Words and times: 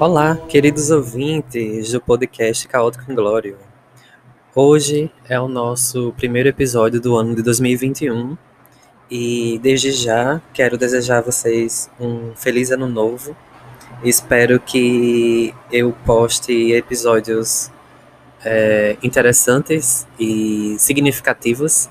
Olá, 0.00 0.34
queridos 0.48 0.90
ouvintes 0.90 1.92
do 1.92 2.00
podcast 2.00 2.66
Caótico 2.66 3.12
Inglório. 3.12 3.58
Hoje 4.54 5.12
é 5.28 5.38
o 5.38 5.46
nosso 5.46 6.14
primeiro 6.16 6.48
episódio 6.48 6.98
do 6.98 7.16
ano 7.16 7.34
de 7.34 7.42
2021 7.42 8.34
e 9.10 9.60
desde 9.62 9.92
já 9.92 10.40
quero 10.54 10.78
desejar 10.78 11.18
a 11.18 11.20
vocês 11.20 11.90
um 12.00 12.34
feliz 12.34 12.70
ano 12.70 12.88
novo. 12.88 13.36
Espero 14.02 14.58
que 14.58 15.54
eu 15.70 15.92
poste 16.06 16.72
episódios 16.72 17.70
é, 18.42 18.96
interessantes 19.02 20.08
e 20.18 20.76
significativos 20.78 21.90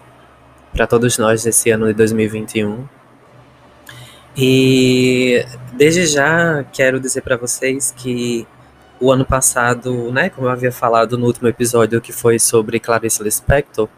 para 0.74 0.88
todos 0.88 1.20
nós 1.20 1.46
nesse 1.46 1.70
ano 1.70 1.86
de 1.86 1.94
2021. 1.94 2.99
E 4.42 5.46
desde 5.74 6.06
já 6.06 6.64
quero 6.72 6.98
dizer 6.98 7.22
para 7.24 7.36
vocês 7.36 7.94
que 7.98 8.48
o 8.98 9.12
ano 9.12 9.26
passado, 9.26 10.14
né, 10.14 10.30
como 10.30 10.48
eu 10.48 10.52
havia 10.52 10.72
falado 10.72 11.18
no 11.18 11.26
último 11.26 11.50
episódio 11.50 12.00
que 12.00 12.14
foi 12.14 12.40
sobre 12.40 12.80
Clarice 12.80 13.22
Lispector, 13.22 13.90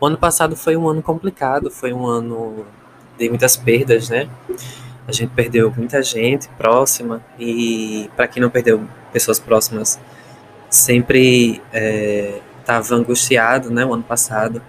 o 0.00 0.06
ano 0.06 0.18
passado 0.18 0.56
foi 0.56 0.76
um 0.76 0.88
ano 0.88 1.00
complicado, 1.00 1.70
foi 1.70 1.92
um 1.92 2.04
ano 2.04 2.66
de 3.16 3.28
muitas 3.28 3.56
perdas, 3.56 4.08
né? 4.08 4.28
A 5.06 5.12
gente 5.12 5.30
perdeu 5.30 5.72
muita 5.76 6.02
gente 6.02 6.48
próxima 6.58 7.24
e 7.38 8.10
para 8.16 8.26
quem 8.26 8.42
não 8.42 8.50
perdeu 8.50 8.82
pessoas 9.12 9.38
próximas, 9.38 9.96
sempre 10.68 11.62
estava 12.60 12.94
é, 12.94 12.98
angustiado, 12.98 13.70
né, 13.70 13.86
o 13.86 13.94
ano 13.94 14.02
passado 14.02 14.60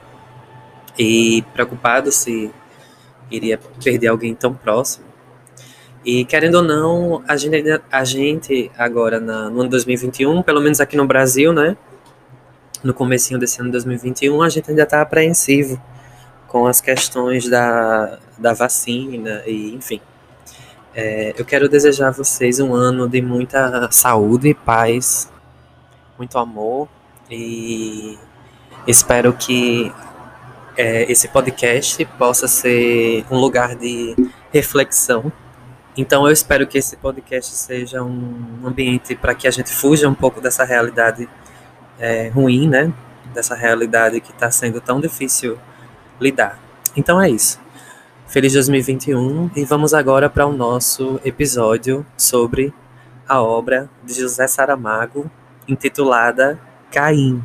e 1.00 1.44
preocupado 1.52 2.12
se 2.12 2.52
iria 3.30 3.60
perder 3.84 4.08
alguém 4.08 4.34
tão 4.34 4.54
próximo. 4.54 5.06
E 6.04 6.24
querendo 6.26 6.56
ou 6.56 6.64
não, 6.64 7.24
a 7.28 7.36
gente, 7.36 7.64
a 7.92 8.04
gente 8.04 8.72
agora 8.78 9.20
na, 9.20 9.50
no 9.50 9.62
ano 9.62 9.70
2021, 9.70 10.42
pelo 10.44 10.62
menos 10.62 10.80
aqui 10.80 10.96
no 10.96 11.06
Brasil, 11.06 11.52
né? 11.52 11.76
No 12.84 12.94
comecinho 12.94 13.40
desse 13.40 13.60
ano 13.60 13.72
2021, 13.72 14.42
a 14.42 14.50
gente 14.50 14.70
ainda 14.70 14.84
está 14.84 15.02
apreensivo 15.02 15.82
com 16.48 16.66
as 16.66 16.80
questões 16.80 17.50
da, 17.50 18.18
da 18.38 18.54
vacina 18.54 19.44
e 19.46 19.76
enfim. 19.76 20.02
É, 20.96 21.34
eu 21.38 21.46
quero 21.46 21.70
desejar 21.70 22.08
a 22.08 22.12
vocês 22.12 22.60
um 22.60 22.74
ano 22.74 23.08
de 23.08 23.22
muita 23.22 23.90
saúde, 23.92 24.54
paz, 24.54 25.32
muito 26.18 26.38
amor 26.38 26.88
e 27.30 28.18
espero 28.88 29.34
que 29.34 29.94
é, 30.80 31.12
esse 31.12 31.28
podcast 31.28 32.06
possa 32.18 32.48
ser 32.48 33.26
um 33.30 33.38
lugar 33.38 33.76
de 33.76 34.16
reflexão. 34.50 35.30
Então 35.98 36.26
eu 36.26 36.32
espero 36.32 36.66
que 36.66 36.78
esse 36.78 36.96
podcast 36.96 37.54
seja 37.54 38.02
um 38.02 38.62
ambiente 38.66 39.14
para 39.14 39.36
que 39.36 39.46
a 39.46 39.52
gente 39.52 39.74
fuja 39.74 40.08
um 40.08 40.14
pouco 40.14 40.40
dessa 40.40 40.64
realidade 40.64 41.28
é, 42.00 42.30
ruim, 42.30 42.70
né? 42.70 42.94
Dessa 43.34 43.56
realidade 43.56 44.22
que 44.22 44.32
está 44.32 44.50
sendo 44.50 44.80
tão 44.80 45.02
difícil 45.02 45.60
lidar. 46.18 46.58
Então 46.96 47.22
é 47.22 47.30
isso. 47.30 47.60
Feliz 48.26 48.54
2021 48.54 49.52
e 49.58 49.66
vamos 49.66 49.94
agora 49.94 50.30
para 50.30 50.46
o 50.46 50.54
nosso 50.54 51.20
episódio 51.26 52.06
sobre 52.16 52.74
a 53.28 53.42
obra 53.42 53.90
de 54.06 54.14
José 54.14 54.48
Saramago, 54.48 55.30
intitulada 55.68 56.58
Caim. 56.90 57.44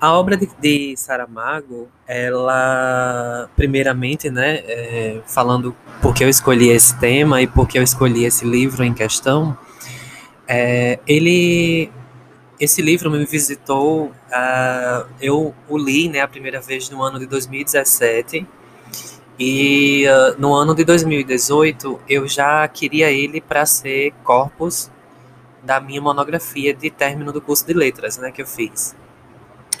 A 0.00 0.12
obra 0.12 0.36
de, 0.36 0.48
de 0.60 0.96
Saramago, 0.96 1.88
ela, 2.06 3.50
primeiramente, 3.56 4.30
né, 4.30 4.58
é, 4.58 5.20
falando 5.26 5.74
porque 6.00 6.22
eu 6.22 6.28
escolhi 6.28 6.68
esse 6.68 6.96
tema 7.00 7.42
e 7.42 7.48
porque 7.48 7.76
eu 7.76 7.82
escolhi 7.82 8.24
esse 8.24 8.44
livro 8.44 8.84
em 8.84 8.94
questão, 8.94 9.58
é, 10.46 11.00
ele, 11.04 11.90
esse 12.60 12.80
livro 12.80 13.10
me 13.10 13.24
visitou, 13.26 14.06
uh, 14.06 15.08
eu 15.20 15.52
o 15.68 15.76
li, 15.76 16.08
né, 16.08 16.20
a 16.20 16.28
primeira 16.28 16.60
vez 16.60 16.88
no 16.90 17.02
ano 17.02 17.18
de 17.18 17.26
2017 17.26 18.46
e 19.36 20.04
uh, 20.06 20.40
no 20.40 20.54
ano 20.54 20.76
de 20.76 20.84
2018 20.84 22.00
eu 22.08 22.28
já 22.28 22.66
queria 22.68 23.10
ele 23.10 23.40
para 23.40 23.66
ser 23.66 24.12
corpus 24.22 24.90
da 25.62 25.80
minha 25.80 26.00
monografia 26.00 26.72
de 26.72 26.88
término 26.88 27.32
do 27.32 27.40
curso 27.40 27.66
de 27.66 27.74
letras, 27.74 28.16
né, 28.16 28.30
que 28.30 28.40
eu 28.40 28.46
fiz. 28.46 28.94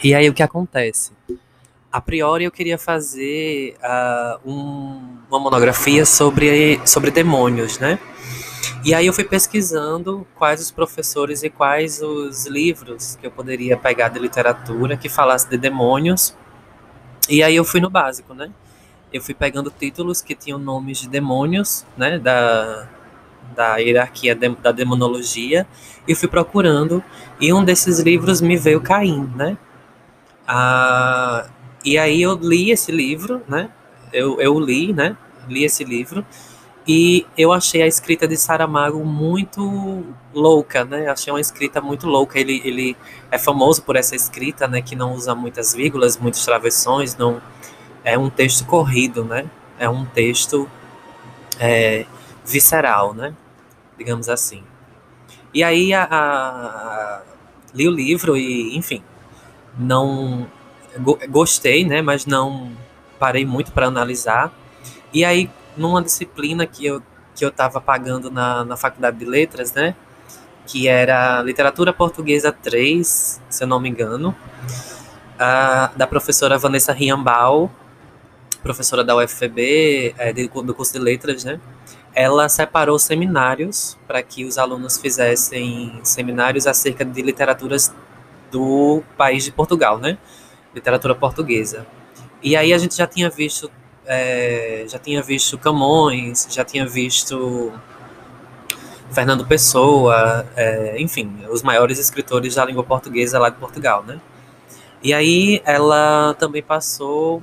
E 0.02 0.14
aí 0.14 0.28
o 0.28 0.34
que 0.34 0.42
acontece? 0.42 1.12
A 1.90 2.00
priori 2.00 2.44
eu 2.44 2.52
queria 2.52 2.78
fazer 2.78 3.76
uh, 3.82 4.48
um, 4.48 5.18
uma 5.28 5.40
monografia 5.40 6.06
sobre, 6.06 6.80
sobre 6.86 7.10
demônios, 7.10 7.78
né? 7.78 7.98
E 8.84 8.94
aí 8.94 9.06
eu 9.06 9.12
fui 9.12 9.24
pesquisando 9.24 10.24
quais 10.36 10.60
os 10.60 10.70
professores 10.70 11.42
e 11.42 11.50
quais 11.50 12.00
os 12.00 12.46
livros 12.46 13.16
que 13.16 13.26
eu 13.26 13.30
poderia 13.30 13.76
pegar 13.76 14.08
de 14.08 14.20
literatura 14.20 14.96
que 14.96 15.08
falasse 15.08 15.48
de 15.48 15.58
demônios. 15.58 16.36
E 17.28 17.42
aí 17.42 17.56
eu 17.56 17.64
fui 17.64 17.80
no 17.80 17.90
básico, 17.90 18.34
né? 18.34 18.50
Eu 19.12 19.20
fui 19.20 19.34
pegando 19.34 19.72
títulos 19.76 20.22
que 20.22 20.34
tinham 20.34 20.58
nomes 20.58 21.00
de 21.00 21.08
demônios, 21.08 21.84
né? 21.96 22.20
Da, 22.20 22.88
da 23.56 23.76
hierarquia 23.78 24.34
de, 24.34 24.48
da 24.48 24.70
demonologia 24.70 25.66
e 26.06 26.14
fui 26.14 26.28
procurando. 26.28 27.02
E 27.40 27.52
um 27.52 27.64
desses 27.64 27.98
livros 27.98 28.40
me 28.40 28.56
veio 28.56 28.80
Caim, 28.80 29.28
né? 29.34 29.58
Ah, 30.48 31.46
e 31.84 31.98
aí 31.98 32.22
eu 32.22 32.34
li 32.34 32.70
esse 32.70 32.90
livro, 32.90 33.42
né? 33.46 33.70
Eu, 34.12 34.40
eu 34.40 34.58
li, 34.58 34.92
né? 34.92 35.16
Li 35.48 35.64
esse 35.64 35.84
livro 35.84 36.24
e 36.88 37.26
eu 37.36 37.52
achei 37.52 37.82
a 37.82 37.86
escrita 37.86 38.26
de 38.26 38.34
Saramago 38.34 39.04
muito 39.04 40.06
louca, 40.32 40.86
né? 40.86 41.06
Achei 41.08 41.30
uma 41.30 41.40
escrita 41.40 41.82
muito 41.82 42.06
louca. 42.06 42.40
Ele, 42.40 42.62
ele 42.64 42.96
é 43.30 43.36
famoso 43.36 43.82
por 43.82 43.94
essa 43.94 44.16
escrita, 44.16 44.66
né? 44.66 44.80
Que 44.80 44.96
não 44.96 45.12
usa 45.12 45.34
muitas 45.34 45.74
vírgulas, 45.74 46.16
muitas 46.16 46.42
travessões, 46.46 47.14
não 47.14 47.42
é 48.02 48.16
um 48.16 48.30
texto 48.30 48.64
corrido, 48.64 49.22
né? 49.22 49.50
É 49.78 49.86
um 49.86 50.06
texto 50.06 50.66
é, 51.60 52.06
visceral, 52.46 53.12
né? 53.12 53.34
Digamos 53.98 54.30
assim. 54.30 54.64
E 55.52 55.62
aí 55.62 55.92
a, 55.92 56.04
a, 56.04 57.22
li 57.74 57.86
o 57.86 57.90
livro 57.90 58.34
e, 58.34 58.74
enfim, 58.74 59.02
não 59.78 60.46
gostei, 61.28 61.84
né, 61.84 62.02
mas 62.02 62.26
não 62.26 62.72
parei 63.18 63.46
muito 63.46 63.72
para 63.72 63.86
analisar. 63.86 64.52
E 65.12 65.24
aí, 65.24 65.50
numa 65.76 66.02
disciplina 66.02 66.66
que 66.66 66.86
eu 66.86 67.02
que 67.38 67.44
eu 67.44 67.50
estava 67.50 67.80
pagando 67.80 68.32
na, 68.32 68.64
na 68.64 68.76
faculdade 68.76 69.16
de 69.16 69.24
letras, 69.24 69.72
né, 69.72 69.94
que 70.66 70.88
era 70.88 71.40
literatura 71.40 71.92
portuguesa 71.92 72.50
3, 72.50 73.40
se 73.48 73.62
eu 73.62 73.68
não 73.68 73.78
me 73.78 73.88
engano, 73.88 74.34
da 75.96 76.06
professora 76.06 76.58
Vanessa 76.58 76.92
Riambal, 76.92 77.70
professora 78.60 79.04
da 79.04 79.14
UFB, 79.14 80.16
é, 80.18 80.32
do 80.32 80.74
curso 80.74 80.92
de 80.94 80.98
letras, 80.98 81.44
né, 81.44 81.60
ela 82.12 82.48
separou 82.48 82.98
seminários 82.98 83.96
para 84.06 84.20
que 84.20 84.44
os 84.44 84.58
alunos 84.58 84.98
fizessem 84.98 86.00
seminários 86.02 86.66
acerca 86.66 87.04
de 87.04 87.22
literaturas 87.22 87.94
do 88.50 89.02
país 89.16 89.44
de 89.44 89.52
Portugal, 89.52 89.98
né? 89.98 90.18
Literatura 90.74 91.14
portuguesa. 91.14 91.86
E 92.42 92.56
aí 92.56 92.72
a 92.72 92.78
gente 92.78 92.96
já 92.96 93.06
tinha 93.06 93.28
visto, 93.28 93.70
é, 94.06 94.84
já 94.88 94.98
tinha 94.98 95.22
visto 95.22 95.58
Camões, 95.58 96.46
já 96.50 96.64
tinha 96.64 96.86
visto 96.86 97.72
Fernando 99.10 99.46
Pessoa, 99.46 100.46
é, 100.54 101.00
enfim, 101.00 101.44
os 101.50 101.62
maiores 101.62 101.98
escritores 101.98 102.54
da 102.54 102.64
língua 102.64 102.84
portuguesa 102.84 103.38
lá 103.38 103.48
de 103.48 103.56
Portugal, 103.56 104.04
né? 104.04 104.20
E 105.02 105.14
aí 105.14 105.62
ela 105.64 106.34
também 106.38 106.62
passou 106.62 107.42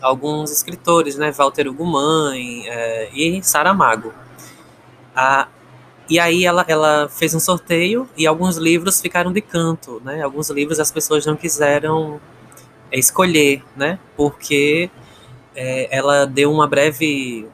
alguns 0.00 0.50
escritores, 0.50 1.16
né? 1.16 1.30
Walter 1.32 1.68
Ugumãe 1.68 2.68
é, 2.68 3.10
e 3.12 3.42
Saramago. 3.42 4.12
A, 5.14 5.48
e 6.12 6.18
aí 6.18 6.44
ela, 6.44 6.62
ela 6.68 7.08
fez 7.08 7.34
um 7.34 7.40
sorteio 7.40 8.06
e 8.18 8.26
alguns 8.26 8.58
livros 8.58 9.00
ficaram 9.00 9.32
de 9.32 9.40
canto, 9.40 9.98
né? 10.04 10.20
Alguns 10.20 10.50
livros 10.50 10.78
as 10.78 10.92
pessoas 10.92 11.24
não 11.24 11.34
quiseram 11.34 12.20
é, 12.90 12.98
escolher, 12.98 13.64
né? 13.74 13.98
Porque 14.14 14.90
é, 15.56 15.88
ela 15.90 16.26
deu 16.26 16.52
uma 16.52 16.66
breve 16.68 17.48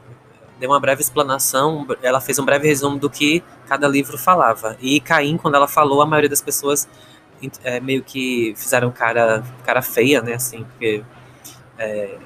deu 0.58 0.70
uma 0.70 0.80
breve 0.80 1.00
explanação, 1.00 1.86
ela 2.02 2.20
fez 2.20 2.36
um 2.40 2.44
breve 2.44 2.66
resumo 2.66 2.98
do 2.98 3.08
que 3.08 3.44
cada 3.68 3.86
livro 3.86 4.18
falava. 4.18 4.76
E 4.80 4.98
Caim, 4.98 5.36
quando 5.36 5.54
ela 5.54 5.68
falou, 5.68 6.02
a 6.02 6.06
maioria 6.06 6.28
das 6.28 6.42
pessoas 6.42 6.88
é, 7.62 7.78
meio 7.78 8.02
que 8.02 8.54
fizeram 8.56 8.90
cara, 8.90 9.44
cara 9.64 9.82
feia, 9.82 10.20
né? 10.20 10.34
Assim, 10.34 10.64
porque 10.64 11.04
é, 11.78 12.18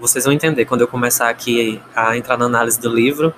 vocês 0.00 0.24
vão 0.24 0.32
entender 0.32 0.66
quando 0.66 0.82
eu 0.82 0.88
começar 0.88 1.28
aqui 1.28 1.82
a 1.96 2.16
entrar 2.16 2.36
na 2.36 2.44
análise 2.44 2.80
do 2.80 2.88
livro 2.88 3.34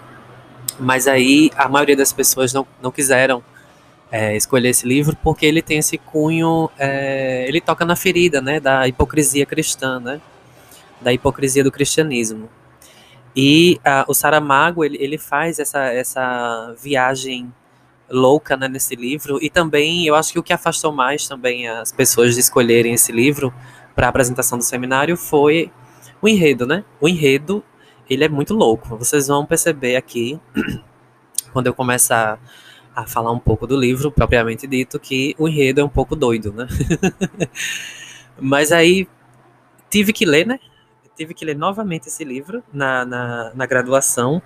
mas 0.78 1.06
aí 1.06 1.50
a 1.56 1.68
maioria 1.68 1.96
das 1.96 2.12
pessoas 2.12 2.52
não, 2.52 2.66
não 2.80 2.90
quiseram 2.90 3.42
é, 4.10 4.36
escolher 4.36 4.68
esse 4.68 4.86
livro 4.86 5.16
porque 5.22 5.46
ele 5.46 5.62
tem 5.62 5.78
esse 5.78 5.96
cunho, 5.96 6.70
é, 6.78 7.46
ele 7.48 7.60
toca 7.60 7.84
na 7.84 7.96
ferida, 7.96 8.40
né, 8.40 8.60
da 8.60 8.86
hipocrisia 8.86 9.46
cristã, 9.46 9.98
né, 9.98 10.20
da 11.00 11.12
hipocrisia 11.12 11.64
do 11.64 11.72
cristianismo. 11.72 12.48
E 13.34 13.80
uh, 13.80 14.04
o 14.06 14.14
Saramago, 14.14 14.84
ele, 14.84 14.98
ele 15.00 15.16
faz 15.16 15.58
essa, 15.58 15.86
essa 15.86 16.74
viagem 16.78 17.52
louca 18.10 18.58
né, 18.58 18.68
nesse 18.68 18.94
livro, 18.94 19.42
e 19.42 19.48
também 19.48 20.06
eu 20.06 20.14
acho 20.14 20.32
que 20.32 20.38
o 20.38 20.42
que 20.42 20.52
afastou 20.52 20.92
mais 20.92 21.26
também 21.26 21.66
as 21.66 21.90
pessoas 21.90 22.34
de 22.34 22.40
escolherem 22.40 22.92
esse 22.92 23.10
livro 23.10 23.52
para 23.94 24.06
a 24.06 24.10
apresentação 24.10 24.58
do 24.58 24.64
seminário 24.64 25.16
foi 25.16 25.72
o 26.20 26.28
enredo, 26.28 26.66
né? 26.66 26.84
O 27.00 27.08
enredo, 27.08 27.64
ele 28.08 28.24
é 28.24 28.28
muito 28.28 28.54
louco. 28.54 28.96
Vocês 28.96 29.28
vão 29.28 29.44
perceber 29.46 29.96
aqui, 29.96 30.40
quando 31.52 31.66
eu 31.66 31.74
começar 31.74 32.40
a 32.94 33.06
falar 33.06 33.32
um 33.32 33.38
pouco 33.38 33.66
do 33.66 33.76
livro, 33.76 34.10
propriamente 34.10 34.66
dito, 34.66 35.00
que 35.00 35.34
o 35.38 35.48
enredo 35.48 35.80
é 35.80 35.84
um 35.84 35.88
pouco 35.88 36.14
doido, 36.14 36.52
né? 36.52 36.66
Mas 38.38 38.70
aí 38.70 39.08
tive 39.88 40.12
que 40.12 40.24
ler, 40.24 40.46
né? 40.46 40.58
Tive 41.16 41.34
que 41.34 41.44
ler 41.44 41.56
novamente 41.56 42.08
esse 42.08 42.24
livro 42.24 42.62
na, 42.72 43.04
na, 43.04 43.52
na 43.54 43.66
graduação. 43.66 44.42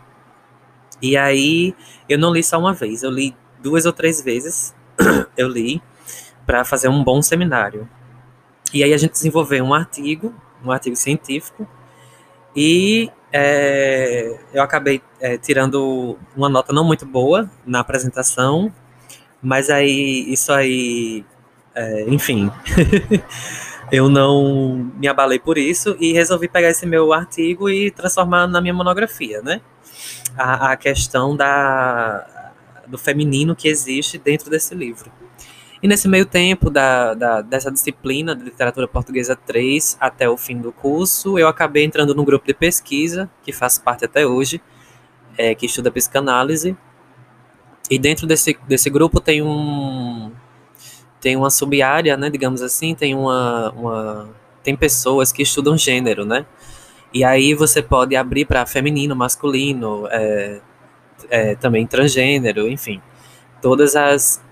E 1.00 1.16
aí 1.16 1.74
eu 2.08 2.18
não 2.18 2.32
li 2.32 2.42
só 2.42 2.58
uma 2.58 2.72
vez, 2.72 3.02
eu 3.02 3.10
li 3.10 3.34
duas 3.62 3.86
ou 3.86 3.92
três 3.92 4.20
vezes. 4.20 4.74
eu 5.36 5.48
li 5.48 5.82
para 6.46 6.64
fazer 6.64 6.88
um 6.88 7.02
bom 7.02 7.20
seminário. 7.20 7.88
E 8.72 8.82
aí 8.82 8.92
a 8.92 8.96
gente 8.96 9.12
desenvolveu 9.12 9.64
um 9.64 9.74
artigo, 9.74 10.34
um 10.64 10.70
artigo 10.70 10.96
científico, 10.96 11.68
e 12.54 13.10
é, 13.32 14.38
eu 14.52 14.62
acabei 14.62 15.02
é, 15.20 15.36
tirando 15.36 16.18
uma 16.36 16.48
nota 16.48 16.72
não 16.72 16.84
muito 16.84 17.04
boa 17.04 17.50
na 17.66 17.80
apresentação, 17.80 18.72
mas 19.42 19.70
aí 19.70 20.32
isso 20.32 20.52
aí, 20.52 21.24
é, 21.74 22.04
enfim, 22.08 22.50
eu 23.90 24.08
não 24.08 24.90
me 24.96 25.08
abalei 25.08 25.38
por 25.38 25.58
isso 25.58 25.96
e 26.00 26.12
resolvi 26.12 26.48
pegar 26.48 26.70
esse 26.70 26.86
meu 26.86 27.12
artigo 27.12 27.68
e 27.68 27.90
transformar 27.90 28.46
na 28.46 28.60
minha 28.60 28.74
monografia, 28.74 29.42
né? 29.42 29.60
A, 30.36 30.72
a 30.72 30.76
questão 30.76 31.36
da, 31.36 32.52
do 32.86 32.98
feminino 32.98 33.56
que 33.56 33.68
existe 33.68 34.18
dentro 34.18 34.50
desse 34.50 34.74
livro. 34.74 35.10
E 35.82 35.88
nesse 35.88 36.08
meio 36.08 36.24
tempo 36.24 36.70
da, 36.70 37.14
da, 37.14 37.40
dessa 37.42 37.70
disciplina 37.70 38.34
de 38.34 38.44
literatura 38.44 38.88
portuguesa 38.88 39.36
3 39.36 39.96
até 40.00 40.28
o 40.28 40.36
fim 40.36 40.58
do 40.58 40.72
curso, 40.72 41.38
eu 41.38 41.48
acabei 41.48 41.84
entrando 41.84 42.14
num 42.14 42.24
grupo 42.24 42.46
de 42.46 42.54
pesquisa, 42.54 43.30
que 43.42 43.52
faço 43.52 43.82
parte 43.82 44.04
até 44.04 44.26
hoje, 44.26 44.60
é, 45.36 45.54
que 45.54 45.66
estuda 45.66 45.90
psicanálise. 45.90 46.76
E 47.90 47.98
dentro 47.98 48.26
desse, 48.26 48.58
desse 48.66 48.90
grupo 48.90 49.20
tem 49.20 49.42
um 49.42 50.32
tem 51.20 51.36
uma 51.36 51.50
sub-área, 51.50 52.16
né, 52.16 52.30
digamos 52.30 52.62
assim, 52.62 52.94
tem 52.94 53.14
uma, 53.14 53.70
uma 53.72 54.28
tem 54.62 54.76
pessoas 54.76 55.32
que 55.32 55.42
estudam 55.42 55.76
gênero, 55.76 56.24
né? 56.24 56.46
E 57.12 57.24
aí 57.24 57.54
você 57.54 57.82
pode 57.82 58.14
abrir 58.16 58.44
para 58.44 58.66
feminino, 58.66 59.16
masculino, 59.16 60.06
é, 60.10 60.60
é, 61.30 61.54
também 61.56 61.86
transgênero, 61.86 62.68
enfim, 62.68 63.00
todas 63.62 63.96
as 63.96 64.42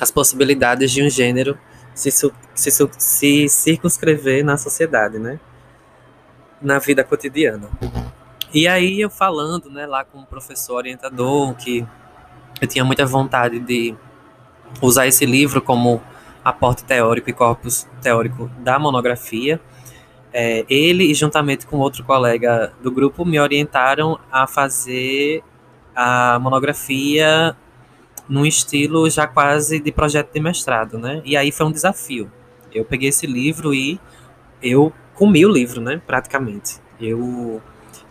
as 0.00 0.10
possibilidades 0.10 0.90
de 0.90 1.02
um 1.02 1.08
gênero 1.08 1.58
se, 1.94 2.10
se, 2.10 2.90
se 2.98 3.48
circunscrever 3.48 4.44
na 4.44 4.56
sociedade, 4.56 5.18
né? 5.18 5.38
Na 6.60 6.78
vida 6.78 7.04
cotidiana. 7.04 7.68
E 8.52 8.66
aí 8.68 9.00
eu 9.00 9.10
falando, 9.10 9.70
né, 9.70 9.86
lá 9.86 10.04
com 10.04 10.20
o 10.20 10.26
professor 10.26 10.76
orientador, 10.76 11.54
que 11.54 11.86
eu 12.60 12.68
tinha 12.68 12.84
muita 12.84 13.04
vontade 13.04 13.58
de 13.58 13.94
usar 14.80 15.06
esse 15.06 15.26
livro 15.26 15.60
como 15.60 16.00
aporte 16.44 16.84
teórico 16.84 17.30
e 17.30 17.32
corpus 17.32 17.86
teórico 18.02 18.50
da 18.58 18.78
monografia. 18.78 19.60
É, 20.32 20.64
ele 20.68 21.04
e 21.04 21.14
juntamente 21.14 21.66
com 21.66 21.78
outro 21.78 22.02
colega 22.04 22.72
do 22.82 22.90
grupo 22.90 23.24
me 23.24 23.38
orientaram 23.38 24.18
a 24.32 24.46
fazer 24.46 25.44
a 25.94 26.38
monografia 26.40 27.56
num 28.28 28.46
estilo 28.46 29.08
já 29.10 29.26
quase 29.26 29.78
de 29.80 29.92
projeto 29.92 30.32
de 30.32 30.40
mestrado, 30.40 30.98
né? 30.98 31.20
E 31.24 31.36
aí 31.36 31.52
foi 31.52 31.66
um 31.66 31.72
desafio. 31.72 32.30
Eu 32.72 32.84
peguei 32.84 33.08
esse 33.08 33.26
livro 33.26 33.74
e 33.74 34.00
eu 34.62 34.92
comi 35.14 35.44
o 35.44 35.48
livro, 35.48 35.80
né? 35.80 36.00
Praticamente. 36.06 36.80
Eu, 37.00 37.60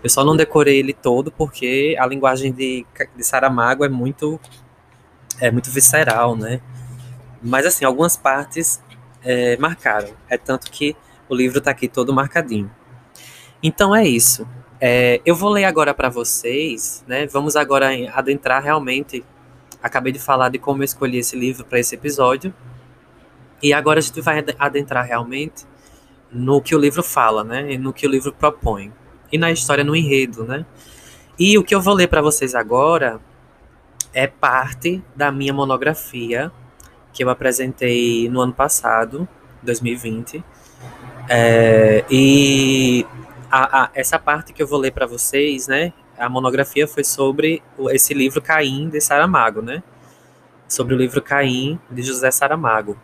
eu 0.04 0.10
só 0.10 0.24
não 0.24 0.36
decorei 0.36 0.80
ele 0.80 0.94
todo 0.94 1.32
porque 1.32 1.96
a 2.00 2.06
linguagem 2.06 2.52
de, 2.52 2.86
de 3.16 3.24
Saramago 3.24 3.84
é 3.84 3.90
muito 3.90 4.40
é 5.40 5.52
muito 5.52 5.72
visceral, 5.72 6.36
né? 6.36 6.62
Mas 7.42 7.66
assim, 7.66 7.84
algumas 7.84 8.16
partes 8.16 8.82
é, 9.24 9.58
marcaram. 9.58 10.10
É 10.30 10.38
tanto 10.38 10.72
que 10.72 10.96
o 11.28 11.36
livro 11.36 11.58
está 11.58 11.72
aqui 11.72 11.88
todo 11.88 12.14
marcadinho. 12.14 12.70
Então 13.62 13.96
é 13.96 14.06
isso. 14.06 14.48
É, 14.80 15.22
eu 15.26 15.36
vou 15.36 15.50
ler 15.50 15.66
agora 15.66 15.94
para 15.94 16.10
vocês, 16.10 17.04
né? 17.08 17.26
Vamos 17.28 17.56
agora 17.56 17.90
adentrar 18.14 18.62
realmente 18.62 19.24
acabei 19.84 20.14
de 20.14 20.20
falar 20.20 20.48
de 20.48 20.58
como 20.58 20.82
eu 20.82 20.86
escolhi 20.86 21.18
esse 21.18 21.36
livro 21.36 21.66
para 21.66 21.80
esse 21.80 21.94
episódio. 21.94 22.54
E 23.62 23.74
agora 23.74 24.00
a 24.00 24.02
gente 24.02 24.22
vai 24.22 24.44
adentrar 24.58 25.06
realmente 25.06 25.66
no 26.32 26.62
que 26.62 26.76
o 26.76 26.80
livro 26.80 27.04
fala, 27.04 27.44
né? 27.44 27.74
E 27.74 27.78
no 27.78 27.92
que 27.92 28.08
o 28.08 28.10
livro 28.10 28.32
propõe. 28.32 28.92
E 29.32 29.38
na 29.38 29.52
história, 29.52 29.84
no 29.84 29.96
enredo, 29.96 30.46
né? 30.46 30.66
E 31.38 31.58
o 31.58 31.64
que 31.64 31.76
eu 31.76 31.82
vou 31.82 31.94
ler 31.94 32.08
para 32.08 32.22
vocês 32.22 32.56
agora 32.56 33.20
é 34.14 34.28
parte 34.28 35.04
da 35.16 35.32
minha 35.32 35.54
monografia 35.54 36.52
que 37.12 37.24
eu 37.24 37.30
apresentei 37.30 38.30
no 38.30 38.42
ano 38.42 38.54
passado, 38.54 39.28
2020. 39.62 40.44
É, 41.30 42.04
e 42.10 43.06
a, 43.50 43.84
a, 43.84 43.90
essa 43.94 44.18
parte 44.18 44.54
que 44.54 44.62
eu 44.62 44.68
vou 44.68 44.80
ler 44.80 44.92
para 44.92 45.06
vocês, 45.06 45.68
né? 45.68 45.94
A 46.18 46.30
monografia 46.30 46.88
foi 46.88 47.04
sobre 47.04 47.62
esse 47.92 48.14
livro 48.14 48.42
Caim 48.42 48.90
de 48.90 49.02
Saramago, 49.02 49.62
né? 49.62 49.84
Sobre 50.68 50.94
o 50.94 50.98
livro 50.98 51.22
Caim 51.22 51.80
de 51.90 52.02
José 52.02 52.32
Saramago, 52.32 52.98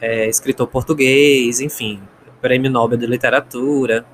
é, 0.00 0.28
escritor 0.28 0.66
português, 0.66 1.60
enfim, 1.60 2.00
prêmio 2.40 2.70
Nobel 2.70 2.98
de 2.98 3.06
Literatura. 3.06 4.04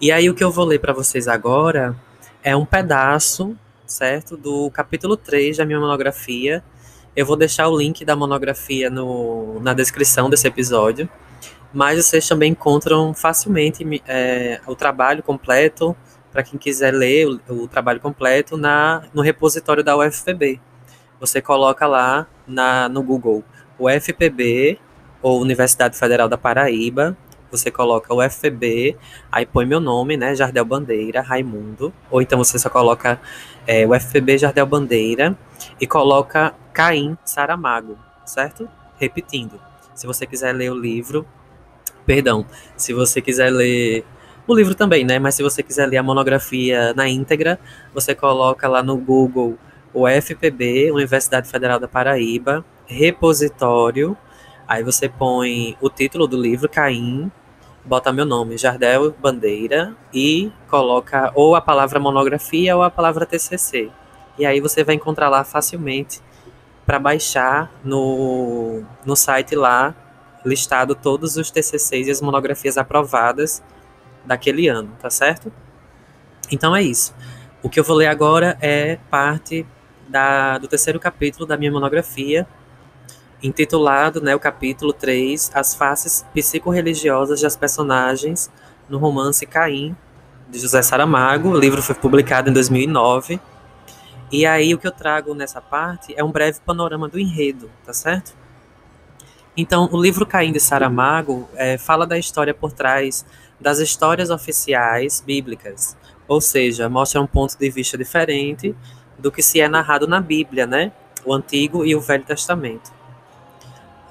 E 0.00 0.10
aí 0.10 0.28
o 0.28 0.34
que 0.34 0.42
eu 0.42 0.50
vou 0.50 0.64
ler 0.64 0.78
para 0.78 0.92
vocês 0.92 1.28
agora 1.28 1.96
é 2.42 2.56
um 2.56 2.64
pedaço, 2.64 3.56
certo, 3.86 4.36
do 4.36 4.70
capítulo 4.70 5.16
3 5.16 5.58
da 5.58 5.64
minha 5.64 5.78
monografia. 5.78 6.64
Eu 7.14 7.26
vou 7.26 7.36
deixar 7.36 7.68
o 7.68 7.78
link 7.78 8.04
da 8.04 8.16
monografia 8.16 8.90
no, 8.90 9.60
na 9.60 9.74
descrição 9.74 10.30
desse 10.30 10.48
episódio, 10.48 11.08
mas 11.72 12.04
vocês 12.04 12.26
também 12.26 12.52
encontram 12.52 13.14
facilmente 13.14 14.02
é, 14.08 14.60
o 14.66 14.74
trabalho 14.74 15.22
completo 15.22 15.96
para 16.32 16.42
quem 16.42 16.58
quiser 16.58 16.92
ler 16.92 17.26
o, 17.26 17.40
o, 17.62 17.68
trabalho 17.68 18.00
completo 18.00 18.56
na, 18.56 19.02
no 19.12 19.22
repositório 19.22 19.84
da 19.84 19.96
UFPB. 19.96 20.60
Você 21.20 21.40
coloca 21.40 21.86
lá 21.86 22.26
na, 22.46 22.88
no 22.88 23.02
Google 23.02 23.44
UFPB 23.78 24.78
ou 25.20 25.40
Universidade 25.40 25.96
Federal 25.96 26.28
da 26.28 26.38
Paraíba, 26.38 27.16
você 27.50 27.70
coloca 27.70 28.14
UFPB, 28.14 28.96
aí 29.30 29.44
põe 29.44 29.66
meu 29.66 29.78
nome, 29.78 30.16
né, 30.16 30.34
Jardel 30.34 30.64
Bandeira, 30.64 31.20
Raimundo, 31.20 31.92
ou 32.10 32.22
então 32.22 32.38
você 32.38 32.58
só 32.58 32.70
coloca 32.70 33.20
é, 33.66 33.86
UFPB 33.86 34.38
Jardel 34.38 34.64
Bandeira 34.64 35.36
e 35.78 35.86
coloca 35.86 36.54
Caim 36.72 37.16
Saramago, 37.24 37.98
certo? 38.24 38.68
Repetindo. 38.98 39.60
Se 39.94 40.06
você 40.06 40.26
quiser 40.26 40.52
ler 40.52 40.72
o 40.72 40.74
livro, 40.74 41.26
perdão, 42.06 42.46
se 42.74 42.94
você 42.94 43.20
quiser 43.20 43.50
ler 43.50 44.04
o 44.46 44.54
livro 44.54 44.74
também, 44.74 45.04
né? 45.04 45.18
Mas 45.18 45.34
se 45.34 45.42
você 45.42 45.62
quiser 45.62 45.86
ler 45.86 45.98
a 45.98 46.02
monografia 46.02 46.92
na 46.94 47.08
íntegra, 47.08 47.58
você 47.94 48.14
coloca 48.14 48.68
lá 48.68 48.82
no 48.82 48.96
Google 48.96 49.56
o 49.94 50.08
FPB, 50.08 50.90
Universidade 50.90 51.48
Federal 51.48 51.78
da 51.78 51.86
Paraíba, 51.86 52.64
repositório. 52.86 54.16
Aí 54.66 54.82
você 54.82 55.08
põe 55.08 55.76
o 55.80 55.88
título 55.88 56.26
do 56.26 56.40
livro, 56.40 56.68
Caim, 56.68 57.30
bota 57.84 58.12
meu 58.12 58.24
nome, 58.24 58.56
Jardel 58.56 59.12
Bandeira, 59.12 59.94
e 60.12 60.50
coloca 60.68 61.30
ou 61.34 61.54
a 61.54 61.60
palavra 61.60 62.00
monografia 62.00 62.76
ou 62.76 62.82
a 62.82 62.90
palavra 62.90 63.26
TCC. 63.26 63.90
E 64.38 64.46
aí 64.46 64.60
você 64.60 64.82
vai 64.82 64.94
encontrar 64.94 65.28
lá 65.28 65.44
facilmente 65.44 66.20
para 66.86 66.98
baixar 66.98 67.70
no, 67.84 68.82
no 69.04 69.14
site 69.14 69.54
lá, 69.54 69.94
listado 70.44 70.94
todos 70.94 71.36
os 71.36 71.50
TCCs 71.50 72.08
e 72.08 72.10
as 72.10 72.20
monografias 72.20 72.76
aprovadas 72.76 73.62
daquele 74.24 74.68
ano, 74.68 74.90
tá 75.00 75.10
certo? 75.10 75.52
Então 76.50 76.74
é 76.74 76.82
isso. 76.82 77.14
O 77.62 77.68
que 77.68 77.78
eu 77.78 77.84
vou 77.84 77.96
ler 77.96 78.08
agora 78.08 78.56
é 78.60 78.96
parte 79.10 79.66
da, 80.08 80.58
do 80.58 80.68
terceiro 80.68 80.98
capítulo 80.98 81.46
da 81.46 81.56
minha 81.56 81.70
monografia, 81.70 82.46
intitulado, 83.42 84.20
né, 84.20 84.34
o 84.34 84.40
capítulo 84.40 84.92
3, 84.92 85.50
As 85.54 85.74
Faces 85.74 86.24
Psicorreligiosas 86.34 87.40
das 87.40 87.56
Personagens 87.56 88.50
no 88.88 88.98
romance 88.98 89.44
Caim, 89.46 89.96
de 90.48 90.58
José 90.58 90.82
Saramago. 90.82 91.50
O 91.50 91.58
livro 91.58 91.82
foi 91.82 91.94
publicado 91.94 92.50
em 92.50 92.52
2009. 92.52 93.40
E 94.30 94.46
aí 94.46 94.74
o 94.74 94.78
que 94.78 94.86
eu 94.86 94.92
trago 94.92 95.34
nessa 95.34 95.60
parte 95.60 96.14
é 96.16 96.22
um 96.22 96.30
breve 96.30 96.60
panorama 96.64 97.08
do 97.08 97.18
enredo, 97.18 97.70
tá 97.84 97.92
certo? 97.92 98.34
Então, 99.56 99.88
o 99.92 100.00
livro 100.00 100.24
Caim 100.24 100.52
de 100.52 100.60
Saramago 100.60 101.48
é, 101.54 101.76
fala 101.76 102.06
da 102.06 102.18
história 102.18 102.54
por 102.54 102.72
trás 102.72 103.26
das 103.62 103.78
histórias 103.78 104.28
oficiais 104.28 105.22
bíblicas, 105.24 105.96
ou 106.28 106.40
seja, 106.40 106.88
mostra 106.88 107.20
um 107.20 107.26
ponto 107.26 107.56
de 107.56 107.70
vista 107.70 107.96
diferente 107.96 108.74
do 109.18 109.30
que 109.30 109.42
se 109.42 109.60
é 109.60 109.68
narrado 109.68 110.06
na 110.06 110.20
Bíblia, 110.20 110.66
né? 110.66 110.92
O 111.24 111.32
Antigo 111.32 111.84
e 111.84 111.94
o 111.94 112.00
Velho 112.00 112.24
Testamento. 112.24 112.92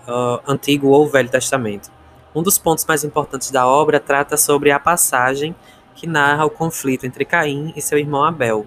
Uh, 0.08 0.40
Antigo 0.48 0.88
ou 0.88 1.08
Velho 1.08 1.30
Testamento. 1.30 1.92
Um 2.34 2.42
dos 2.42 2.58
pontos 2.58 2.86
mais 2.86 3.04
importantes 3.04 3.52
da 3.52 3.68
obra 3.68 4.00
trata 4.00 4.38
sobre 4.38 4.72
a 4.72 4.80
passagem 4.80 5.54
que 5.94 6.08
narra 6.08 6.46
o 6.46 6.50
conflito 6.50 7.06
entre 7.06 7.26
Caim 7.26 7.74
e 7.76 7.82
seu 7.82 7.98
irmão 7.98 8.24
Abel, 8.24 8.66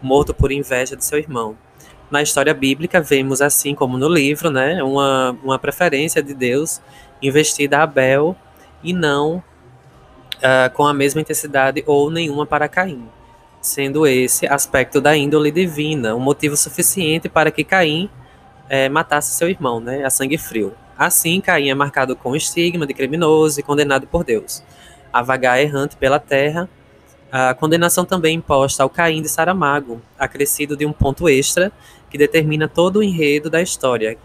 morto 0.00 0.32
por 0.32 0.50
inveja 0.50 0.96
de 0.96 1.04
seu 1.04 1.18
irmão. 1.18 1.56
Na 2.10 2.22
história 2.22 2.54
bíblica, 2.54 3.00
vemos, 3.00 3.42
assim 3.42 3.74
como 3.74 3.98
no 3.98 4.08
livro, 4.08 4.50
né, 4.50 4.82
uma, 4.82 5.36
uma 5.42 5.58
preferência 5.58 6.22
de 6.22 6.32
Deus 6.32 6.80
investida 7.20 7.78
a 7.78 7.82
Abel 7.82 8.34
e 8.82 8.92
não 8.92 9.42
uh, 10.38 10.72
com 10.74 10.86
a 10.86 10.94
mesma 10.94 11.20
intensidade 11.20 11.82
ou 11.86 12.10
nenhuma 12.10 12.46
para 12.46 12.68
Caim, 12.68 13.08
sendo 13.60 14.06
esse 14.06 14.46
aspecto 14.46 15.00
da 15.00 15.16
índole 15.16 15.50
divina 15.50 16.14
um 16.14 16.20
motivo 16.20 16.56
suficiente 16.56 17.28
para 17.28 17.50
que 17.50 17.64
Caim 17.64 18.10
uh, 18.64 18.90
matasse 18.90 19.34
seu 19.34 19.48
irmão, 19.48 19.80
né, 19.80 20.04
a 20.04 20.10
sangue 20.10 20.38
frio. 20.38 20.74
Assim, 20.96 21.40
Caim 21.40 21.68
é 21.68 21.74
marcado 21.74 22.16
com 22.16 22.30
o 22.30 22.36
estigma 22.36 22.86
de 22.86 22.94
criminoso 22.94 23.60
e 23.60 23.62
condenado 23.62 24.06
por 24.06 24.24
Deus. 24.24 24.62
A 25.12 25.22
vagar 25.22 25.60
errante 25.60 25.96
pela 25.96 26.18
terra, 26.18 26.68
a 27.30 27.52
condenação 27.52 28.04
também 28.04 28.36
imposta 28.36 28.82
ao 28.82 28.88
Caim 28.88 29.20
de 29.20 29.28
Saramago, 29.28 30.00
acrescido 30.18 30.76
de 30.76 30.86
um 30.86 30.92
ponto 30.92 31.28
extra 31.28 31.70
que 32.08 32.16
determina 32.16 32.66
todo 32.66 32.96
o 32.96 33.02
enredo 33.02 33.50
da 33.50 33.60
história, 33.60 34.16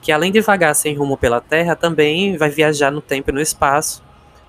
que 0.00 0.12
além 0.12 0.30
de 0.30 0.40
vagar 0.40 0.74
sem 0.74 0.94
rumo 0.94 1.16
pela 1.16 1.40
terra, 1.40 1.74
também 1.74 2.36
vai 2.36 2.48
viajar 2.48 2.90
no 2.92 3.00
tempo 3.00 3.30
e 3.30 3.32
no 3.32 3.40
espaço 3.40 4.02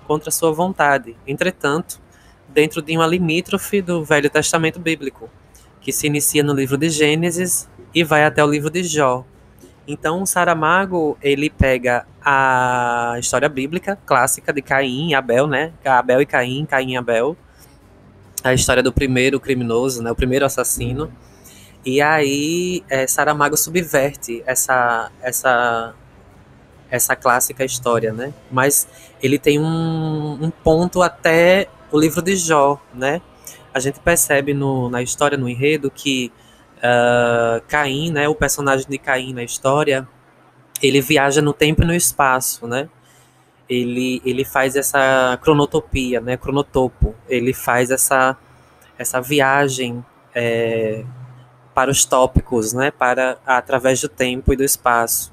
contra 0.06 0.30
sua 0.30 0.52
vontade. 0.52 1.16
Entretanto, 1.26 2.00
dentro 2.48 2.82
de 2.82 2.96
uma 2.96 3.06
limítrofe 3.06 3.80
do 3.80 4.04
Velho 4.04 4.28
Testamento 4.28 4.78
bíblico, 4.78 5.30
que 5.80 5.92
se 5.92 6.06
inicia 6.06 6.42
no 6.42 6.54
livro 6.54 6.76
de 6.76 6.90
Gênesis 6.90 7.68
e 7.94 8.04
vai 8.04 8.24
até 8.24 8.44
o 8.44 8.50
livro 8.50 8.70
de 8.70 8.84
Jó, 8.84 9.24
então, 9.86 10.24
Saramago, 10.24 11.18
ele 11.20 11.50
pega 11.50 12.06
a 12.24 13.16
história 13.18 13.48
bíblica 13.48 13.98
clássica 14.06 14.52
de 14.52 14.62
Caim 14.62 15.10
e 15.10 15.14
Abel, 15.14 15.46
né? 15.46 15.72
Abel 15.84 16.22
e 16.22 16.26
Caim, 16.26 16.64
Caim 16.64 16.92
e 16.92 16.96
Abel. 16.96 17.36
A 18.44 18.54
história 18.54 18.82
do 18.82 18.92
primeiro 18.92 19.40
criminoso, 19.40 20.02
né? 20.02 20.10
O 20.10 20.14
primeiro 20.14 20.46
assassino. 20.46 21.12
E 21.84 22.00
aí, 22.00 22.84
é, 22.88 23.08
Saramago 23.08 23.56
subverte 23.56 24.40
essa, 24.46 25.10
essa, 25.20 25.94
essa 26.92 27.16
clássica 27.16 27.64
história, 27.64 28.12
né? 28.12 28.34
Mas 28.50 28.86
ele 29.22 29.38
tem 29.38 29.58
um, 29.58 30.38
um 30.44 30.50
ponto 30.50 31.00
até 31.00 31.66
o 31.90 31.98
livro 31.98 32.20
de 32.20 32.36
Jó, 32.36 32.78
né? 32.92 33.22
A 33.72 33.80
gente 33.80 33.98
percebe 33.98 34.52
no, 34.52 34.90
na 34.90 35.00
história, 35.00 35.38
no 35.38 35.48
enredo, 35.48 35.90
que 35.90 36.30
uh, 36.76 37.62
Caim, 37.66 38.12
né, 38.12 38.28
o 38.28 38.34
personagem 38.34 38.86
de 38.86 38.98
Caim 38.98 39.32
na 39.32 39.42
história, 39.42 40.06
ele 40.82 41.00
viaja 41.00 41.40
no 41.40 41.54
tempo 41.54 41.82
e 41.82 41.86
no 41.86 41.94
espaço, 41.94 42.66
né? 42.66 42.90
Ele, 43.66 44.20
ele 44.22 44.44
faz 44.44 44.76
essa 44.76 45.38
cronotopia, 45.40 46.20
né, 46.20 46.36
cronotopo. 46.36 47.14
Ele 47.26 47.54
faz 47.54 47.90
essa, 47.90 48.36
essa 48.98 49.18
viagem 49.18 50.04
é, 50.34 51.06
para 51.74 51.90
os 51.90 52.04
tópicos, 52.04 52.74
né, 52.74 52.90
para 52.90 53.38
através 53.46 53.98
do 54.02 54.10
tempo 54.10 54.52
e 54.52 54.56
do 54.56 54.62
espaço. 54.62 55.31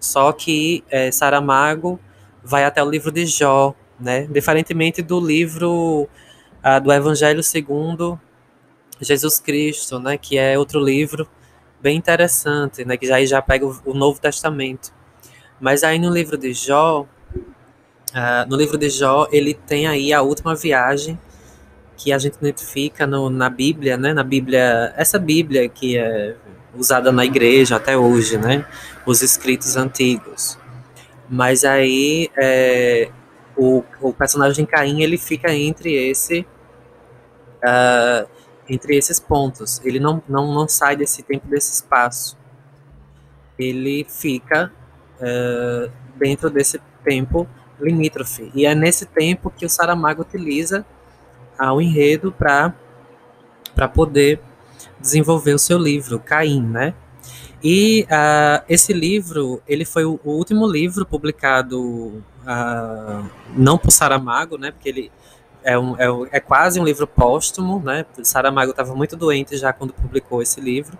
Só 0.00 0.32
que 0.32 0.82
é, 0.90 1.12
Saramago 1.12 2.00
vai 2.42 2.64
até 2.64 2.82
o 2.82 2.90
livro 2.90 3.12
de 3.12 3.26
Jó, 3.26 3.74
né, 3.98 4.26
diferentemente 4.30 5.02
do 5.02 5.20
livro 5.20 6.08
uh, 6.64 6.80
do 6.82 6.90
Evangelho 6.90 7.42
segundo 7.42 8.18
Jesus 9.00 9.38
Cristo, 9.38 9.98
né, 9.98 10.16
que 10.16 10.38
é 10.38 10.58
outro 10.58 10.80
livro 10.80 11.28
bem 11.80 11.96
interessante, 11.96 12.84
né, 12.84 12.96
que 12.96 13.06
já, 13.06 13.22
já 13.24 13.42
pega 13.42 13.66
o, 13.66 13.78
o 13.84 13.94
Novo 13.94 14.20
Testamento. 14.20 14.92
Mas 15.60 15.84
aí 15.84 15.98
no 15.98 16.10
livro 16.10 16.38
de 16.38 16.52
Jó, 16.52 17.02
uh, 17.02 18.48
no 18.48 18.56
livro 18.56 18.78
de 18.78 18.88
Jó, 18.88 19.28
ele 19.30 19.54
tem 19.54 19.86
aí 19.86 20.12
a 20.12 20.22
última 20.22 20.54
viagem 20.54 21.18
que 21.96 22.12
a 22.12 22.18
gente 22.18 22.36
identifica 22.36 23.06
no, 23.06 23.28
na 23.28 23.50
Bíblia, 23.50 23.96
né, 23.98 24.14
na 24.14 24.24
Bíblia, 24.24 24.94
essa 24.96 25.18
Bíblia 25.18 25.68
que 25.68 25.98
é 25.98 26.34
usada 26.74 27.12
na 27.12 27.24
igreja 27.24 27.76
até 27.76 27.96
hoje, 27.96 28.38
né, 28.38 28.64
os 29.10 29.22
escritos 29.22 29.76
antigos. 29.76 30.58
Mas 31.28 31.64
aí 31.64 32.30
é, 32.36 33.10
o, 33.56 33.82
o 34.00 34.12
personagem 34.12 34.64
Caim 34.64 35.02
ele 35.02 35.18
fica 35.18 35.52
entre 35.52 35.92
esse 35.94 36.46
uh, 37.64 38.28
entre 38.68 38.96
esses 38.96 39.18
pontos. 39.18 39.80
Ele 39.84 39.98
não, 39.98 40.22
não, 40.28 40.54
não 40.54 40.68
sai 40.68 40.96
desse 40.96 41.22
tempo, 41.22 41.46
desse 41.48 41.72
espaço. 41.74 42.38
Ele 43.58 44.06
fica 44.08 44.72
uh, 45.16 45.90
dentro 46.16 46.48
desse 46.48 46.80
tempo 47.04 47.48
limítrofe. 47.80 48.50
E 48.54 48.64
é 48.64 48.74
nesse 48.74 49.06
tempo 49.06 49.50
que 49.50 49.66
o 49.66 49.68
Saramago 49.68 50.22
utiliza 50.22 50.84
o 51.58 51.80
enredo 51.80 52.32
para 52.32 52.72
poder 53.92 54.40
desenvolver 54.98 55.52
o 55.52 55.58
seu 55.58 55.76
livro, 55.76 56.18
Caim, 56.18 56.62
né? 56.62 56.94
E 57.62 58.06
uh, 58.10 58.64
esse 58.68 58.92
livro, 58.92 59.62
ele 59.68 59.84
foi 59.84 60.04
o, 60.04 60.18
último 60.24 60.66
livro 60.66 61.04
publicado 61.04 61.78
uh, 61.78 63.30
não 63.54 63.76
por 63.76 63.90
Saramago, 63.90 64.56
né? 64.56 64.70
Porque 64.70 64.88
ele, 64.88 65.12
é, 65.62 65.78
um, 65.78 65.94
é, 65.96 66.38
é 66.38 66.40
quase 66.40 66.80
um 66.80 66.84
livro 66.84 67.06
póstumo, 67.06 67.80
né? 67.80 68.06
Saramago 68.22 68.70
estava 68.70 68.94
muito 68.94 69.14
doente 69.14 69.58
já 69.58 69.72
quando 69.74 69.92
publicou 69.92 70.40
esse 70.40 70.58
livro. 70.58 70.96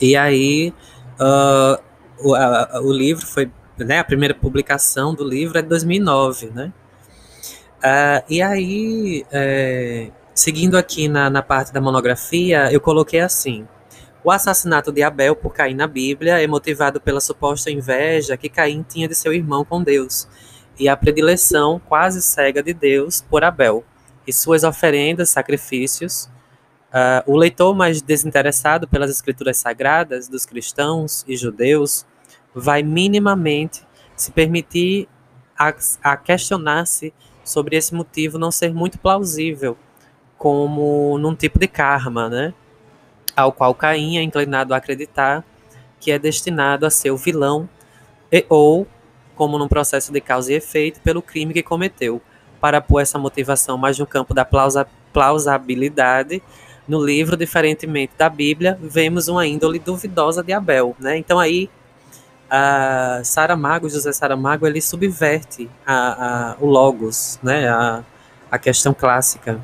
E 0.00 0.16
aí 0.16 0.72
uh, 1.20 1.82
o, 2.18 2.32
o 2.88 2.92
livro 2.92 3.26
foi, 3.26 3.50
né? 3.76 3.98
A 3.98 4.04
primeira 4.04 4.34
publicação 4.34 5.14
do 5.14 5.24
livro 5.28 5.58
é 5.58 5.62
de 5.62 5.68
2009, 5.68 6.46
né? 6.54 6.72
E 8.30 8.40
aí, 8.40 9.26
é, 9.30 10.10
seguindo 10.34 10.78
aqui 10.78 11.06
na, 11.06 11.28
na 11.28 11.42
parte 11.42 11.70
da 11.70 11.82
monografia, 11.82 12.72
eu 12.72 12.80
coloquei 12.80 13.20
assim: 13.20 13.68
o 14.24 14.30
assassinato 14.30 14.90
de 14.90 15.02
Abel 15.02 15.36
por 15.36 15.52
Caim 15.52 15.74
na 15.74 15.86
Bíblia 15.86 16.42
é 16.42 16.46
motivado 16.46 16.98
pela 16.98 17.20
suposta 17.20 17.70
inveja 17.70 18.38
que 18.38 18.48
Caim 18.48 18.82
tinha 18.82 19.06
de 19.06 19.14
seu 19.14 19.34
irmão 19.34 19.66
com 19.66 19.82
Deus 19.82 20.26
e 20.78 20.88
a 20.88 20.96
predileção 20.96 21.78
quase 21.78 22.22
cega 22.22 22.62
de 22.62 22.72
Deus 22.72 23.20
por 23.20 23.44
Abel 23.44 23.84
e 24.26 24.32
suas 24.32 24.64
oferendas, 24.64 25.28
sacrifícios. 25.28 26.30
Uh, 26.90 27.32
o 27.32 27.36
leitor 27.36 27.74
mais 27.74 28.00
desinteressado 28.00 28.88
pelas 28.88 29.10
escrituras 29.10 29.58
sagradas 29.58 30.26
dos 30.26 30.46
cristãos 30.46 31.22
e 31.28 31.36
judeus 31.36 32.06
vai 32.54 32.82
minimamente 32.82 33.86
se 34.16 34.32
permitir 34.32 35.06
a, 35.58 35.74
a 36.02 36.16
questionar-se 36.16 37.12
sobre 37.44 37.76
esse 37.76 37.94
motivo 37.94 38.38
não 38.38 38.50
ser 38.50 38.72
muito 38.72 38.98
plausível, 38.98 39.76
como 40.38 41.18
num 41.18 41.34
tipo 41.34 41.58
de 41.58 41.68
karma, 41.68 42.30
né? 42.30 42.54
Ao 43.36 43.52
qual 43.52 43.74
Caim 43.74 44.18
é 44.18 44.22
inclinado 44.22 44.74
a 44.74 44.76
acreditar 44.76 45.44
que 46.04 46.12
é 46.12 46.18
destinado 46.18 46.84
a 46.84 46.90
ser 46.90 47.10
o 47.10 47.16
vilão 47.16 47.66
e, 48.30 48.44
ou 48.48 48.86
como 49.34 49.58
num 49.58 49.66
processo 49.66 50.12
de 50.12 50.20
causa 50.20 50.52
e 50.52 50.56
efeito, 50.56 51.00
pelo 51.00 51.22
crime 51.22 51.52
que 51.52 51.62
cometeu. 51.62 52.20
Para 52.60 52.80
pôr 52.80 53.00
essa 53.00 53.18
motivação 53.18 53.76
mais 53.76 53.98
no 53.98 54.06
campo 54.06 54.32
da 54.32 54.44
plausa, 54.44 54.86
plausibilidade, 55.12 56.42
no 56.86 57.02
livro, 57.02 57.36
diferentemente 57.36 58.12
da 58.16 58.28
Bíblia, 58.28 58.78
vemos 58.80 59.28
uma 59.28 59.46
índole 59.46 59.78
duvidosa 59.78 60.42
de 60.42 60.52
Abel. 60.52 60.94
Né? 60.98 61.16
Então 61.16 61.40
aí, 61.40 61.70
a 62.50 63.20
Saramago, 63.24 63.88
José 63.88 64.12
Saramago, 64.12 64.66
ele 64.66 64.80
subverte 64.80 65.68
a, 65.86 65.94
a, 65.94 66.56
o 66.60 66.66
logos, 66.66 67.38
né? 67.42 67.68
a, 67.68 68.02
a 68.50 68.58
questão 68.58 68.92
clássica. 68.92 69.58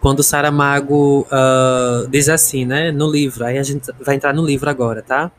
Quando 0.00 0.22
Saramago 0.22 1.22
uh, 1.22 2.08
diz 2.08 2.28
assim, 2.28 2.64
né, 2.64 2.92
no 2.92 3.10
livro, 3.10 3.44
aí 3.44 3.58
a 3.58 3.62
gente 3.62 3.90
vai 4.00 4.14
entrar 4.14 4.32
no 4.32 4.44
livro 4.44 4.70
agora, 4.70 5.02
tá? 5.02 5.30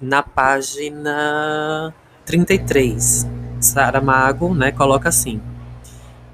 na 0.00 0.22
página 0.22 1.94
33, 2.24 3.26
Saramago 3.60 4.54
né, 4.54 4.72
coloca 4.72 5.08
assim: 5.08 5.40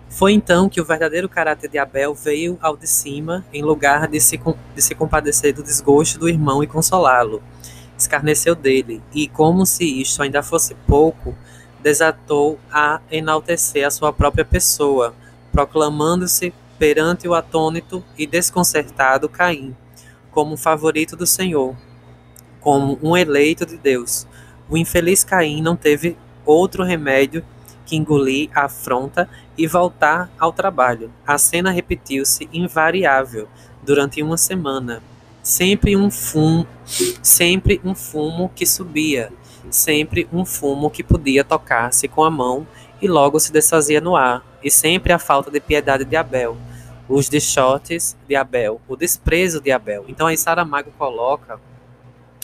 Foi 0.08 0.32
então 0.32 0.68
que 0.68 0.80
o 0.80 0.84
verdadeiro 0.84 1.28
caráter 1.28 1.68
de 1.68 1.78
Abel 1.78 2.14
veio 2.14 2.58
ao 2.60 2.76
de 2.76 2.86
cima, 2.86 3.44
em 3.52 3.62
lugar 3.62 4.08
de 4.08 4.20
se, 4.20 4.40
de 4.74 4.82
se 4.82 4.94
compadecer 4.94 5.54
do 5.54 5.62
desgosto 5.62 6.18
do 6.18 6.28
irmão 6.28 6.62
e 6.62 6.66
consolá-lo. 6.66 7.42
Escarneceu 7.96 8.54
dele, 8.54 9.02
e, 9.14 9.28
como 9.28 9.64
se 9.64 9.84
isto 9.84 10.22
ainda 10.22 10.42
fosse 10.42 10.74
pouco, 10.86 11.36
desatou 11.80 12.58
a 12.72 13.00
enaltecer 13.10 13.86
a 13.86 13.90
sua 13.90 14.12
própria 14.12 14.44
pessoa, 14.44 15.14
proclamando-se 15.52 16.52
perante 16.82 17.28
o 17.28 17.34
atônito 17.34 18.04
e 18.18 18.26
desconcertado 18.26 19.28
Caim, 19.28 19.72
como 20.32 20.56
favorito 20.56 21.14
do 21.14 21.24
Senhor, 21.24 21.76
como 22.60 22.98
um 23.00 23.16
eleito 23.16 23.64
de 23.64 23.76
Deus. 23.76 24.26
O 24.68 24.76
infeliz 24.76 25.22
Caim 25.22 25.62
não 25.62 25.76
teve 25.76 26.16
outro 26.44 26.82
remédio 26.82 27.44
que 27.86 27.94
engolir 27.94 28.50
a 28.52 28.64
afronta 28.64 29.28
e 29.56 29.64
voltar 29.64 30.28
ao 30.36 30.52
trabalho. 30.52 31.12
A 31.24 31.38
cena 31.38 31.70
repetiu-se 31.70 32.48
invariável 32.52 33.48
durante 33.80 34.20
uma 34.20 34.36
semana. 34.36 35.00
Sempre 35.40 35.96
um 35.96 36.10
fumo, 36.10 36.66
sempre 37.22 37.80
um 37.84 37.94
fumo 37.94 38.50
que 38.56 38.66
subia, 38.66 39.32
sempre 39.70 40.28
um 40.32 40.44
fumo 40.44 40.90
que 40.90 41.04
podia 41.04 41.44
tocar-se 41.44 42.08
com 42.08 42.24
a 42.24 42.30
mão 42.30 42.66
e 43.00 43.06
logo 43.06 43.38
se 43.38 43.52
desfazia 43.52 44.00
no 44.00 44.16
ar, 44.16 44.44
e 44.64 44.70
sempre 44.70 45.12
a 45.12 45.18
falta 45.18 45.48
de 45.48 45.60
piedade 45.60 46.04
de 46.04 46.16
Abel, 46.16 46.56
os 47.12 47.28
dichotes 47.28 48.16
de 48.26 48.34
Abel, 48.34 48.80
o 48.88 48.96
desprezo 48.96 49.60
de 49.60 49.70
Abel. 49.70 50.04
Então 50.08 50.26
aí 50.26 50.36
Saramago 50.36 50.90
coloca 50.98 51.60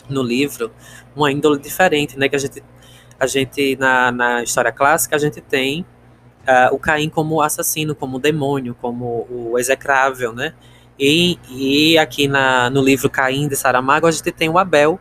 no 0.07 0.21
livro 0.21 0.71
uma 1.15 1.31
índole 1.31 1.59
diferente, 1.59 2.17
né, 2.17 2.29
que 2.29 2.35
a 2.35 2.39
gente 2.39 2.63
a 3.19 3.27
gente 3.27 3.75
na, 3.75 4.11
na 4.11 4.43
história 4.43 4.71
clássica 4.71 5.15
a 5.15 5.19
gente 5.19 5.41
tem 5.41 5.81
uh, 6.47 6.73
o 6.73 6.79
Caim 6.79 7.09
como 7.09 7.41
assassino, 7.41 7.95
como 7.95 8.19
demônio, 8.19 8.75
como 8.79 9.27
o 9.29 9.57
execrável, 9.59 10.33
né? 10.33 10.53
E, 10.97 11.37
e 11.49 11.97
aqui 11.97 12.27
na, 12.27 12.69
no 12.69 12.81
livro 12.81 13.09
Caim 13.09 13.47
de 13.47 13.55
Saramago 13.55 14.07
a 14.07 14.11
gente 14.11 14.31
tem 14.31 14.49
o 14.49 14.57
Abel 14.57 14.99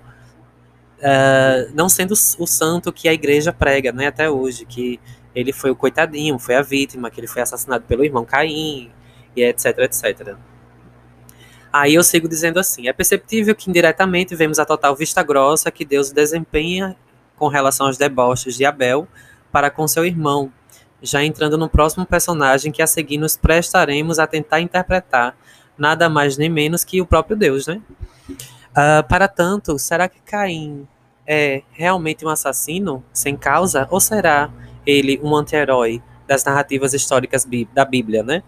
uh, 0.99 1.71
não 1.75 1.89
sendo 1.89 2.13
o 2.13 2.47
santo 2.47 2.93
que 2.93 3.09
a 3.09 3.13
igreja 3.13 3.53
prega, 3.53 3.93
né, 3.93 4.07
até 4.07 4.31
hoje, 4.31 4.65
que 4.65 4.99
ele 5.35 5.53
foi 5.53 5.71
o 5.71 5.77
coitadinho, 5.77 6.39
foi 6.39 6.57
a 6.57 6.63
vítima, 6.63 7.11
que 7.11 7.21
ele 7.21 7.27
foi 7.27 7.43
assassinado 7.43 7.85
pelo 7.85 8.05
irmão 8.05 8.25
Caim, 8.25 8.91
e 9.38 9.45
etc, 9.45 9.78
etc. 9.78 10.37
Aí 11.73 11.95
eu 11.95 12.02
sigo 12.02 12.28
dizendo 12.28 12.59
assim: 12.59 12.88
é 12.88 12.92
perceptível 12.92 13.54
que 13.54 13.68
indiretamente 13.68 14.35
vemos 14.35 14.59
a 14.59 14.64
total 14.64 14.95
vista 14.97 15.23
grossa 15.23 15.71
que 15.71 15.85
Deus 15.85 16.11
desempenha 16.11 16.97
com 17.37 17.49
relação 17.49 17.87
aos 17.87 17.97
deboches 17.97 18.57
de 18.57 18.64
Abel 18.64 19.07
para 19.52 19.71
com 19.71 19.87
seu 19.87 20.04
irmão, 20.04 20.52
já 21.00 21.23
entrando 21.23 21.57
no 21.57 21.68
próximo 21.68 22.04
personagem 22.04 22.73
que 22.73 22.83
a 22.83 22.87
seguir 22.87 23.18
nos 23.18 23.37
prestaremos 23.37 24.18
a 24.18 24.26
tentar 24.26 24.61
interpretar, 24.61 25.37
nada 25.76 26.09
mais 26.09 26.37
nem 26.37 26.49
menos 26.49 26.85
que 26.85 27.00
o 27.00 27.07
próprio 27.07 27.37
Deus, 27.37 27.66
né? 27.66 27.80
Uh, 28.71 29.07
para 29.09 29.28
tanto, 29.28 29.78
será 29.78 30.09
que 30.09 30.21
Caim 30.21 30.87
é 31.26 31.62
realmente 31.73 32.25
um 32.25 32.28
assassino 32.28 33.04
sem 33.12 33.37
causa 33.37 33.87
ou 33.90 34.00
será 34.00 34.50
ele 34.87 35.21
um 35.23 35.35
anti-herói 35.37 36.02
das 36.26 36.45
narrativas 36.45 36.95
históricas 36.95 37.47
da 37.73 37.85
Bíblia, 37.85 38.23
né? 38.23 38.42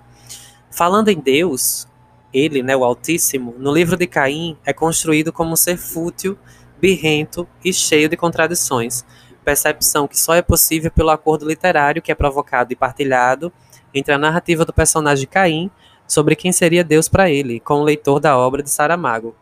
Falando 0.71 1.09
em 1.09 1.19
Deus, 1.19 1.89
ele, 2.33 2.63
né, 2.63 2.77
o 2.77 2.85
Altíssimo, 2.85 3.55
no 3.59 3.75
livro 3.75 3.97
de 3.97 4.07
Caim 4.07 4.57
é 4.65 4.73
construído 4.73 5.33
como 5.33 5.53
um 5.53 5.57
ser 5.57 5.77
fútil, 5.77 6.39
birrento 6.81 7.47
e 7.65 7.73
cheio 7.73 8.09
de 8.09 8.17
contradições, 8.17 9.05
percepção 9.45 10.07
que 10.07 10.19
só 10.19 10.35
é 10.35 10.43
possível 10.43 10.91
pelo 10.91 11.11
acordo 11.11 11.47
literário 11.47 12.01
que 12.01 12.13
é 12.13 12.15
provocado 12.15 12.73
e 12.73 12.77
partilhado 12.77 13.53
entre 13.93 14.15
a 14.15 14.19
narrativa 14.19 14.65
do 14.65 14.73
personagem 14.73 15.27
Caim 15.27 15.71
sobre 16.07 16.37
quem 16.37 16.53
seria 16.53 16.85
Deus 16.85 17.09
para 17.09 17.29
ele, 17.29 17.59
com 17.61 17.75
o 17.75 17.85
leitor 17.85 18.21
da 18.21 18.39
obra 18.39 18.63
de 18.63 18.71
Saramago, 18.71 19.35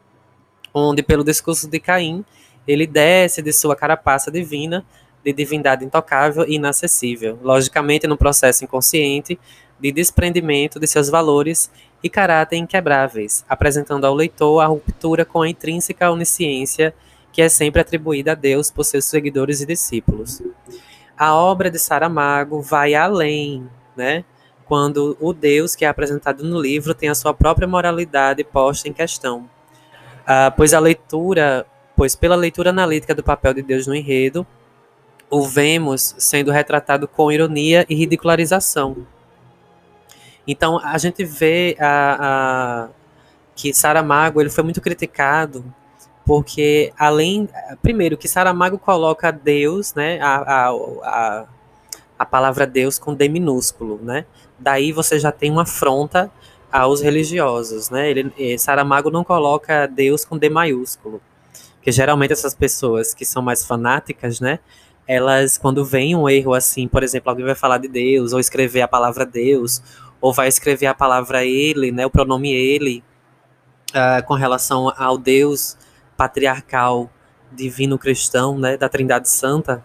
onde 0.72 1.02
pelo 1.02 1.22
discurso 1.22 1.68
de 1.68 1.79
Caim 1.79 2.24
ele 2.66 2.87
desce 2.87 3.42
de 3.42 3.52
sua 3.52 3.76
carapaça 3.76 4.31
divina 4.31 4.85
de 5.24 5.33
divindade 5.33 5.85
intocável 5.85 6.44
e 6.46 6.55
inacessível, 6.55 7.38
logicamente 7.42 8.07
no 8.07 8.16
processo 8.16 8.64
inconsciente 8.64 9.38
de 9.80 9.92
desprendimento 9.92 10.80
de 10.80 10.86
seus 10.86 11.08
valores 11.08 11.70
e 12.02 12.08
caráter 12.08 12.56
inquebráveis, 12.56 13.44
apresentando 13.48 14.06
ao 14.06 14.14
leitor 14.14 14.60
a 14.60 14.66
ruptura 14.66 15.24
com 15.24 15.42
a 15.42 15.48
intrínseca 15.48 16.10
onisciência 16.10 16.94
que 17.32 17.42
é 17.42 17.48
sempre 17.48 17.80
atribuída 17.80 18.32
a 18.32 18.34
Deus 18.34 18.70
por 18.70 18.84
seus 18.84 19.04
seguidores 19.04 19.60
e 19.60 19.66
discípulos. 19.66 20.42
A 21.16 21.34
obra 21.34 21.70
de 21.70 21.78
Saramago 21.78 22.60
vai 22.60 22.94
além, 22.94 23.68
né? 23.96 24.24
Quando 24.64 25.16
o 25.20 25.32
Deus 25.32 25.74
que 25.74 25.84
é 25.84 25.88
apresentado 25.88 26.44
no 26.44 26.60
livro 26.60 26.94
tem 26.94 27.08
a 27.08 27.14
sua 27.14 27.32
própria 27.32 27.66
moralidade 27.66 28.44
posta 28.44 28.88
em 28.88 28.92
questão. 28.92 29.48
Ah, 30.26 30.52
pois 30.54 30.74
a 30.74 30.78
leitura, 30.78 31.66
pois 31.96 32.14
pela 32.14 32.36
leitura 32.36 32.70
analítica 32.70 33.14
do 33.14 33.22
papel 33.22 33.54
de 33.54 33.62
Deus 33.62 33.86
no 33.86 33.94
enredo, 33.94 34.46
o 35.30 35.42
vemos 35.42 36.14
sendo 36.18 36.50
retratado 36.50 37.06
com 37.06 37.30
ironia 37.32 37.86
e 37.88 37.94
ridicularização. 37.94 39.06
Então 40.48 40.80
a 40.82 40.96
gente 40.96 41.22
vê 41.24 41.76
a, 41.78 42.16
a, 42.18 42.88
que 43.54 43.74
Saramago 43.74 44.40
ele 44.40 44.48
foi 44.48 44.64
muito 44.64 44.80
criticado 44.80 45.62
porque 46.24 46.92
além 46.98 47.48
primeiro 47.82 48.16
que 48.16 48.26
Saramago 48.26 48.78
coloca 48.78 49.30
Deus, 49.30 49.94
né, 49.94 50.18
a, 50.20 50.37
a, 50.37 50.70
a, 50.70 51.44
a 52.18 52.26
palavra 52.26 52.66
Deus 52.66 52.98
com 52.98 53.14
D 53.14 53.28
minúsculo, 53.28 54.00
né? 54.02 54.26
Daí 54.58 54.90
você 54.90 55.18
já 55.18 55.30
tem 55.30 55.50
uma 55.50 55.62
afronta 55.62 56.30
aos 56.70 57.00
religiosos, 57.00 57.88
né? 57.88 58.11
Ele, 58.11 58.58
Saramago 58.58 59.11
não 59.11 59.24
coloca 59.24 59.87
Deus 59.87 60.24
com 60.24 60.37
D 60.37 60.50
maiúsculo, 60.50 61.20
que 61.80 61.90
geralmente 61.90 62.32
essas 62.32 62.54
pessoas 62.54 63.14
que 63.14 63.24
são 63.24 63.40
mais 63.40 63.64
fanáticas, 63.64 64.38
né? 64.38 64.58
elas, 65.08 65.56
quando 65.56 65.87
vem 65.87 66.14
um 66.14 66.28
erro 66.28 66.52
assim, 66.52 66.87
por 66.87 67.02
exemplo, 67.02 67.30
alguém 67.30 67.46
vai 67.46 67.54
falar 67.54 67.78
de 67.78 67.88
Deus, 67.88 68.34
ou 68.34 68.38
escrever 68.38 68.82
a 68.82 68.88
palavra 68.88 69.24
Deus, 69.24 69.82
ou 70.20 70.33
vai 70.33 70.48
escrever 70.48 70.87
a 70.87 70.94
palavra 70.94 71.44
ele, 71.44 71.92
né, 71.92 72.04
o 72.07 72.11
pronome 72.11 72.52
ele, 72.52 73.04
uh, 73.90 74.24
com 74.26 74.35
relação 74.35 74.92
ao 74.96 75.16
Deus 75.16 75.76
patriarcal, 76.16 77.11
divino 77.52 77.98
cristão, 77.98 78.59
né, 78.59 78.76
da 78.76 78.88
Trindade 78.88 79.28
Santa, 79.28 79.83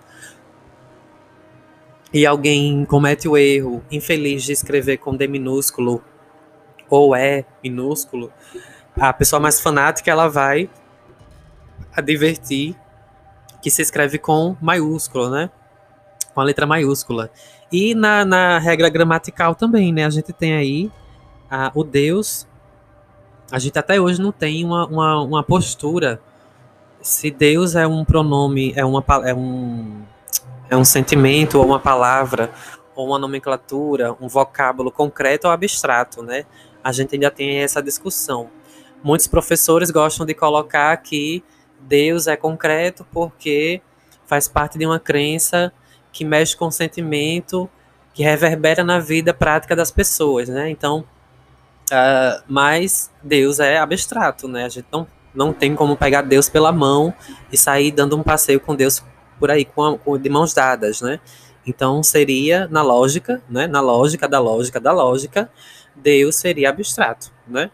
e 2.13 2.25
alguém 2.25 2.85
comete 2.85 3.27
o 3.27 3.37
erro 3.37 3.83
infeliz 3.91 4.43
de 4.43 4.51
escrever 4.51 4.97
com 4.97 5.15
D 5.15 5.27
minúsculo 5.27 6.03
ou 6.89 7.15
é 7.15 7.45
minúsculo, 7.63 8.31
a 8.95 9.11
pessoa 9.11 9.39
mais 9.39 9.59
fanática 9.59 10.11
ela 10.11 10.27
vai 10.27 10.69
advertir 11.95 12.75
que 13.61 13.71
se 13.71 13.81
escreve 13.81 14.19
com 14.19 14.55
maiúsculo, 14.61 15.29
né? 15.29 15.49
Com 16.33 16.41
a 16.41 16.43
letra 16.43 16.65
maiúscula. 16.65 17.31
E 17.73 17.95
na, 17.95 18.23
na 18.23 18.59
regra 18.59 18.87
gramatical 18.87 19.55
também, 19.55 19.91
né? 19.91 20.05
A 20.05 20.09
gente 20.11 20.31
tem 20.31 20.53
aí 20.53 20.91
a, 21.49 21.71
o 21.73 21.83
Deus. 21.83 22.47
A 23.51 23.57
gente 23.57 23.79
até 23.79 23.99
hoje 23.99 24.21
não 24.21 24.31
tem 24.31 24.63
uma, 24.63 24.85
uma, 24.85 25.21
uma 25.23 25.43
postura. 25.43 26.21
Se 27.01 27.31
Deus 27.31 27.75
é 27.75 27.87
um 27.87 28.05
pronome, 28.05 28.73
é, 28.75 28.85
uma, 28.85 29.03
é, 29.25 29.33
um, 29.33 30.03
é 30.69 30.77
um 30.77 30.85
sentimento 30.85 31.57
ou 31.57 31.65
uma 31.65 31.79
palavra, 31.79 32.51
ou 32.95 33.07
uma 33.07 33.17
nomenclatura, 33.17 34.15
um 34.21 34.27
vocábulo 34.27 34.91
concreto 34.91 35.47
ou 35.47 35.53
abstrato, 35.53 36.21
né? 36.21 36.45
A 36.83 36.91
gente 36.91 37.15
ainda 37.15 37.31
tem 37.31 37.57
essa 37.57 37.81
discussão. 37.81 38.51
Muitos 39.03 39.25
professores 39.25 39.89
gostam 39.89 40.27
de 40.27 40.35
colocar 40.35 40.95
que 40.97 41.43
Deus 41.79 42.27
é 42.27 42.35
concreto 42.35 43.03
porque 43.11 43.81
faz 44.27 44.47
parte 44.47 44.77
de 44.77 44.85
uma 44.85 44.99
crença 44.99 45.73
que 46.13 46.23
mexe 46.23 46.55
com 46.55 46.67
o 46.67 46.71
sentimento, 46.71 47.69
que 48.13 48.23
reverbera 48.23 48.83
na 48.83 48.99
vida 48.99 49.33
prática 49.33 49.75
das 49.75 49.91
pessoas, 49.91 50.47
né? 50.47 50.69
Então, 50.69 51.03
uh, 51.91 52.43
mas 52.47 53.11
Deus 53.21 53.59
é 53.59 53.79
abstrato, 53.79 54.47
né? 54.47 54.65
A 54.65 54.69
gente 54.69 54.85
não, 54.91 55.07
não 55.33 55.51
tem 55.51 55.75
como 55.75 55.97
pegar 55.97 56.21
Deus 56.21 56.47
pela 56.47 56.71
mão 56.71 57.11
e 57.51 57.57
sair 57.57 57.91
dando 57.91 58.15
um 58.15 58.23
passeio 58.23 58.59
com 58.59 58.75
Deus 58.75 59.03
por 59.39 59.49
aí 59.49 59.65
com, 59.65 59.83
a, 59.83 59.97
com 59.97 60.17
de 60.17 60.29
mãos 60.29 60.53
dadas, 60.53 61.01
né? 61.01 61.19
Então 61.65 62.03
seria 62.03 62.67
na 62.67 62.83
lógica, 62.83 63.41
né? 63.49 63.65
Na 63.65 63.81
lógica 63.81 64.27
da 64.27 64.39
lógica 64.39 64.79
da 64.79 64.91
lógica, 64.91 65.49
Deus 65.95 66.35
seria 66.35 66.69
abstrato, 66.69 67.31
né? 67.47 67.71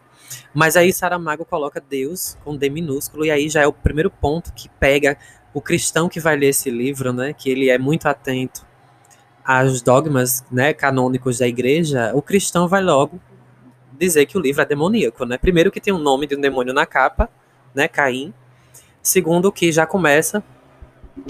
Mas 0.54 0.78
aí 0.78 0.94
Saramago 0.94 1.44
coloca 1.44 1.82
Deus 1.82 2.38
com 2.44 2.56
D 2.56 2.70
minúsculo, 2.70 3.26
e 3.26 3.32
aí 3.32 3.50
já 3.50 3.62
é 3.62 3.68
o 3.68 3.74
primeiro 3.74 4.10
ponto 4.10 4.54
que 4.54 4.70
pega 4.80 5.18
o 5.60 5.62
cristão 5.62 6.08
que 6.08 6.22
vai 6.22 6.38
ler 6.38 6.48
esse 6.48 6.72
livro, 6.72 7.12
né? 7.12 7.34
Que 7.34 7.50
ele 7.50 7.70
é 7.70 7.78
muito 7.78 8.08
atento 8.08 8.66
aos 9.46 9.82
dogmas 9.82 10.44
né, 10.50 10.74
canônicos 10.74 11.40
da 11.40 11.48
igreja, 11.48 12.12
o 12.14 12.22
cristão 12.22 12.68
vai 12.68 12.82
logo 12.82 13.20
dizer 13.98 14.26
que 14.26 14.38
o 14.38 14.42
livro 14.42 14.62
é 14.62 14.66
demoníaco, 14.66 15.26
né? 15.26 15.38
Primeiro 15.38 15.70
que 15.70 15.82
tem 15.82 15.92
o 15.92 15.98
um 15.98 16.00
nome 16.00 16.28
de 16.28 16.36
um 16.36 16.40
demônio 16.40 16.74
na 16.74 16.86
capa, 16.86 17.30
né, 17.76 17.88
Caim. 17.88 18.34
Segundo 19.02 19.52
que 19.52 19.70
já 19.72 19.86
começa 19.86 20.42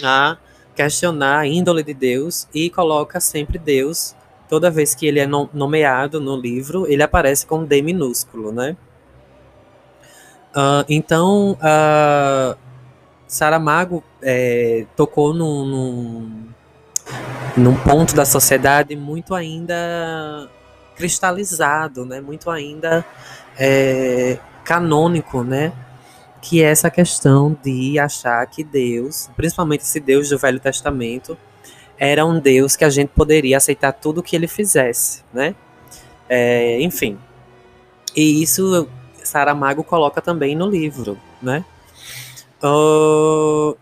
a 0.04 0.38
questionar 0.76 1.39
a 1.39 1.48
índole 1.48 1.82
de 1.82 1.96
Deus 1.96 2.48
e 2.54 2.70
coloca 2.70 3.20
sempre 3.20 3.58
Deus, 3.58 4.15
toda 4.48 4.70
vez 4.70 4.94
que 4.94 5.08
ele 5.08 5.20
é 5.20 5.26
nomeado 5.26 6.20
no 6.20 6.36
livro, 6.36 6.86
ele 6.86 7.02
aparece 7.02 7.48
com 7.48 7.65
D 7.65 7.82
minúsculo, 7.82 8.52
né? 8.52 8.78
Uh, 10.52 10.86
então, 10.88 11.54
uh, 11.54 12.69
Saramago 13.30 14.04
é, 14.24 14.88
tocou 14.96 15.36
num, 15.36 15.63
num, 15.63 16.48
num, 17.56 17.76
ponto 17.76 18.15
da 18.15 18.26
sociedade 18.26 18.96
muito 18.96 19.36
ainda 19.36 20.50
cristalizado, 20.96 22.08
né? 22.08 22.20
muito 22.20 22.50
ainda 22.50 23.06
é, 23.56 24.39
canônico, 24.65 25.44
né? 25.44 25.72
que 26.42 26.63
é 26.63 26.72
essa 26.72 26.89
questão 26.89 27.56
de 27.63 28.00
achar 28.00 28.44
que 28.48 28.63
Deus, 28.63 29.30
principalmente 29.36 29.82
esse 29.82 30.00
Deus 30.00 30.30
do 30.30 30.38
Velho 30.39 30.60
Testamento, 30.60 31.38
era 32.00 32.26
um 32.26 32.39
Deus 32.39 32.76
que 32.76 32.84
a 32.84 32.89
gente 32.89 33.10
poderia 33.10 33.58
aceitar 33.58 33.92
tudo 33.92 34.24
que 34.24 34.36
ele 34.36 34.48
fizesse, 34.48 35.22
né? 35.32 35.54
É, 36.28 36.82
enfim. 36.82 37.20
E 38.15 38.42
isso 38.42 38.88
Saramago 39.24 39.84
coloca 39.84 40.20
também 40.20 40.56
no 40.56 40.68
livro, 40.68 41.20
né? 41.42 41.63
Uh, 42.63 43.78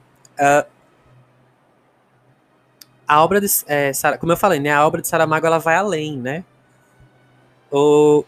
a 3.08 3.24
obra 3.24 3.40
de, 3.40 3.48
é, 3.68 3.92
como 4.20 4.34
eu 4.34 4.38
falei, 4.38 4.60
né, 4.60 4.72
a 4.72 4.86
obra 4.86 5.02
de 5.02 5.08
Saramago 5.08 5.48
ela 5.48 5.58
vai 5.58 5.76
além, 5.76 6.18
né? 6.18 6.44
Uh, 7.72 8.26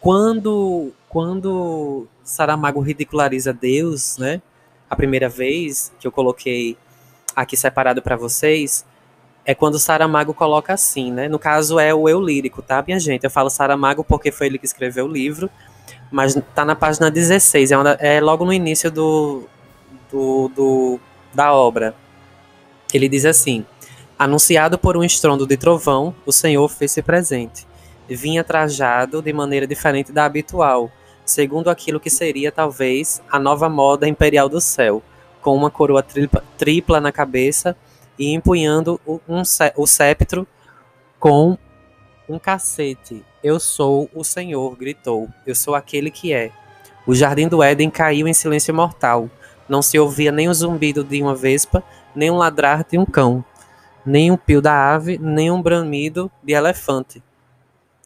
quando 0.00 0.92
quando 1.08 2.06
Saramago 2.22 2.80
ridiculariza 2.80 3.52
Deus, 3.52 4.18
né? 4.18 4.42
A 4.90 4.94
primeira 4.96 5.28
vez 5.28 5.92
que 5.98 6.06
eu 6.06 6.12
coloquei 6.12 6.76
aqui 7.34 7.56
separado 7.56 8.02
para 8.02 8.16
vocês, 8.16 8.84
é 9.44 9.54
quando 9.54 9.78
Saramago 9.78 10.34
coloca 10.34 10.74
assim, 10.74 11.10
né? 11.12 11.28
No 11.28 11.38
caso 11.38 11.78
é 11.78 11.94
o 11.94 12.08
eu 12.08 12.20
lírico, 12.20 12.60
tá, 12.60 12.82
minha 12.86 12.98
gente? 12.98 13.24
Eu 13.24 13.30
falo 13.30 13.48
Saramago 13.48 14.04
porque 14.04 14.30
foi 14.30 14.48
ele 14.48 14.58
que 14.58 14.66
escreveu 14.66 15.06
o 15.06 15.08
livro, 15.08 15.48
mas 16.10 16.34
tá 16.54 16.64
na 16.64 16.74
página 16.74 17.10
16, 17.10 17.72
é, 17.72 17.78
uma, 17.78 17.90
é 17.92 18.20
logo 18.20 18.44
no 18.44 18.52
início 18.52 18.90
do, 18.90 19.48
do, 20.10 20.48
do, 20.48 21.00
da 21.34 21.52
obra. 21.52 21.94
Ele 22.92 23.08
diz 23.08 23.24
assim: 23.24 23.64
Anunciado 24.18 24.78
por 24.78 24.96
um 24.96 25.04
estrondo 25.04 25.46
de 25.46 25.56
trovão, 25.56 26.14
o 26.24 26.32
Senhor 26.32 26.68
fez-se 26.68 27.02
presente. 27.02 27.66
Vinha 28.08 28.42
trajado 28.44 29.20
de 29.20 29.32
maneira 29.32 29.66
diferente 29.66 30.12
da 30.12 30.24
habitual, 30.24 30.90
segundo 31.24 31.68
aquilo 31.68 32.00
que 32.00 32.08
seria 32.08 32.50
talvez 32.50 33.20
a 33.30 33.38
nova 33.38 33.68
moda 33.68 34.08
imperial 34.08 34.48
do 34.48 34.60
céu, 34.60 35.02
com 35.42 35.54
uma 35.54 35.70
coroa 35.70 36.02
tripla, 36.02 36.42
tripla 36.56 37.00
na 37.00 37.12
cabeça 37.12 37.76
e 38.18 38.32
empunhando 38.32 39.00
um, 39.06 39.42
o 39.76 39.86
sceptro 39.86 40.46
com 41.18 41.58
um 42.28 42.38
cacete. 42.38 43.24
Eu 43.42 43.60
sou 43.60 44.10
o 44.14 44.24
Senhor, 44.24 44.74
gritou. 44.76 45.28
Eu 45.46 45.54
sou 45.54 45.74
aquele 45.74 46.10
que 46.10 46.32
é. 46.32 46.50
O 47.06 47.14
jardim 47.14 47.46
do 47.46 47.62
Éden 47.62 47.90
caiu 47.90 48.26
em 48.26 48.32
silêncio 48.34 48.74
mortal. 48.74 49.30
Não 49.68 49.82
se 49.82 49.98
ouvia 49.98 50.30
nem 50.30 50.48
o 50.48 50.54
zumbido 50.54 51.02
de 51.02 51.22
uma 51.22 51.34
vespa, 51.34 51.82
nem 52.14 52.30
o 52.30 52.36
ladrar 52.36 52.84
de 52.88 52.98
um 52.98 53.04
cão, 53.04 53.44
nem 54.04 54.30
um 54.30 54.36
pio 54.36 54.62
da 54.62 54.94
ave, 54.94 55.18
nem 55.18 55.50
um 55.50 55.60
bramido 55.60 56.30
de 56.42 56.52
elefante. 56.52 57.22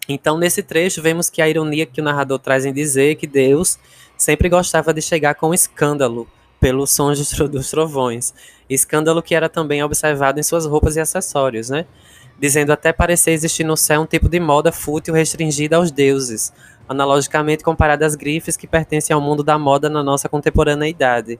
Então, 0.08 0.36
nesse 0.36 0.62
trecho, 0.62 1.00
vemos 1.00 1.30
que 1.30 1.40
a 1.40 1.48
ironia 1.48 1.86
que 1.86 2.00
o 2.00 2.04
narrador 2.04 2.38
traz 2.38 2.64
em 2.64 2.72
dizer 2.72 3.14
que 3.14 3.26
Deus 3.26 3.78
sempre 4.16 4.48
gostava 4.48 4.92
de 4.92 5.00
chegar 5.00 5.34
com 5.34 5.54
escândalo 5.54 6.26
pelos 6.58 6.90
sons 6.90 7.18
dos 7.48 7.70
trovões. 7.70 8.34
Escândalo 8.68 9.22
que 9.22 9.34
era 9.34 9.48
também 9.48 9.82
observado 9.82 10.40
em 10.40 10.42
suas 10.42 10.66
roupas 10.66 10.96
e 10.96 11.00
acessórios, 11.00 11.70
né? 11.70 11.86
Dizendo 12.38 12.72
até 12.72 12.92
parecer 12.92 13.32
existir 13.32 13.64
no 13.64 13.76
céu 13.76 14.02
um 14.02 14.06
tipo 14.06 14.28
de 14.28 14.40
moda 14.40 14.72
fútil 14.72 15.14
restringida 15.14 15.76
aos 15.76 15.90
deuses, 15.90 16.52
analogicamente 16.90 17.62
comparada 17.62 18.04
às 18.04 18.16
grifes 18.16 18.56
que 18.56 18.66
pertencem 18.66 19.14
ao 19.14 19.20
mundo 19.20 19.44
da 19.44 19.56
moda 19.56 19.88
na 19.88 20.02
nossa 20.02 20.28
contemporaneidade. 20.28 21.38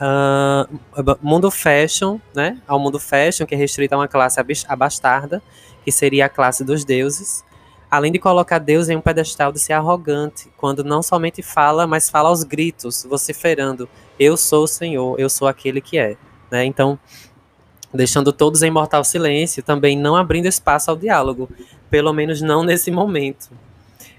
Uh, 0.00 1.18
mundo 1.20 1.50
fashion, 1.50 2.18
né? 2.34 2.62
Ao 2.66 2.78
mundo 2.78 2.98
fashion, 2.98 3.44
que 3.44 3.54
é 3.54 3.58
restrito 3.58 3.94
a 3.94 3.98
uma 3.98 4.08
classe 4.08 4.40
abastarda, 4.66 5.42
que 5.84 5.92
seria 5.92 6.24
a 6.24 6.28
classe 6.30 6.64
dos 6.64 6.82
deuses, 6.82 7.44
além 7.90 8.10
de 8.10 8.18
colocar 8.18 8.58
Deus 8.58 8.88
em 8.88 8.96
um 8.96 9.02
pedestal 9.02 9.52
de 9.52 9.60
ser 9.60 9.74
arrogante, 9.74 10.50
quando 10.56 10.82
não 10.82 11.02
somente 11.02 11.42
fala, 11.42 11.86
mas 11.86 12.08
fala 12.08 12.30
aos 12.30 12.42
gritos, 12.42 13.06
vociferando: 13.06 13.86
Eu 14.18 14.34
sou 14.34 14.64
o 14.64 14.66
Senhor, 14.66 15.20
eu 15.20 15.28
sou 15.28 15.46
aquele 15.46 15.82
que 15.82 15.98
é. 15.98 16.16
Né? 16.50 16.64
Então, 16.64 16.98
deixando 17.92 18.32
todos 18.32 18.62
em 18.62 18.70
mortal 18.70 19.04
silêncio, 19.04 19.62
também 19.62 19.94
não 19.94 20.16
abrindo 20.16 20.46
espaço 20.46 20.90
ao 20.90 20.96
diálogo, 20.96 21.50
pelo 21.90 22.14
menos 22.14 22.40
não 22.40 22.64
nesse 22.64 22.90
momento. 22.90 23.50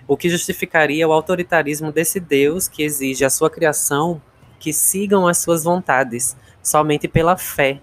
O 0.08 0.18
que 0.18 0.30
justificaria 0.30 1.08
o 1.08 1.12
autoritarismo 1.12 1.92
desse 1.92 2.20
Deus 2.20 2.68
que 2.68 2.84
exige 2.84 3.24
a 3.24 3.30
sua 3.30 3.50
criação 3.50 4.22
que 4.60 4.72
sigam 4.72 5.28
as 5.28 5.40
suas 5.40 5.64
vontades, 5.64 6.38
somente 6.62 7.08
pela 7.08 7.36
fé. 7.36 7.82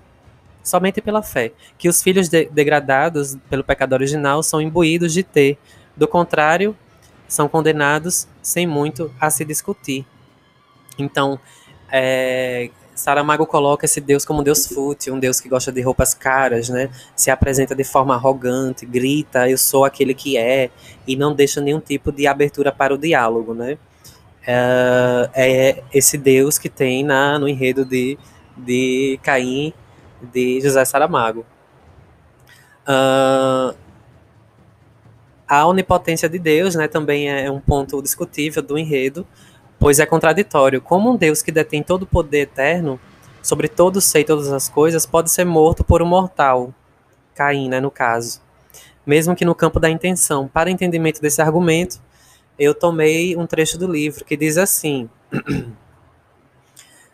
Somente 0.63 1.01
pela 1.01 1.23
fé. 1.23 1.53
Que 1.77 1.89
os 1.89 2.03
filhos 2.03 2.29
de 2.29 2.45
degradados 2.47 3.37
pelo 3.51 3.65
pecado 3.65 3.95
original 3.95 4.43
são 4.43 4.61
imbuídos 4.61 5.13
de 5.13 5.25
ter. 5.25 5.59
Do 5.97 6.07
contrário, 6.07 6.77
são 7.27 7.49
condenados 7.49 8.29
sem 8.41 8.67
muito 8.67 9.13
a 9.21 9.29
se 9.29 9.45
discutir. 9.45 10.07
Então, 10.97 11.39
é, 11.91 12.71
Saramago 12.99 13.47
coloca 13.47 13.85
esse 13.85 14.01
Deus 14.01 14.25
como 14.25 14.41
um 14.41 14.43
Deus 14.43 14.67
fútil, 14.67 15.15
um 15.15 15.21
Deus 15.21 15.41
que 15.41 15.49
gosta 15.49 15.71
de 15.71 15.81
roupas 15.81 16.15
caras, 16.15 16.69
né? 16.69 16.91
Se 17.15 17.31
apresenta 17.31 17.73
de 17.73 17.85
forma 17.85 18.13
arrogante, 18.13 18.85
grita, 18.85 19.49
eu 19.49 19.57
sou 19.57 19.85
aquele 19.85 20.13
que 20.13 20.37
é, 20.37 20.69
e 21.07 21.15
não 21.15 21.33
deixa 21.33 21.61
nenhum 21.61 21.79
tipo 21.79 22.11
de 22.11 22.27
abertura 22.27 22.73
para 22.73 22.93
o 22.93 22.99
diálogo, 22.99 23.55
né? 23.55 23.79
É, 24.45 25.31
é 25.33 25.83
esse 25.95 26.19
Deus 26.19 26.59
que 26.59 26.69
tem 26.69 27.05
na, 27.05 27.39
no 27.39 27.49
enredo 27.49 27.85
de, 27.85 28.19
de 28.57 29.21
Caim, 29.23 29.73
de 30.21 30.61
José 30.61 30.85
Saramago. 30.85 31.47
Uh, 32.83 33.77
a 35.47 35.67
onipotência 35.69 36.29
de 36.29 36.39
Deus, 36.39 36.75
né, 36.75 36.89
também 36.89 37.31
é 37.31 37.49
um 37.49 37.61
ponto 37.61 38.03
discutível 38.03 38.61
do 38.61 38.77
enredo, 38.77 39.25
pois 39.79 39.99
é 39.99 40.07
contraditório. 40.07 40.81
Como 40.81 41.11
um 41.11 41.17
Deus 41.17 41.43
que 41.43 41.53
detém 41.53 41.83
todo 41.83 42.03
o 42.03 42.07
poder 42.07 42.41
eterno 42.41 43.01
sobre 43.43 43.69
todo 43.69 44.01
ser 44.01 44.21
e 44.21 44.25
todas 44.25 44.53
as 44.53 44.69
coisas 44.69 45.07
pode 45.07 45.31
ser 45.31 45.45
morto 45.45 45.83
por 45.85 46.03
um 46.03 46.07
mortal, 46.07 46.75
Caim, 47.35 47.69
né, 47.69 47.81
no 47.81 47.91
caso. 47.91 48.43
Mesmo 49.07 49.35
que 49.35 49.45
no 49.45 49.55
campo 49.55 49.81
da 49.81 49.89
intenção. 49.89 50.49
Para 50.49 50.71
entendimento 50.71 51.21
desse 51.21 51.41
argumento, 51.41 51.99
eu 52.59 52.75
tomei 52.75 53.37
um 53.37 53.47
trecho 53.47 53.79
do 53.79 53.91
livro 53.91 54.25
que 54.25 54.37
diz 54.37 54.59
assim: 54.59 55.09
uh, 55.33 55.79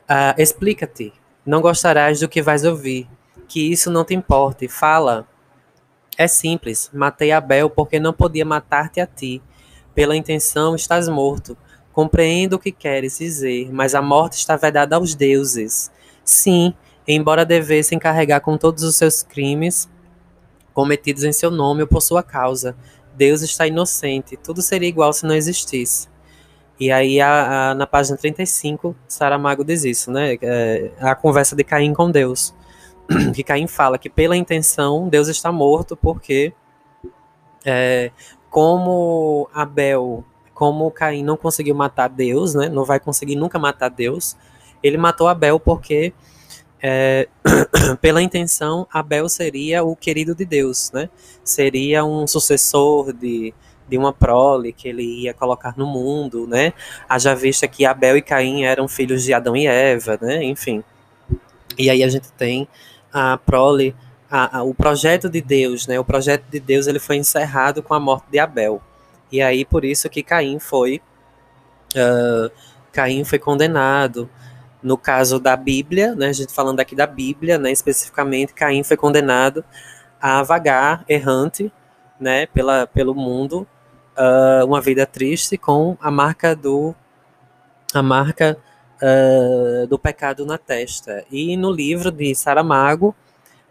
Explica-te, 0.36 1.12
não 1.46 1.60
gostarás 1.60 2.18
do 2.18 2.28
que 2.28 2.42
vais 2.42 2.64
ouvir, 2.64 3.06
que 3.46 3.70
isso 3.70 3.90
não 3.90 4.04
te 4.04 4.14
importe. 4.14 4.66
Fala. 4.66 5.28
É 6.16 6.26
simples. 6.26 6.90
Matei 6.92 7.32
Abel 7.32 7.68
porque 7.68 8.00
não 8.00 8.12
podia 8.12 8.44
matar-te 8.44 9.00
a 9.00 9.06
ti. 9.06 9.42
Pela 9.94 10.16
intenção 10.16 10.74
estás 10.74 11.08
morto 11.08 11.56
Compreendo 11.94 12.54
o 12.54 12.58
que 12.58 12.72
queres 12.72 13.18
dizer, 13.18 13.72
mas 13.72 13.94
a 13.94 14.02
morte 14.02 14.34
está 14.34 14.56
vedada 14.56 14.96
aos 14.96 15.14
deuses. 15.14 15.90
Sim, 16.24 16.74
embora 17.06 17.44
devessem 17.44 17.98
carregar 17.98 18.40
com 18.40 18.58
todos 18.58 18.82
os 18.82 18.96
seus 18.96 19.22
crimes 19.22 19.88
cometidos 20.74 21.22
em 21.22 21.32
seu 21.32 21.50
nome 21.50 21.82
ou 21.82 21.88
por 21.88 22.02
sua 22.02 22.22
causa. 22.22 22.76
Deus 23.14 23.42
está 23.42 23.66
inocente, 23.66 24.36
tudo 24.36 24.60
seria 24.60 24.88
igual 24.88 25.12
se 25.12 25.24
não 25.24 25.34
existisse. 25.34 26.08
E 26.78 26.90
aí, 26.90 27.20
a, 27.20 27.70
a, 27.70 27.74
na 27.74 27.86
página 27.86 28.16
35, 28.16 28.96
Saramago 29.06 29.64
diz 29.64 29.84
isso, 29.84 30.10
né? 30.10 30.36
É, 30.42 30.90
a 30.98 31.14
conversa 31.14 31.54
de 31.54 31.62
Caim 31.62 31.94
com 31.94 32.10
Deus. 32.10 32.52
Que 33.32 33.44
Caim 33.44 33.68
fala 33.68 33.98
que, 33.98 34.10
pela 34.10 34.36
intenção, 34.36 35.08
Deus 35.08 35.28
está 35.28 35.52
morto, 35.52 35.96
porque, 35.96 36.52
é, 37.64 38.10
como 38.50 39.48
Abel 39.54 40.24
como 40.54 40.90
Caim 40.90 41.24
não 41.24 41.36
conseguiu 41.36 41.74
matar 41.74 42.08
Deus, 42.08 42.54
né? 42.54 42.68
Não 42.68 42.84
vai 42.84 43.00
conseguir 43.00 43.34
nunca 43.34 43.58
matar 43.58 43.90
Deus. 43.90 44.36
Ele 44.82 44.96
matou 44.96 45.26
Abel 45.26 45.58
porque, 45.58 46.14
é, 46.80 47.28
pela 48.00 48.22
intenção, 48.22 48.86
Abel 48.92 49.28
seria 49.28 49.82
o 49.82 49.96
querido 49.96 50.34
de 50.34 50.44
Deus, 50.44 50.92
né? 50.92 51.10
Seria 51.42 52.04
um 52.04 52.26
sucessor 52.26 53.12
de, 53.12 53.52
de 53.88 53.98
uma 53.98 54.12
prole 54.12 54.72
que 54.72 54.88
ele 54.88 55.02
ia 55.02 55.34
colocar 55.34 55.74
no 55.76 55.86
mundo, 55.86 56.46
né? 56.46 56.72
Haja 57.08 57.34
vista 57.34 57.66
que 57.66 57.84
Abel 57.84 58.16
e 58.16 58.22
Caim 58.22 58.62
eram 58.62 58.86
filhos 58.86 59.24
de 59.24 59.34
Adão 59.34 59.56
e 59.56 59.66
Eva, 59.66 60.16
né? 60.22 60.44
Enfim. 60.44 60.84
E 61.76 61.90
aí 61.90 62.04
a 62.04 62.08
gente 62.08 62.30
tem 62.32 62.68
a 63.12 63.36
prole, 63.38 63.94
a, 64.30 64.58
a, 64.58 64.62
o 64.62 64.72
projeto 64.72 65.28
de 65.28 65.40
Deus, 65.40 65.88
né? 65.88 65.98
O 65.98 66.04
projeto 66.04 66.44
de 66.48 66.60
Deus 66.60 66.86
ele 66.86 67.00
foi 67.00 67.16
encerrado 67.16 67.82
com 67.82 67.92
a 67.92 67.98
morte 67.98 68.26
de 68.30 68.38
Abel. 68.38 68.80
E 69.34 69.42
aí 69.42 69.64
por 69.64 69.84
isso 69.84 70.08
que 70.08 70.22
Caim 70.22 70.60
foi 70.60 71.02
uh, 71.96 72.48
Caim 72.92 73.24
foi 73.24 73.40
condenado. 73.40 74.30
No 74.80 74.96
caso 74.96 75.40
da 75.40 75.56
Bíblia, 75.56 76.14
né, 76.14 76.28
a 76.28 76.32
gente 76.32 76.52
falando 76.52 76.78
aqui 76.78 76.94
da 76.94 77.06
Bíblia, 77.06 77.58
né, 77.58 77.72
especificamente, 77.72 78.54
Caim 78.54 78.84
foi 78.84 78.96
condenado 78.96 79.64
a 80.20 80.40
vagar 80.44 81.04
errante, 81.08 81.72
né, 82.20 82.46
pela, 82.46 82.86
pelo 82.86 83.12
mundo, 83.12 83.66
uh, 84.16 84.64
uma 84.64 84.80
vida 84.80 85.04
triste 85.04 85.58
com 85.58 85.96
a 86.00 86.12
marca 86.12 86.54
do 86.54 86.94
a 87.92 88.02
marca 88.02 88.56
uh, 89.02 89.86
do 89.88 89.98
pecado 89.98 90.46
na 90.46 90.58
testa. 90.58 91.24
E 91.28 91.56
no 91.56 91.72
livro 91.72 92.12
de 92.12 92.34
Saramago, 92.36 93.16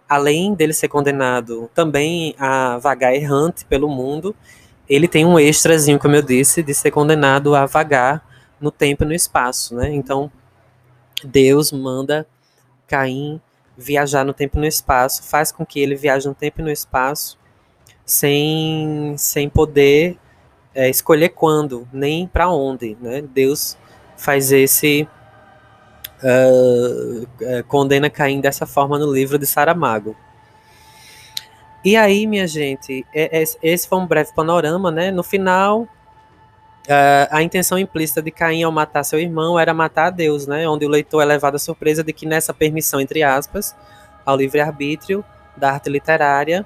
além 0.09 0.53
dele 0.53 0.73
ser 0.73 0.89
condenado 0.89 1.69
também 1.73 2.35
a 2.37 2.77
vagar 2.79 3.15
errante 3.15 3.63
pelo 3.65 3.87
mundo, 3.87 4.35
ele 4.89 5.07
tem 5.07 5.25
um 5.25 5.39
extrazinho, 5.39 5.99
como 5.99 6.15
eu 6.15 6.21
disse, 6.21 6.61
de 6.61 6.73
ser 6.73 6.91
condenado 6.91 7.55
a 7.55 7.65
vagar 7.65 8.25
no 8.59 8.71
tempo 8.71 9.03
e 9.03 9.07
no 9.07 9.13
espaço, 9.13 9.75
né? 9.75 9.93
Então, 9.93 10.31
Deus 11.23 11.71
manda 11.71 12.27
Caim 12.87 13.41
viajar 13.77 14.23
no 14.23 14.33
tempo 14.33 14.57
e 14.57 14.61
no 14.61 14.67
espaço, 14.67 15.23
faz 15.23 15.51
com 15.51 15.65
que 15.65 15.79
ele 15.79 15.95
viaje 15.95 16.27
no 16.27 16.35
tempo 16.35 16.61
e 16.61 16.63
no 16.63 16.71
espaço 16.71 17.37
sem, 18.05 19.15
sem 19.17 19.49
poder 19.49 20.17
é, 20.75 20.89
escolher 20.89 21.29
quando, 21.29 21.87
nem 21.91 22.27
para 22.27 22.49
onde. 22.49 22.97
Né? 23.01 23.21
Deus 23.21 23.77
faz 24.17 24.51
esse. 24.51 25.07
Uh, 26.25 27.27
condena 27.67 28.09
Caim 28.09 28.39
dessa 28.39 28.65
forma 28.65 28.97
no 28.97 29.11
livro 29.11 29.37
de 29.37 29.45
Saramago. 29.45 30.15
E 31.83 31.97
aí, 31.97 32.25
minha 32.25 32.47
gente, 32.47 33.05
é, 33.13 33.41
é, 33.41 33.43
esse 33.61 33.87
foi 33.87 33.97
um 33.97 34.07
breve 34.07 34.33
panorama, 34.33 34.89
né? 34.89 35.11
No 35.11 35.23
final, 35.23 35.87
Uh, 36.83 37.31
a 37.31 37.41
intenção 37.41 37.77
implícita 37.77 38.21
de 38.21 38.29
Caim 38.29 38.61
ao 38.61 38.71
matar 38.71 39.05
seu 39.05 39.17
irmão 39.17 39.57
era 39.57 39.73
matar 39.73 40.07
a 40.07 40.09
Deus, 40.09 40.45
né? 40.45 40.67
Onde 40.67 40.85
o 40.85 40.89
leitor 40.89 41.21
é 41.21 41.25
levado 41.25 41.55
à 41.55 41.59
surpresa 41.59 42.03
de 42.03 42.11
que 42.11 42.25
nessa 42.25 42.53
permissão, 42.53 42.99
entre 42.99 43.23
aspas, 43.23 43.73
ao 44.25 44.35
livre-arbítrio 44.35 45.23
da 45.55 45.71
arte 45.71 45.89
literária, 45.89 46.65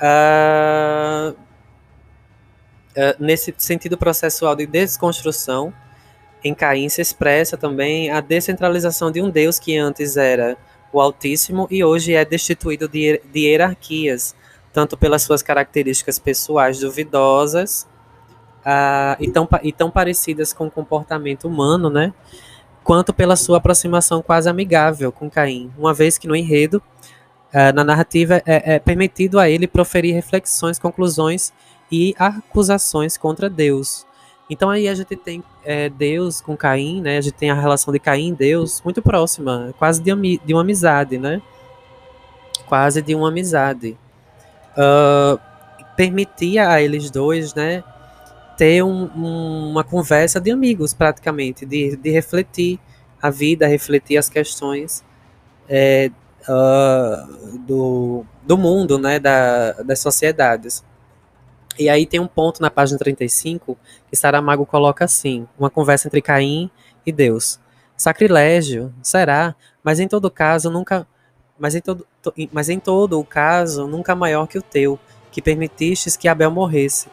uh, 0.00 1.32
uh, 1.32 1.36
nesse 3.18 3.52
sentido 3.58 3.98
processual 3.98 4.54
de 4.54 4.64
desconstrução, 4.64 5.72
em 6.44 6.54
Caim 6.54 6.88
se 6.88 7.00
expressa 7.00 7.56
também 7.56 8.12
a 8.12 8.20
descentralização 8.20 9.10
de 9.10 9.20
um 9.20 9.28
Deus 9.28 9.58
que 9.58 9.76
antes 9.76 10.16
era 10.16 10.56
o 10.92 11.00
Altíssimo 11.00 11.66
e 11.68 11.82
hoje 11.82 12.14
é 12.14 12.24
destituído 12.24 12.88
de, 12.88 13.20
de 13.32 13.40
hierarquias, 13.40 14.36
tanto 14.78 14.96
pelas 14.96 15.22
suas 15.22 15.42
características 15.42 16.20
pessoais 16.20 16.78
duvidosas 16.78 17.84
uh, 18.60 19.16
e, 19.18 19.28
tão, 19.28 19.48
e 19.60 19.72
tão 19.72 19.90
parecidas 19.90 20.52
com 20.52 20.68
o 20.68 20.70
comportamento 20.70 21.48
humano, 21.48 21.90
né? 21.90 22.14
Quanto 22.84 23.12
pela 23.12 23.34
sua 23.34 23.58
aproximação 23.58 24.22
quase 24.22 24.48
amigável 24.48 25.10
com 25.10 25.28
Caim, 25.28 25.72
uma 25.76 25.92
vez 25.92 26.16
que 26.16 26.28
no 26.28 26.36
enredo, 26.36 26.80
uh, 27.52 27.74
na 27.74 27.82
narrativa, 27.82 28.40
é, 28.46 28.74
é 28.74 28.78
permitido 28.78 29.40
a 29.40 29.50
ele 29.50 29.66
proferir 29.66 30.14
reflexões, 30.14 30.78
conclusões 30.78 31.52
e 31.90 32.14
acusações 32.16 33.18
contra 33.18 33.50
Deus. 33.50 34.06
Então 34.48 34.70
aí 34.70 34.86
a 34.86 34.94
gente 34.94 35.16
tem 35.16 35.42
é, 35.64 35.88
Deus 35.88 36.40
com 36.40 36.56
Caim, 36.56 37.00
né? 37.00 37.18
A 37.18 37.20
gente 37.20 37.34
tem 37.34 37.50
a 37.50 37.60
relação 37.60 37.92
de 37.92 37.98
Caim 37.98 38.28
e 38.28 38.32
Deus 38.32 38.80
muito 38.84 39.02
próxima, 39.02 39.74
quase 39.76 40.00
de, 40.00 40.38
de 40.44 40.54
uma 40.54 40.60
amizade, 40.60 41.18
né? 41.18 41.42
Quase 42.68 43.02
de 43.02 43.12
uma 43.16 43.26
amizade. 43.26 43.98
Uh, 44.78 45.38
permitia 45.96 46.70
a 46.70 46.80
eles 46.80 47.10
dois, 47.10 47.52
né? 47.54 47.82
ter 48.58 48.82
um, 48.82 49.04
um, 49.14 49.70
uma 49.70 49.84
conversa 49.84 50.40
de 50.40 50.50
amigos, 50.50 50.92
praticamente, 50.92 51.64
de, 51.64 51.96
de 51.96 52.10
refletir 52.10 52.80
a 53.22 53.30
vida, 53.30 53.68
refletir 53.68 54.18
as 54.18 54.28
questões 54.28 55.04
é, 55.68 56.10
uh, 56.48 57.58
do, 57.58 58.26
do 58.42 58.58
mundo, 58.58 58.98
né, 58.98 59.20
da, 59.20 59.72
das 59.84 60.00
sociedades. 60.00 60.84
E 61.78 61.88
aí 61.88 62.04
tem 62.04 62.18
um 62.18 62.26
ponto 62.26 62.60
na 62.60 62.68
página 62.68 62.98
35 62.98 63.78
que 64.10 64.16
Saramago 64.16 64.66
coloca 64.66 65.04
assim: 65.04 65.46
uma 65.56 65.70
conversa 65.70 66.08
entre 66.08 66.20
Caim 66.20 66.68
e 67.06 67.12
Deus. 67.12 67.60
Sacrilégio, 67.96 68.92
será? 69.00 69.54
Mas 69.84 70.00
em 70.00 70.08
todo 70.08 70.28
caso, 70.30 70.68
nunca. 70.68 71.06
Mas 71.56 71.76
em 71.76 71.80
todo, 71.80 72.04
mas 72.52 72.68
em 72.68 72.78
todo 72.78 73.18
o 73.18 73.24
caso, 73.24 73.86
nunca 73.86 74.14
maior 74.14 74.46
que 74.46 74.58
o 74.58 74.62
teu, 74.62 74.98
que 75.30 75.42
permitistes 75.42 76.16
que 76.16 76.28
Abel 76.28 76.50
morresse 76.50 77.08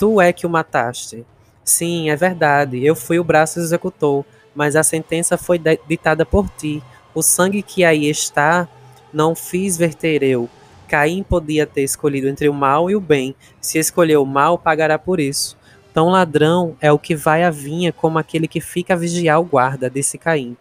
Tu 0.00 0.18
é 0.18 0.32
que 0.32 0.46
o 0.46 0.50
mataste. 0.50 1.26
Sim, 1.62 2.08
é 2.08 2.16
verdade. 2.16 2.82
Eu 2.82 2.96
fui 2.96 3.18
o 3.18 3.24
braço 3.24 3.60
executor, 3.60 4.24
mas 4.54 4.74
a 4.74 4.82
sentença 4.82 5.36
foi 5.36 5.60
ditada 5.86 6.24
por 6.24 6.48
ti. 6.48 6.82
O 7.14 7.20
sangue 7.20 7.60
que 7.60 7.84
aí 7.84 8.08
está, 8.08 8.66
não 9.12 9.34
fiz 9.34 9.76
verter 9.76 10.22
eu. 10.22 10.48
Caim 10.88 11.22
podia 11.22 11.66
ter 11.66 11.82
escolhido 11.82 12.28
entre 12.28 12.48
o 12.48 12.54
mal 12.54 12.90
e 12.90 12.96
o 12.96 13.00
bem. 13.00 13.34
Se 13.60 13.78
escolheu 13.78 14.22
o 14.22 14.26
mal, 14.26 14.56
pagará 14.56 14.98
por 14.98 15.20
isso. 15.20 15.54
Tão 15.92 16.08
ladrão 16.08 16.74
é 16.80 16.90
o 16.90 16.98
que 16.98 17.14
vai 17.14 17.44
à 17.44 17.50
vinha 17.50 17.92
como 17.92 18.18
aquele 18.18 18.48
que 18.48 18.60
fica 18.62 18.94
a 18.94 18.96
vigiar 18.96 19.38
o 19.38 19.44
guarda, 19.44 19.90
disse 19.90 20.16
Caim, 20.16 20.56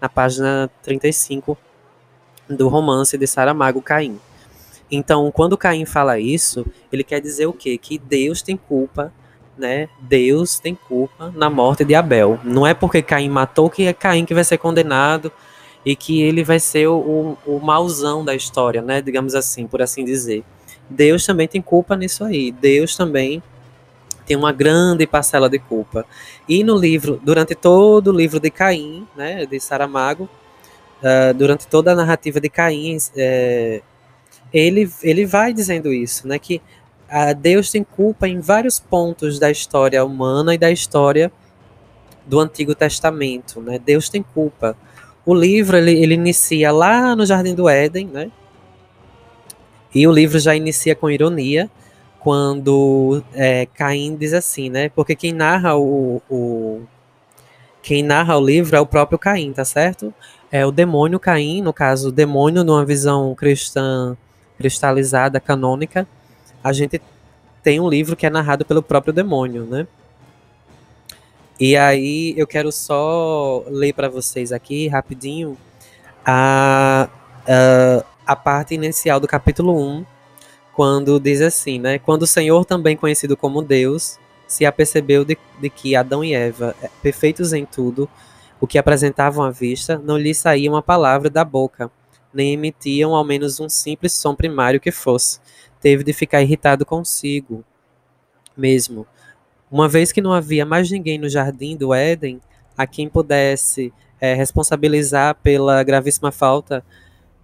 na 0.00 0.08
página 0.08 0.70
35 0.82 1.58
do 2.48 2.68
romance 2.68 3.16
de 3.16 3.26
Saramago 3.26 3.82
Caim. 3.82 4.18
Então, 4.90 5.30
quando 5.30 5.56
Caim 5.56 5.84
fala 5.84 6.18
isso, 6.18 6.66
ele 6.90 7.04
quer 7.04 7.20
dizer 7.20 7.46
o 7.46 7.52
quê? 7.52 7.76
Que 7.76 7.98
Deus 7.98 8.40
tem 8.40 8.56
culpa, 8.56 9.12
né? 9.56 9.88
Deus 10.00 10.58
tem 10.58 10.74
culpa 10.74 11.32
na 11.36 11.50
morte 11.50 11.84
de 11.84 11.94
Abel. 11.94 12.40
Não 12.42 12.66
é 12.66 12.72
porque 12.72 13.02
Caim 13.02 13.28
matou 13.28 13.68
que 13.68 13.84
é 13.84 13.92
Caim 13.92 14.24
que 14.24 14.34
vai 14.34 14.44
ser 14.44 14.56
condenado 14.58 15.30
e 15.84 15.94
que 15.94 16.22
ele 16.22 16.42
vai 16.42 16.58
ser 16.58 16.86
o, 16.86 17.36
o, 17.46 17.56
o 17.56 17.60
mauzão 17.60 18.24
da 18.24 18.34
história, 18.34 18.80
né? 18.80 19.02
Digamos 19.02 19.34
assim, 19.34 19.66
por 19.66 19.82
assim 19.82 20.04
dizer. 20.04 20.42
Deus 20.88 21.26
também 21.26 21.46
tem 21.46 21.60
culpa 21.60 21.96
nisso 21.96 22.24
aí. 22.24 22.50
Deus 22.50 22.96
também 22.96 23.42
tem 24.28 24.36
uma 24.36 24.52
grande 24.52 25.06
parcela 25.06 25.48
de 25.48 25.58
culpa. 25.58 26.04
E 26.48 26.62
no 26.62 26.76
livro, 26.76 27.20
durante 27.22 27.54
todo 27.54 28.08
o 28.08 28.12
livro 28.12 28.38
de 28.38 28.50
Caim, 28.50 29.06
né, 29.16 29.46
de 29.46 29.58
Saramago, 29.58 30.28
uh, 31.02 31.34
durante 31.34 31.66
toda 31.66 31.92
a 31.92 31.94
narrativa 31.94 32.40
de 32.40 32.48
Caim, 32.48 32.96
é, 33.16 33.82
ele, 34.52 34.90
ele 35.02 35.26
vai 35.26 35.52
dizendo 35.52 35.92
isso, 35.92 36.26
né? 36.26 36.38
Que 36.38 36.60
a 37.08 37.32
Deus 37.32 37.70
tem 37.70 37.82
culpa 37.82 38.28
em 38.28 38.40
vários 38.40 38.78
pontos 38.78 39.38
da 39.38 39.50
história 39.50 40.04
humana 40.04 40.54
e 40.54 40.58
da 40.58 40.70
história 40.70 41.32
do 42.26 42.38
Antigo 42.38 42.74
Testamento, 42.74 43.60
né? 43.60 43.78
Deus 43.78 44.08
tem 44.08 44.22
culpa. 44.22 44.76
O 45.24 45.34
livro 45.34 45.76
ele, 45.76 45.92
ele 45.92 46.14
inicia 46.14 46.70
lá 46.70 47.16
no 47.16 47.24
Jardim 47.24 47.54
do 47.54 47.68
Éden, 47.68 48.06
né? 48.06 48.30
E 49.94 50.06
o 50.06 50.12
livro 50.12 50.38
já 50.38 50.54
inicia 50.54 50.94
com 50.94 51.10
ironia, 51.10 51.70
quando 52.20 53.22
é, 53.32 53.66
Caim 53.66 54.16
diz 54.16 54.34
assim, 54.34 54.68
né? 54.68 54.90
Porque 54.90 55.16
quem 55.16 55.32
narra 55.32 55.76
o, 55.76 56.20
o, 56.28 56.82
quem 57.82 58.02
narra 58.02 58.36
o 58.36 58.44
livro 58.44 58.76
é 58.76 58.80
o 58.80 58.86
próprio 58.86 59.18
Caim, 59.18 59.52
tá 59.52 59.64
certo? 59.64 60.12
É 60.50 60.64
o 60.64 60.70
demônio 60.70 61.20
Caim, 61.20 61.60
no 61.60 61.72
caso, 61.72 62.08
o 62.08 62.12
demônio 62.12 62.64
numa 62.64 62.84
visão 62.84 63.34
cristã 63.34 64.16
cristalizada, 64.56 65.38
canônica, 65.38 66.06
a 66.64 66.72
gente 66.72 67.00
tem 67.62 67.78
um 67.78 67.88
livro 67.88 68.16
que 68.16 68.26
é 68.26 68.30
narrado 68.30 68.64
pelo 68.64 68.82
próprio 68.82 69.12
demônio, 69.12 69.64
né? 69.64 69.86
E 71.60 71.76
aí 71.76 72.34
eu 72.36 72.46
quero 72.46 72.72
só 72.72 73.64
ler 73.68 73.92
para 73.92 74.08
vocês 74.08 74.52
aqui 74.52 74.88
rapidinho 74.88 75.56
a, 76.24 77.08
a, 77.46 78.04
a 78.26 78.36
parte 78.36 78.74
inicial 78.74 79.18
do 79.20 79.26
capítulo 79.26 79.76
1, 79.76 80.04
quando 80.74 81.18
diz 81.18 81.40
assim, 81.40 81.78
né? 81.78 81.98
Quando 81.98 82.22
o 82.22 82.26
Senhor, 82.26 82.64
também 82.64 82.96
conhecido 82.96 83.36
como 83.36 83.62
Deus, 83.62 84.18
se 84.46 84.64
apercebeu 84.64 85.24
de, 85.24 85.36
de 85.60 85.68
que 85.68 85.94
Adão 85.96 86.24
e 86.24 86.34
Eva, 86.34 86.74
é, 86.82 86.88
perfeitos 87.02 87.52
em 87.52 87.64
tudo, 87.64 88.08
o 88.60 88.66
que 88.66 88.78
apresentavam 88.78 89.44
à 89.44 89.50
vista, 89.50 89.98
não 89.98 90.18
lhe 90.18 90.34
saía 90.34 90.70
uma 90.70 90.82
palavra 90.82 91.30
da 91.30 91.44
boca, 91.44 91.90
nem 92.32 92.52
emitiam 92.52 93.14
ao 93.14 93.24
menos 93.24 93.60
um 93.60 93.68
simples 93.68 94.12
som 94.12 94.34
primário 94.34 94.80
que 94.80 94.90
fosse. 94.90 95.40
Teve 95.80 96.02
de 96.02 96.12
ficar 96.12 96.42
irritado 96.42 96.84
consigo 96.84 97.64
mesmo. 98.56 99.06
Uma 99.70 99.88
vez 99.88 100.10
que 100.10 100.20
não 100.20 100.32
havia 100.32 100.66
mais 100.66 100.90
ninguém 100.90 101.18
no 101.18 101.28
jardim 101.28 101.76
do 101.76 101.94
Éden 101.94 102.40
a 102.76 102.86
quem 102.86 103.08
pudesse 103.08 103.92
é, 104.20 104.34
responsabilizar 104.34 105.36
pela 105.36 105.82
gravíssima 105.82 106.32
falta, 106.32 106.84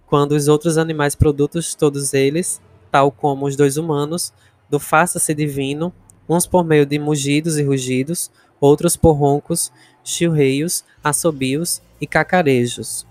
quando 0.07 0.33
os 0.33 0.47
outros 0.47 0.77
animais 0.77 1.15
produtos, 1.15 1.73
todos 1.75 2.13
eles, 2.13 2.61
tal 2.91 3.11
como 3.11 3.45
os 3.45 3.55
dois 3.55 3.77
humanos, 3.77 4.33
do 4.69 4.79
faça-se 4.79 5.33
divino, 5.33 5.93
uns 6.27 6.45
por 6.47 6.63
meio 6.63 6.85
de 6.85 6.97
mugidos 6.99 7.57
e 7.57 7.63
rugidos, 7.63 8.31
outros 8.59 8.95
por 8.95 9.13
roncos, 9.13 9.71
chilreios, 10.05 10.85
assobios 11.03 11.81
e 11.99 12.07
cacarejos 12.07 13.05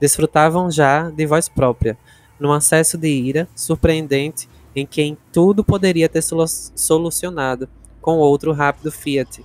desfrutavam 0.00 0.70
já 0.70 1.10
de 1.10 1.26
voz 1.26 1.48
própria, 1.48 1.96
num 2.38 2.52
acesso 2.52 2.98
de 2.98 3.08
ira 3.08 3.48
surpreendente 3.54 4.48
em 4.74 4.86
quem 4.86 5.16
tudo 5.32 5.64
poderia 5.64 6.08
ter 6.08 6.22
solucionado 6.22 7.68
com 8.00 8.18
outro 8.18 8.52
rápido 8.52 8.92
Fiat. 8.92 9.44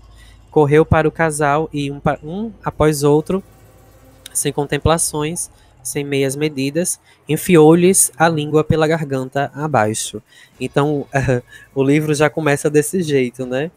Correu 0.50 0.86
para 0.86 1.08
o 1.08 1.12
casal 1.12 1.70
e, 1.72 1.90
um, 1.90 2.02
um 2.22 2.52
após 2.64 3.04
outro, 3.04 3.42
sem 4.34 4.52
contemplações, 4.52 5.50
sem 5.82 6.04
meias 6.04 6.36
medidas, 6.36 7.00
enfiou-lhes 7.28 8.12
a 8.18 8.28
língua 8.28 8.62
pela 8.62 8.86
garganta 8.86 9.50
abaixo. 9.56 10.22
Então, 10.60 11.08
o 11.74 11.82
livro 11.82 12.14
já 12.14 12.30
começa 12.30 12.70
desse 12.70 13.02
jeito, 13.02 13.46
né? 13.46 13.72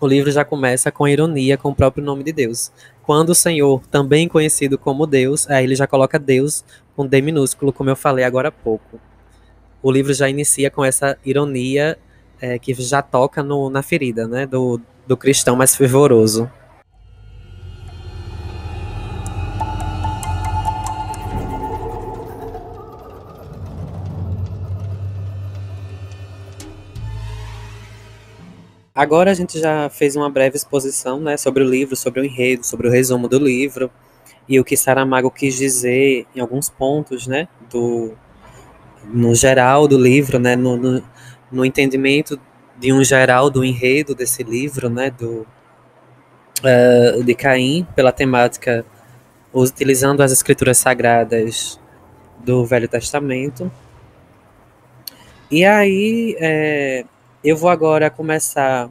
O 0.00 0.06
livro 0.06 0.30
já 0.30 0.46
começa 0.46 0.90
com 0.90 1.06
ironia 1.06 1.58
com 1.58 1.68
o 1.68 1.74
próprio 1.74 2.02
nome 2.02 2.24
de 2.24 2.32
Deus. 2.32 2.72
Quando 3.02 3.30
o 3.30 3.34
Senhor, 3.34 3.82
também 3.90 4.26
conhecido 4.26 4.78
como 4.78 5.06
Deus, 5.06 5.48
aí 5.50 5.64
ele 5.64 5.74
já 5.74 5.86
coloca 5.86 6.18
Deus 6.18 6.64
com 6.96 7.06
D 7.06 7.20
minúsculo, 7.20 7.70
como 7.70 7.90
eu 7.90 7.96
falei 7.96 8.24
agora 8.24 8.48
há 8.48 8.52
pouco. 8.52 8.98
O 9.82 9.92
livro 9.92 10.14
já 10.14 10.26
inicia 10.26 10.70
com 10.70 10.82
essa 10.82 11.18
ironia 11.22 11.98
é, 12.40 12.58
que 12.58 12.72
já 12.74 13.02
toca 13.02 13.42
no, 13.42 13.68
na 13.68 13.82
ferida, 13.82 14.26
né, 14.26 14.46
do, 14.46 14.80
do 15.06 15.16
cristão 15.18 15.54
mais 15.54 15.76
fervoroso. 15.76 16.50
Agora 29.00 29.30
a 29.30 29.34
gente 29.34 29.58
já 29.58 29.88
fez 29.88 30.14
uma 30.14 30.28
breve 30.28 30.56
exposição 30.56 31.18
né, 31.18 31.34
sobre 31.38 31.64
o 31.64 31.66
livro, 31.66 31.96
sobre 31.96 32.20
o 32.20 32.24
enredo, 32.24 32.66
sobre 32.66 32.86
o 32.86 32.90
resumo 32.90 33.28
do 33.28 33.38
livro 33.38 33.90
e 34.46 34.60
o 34.60 34.64
que 34.64 34.76
Saramago 34.76 35.30
quis 35.30 35.56
dizer 35.56 36.26
em 36.36 36.40
alguns 36.40 36.68
pontos, 36.68 37.26
né, 37.26 37.48
do, 37.70 38.12
no 39.06 39.34
geral 39.34 39.88
do 39.88 39.96
livro, 39.96 40.38
né, 40.38 40.54
no, 40.54 40.76
no, 40.76 41.02
no 41.50 41.64
entendimento 41.64 42.38
de 42.78 42.92
um 42.92 43.02
geral 43.02 43.48
do 43.48 43.64
enredo 43.64 44.14
desse 44.14 44.42
livro, 44.42 44.90
né, 44.90 45.10
do, 45.10 45.46
uh, 46.62 47.24
de 47.24 47.34
Caim, 47.34 47.86
pela 47.96 48.12
temática 48.12 48.84
utilizando 49.50 50.22
as 50.22 50.30
escrituras 50.30 50.76
sagradas 50.76 51.80
do 52.44 52.66
Velho 52.66 52.86
Testamento. 52.86 53.72
E 55.50 55.64
aí 55.64 56.36
é, 56.38 57.06
eu 57.42 57.56
vou 57.56 57.70
agora 57.70 58.10
começar 58.10 58.90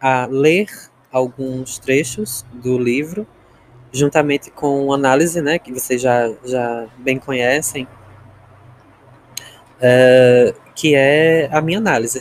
a 0.00 0.26
ler 0.26 0.68
alguns 1.10 1.78
trechos 1.78 2.46
do 2.52 2.78
livro, 2.78 3.26
juntamente 3.92 4.50
com 4.50 4.92
análise, 4.92 5.42
né, 5.42 5.58
que 5.58 5.72
vocês 5.72 6.00
já, 6.00 6.30
já 6.44 6.86
bem 6.98 7.18
conhecem, 7.18 7.88
é, 9.80 10.54
que 10.74 10.94
é 10.94 11.48
a 11.50 11.60
minha 11.60 11.78
análise. 11.78 12.20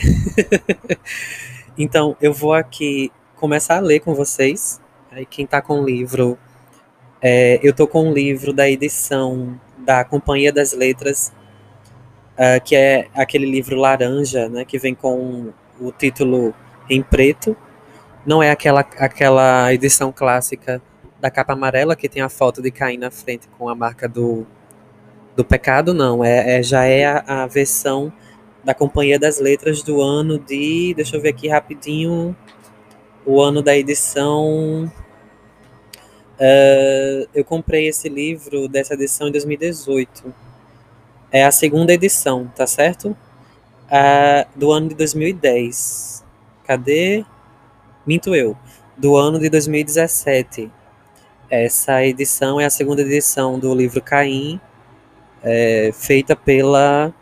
então, 1.78 2.16
eu 2.20 2.34
vou 2.34 2.54
aqui 2.54 3.12
começar 3.36 3.78
a 3.78 3.82
ler 3.82 4.00
com 4.00 4.16
vocês. 4.16 4.82
Aí, 5.12 5.26
quem 5.26 5.46
está 5.46 5.62
com 5.62 5.82
o 5.82 5.86
livro, 5.86 6.38
é, 7.22 7.60
eu 7.62 7.72
estou 7.72 7.88
com 7.88 8.10
um 8.10 8.14
livro 8.14 8.54
da 8.54 8.70
edição 8.70 9.60
da 9.78 10.04
Companhia 10.04 10.52
das 10.52 10.74
Letras, 10.74 11.32
uh, 12.34 12.64
que 12.64 12.76
é 12.76 13.08
aquele 13.14 13.46
livro 13.46 13.76
laranja, 13.76 14.50
né, 14.50 14.66
que 14.66 14.78
vem 14.78 14.94
com 14.94 15.54
o 15.80 15.92
título 15.92 16.54
em 16.90 17.02
preto. 17.02 17.56
Não 18.26 18.42
é 18.44 18.52
aquela, 18.52 18.82
aquela 18.82 19.74
edição 19.74 20.12
clássica 20.12 20.82
da 21.20 21.32
capa 21.32 21.54
amarela 21.54 21.96
que 21.96 22.10
tem 22.10 22.22
a 22.22 22.30
foto 22.30 22.62
de 22.62 22.70
Caim 22.70 22.98
na 22.98 23.10
frente 23.10 23.48
com 23.58 23.70
a 23.70 23.76
marca 23.76 24.08
do, 24.08 24.46
do 25.36 25.44
pecado, 25.44 25.94
não. 25.94 26.24
É, 26.24 26.60
é 26.60 26.64
já 26.64 26.84
é 26.84 27.06
a, 27.06 27.44
a, 27.44 27.48
versão 27.48 28.12
da 28.64 28.74
Companhia 28.74 29.18
das 29.18 29.40
Letras 29.40 29.82
do 29.82 30.02
ano 30.02 30.38
de. 30.38 30.94
Deixa 30.96 31.16
eu 31.16 31.22
ver 31.22 31.30
aqui 31.30 31.48
rapidinho. 31.48 32.36
O 33.26 33.42
ano 33.42 33.62
da 33.62 33.76
edição 33.76 34.92
Uh, 36.38 37.28
eu 37.34 37.44
comprei 37.44 37.88
esse 37.88 38.08
livro 38.08 38.68
dessa 38.68 38.94
edição 38.94 39.28
em 39.28 39.32
2018. 39.32 40.34
É 41.32 41.44
a 41.44 41.52
segunda 41.52 41.92
edição, 41.92 42.48
tá 42.56 42.68
certo? 42.68 43.18
Uh, 43.88 44.48
do 44.58 44.72
ano 44.72 44.90
de 44.90 44.96
2010. 44.96 46.24
Cadê? 46.66 47.26
Minto 48.06 48.36
eu. 48.36 48.58
Do 48.98 49.16
ano 49.16 49.40
de 49.40 49.50
2017. 49.50 50.72
Essa 51.50 52.04
edição 52.04 52.60
é 52.60 52.66
a 52.66 52.70
segunda 52.70 53.02
edição 53.02 53.58
do 53.58 53.74
livro 53.74 54.02
Caim, 54.02 54.60
é, 55.42 55.92
feita 55.94 56.36
pela. 56.36 57.14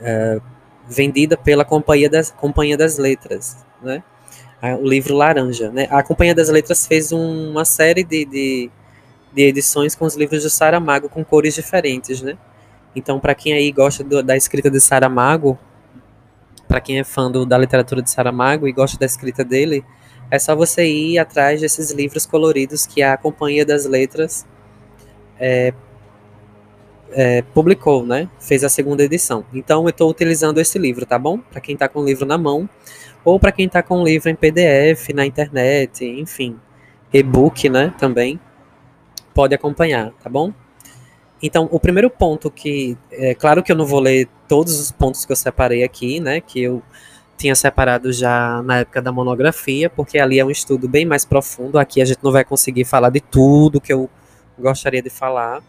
É, 0.00 0.40
vendida 0.88 1.36
pela 1.36 1.64
Companhia 1.64 2.10
das, 2.10 2.32
Companhia 2.32 2.76
das 2.76 2.98
Letras, 2.98 3.64
né? 3.80 4.02
o 4.80 4.88
livro 4.88 5.14
Laranja. 5.14 5.70
Né? 5.70 5.86
A 5.90 6.02
Companhia 6.02 6.34
das 6.34 6.48
Letras 6.48 6.86
fez 6.86 7.12
um, 7.12 7.50
uma 7.50 7.64
série 7.64 8.02
de, 8.02 8.24
de, 8.24 8.70
de, 9.32 9.42
edições 9.42 9.94
com 9.94 10.04
os 10.04 10.14
livros 10.16 10.42
de 10.42 10.50
Saramago 10.50 11.08
com 11.08 11.24
cores 11.24 11.54
diferentes. 11.54 12.20
Né? 12.20 12.36
Então, 12.94 13.18
para 13.18 13.34
quem 13.34 13.52
aí 13.52 13.70
gosta 13.72 14.04
do, 14.04 14.22
da 14.22 14.36
escrita 14.36 14.70
de 14.70 14.80
Saramago, 14.80 15.58
para 16.68 16.80
quem 16.80 16.98
é 16.98 17.04
fã 17.04 17.30
do, 17.30 17.44
da 17.44 17.58
literatura 17.58 18.02
de 18.02 18.10
Saramago 18.10 18.66
e 18.66 18.72
gosta 18.72 18.98
da 18.98 19.06
escrita 19.06 19.44
dele, 19.44 19.84
é 20.30 20.38
só 20.38 20.56
você 20.56 20.86
ir 20.86 21.18
atrás 21.18 21.60
desses 21.60 21.90
livros 21.90 22.24
coloridos 22.24 22.86
que 22.86 23.02
a 23.02 23.16
Companhia 23.16 23.66
das 23.66 23.84
Letras 23.84 24.46
é, 25.38 25.74
é, 27.10 27.42
publicou, 27.42 28.06
né? 28.06 28.28
Fez 28.40 28.64
a 28.64 28.68
segunda 28.68 29.02
edição. 29.02 29.44
Então 29.52 29.82
eu 29.84 29.90
estou 29.90 30.10
utilizando 30.10 30.58
esse 30.58 30.78
livro, 30.78 31.04
tá 31.04 31.18
bom? 31.18 31.38
Para 31.38 31.60
quem 31.60 31.74
está 31.74 31.88
com 31.88 32.00
o 32.00 32.04
livro 32.04 32.24
na 32.24 32.38
mão, 32.38 32.68
ou 33.24 33.38
para 33.38 33.52
quem 33.52 33.66
está 33.66 33.82
com 33.82 34.00
o 34.00 34.04
livro 34.04 34.30
em 34.30 34.34
PDF, 34.34 35.10
na 35.14 35.26
internet, 35.26 36.04
enfim, 36.04 36.58
e-book, 37.12 37.68
né, 37.68 37.92
também, 37.98 38.40
pode 39.34 39.54
acompanhar, 39.54 40.12
tá 40.22 40.28
bom? 40.28 40.52
Então, 41.42 41.68
o 41.72 41.80
primeiro 41.80 42.08
ponto 42.08 42.50
que, 42.50 42.96
é 43.10 43.34
claro 43.34 43.62
que 43.62 43.72
eu 43.72 43.76
não 43.76 43.84
vou 43.84 43.98
ler 43.98 44.28
todos 44.46 44.78
os 44.78 44.92
pontos 44.92 45.24
que 45.24 45.32
eu 45.32 45.36
separei 45.36 45.82
aqui, 45.82 46.20
né, 46.20 46.40
que 46.40 46.62
eu 46.62 46.82
tinha 47.36 47.54
separado 47.56 48.12
já 48.12 48.62
na 48.62 48.78
época 48.78 49.02
da 49.02 49.10
monografia, 49.10 49.90
porque 49.90 50.18
ali 50.18 50.38
é 50.38 50.44
um 50.44 50.50
estudo 50.50 50.88
bem 50.88 51.04
mais 51.04 51.24
profundo, 51.24 51.78
aqui 51.78 52.00
a 52.00 52.04
gente 52.04 52.20
não 52.22 52.30
vai 52.30 52.44
conseguir 52.44 52.84
falar 52.84 53.10
de 53.10 53.20
tudo 53.20 53.80
que 53.80 53.92
eu 53.92 54.08
gostaria 54.56 55.02
de 55.02 55.10
falar, 55.10 55.60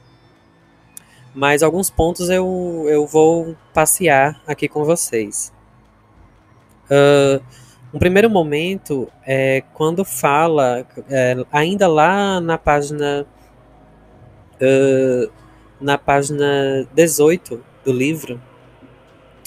mas 1.33 1.63
alguns 1.63 1.89
pontos 1.89 2.29
eu, 2.29 2.85
eu 2.87 3.07
vou 3.07 3.55
passear 3.73 4.39
aqui 4.45 4.67
com 4.67 4.83
vocês. 4.83 5.51
Uh, 6.85 7.43
um 7.91 7.97
primeiro 7.97 8.29
momento 8.29 9.07
é 9.25 9.63
quando 9.73 10.05
fala, 10.05 10.85
é, 11.09 11.43
ainda 11.51 11.87
lá 11.87 12.39
na 12.39 12.57
página 12.57 13.25
uh, 14.55 15.31
na 15.83 15.97
página 15.97 16.87
18 16.93 17.61
do 17.83 17.91
livro, 17.91 18.41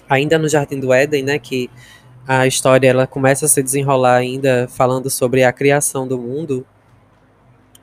ainda 0.06 0.38
no 0.38 0.48
Jardim 0.48 0.78
do 0.78 0.92
Éden, 0.92 1.22
né, 1.22 1.38
que 1.38 1.70
a 2.28 2.46
história 2.46 2.88
ela 2.88 3.06
começa 3.06 3.46
a 3.46 3.48
se 3.48 3.62
desenrolar 3.62 4.16
ainda 4.16 4.68
falando 4.68 5.08
sobre 5.08 5.42
a 5.42 5.52
criação 5.52 6.06
do 6.06 6.18
mundo, 6.18 6.66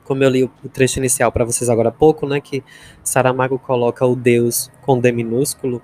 como 0.04 0.22
eu 0.22 0.30
li 0.30 0.44
o 0.44 0.68
trecho 0.72 1.00
inicial 1.00 1.32
para 1.32 1.44
vocês 1.44 1.68
agora 1.68 1.88
há 1.88 1.92
pouco, 1.92 2.26
né, 2.28 2.40
que 2.40 2.62
Saramago 3.02 3.58
coloca 3.58 4.06
o 4.06 4.14
Deus 4.14 4.70
com 4.82 5.00
D 5.00 5.10
minúsculo, 5.10 5.82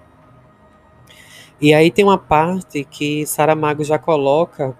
e 1.61 1.75
aí 1.75 1.91
tem 1.91 2.05
uma 2.05 2.17
parte 2.17 2.85
que 2.85 3.27
Saramago 3.27 3.83
já 3.83 3.99
coloca 3.99 4.75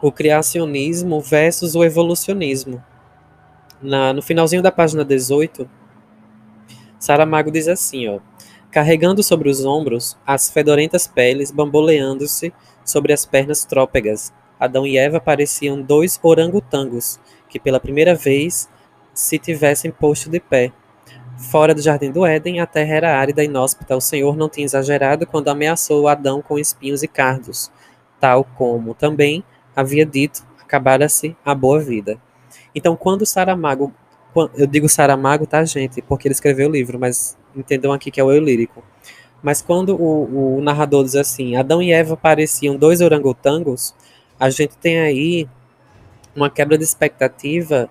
o 0.00 0.10
criacionismo 0.10 1.20
versus 1.20 1.74
o 1.76 1.84
evolucionismo. 1.84 2.82
Na, 3.80 4.12
no 4.12 4.22
finalzinho 4.22 4.62
da 4.62 4.72
página 4.72 5.04
18, 5.04 5.68
Saramago 7.04 7.50
diz 7.50 7.68
assim, 7.68 8.08
ó, 8.08 8.18
carregando 8.70 9.22
sobre 9.22 9.50
os 9.50 9.62
ombros 9.62 10.16
as 10.26 10.48
fedorentas 10.48 11.06
peles 11.06 11.50
bamboleando-se 11.50 12.50
sobre 12.82 13.12
as 13.12 13.26
pernas 13.26 13.62
trópegas, 13.66 14.32
Adão 14.58 14.86
e 14.86 14.96
Eva 14.96 15.20
pareciam 15.20 15.82
dois 15.82 16.18
orangotangos 16.22 17.20
que 17.46 17.60
pela 17.60 17.78
primeira 17.78 18.14
vez 18.14 18.70
se 19.12 19.38
tivessem 19.38 19.90
posto 19.90 20.30
de 20.30 20.40
pé, 20.40 20.72
Fora 21.36 21.74
do 21.74 21.82
jardim 21.82 22.10
do 22.10 22.24
Éden, 22.24 22.60
a 22.60 22.66
terra 22.66 22.94
era 22.94 23.18
árida 23.18 23.42
e 23.42 23.46
inóspita. 23.46 23.94
O 23.94 24.00
Senhor 24.00 24.36
não 24.36 24.48
tinha 24.48 24.64
exagerado 24.64 25.26
quando 25.26 25.48
ameaçou 25.48 26.08
Adão 26.08 26.40
com 26.40 26.58
espinhos 26.58 27.02
e 27.02 27.08
cardos, 27.08 27.70
tal 28.20 28.44
como 28.44 28.94
também 28.94 29.44
havia 29.74 30.06
dito, 30.06 30.46
acabara-se 30.62 31.36
a 31.44 31.54
boa 31.54 31.80
vida. 31.80 32.18
Então, 32.72 32.96
quando 32.96 33.26
Saramago, 33.26 33.92
eu 34.56 34.66
digo 34.66 34.88
Saramago, 34.88 35.46
tá, 35.46 35.64
gente, 35.64 36.02
porque 36.02 36.28
ele 36.28 36.34
escreveu 36.34 36.68
o 36.68 36.72
livro, 36.72 36.98
mas 36.98 37.36
entendam 37.54 37.92
aqui 37.92 38.10
que 38.10 38.20
é 38.20 38.24
o 38.24 38.32
eu 38.32 38.42
lírico. 38.42 38.82
Mas 39.42 39.60
quando 39.60 39.94
o, 39.94 40.56
o 40.56 40.60
narrador 40.60 41.04
diz 41.04 41.14
assim, 41.14 41.56
Adão 41.56 41.82
e 41.82 41.92
Eva 41.92 42.16
pareciam 42.16 42.76
dois 42.76 43.00
orangotangos, 43.00 43.94
a 44.40 44.50
gente 44.50 44.76
tem 44.78 45.00
aí 45.00 45.48
uma 46.34 46.50
quebra 46.50 46.76
de 46.76 46.84
expectativa 46.84 47.88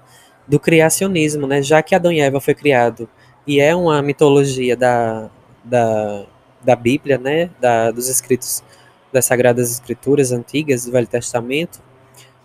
do 0.48 0.60
criacionismo, 0.60 1.48
né? 1.48 1.62
Já 1.62 1.82
que 1.82 1.96
Adão 1.96 2.12
e 2.12 2.20
Eva 2.20 2.42
foi 2.42 2.54
criado 2.54 3.08
e 3.46 3.60
é 3.60 3.76
uma 3.76 4.02
mitologia 4.02 4.76
da, 4.76 5.30
da, 5.64 6.26
da 6.62 6.76
Bíblia, 6.76 7.18
né, 7.18 7.50
da, 7.60 7.92
dos 7.92 8.08
escritos 8.10 8.64
das 9.12 9.26
Sagradas 9.26 9.72
Escrituras 9.72 10.32
antigas 10.32 10.86
do 10.86 10.92
Velho 10.92 11.06
Testamento, 11.06 11.82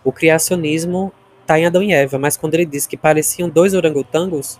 o 0.03 0.11
criacionismo 0.11 1.11
está 1.49 1.59
em 1.59 1.65
Adão 1.65 1.81
e 1.81 1.91
Eva, 1.91 2.19
mas 2.19 2.37
quando 2.37 2.53
ele 2.53 2.65
diz 2.65 2.85
que 2.85 2.95
pareciam 2.95 3.49
dois 3.49 3.73
orangotangos, 3.73 4.59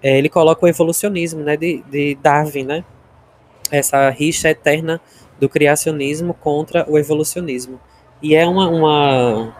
é, 0.00 0.16
ele 0.16 0.28
coloca 0.28 0.64
o 0.64 0.68
evolucionismo, 0.68 1.42
né, 1.42 1.56
de, 1.56 1.82
de 1.90 2.16
Darwin, 2.22 2.62
né, 2.62 2.84
essa 3.70 4.08
rixa 4.10 4.48
eterna 4.48 5.00
do 5.40 5.48
criacionismo 5.48 6.32
contra 6.32 6.88
o 6.88 6.96
evolucionismo. 6.96 7.80
E 8.22 8.36
é 8.36 8.46
uma, 8.46 8.68
uma 8.68 9.54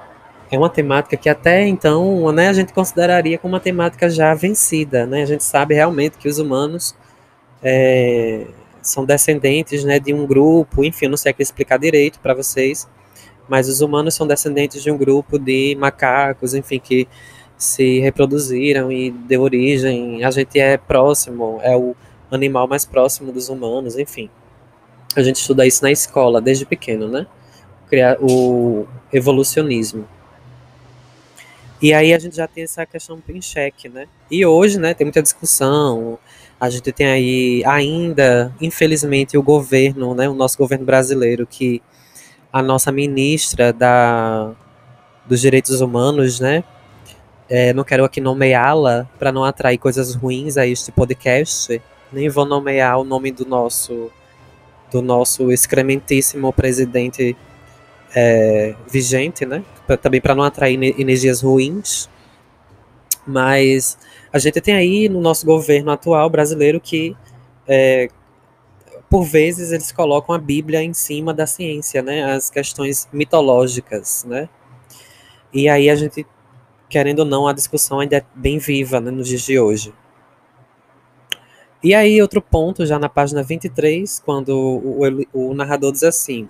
é 0.50 0.58
uma 0.58 0.68
temática 0.68 1.16
que 1.16 1.28
até 1.28 1.66
então 1.66 2.30
né, 2.32 2.48
a 2.48 2.52
gente 2.52 2.72
consideraria 2.72 3.38
como 3.38 3.54
uma 3.54 3.60
temática 3.60 4.08
já 4.08 4.34
vencida. 4.34 5.06
Né? 5.06 5.22
A 5.22 5.26
gente 5.26 5.42
sabe 5.42 5.74
realmente 5.74 6.18
que 6.18 6.28
os 6.28 6.38
humanos 6.38 6.94
é, 7.62 8.46
são 8.82 9.04
descendentes 9.04 9.84
né, 9.84 9.98
de 9.98 10.12
um 10.12 10.26
grupo, 10.26 10.84
enfim, 10.84 11.08
não 11.08 11.16
sei 11.16 11.34
explicar 11.38 11.78
direito 11.78 12.20
para 12.20 12.34
vocês, 12.34 12.88
mas 13.50 13.68
os 13.68 13.80
humanos 13.80 14.14
são 14.14 14.28
descendentes 14.28 14.80
de 14.80 14.92
um 14.92 14.96
grupo 14.96 15.36
de 15.36 15.74
macacos, 15.74 16.54
enfim, 16.54 16.78
que 16.78 17.08
se 17.58 17.98
reproduziram 17.98 18.92
e 18.92 19.10
deu 19.10 19.42
origem. 19.42 20.22
A 20.22 20.30
gente 20.30 20.60
é 20.60 20.76
próximo, 20.76 21.58
é 21.60 21.76
o 21.76 21.96
animal 22.30 22.68
mais 22.68 22.84
próximo 22.84 23.32
dos 23.32 23.48
humanos, 23.48 23.98
enfim. 23.98 24.30
A 25.16 25.22
gente 25.22 25.40
estuda 25.40 25.66
isso 25.66 25.82
na 25.82 25.90
escola 25.90 26.40
desde 26.40 26.64
pequeno, 26.64 27.08
né? 27.08 27.26
O, 28.20 28.86
evolucionismo. 29.12 30.06
E 31.82 31.92
aí 31.92 32.14
a 32.14 32.18
gente 32.20 32.36
já 32.36 32.46
tem 32.46 32.62
essa 32.62 32.86
questão 32.86 33.20
em 33.28 33.42
xeque, 33.42 33.88
né? 33.88 34.06
E 34.30 34.46
hoje, 34.46 34.78
né, 34.78 34.94
tem 34.94 35.04
muita 35.04 35.20
discussão. 35.20 36.20
A 36.60 36.70
gente 36.70 36.92
tem 36.92 37.06
aí 37.08 37.64
ainda, 37.64 38.54
infelizmente, 38.60 39.36
o 39.36 39.42
governo, 39.42 40.14
né, 40.14 40.28
o 40.28 40.34
nosso 40.34 40.56
governo 40.56 40.84
brasileiro, 40.84 41.48
que 41.48 41.82
a 42.52 42.62
nossa 42.62 42.90
ministra 42.90 43.72
da, 43.72 44.52
dos 45.26 45.40
direitos 45.40 45.80
humanos, 45.80 46.40
né, 46.40 46.64
é, 47.50 47.72
não 47.72 47.82
quero 47.82 48.04
aqui 48.04 48.20
nomeá-la 48.20 49.08
para 49.18 49.32
não 49.32 49.42
atrair 49.42 49.76
coisas 49.76 50.14
ruins 50.14 50.56
a 50.56 50.64
este 50.64 50.92
podcast. 50.92 51.82
Nem 52.12 52.28
vou 52.28 52.44
nomear 52.46 52.96
o 53.00 53.02
nome 53.02 53.32
do 53.32 53.44
nosso 53.44 54.08
do 54.92 55.02
nosso 55.02 55.50
excrementíssimo 55.52 56.52
presidente 56.52 57.36
é, 58.14 58.74
vigente, 58.88 59.44
né? 59.44 59.64
Pra, 59.84 59.96
também 59.96 60.20
para 60.20 60.34
não 60.34 60.44
atrair 60.44 60.80
energias 61.00 61.42
ruins. 61.42 62.08
Mas 63.26 63.98
a 64.32 64.38
gente 64.38 64.60
tem 64.60 64.74
aí 64.74 65.08
no 65.08 65.20
nosso 65.20 65.44
governo 65.44 65.90
atual 65.90 66.30
brasileiro 66.30 66.80
que, 66.80 67.16
é, 67.66 68.08
por 69.10 69.24
vezes, 69.24 69.72
eles 69.72 69.90
colocam 69.90 70.32
a 70.32 70.38
Bíblia 70.38 70.84
em 70.84 70.94
cima 70.94 71.34
da 71.34 71.44
ciência, 71.44 72.00
né? 72.00 72.32
As 72.32 72.48
questões 72.48 73.08
mitológicas, 73.12 74.24
né? 74.24 74.48
E 75.52 75.68
aí 75.68 75.90
a 75.90 75.96
gente, 75.96 76.24
querendo 76.88 77.18
ou 77.20 77.24
não, 77.24 77.48
a 77.48 77.52
discussão 77.52 77.98
ainda 77.98 78.18
é 78.18 78.24
bem 78.36 78.58
viva 78.58 79.00
né, 79.00 79.10
nos 79.10 79.26
dias 79.26 79.42
de 79.42 79.58
hoje. 79.58 79.92
E 81.82 81.92
aí, 81.92 82.22
outro 82.22 82.40
ponto, 82.40 82.86
já 82.86 83.00
na 83.00 83.08
página 83.08 83.42
23, 83.42 84.20
quando 84.24 84.50
o, 84.50 85.04
o, 85.32 85.48
o 85.50 85.54
narrador 85.54 85.90
diz 85.90 86.04
assim: 86.04 86.48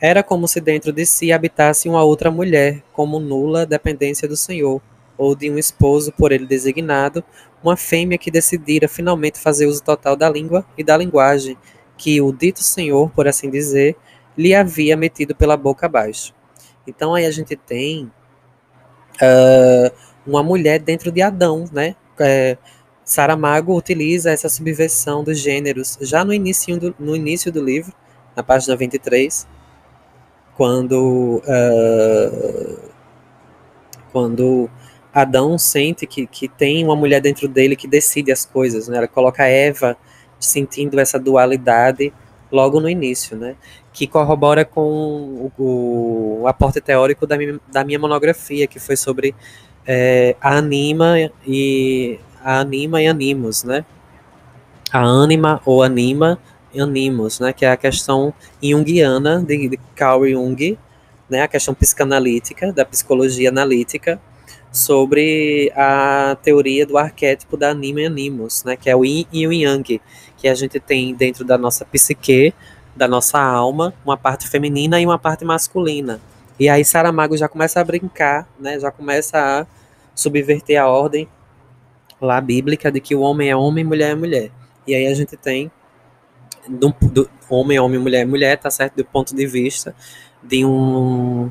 Era 0.00 0.22
como 0.22 0.48
se 0.48 0.62
dentro 0.62 0.90
de 0.90 1.04
si 1.04 1.32
habitasse 1.32 1.86
uma 1.86 2.02
outra 2.02 2.30
mulher, 2.30 2.82
como 2.94 3.20
nula 3.20 3.66
dependência 3.66 4.26
do 4.26 4.38
Senhor, 4.38 4.80
ou 5.18 5.34
de 5.34 5.50
um 5.50 5.58
esposo 5.58 6.12
por 6.12 6.32
ele 6.32 6.46
designado, 6.46 7.22
uma 7.62 7.76
fêmea 7.76 8.16
que 8.16 8.30
decidira 8.30 8.88
finalmente 8.88 9.38
fazer 9.38 9.66
uso 9.66 9.82
total 9.82 10.16
da 10.16 10.30
língua 10.30 10.64
e 10.78 10.84
da 10.84 10.96
linguagem, 10.96 11.58
que 11.96 12.20
o 12.20 12.32
dito 12.32 12.62
Senhor, 12.62 13.10
por 13.10 13.28
assim 13.28 13.50
dizer, 13.50 13.96
lhe 14.36 14.54
havia 14.54 14.96
metido 14.96 15.34
pela 15.34 15.56
boca 15.56 15.86
abaixo. 15.86 16.34
Então 16.86 17.14
aí 17.14 17.24
a 17.24 17.30
gente 17.30 17.56
tem 17.56 18.10
uh, 19.16 19.94
uma 20.26 20.42
mulher 20.42 20.80
dentro 20.80 21.10
de 21.10 21.22
Adão, 21.22 21.64
né? 21.72 21.96
É, 22.18 22.56
Saramago 23.04 23.76
utiliza 23.76 24.30
essa 24.30 24.48
subversão 24.48 25.22
dos 25.22 25.38
gêneros 25.38 25.98
já 26.00 26.24
no 26.24 26.32
início 26.32 26.78
do, 26.78 26.94
no 26.98 27.14
início 27.14 27.52
do 27.52 27.62
livro, 27.62 27.92
na 28.34 28.42
página 28.42 28.74
23, 28.76 29.46
quando, 30.56 31.42
uh, 31.44 32.78
quando 34.10 34.70
Adão 35.12 35.58
sente 35.58 36.06
que, 36.06 36.26
que 36.26 36.48
tem 36.48 36.84
uma 36.84 36.96
mulher 36.96 37.20
dentro 37.20 37.46
dele 37.46 37.76
que 37.76 37.86
decide 37.86 38.32
as 38.32 38.44
coisas. 38.44 38.88
Né? 38.88 38.96
Ela 38.96 39.08
coloca 39.08 39.44
Eva 39.44 39.96
sentindo 40.46 40.98
essa 41.00 41.18
dualidade 41.18 42.12
logo 42.50 42.80
no 42.80 42.88
início, 42.88 43.36
né? 43.36 43.56
que 43.94 44.08
corrobora 44.08 44.64
com 44.64 45.50
o, 45.56 46.40
o 46.42 46.48
aporte 46.48 46.80
teórico 46.80 47.28
da 47.28 47.38
minha, 47.38 47.60
da 47.70 47.84
minha 47.84 47.98
monografia, 47.98 48.66
que 48.66 48.80
foi 48.80 48.96
sobre 48.96 49.34
é, 49.86 50.34
a 50.40 50.56
anima 50.56 51.30
e 51.46 52.18
a 52.42 52.58
anima 52.58 53.00
e 53.00 53.06
animos, 53.06 53.62
né? 53.62 53.84
A 54.92 55.00
ânima 55.00 55.62
ou 55.64 55.82
anima 55.82 56.40
e 56.74 56.80
animos, 56.80 57.38
né? 57.38 57.52
Que 57.52 57.64
é 57.64 57.70
a 57.70 57.76
questão 57.76 58.34
junguiana 58.60 59.40
de, 59.40 59.68
de 59.68 59.76
Carl 59.94 60.28
Jung, 60.28 60.76
né? 61.30 61.42
A 61.42 61.48
questão 61.48 61.72
psicanalítica, 61.72 62.72
da 62.72 62.84
psicologia 62.84 63.48
analítica, 63.48 64.20
sobre 64.74 65.72
a 65.76 66.36
teoria 66.42 66.84
do 66.84 66.98
arquétipo 66.98 67.56
da 67.56 67.70
anima 67.70 68.00
e 68.00 68.06
animos, 68.06 68.64
né? 68.64 68.74
Que 68.74 68.90
é 68.90 68.96
o 68.96 69.04
yin 69.04 69.24
e 69.32 69.46
o 69.46 69.52
yang, 69.52 70.00
que 70.36 70.48
a 70.48 70.54
gente 70.54 70.80
tem 70.80 71.14
dentro 71.14 71.44
da 71.44 71.56
nossa 71.56 71.84
psique, 71.84 72.52
da 72.96 73.06
nossa 73.06 73.40
alma, 73.40 73.94
uma 74.04 74.16
parte 74.16 74.48
feminina 74.48 75.00
e 75.00 75.06
uma 75.06 75.16
parte 75.16 75.44
masculina. 75.44 76.20
E 76.58 76.68
aí 76.68 76.84
Saramago 76.84 77.36
já 77.36 77.48
começa 77.48 77.80
a 77.80 77.84
brincar, 77.84 78.48
né? 78.58 78.80
Já 78.80 78.90
começa 78.90 79.38
a 79.38 79.66
subverter 80.12 80.82
a 80.82 80.88
ordem 80.88 81.28
lá 82.20 82.40
bíblica 82.40 82.90
de 82.90 83.00
que 83.00 83.14
o 83.14 83.20
homem 83.20 83.50
é 83.50 83.54
homem, 83.56 83.84
mulher 83.84 84.10
é 84.10 84.14
mulher. 84.16 84.50
E 84.88 84.92
aí 84.92 85.06
a 85.06 85.14
gente 85.14 85.36
tem 85.36 85.70
do, 86.68 86.92
do 87.00 87.30
homem, 87.48 87.78
homem, 87.78 88.00
mulher, 88.00 88.26
mulher, 88.26 88.58
tá 88.58 88.72
certo? 88.72 88.96
Do 88.96 89.04
ponto 89.04 89.36
de 89.36 89.46
vista 89.46 89.94
de 90.42 90.64
um 90.64 91.48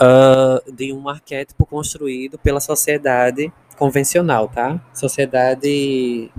uh, 0.00 0.72
de 0.72 0.92
um 0.92 1.08
arquétipo 1.08 1.66
construído 1.66 2.38
pela 2.38 2.60
sociedade 2.60 3.52
convencional, 3.76 4.48
tá? 4.48 4.80
Sociedade 4.94 6.30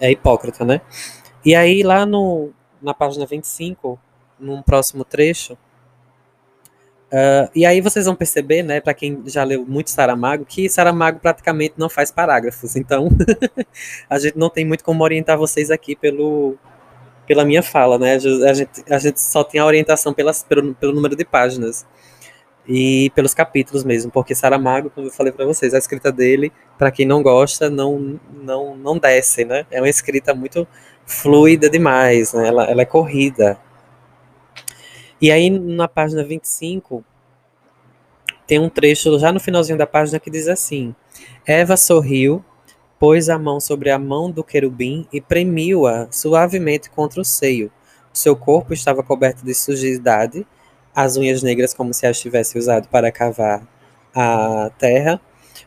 é 0.00 0.10
hipócrita, 0.10 0.64
né? 0.64 0.80
E 1.44 1.54
aí 1.54 1.82
lá 1.82 2.06
no 2.06 2.50
na 2.80 2.94
página 2.94 3.26
25, 3.26 3.98
num 4.38 4.62
próximo 4.62 5.04
trecho, 5.04 5.56
Uh, 7.06 7.48
e 7.54 7.64
aí 7.64 7.80
vocês 7.80 8.04
vão 8.06 8.16
perceber, 8.16 8.64
né, 8.64 8.80
para 8.80 8.92
quem 8.92 9.22
já 9.26 9.44
leu 9.44 9.64
muito 9.64 9.90
Saramago, 9.90 10.44
que 10.44 10.68
Saramago 10.68 11.20
praticamente 11.20 11.74
não 11.76 11.88
faz 11.88 12.10
parágrafos. 12.10 12.74
Então, 12.74 13.08
a 14.10 14.18
gente 14.18 14.36
não 14.36 14.50
tem 14.50 14.64
muito 14.64 14.82
como 14.82 15.04
orientar 15.04 15.38
vocês 15.38 15.70
aqui 15.70 15.94
pelo, 15.94 16.56
pela 17.26 17.44
minha 17.44 17.62
fala, 17.62 17.98
né? 17.98 18.14
A 18.14 18.52
gente, 18.52 18.84
a 18.92 18.98
gente 18.98 19.20
só 19.20 19.44
tem 19.44 19.60
a 19.60 19.66
orientação 19.66 20.12
pelas, 20.12 20.42
pelo, 20.42 20.74
pelo 20.74 20.92
número 20.92 21.14
de 21.14 21.24
páginas 21.24 21.86
e 22.68 23.10
pelos 23.14 23.32
capítulos 23.32 23.84
mesmo, 23.84 24.10
porque 24.10 24.34
Saramago, 24.34 24.90
como 24.90 25.06
eu 25.06 25.12
falei 25.12 25.32
para 25.32 25.44
vocês, 25.44 25.72
a 25.72 25.78
escrita 25.78 26.10
dele, 26.10 26.52
para 26.76 26.90
quem 26.90 27.06
não 27.06 27.22
gosta, 27.22 27.70
não, 27.70 28.18
não, 28.42 28.76
não 28.76 28.98
desce, 28.98 29.44
né? 29.44 29.66
É 29.70 29.80
uma 29.80 29.88
escrita 29.88 30.34
muito 30.34 30.66
fluida 31.06 31.70
demais, 31.70 32.32
né? 32.32 32.48
Ela, 32.48 32.64
ela 32.64 32.82
é 32.82 32.84
corrida. 32.84 33.58
E 35.20 35.30
aí, 35.30 35.48
na 35.48 35.86
página 35.86 36.24
25, 36.24 37.04
tem 38.46 38.58
um 38.58 38.68
trecho 38.68 39.18
já 39.18 39.32
no 39.32 39.40
finalzinho 39.40 39.78
da 39.78 39.86
página 39.86 40.20
que 40.20 40.30
diz 40.30 40.48
assim: 40.48 40.94
Eva 41.46 41.76
sorriu, 41.76 42.44
pôs 42.98 43.28
a 43.28 43.38
mão 43.38 43.60
sobre 43.60 43.90
a 43.90 43.98
mão 43.98 44.30
do 44.30 44.44
querubim 44.44 45.06
e 45.12 45.20
premiu-a 45.20 46.08
suavemente 46.10 46.90
contra 46.90 47.20
o 47.20 47.24
seio. 47.24 47.70
Seu 48.12 48.34
corpo 48.34 48.72
estava 48.72 49.02
coberto 49.02 49.44
de 49.44 49.54
sujidade, 49.54 50.46
as 50.96 51.16
unhas 51.16 51.44
negras 51.44 51.72
como 51.72 51.94
se 51.94 52.06
as 52.06 52.18
tivesse 52.18 52.58
usado 52.58 52.88
para 52.88 53.12
cavar 53.12 53.62
a 54.14 54.70
terra, 54.78 55.20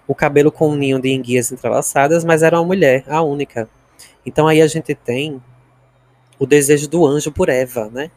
o 0.08 0.14
cabelo 0.14 0.52
com 0.52 0.72
um 0.72 0.76
ninho 0.76 1.00
de 1.00 1.10
enguias 1.10 1.52
entrelaçadas, 1.52 2.26
mas 2.26 2.44
era 2.44 2.60
uma 2.60 2.66
mulher, 2.66 3.06
a 3.08 3.22
única. 3.22 3.70
Então 4.26 4.48
aí 4.48 4.62
a 4.62 4.68
gente 4.68 4.94
tem 4.94 5.42
o 6.38 6.46
desejo 6.46 6.90
do 6.90 7.06
anjo 7.06 7.32
por 7.32 7.48
Eva, 7.48 7.90
né? 7.94 8.12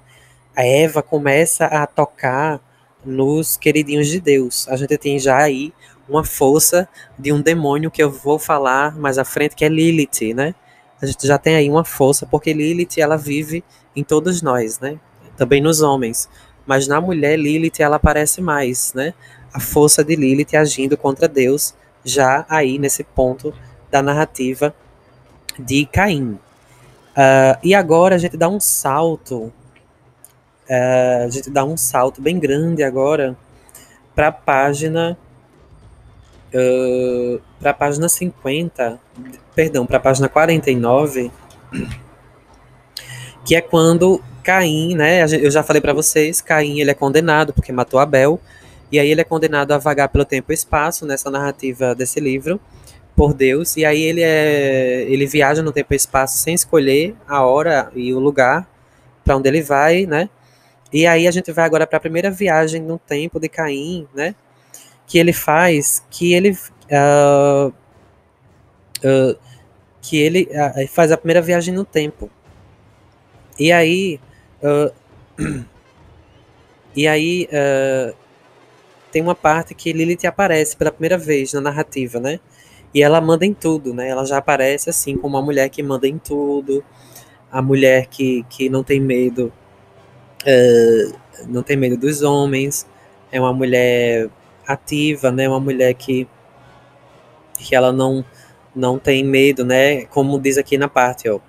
a 0.57 0.65
Eva 0.65 1.03
começa 1.03 1.67
a 1.67 1.87
tocar 1.87 2.61
nos 3.05 3.57
queridinhos 3.57 4.09
de 4.09 4.21
Deus. 4.21 4.69
A 4.69 4.77
gente 4.77 4.97
tem 4.99 5.19
já 5.19 5.39
aí 5.39 5.73
uma 6.09 6.25
força 6.25 6.89
de 7.19 7.33
um 7.33 7.41
demônio 7.41 7.91
que 7.91 8.03
eu 8.03 8.11
vou 8.11 8.39
falar 8.39 8.97
mais 8.97 9.19
à 9.19 9.25
frente, 9.25 9.57
que 9.57 9.65
é 9.65 9.69
Lilith, 9.69 10.35
né? 10.35 10.55
A 11.01 11.07
gente 11.07 11.27
já 11.27 11.39
tem 11.39 11.57
aí 11.57 11.69
uma 11.69 11.85
força, 11.85 12.27
porque 12.27 12.53
Lilith, 12.53 12.99
ela 12.99 13.17
vive 13.17 13.65
em 13.97 14.05
todos 14.05 14.41
nós, 14.41 14.79
né? 14.79 15.01
Também 15.37 15.61
nos 15.61 15.81
homens. 15.81 16.29
Mas 16.67 16.87
na 16.87 17.01
mulher, 17.01 17.39
Lilith, 17.39 17.81
ela 17.81 17.97
aparece 17.97 18.41
mais, 18.41 18.93
né? 18.95 19.15
A 19.53 19.61
força 19.61 20.05
de 20.05 20.17
Lilith 20.17 20.57
agindo 20.57 20.97
contra 20.97 21.29
Deus, 21.29 21.75
já 22.05 22.47
aí 22.49 22.79
nesse 22.79 23.05
ponto 23.05 23.53
da 23.91 24.03
narrativa 24.03 24.75
de 25.59 25.85
Caim. 25.87 26.39
Uh, 27.13 27.59
e 27.63 27.75
agora 27.75 28.15
a 28.15 28.19
gente 28.19 28.37
dá 28.37 28.49
um 28.49 28.59
salto 28.59 29.53
é, 30.69 31.25
a 31.25 31.29
gente 31.29 31.51
dá 31.51 31.65
um 31.65 31.77
salto 31.77 32.23
bem 32.23 32.39
grande 32.39 32.83
agora 32.83 33.37
para 34.15 34.29
a 34.29 34.33
página 34.33 35.19
uh, 36.55 37.41
para 37.61 37.73
a 37.73 37.75
página 37.75 38.09
50, 38.09 38.99
perdão, 39.55 39.85
para 39.85 39.97
a 39.99 40.01
página 40.01 40.29
49, 40.29 41.31
que 43.45 43.55
é 43.55 43.61
quando 43.61 44.23
Caim, 44.43 44.95
né, 44.95 45.23
eu 45.23 45.51
já 45.51 45.63
falei 45.63 45.81
para 45.81 45.93
vocês, 45.93 46.41
Caim 46.41 46.81
ele 46.81 46.91
é 46.91 46.95
condenado 46.95 47.53
porque 47.53 47.73
matou 47.73 48.01
Abel, 48.01 48.41
e 48.91 48.99
aí 48.99 49.11
ele 49.11 49.21
é 49.21 49.25
condenado 49.25 49.73
a 49.73 49.79
vagar 49.79 50.09
pelo 50.09 50.25
tempo 50.25 50.53
e 50.53 50.55
espaço 50.55 51.07
nessa 51.07 51.31
narrativa 51.31 51.95
desse 51.95 52.21
livro 52.21 52.61
por 53.17 53.33
Deus, 53.35 53.77
e 53.77 53.85
aí 53.85 54.03
ele 54.03 54.23
é 54.23 55.07
ele 55.09 55.27
viaja 55.27 55.63
no 55.63 55.73
tempo 55.73 55.93
e 55.93 55.97
espaço 55.97 56.39
sem 56.39 56.55
escolher 56.55 57.15
a 57.27 57.43
hora 57.45 57.91
e 57.95 58.13
o 58.13 58.19
lugar 58.19 58.69
para 59.25 59.37
onde 59.37 59.49
ele 59.49 59.63
vai, 59.63 60.07
né? 60.07 60.29
E 60.93 61.07
aí 61.07 61.27
a 61.27 61.31
gente 61.31 61.51
vai 61.53 61.65
agora 61.65 61.87
para 61.87 61.97
a 61.97 62.01
primeira 62.01 62.31
viagem 62.31 62.83
no 62.83 62.99
tempo 62.99 63.41
de 63.41 63.49
Caim, 63.49 64.07
né? 64.15 64.35
Que 65.07 65.19
ele 65.19 65.33
faz, 65.33 66.05
que 66.11 66.35
ele 66.35 66.51
uh, 66.51 67.69
uh, 67.69 69.39
que 70.01 70.19
ele 70.19 70.49
uh, 70.51 70.89
faz 70.89 71.13
a 71.13 71.17
primeira 71.17 71.41
viagem 71.41 71.73
no 71.73 71.85
tempo. 71.85 72.31
E 73.59 73.73
aí 73.73 74.21
e 76.95 77.09
aí 77.09 77.49
tem 79.11 79.21
uma 79.23 79.35
parte 79.35 79.75
que 79.75 79.93
Lilith 79.93 80.27
aparece 80.27 80.77
pela 80.77 80.91
primeira 80.91 81.19
vez 81.19 81.53
na 81.53 81.61
narrativa, 81.61 82.19
né? 82.19 82.41
E 82.95 83.03
ela 83.03 83.21
manda 83.21 83.47
em 83.47 83.55
tudo, 83.55 83.95
né? 83.95 84.09
Ela 84.09 84.25
já 84.25 84.39
aparece 84.39 84.91
assim 84.91 85.17
como 85.17 85.37
uma 85.37 85.45
mulher 85.45 85.69
que 85.69 85.83
manda 85.83 86.07
em 86.07 86.19
tudo, 86.19 86.85
a 87.51 87.61
mulher 87.63 88.07
que, 88.07 88.45
que 88.49 88.69
não 88.69 88.83
tem 88.83 89.01
medo, 89.01 89.53
uh, 90.43 91.19
não 91.49 91.63
tem 91.63 91.77
medo 91.77 91.97
dos 91.97 92.23
homens, 92.23 92.87
é 93.31 93.41
uma 93.41 93.53
mulher 93.53 94.31
ativa, 94.67 95.31
né? 95.31 95.49
Uma 95.49 95.61
mulher 95.61 95.95
que 95.95 96.27
que 97.59 97.75
ela 97.77 97.93
não 97.93 98.25
não 98.75 98.99
tem 98.99 99.23
medo, 99.25 99.65
né? 99.65 100.07
Como 100.07 100.41
diz 100.41 100.57
aqui 100.59 100.79
na 100.79 100.89
parte, 100.89 101.29
ó. 101.29 101.41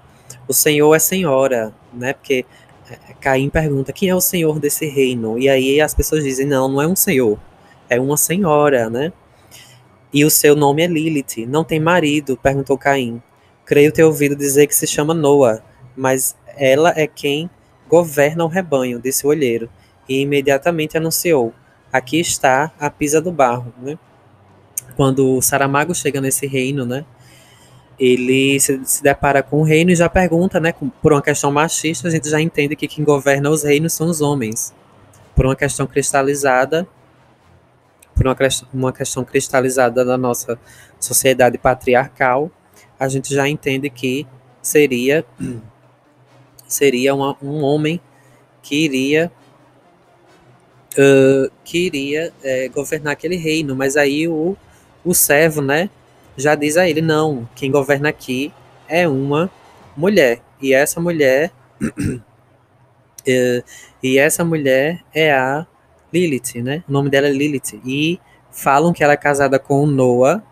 O 0.47 0.53
Senhor 0.53 0.93
é 0.93 0.99
senhora, 0.99 1.73
né? 1.93 2.13
Porque 2.13 2.45
Caim 3.19 3.49
pergunta 3.49 3.93
quem 3.93 4.09
é 4.09 4.15
o 4.15 4.21
senhor 4.21 4.59
desse 4.59 4.85
reino? 4.85 5.37
E 5.39 5.49
aí 5.49 5.79
as 5.79 5.93
pessoas 5.93 6.23
dizem: 6.23 6.45
não, 6.45 6.67
não 6.67 6.81
é 6.81 6.87
um 6.87 6.95
senhor, 6.95 7.39
é 7.89 7.99
uma 7.99 8.17
senhora, 8.17 8.89
né? 8.89 9.13
E 10.13 10.23
o 10.23 10.29
seu 10.29 10.55
nome 10.55 10.83
é 10.83 10.87
Lilith. 10.87 11.45
Não 11.47 11.63
tem 11.63 11.79
marido? 11.79 12.37
perguntou 12.37 12.77
Caim. 12.77 13.21
Creio 13.65 13.91
ter 13.91 14.03
ouvido 14.03 14.35
dizer 14.35 14.67
que 14.67 14.75
se 14.75 14.85
chama 14.85 15.13
Noa, 15.13 15.63
mas 15.95 16.35
ela 16.55 16.93
é 16.95 17.07
quem 17.07 17.49
governa 17.89 18.43
o 18.43 18.47
rebanho, 18.47 18.99
disse 18.99 19.25
o 19.25 19.29
olheiro. 19.29 19.69
E 20.07 20.21
imediatamente 20.21 20.97
anunciou: 20.97 21.53
Aqui 21.91 22.19
está 22.19 22.71
a 22.79 22.89
pisa 22.89 23.21
do 23.21 23.31
barro, 23.31 23.73
né? 23.81 23.97
Quando 24.95 25.41
Saramago 25.41 25.95
chega 25.95 26.21
nesse 26.21 26.45
reino, 26.45 26.85
né? 26.85 27.05
Ele 27.99 28.59
se, 28.59 28.79
se, 28.85 29.03
depara 29.03 29.43
com 29.43 29.61
o 29.61 29.63
reino 29.63 29.91
e 29.91 29.95
já 29.95 30.09
pergunta, 30.09 30.59
né, 30.59 30.73
por 31.01 31.13
uma 31.13 31.21
questão 31.21 31.51
machista, 31.51 32.07
a 32.07 32.11
gente 32.11 32.29
já 32.29 32.41
entende 32.41 32.75
que 32.75 32.87
quem 32.87 33.03
governa 33.03 33.49
os 33.49 33.63
reinos 33.63 33.93
são 33.93 34.07
os 34.07 34.21
homens. 34.21 34.73
Por 35.35 35.45
uma 35.45 35.55
questão 35.55 35.85
cristalizada, 35.85 36.87
por 38.15 38.27
uma, 38.27 38.35
uma 38.73 38.93
questão 38.93 39.23
cristalizada 39.23 40.03
da 40.03 40.17
nossa 40.17 40.59
sociedade 40.99 41.57
patriarcal, 41.57 42.51
a 42.99 43.07
gente 43.07 43.33
já 43.33 43.47
entende 43.47 43.89
que 43.89 44.25
seria 44.61 45.25
seria 46.67 47.13
uma, 47.13 47.37
um 47.41 47.61
homem 47.61 47.99
que 48.61 48.75
iria 48.75 49.31
uh, 50.97 51.51
que 51.63 51.85
iria 51.85 52.33
é, 52.43 52.67
governar 52.69 53.13
aquele 53.13 53.35
reino, 53.35 53.75
mas 53.75 53.97
aí 53.97 54.27
o, 54.27 54.55
o 55.03 55.13
servo, 55.13 55.61
né, 55.61 55.89
já 56.37 56.55
diz 56.55 56.77
a 56.77 56.87
ele: 56.87 57.01
não, 57.01 57.47
quem 57.55 57.71
governa 57.71 58.09
aqui 58.09 58.53
é 58.87 59.07
uma 59.07 59.49
mulher. 59.95 60.41
E 60.61 60.73
essa 60.73 60.99
mulher. 60.99 61.51
e, 63.25 63.63
e 64.01 64.17
essa 64.17 64.43
mulher 64.43 65.03
é 65.13 65.33
a 65.33 65.65
Lilith, 66.13 66.61
né? 66.61 66.83
O 66.87 66.91
nome 66.91 67.09
dela 67.09 67.27
é 67.27 67.31
Lilith. 67.31 67.79
E 67.85 68.19
falam 68.51 68.93
que 68.93 69.03
ela 69.03 69.13
é 69.13 69.17
casada 69.17 69.57
com 69.59 69.85
Noah, 69.85 70.43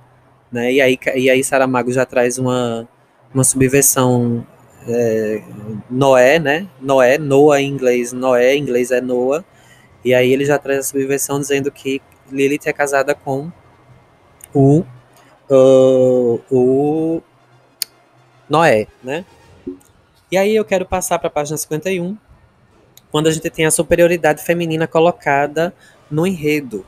né? 0.52 0.72
E 0.72 0.82
aí, 0.82 0.98
e 1.16 1.30
aí 1.30 1.44
Saramago 1.44 1.92
já 1.92 2.06
traz 2.06 2.38
uma, 2.38 2.88
uma 3.34 3.44
subversão 3.44 4.46
é, 4.88 5.44
Noé, 5.90 6.40
né? 6.40 6.68
Noé, 6.80 7.18
Noah 7.18 7.62
em 7.62 7.70
inglês, 7.70 8.12
Noé 8.12 8.56
em 8.56 8.62
inglês 8.62 8.92
é 8.92 9.02
Noah. 9.02 9.46
E 10.04 10.14
aí 10.14 10.32
ele 10.32 10.46
já 10.46 10.58
traz 10.58 10.80
a 10.80 10.84
subversão 10.84 11.40
dizendo 11.40 11.72
que 11.72 12.02
Lilith 12.32 12.66
é 12.66 12.74
casada 12.74 13.14
com 13.14 13.52
o 14.54 14.84
uh, 15.52 16.42
o 16.50 17.22
Noé, 18.50 18.88
né? 19.04 19.26
E 20.32 20.38
aí 20.38 20.56
eu 20.56 20.64
quero 20.64 20.86
passar 20.86 21.20
para 21.20 21.28
a 21.28 21.32
página 21.32 21.58
51, 21.58 22.18
quando 23.12 23.28
a 23.28 23.32
gente 23.32 23.50
tem 23.50 23.66
a 23.66 23.72
superioridade 23.72 24.42
feminina 24.42 24.88
colocada 24.88 25.74
no 26.10 26.26
enredo. 26.26 26.86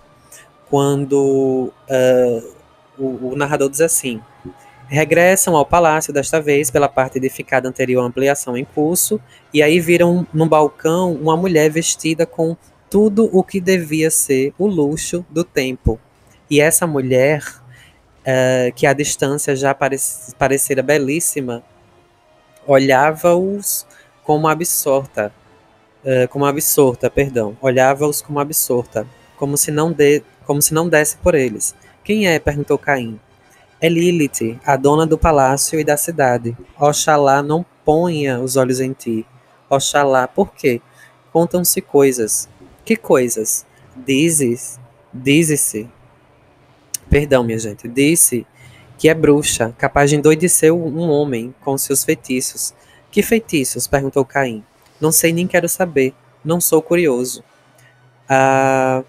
Quando 0.70 1.72
uh, 1.90 2.54
o, 2.98 3.32
o 3.32 3.36
narrador 3.36 3.70
diz 3.70 3.82
assim: 3.82 4.22
regressam 4.88 5.56
ao 5.56 5.66
palácio 5.66 6.14
desta 6.14 6.42
vez 6.42 6.72
pela 6.72 6.88
parte 6.88 7.18
edificada 7.18 7.68
anterior 7.68 8.02
à 8.02 8.06
ampliação 8.06 8.58
em 8.58 8.64
curso, 8.64 9.20
e 9.54 9.62
aí 9.62 9.80
viram 9.80 10.26
no 10.34 10.46
balcão 10.46 11.14
uma 11.14 11.36
mulher 11.36 11.70
vestida 11.70 12.26
com 12.26 12.56
tudo 12.90 13.30
o 13.34 13.44
que 13.44 13.60
devia 13.60 14.10
ser 14.10 14.54
o 14.58 14.68
luxo 14.68 15.26
do 15.30 15.44
tempo. 15.44 16.00
E 16.50 16.62
essa 16.62 16.86
mulher 16.88 17.63
uh, 18.24 18.74
que 18.74 18.88
à 18.88 18.94
distância 18.94 19.56
já 19.56 19.76
parecera 20.38 20.82
belíssima, 20.82 21.64
olhava-os 22.66 23.86
como 24.24 24.48
absorta, 24.48 25.34
uh, 26.04 26.28
como 26.30 26.46
absorta, 26.46 27.10
perdão, 27.10 27.58
olhava-os 27.62 28.22
como 28.22 28.40
absorta, 28.40 29.06
como 29.38 29.58
se 29.58 29.72
não 29.72 29.92
de, 29.92 30.24
como 30.46 30.62
se 30.62 30.74
não 30.74 30.88
desse 30.88 31.18
por 31.18 31.36
eles. 31.36 31.76
Quem 32.04 32.28
é? 32.28 32.40
perguntou 32.40 32.78
Caim. 32.78 33.20
É 33.80 33.90
Lilith, 33.90 34.60
a 34.66 34.78
dona 34.78 35.06
do 35.06 35.18
palácio 35.18 35.78
e 35.78 35.84
da 35.84 35.98
cidade. 35.98 36.56
Oxalá 36.80 37.44
não 37.44 37.66
ponha 37.84 38.40
os 38.40 38.56
olhos 38.56 38.80
em 38.80 38.94
ti. 38.94 39.26
Oxalá, 39.70 40.26
por 40.26 40.54
quê? 40.54 40.82
Contam-se 41.34 41.82
coisas. 41.82 42.48
Que 42.86 42.96
coisas? 42.96 43.66
Dizes, 43.96 44.80
dize-se 45.14 45.90
perdão, 47.10 47.44
minha 47.44 47.60
gente, 47.60 47.88
disse 47.88 48.46
que 48.98 49.10
é 49.10 49.14
bruxa, 49.14 49.74
capaz 49.78 50.10
de 50.10 50.16
endoidecer 50.16 50.74
um 50.74 51.10
homem 51.10 51.54
com 51.62 51.78
seus 51.78 52.04
feitiços. 52.04 52.74
Que 53.12 53.22
feitiços? 53.22 53.88
perguntou 53.88 54.24
Caim. 54.24 54.64
Não 55.00 55.12
sei 55.12 55.34
nem 55.34 55.46
quero 55.46 55.68
saber. 55.68 56.14
Não 56.44 56.62
sou 56.62 56.82
curioso. 56.82 57.44
Ah, 58.30 59.04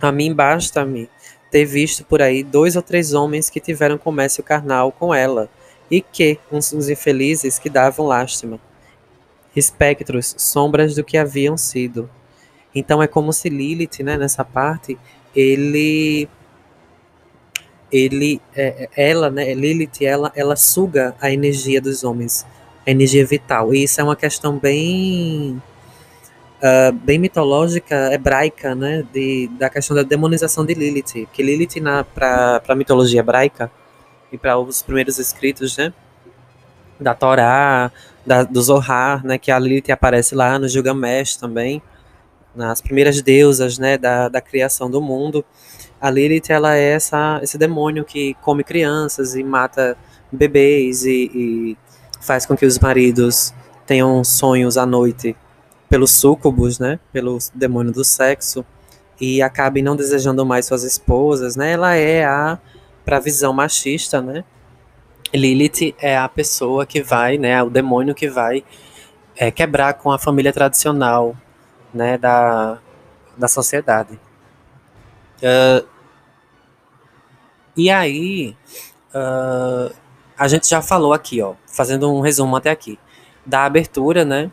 a 0.00 0.12
mim 0.12 0.34
basta-me 0.34 1.08
ter 1.50 1.64
visto 1.64 2.04
por 2.04 2.20
aí 2.20 2.42
dois 2.42 2.76
ou 2.76 2.82
três 2.82 3.14
homens 3.14 3.48
que 3.48 3.60
tiveram 3.60 3.96
comércio 3.96 4.42
carnal 4.42 4.92
com 4.92 5.14
ela, 5.14 5.48
e 5.90 6.00
que, 6.00 6.38
uns, 6.50 6.72
uns 6.72 6.88
infelizes 6.88 7.58
que 7.58 7.70
davam 7.70 8.06
lástima. 8.06 8.60
Espectros, 9.54 10.34
sombras 10.36 10.94
do 10.94 11.04
que 11.04 11.16
haviam 11.16 11.56
sido. 11.56 12.10
Então 12.74 13.02
é 13.02 13.06
como 13.06 13.32
se 13.32 13.48
Lilith, 13.48 14.02
né, 14.02 14.18
nessa 14.18 14.44
parte, 14.44 14.98
ele 15.34 16.28
ele, 17.90 18.40
é, 18.54 18.88
é, 18.96 19.10
ela, 19.10 19.30
né, 19.30 19.54
Lilith, 19.54 20.02
ela, 20.02 20.32
ela 20.34 20.56
suga 20.56 21.14
a 21.20 21.30
energia 21.30 21.80
dos 21.80 22.04
homens, 22.04 22.46
a 22.86 22.90
energia 22.90 23.24
vital. 23.24 23.74
E 23.74 23.84
isso 23.84 24.00
é 24.00 24.04
uma 24.04 24.16
questão 24.16 24.58
bem, 24.58 25.60
uh, 26.58 26.92
bem 26.92 27.18
mitológica, 27.18 28.12
hebraica, 28.12 28.74
né, 28.74 29.04
de, 29.12 29.48
da 29.58 29.70
questão 29.70 29.96
da 29.96 30.02
demonização 30.02 30.64
de 30.64 30.74
Lilith. 30.74 31.28
Que 31.32 31.42
Lilith, 31.42 31.74
para 32.14 32.62
a 32.66 32.74
mitologia 32.74 33.20
hebraica 33.20 33.70
e 34.32 34.38
para 34.38 34.58
os 34.58 34.82
primeiros 34.82 35.18
escritos, 35.18 35.76
né, 35.76 35.92
da 36.98 37.14
Torá, 37.14 37.92
da, 38.24 38.42
do 38.42 38.60
Zohar, 38.60 39.24
né, 39.24 39.38
que 39.38 39.50
a 39.50 39.58
Lilith 39.58 39.92
aparece 39.92 40.34
lá 40.34 40.58
no 40.58 40.68
Gilgamesh 40.68 41.36
também, 41.36 41.80
nas 42.54 42.80
primeiras 42.80 43.20
deusas, 43.22 43.78
né, 43.78 43.96
da, 43.96 44.28
da 44.28 44.40
criação 44.40 44.90
do 44.90 45.00
mundo. 45.00 45.44
A 46.06 46.10
Lilith, 46.10 46.50
ela 46.50 46.76
é 46.76 46.92
essa, 46.92 47.40
esse 47.42 47.58
demônio 47.58 48.04
que 48.04 48.34
come 48.34 48.62
crianças 48.62 49.34
e 49.34 49.42
mata 49.42 49.98
bebês 50.30 51.04
e, 51.04 51.30
e 51.34 51.76
faz 52.20 52.46
com 52.46 52.56
que 52.56 52.64
os 52.64 52.78
maridos 52.78 53.52
tenham 53.84 54.22
sonhos 54.22 54.78
à 54.78 54.86
noite 54.86 55.34
pelos 55.88 56.12
súcubos, 56.12 56.78
né, 56.78 57.00
pelo 57.12 57.38
demônio 57.52 57.92
do 57.92 58.04
sexo 58.04 58.64
e 59.20 59.42
acabem 59.42 59.82
não 59.82 59.96
desejando 59.96 60.46
mais 60.46 60.66
suas 60.66 60.84
esposas, 60.84 61.56
né? 61.56 61.72
Ela 61.72 61.96
é 61.96 62.24
a 62.24 62.56
para 63.04 63.18
visão 63.18 63.52
machista, 63.52 64.22
né? 64.22 64.44
Lilith 65.34 65.92
é 65.98 66.16
a 66.16 66.28
pessoa 66.28 66.86
que 66.86 67.02
vai, 67.02 67.36
né, 67.36 67.60
o 67.64 67.68
demônio 67.68 68.14
que 68.14 68.28
vai 68.28 68.62
é, 69.34 69.50
quebrar 69.50 69.94
com 69.94 70.12
a 70.12 70.20
família 70.20 70.52
tradicional, 70.52 71.36
né, 71.92 72.16
da, 72.16 72.78
da 73.36 73.48
sociedade. 73.48 74.20
Uh, 75.42 75.95
e 77.76 77.90
aí, 77.90 78.56
uh, 79.14 79.94
a 80.38 80.48
gente 80.48 80.68
já 80.68 80.82
falou 80.82 81.12
aqui, 81.12 81.40
ó, 81.42 81.54
fazendo 81.66 82.12
um 82.12 82.20
resumo 82.20 82.56
até 82.56 82.70
aqui, 82.70 82.98
da 83.44 83.64
abertura, 83.64 84.24
né, 84.24 84.50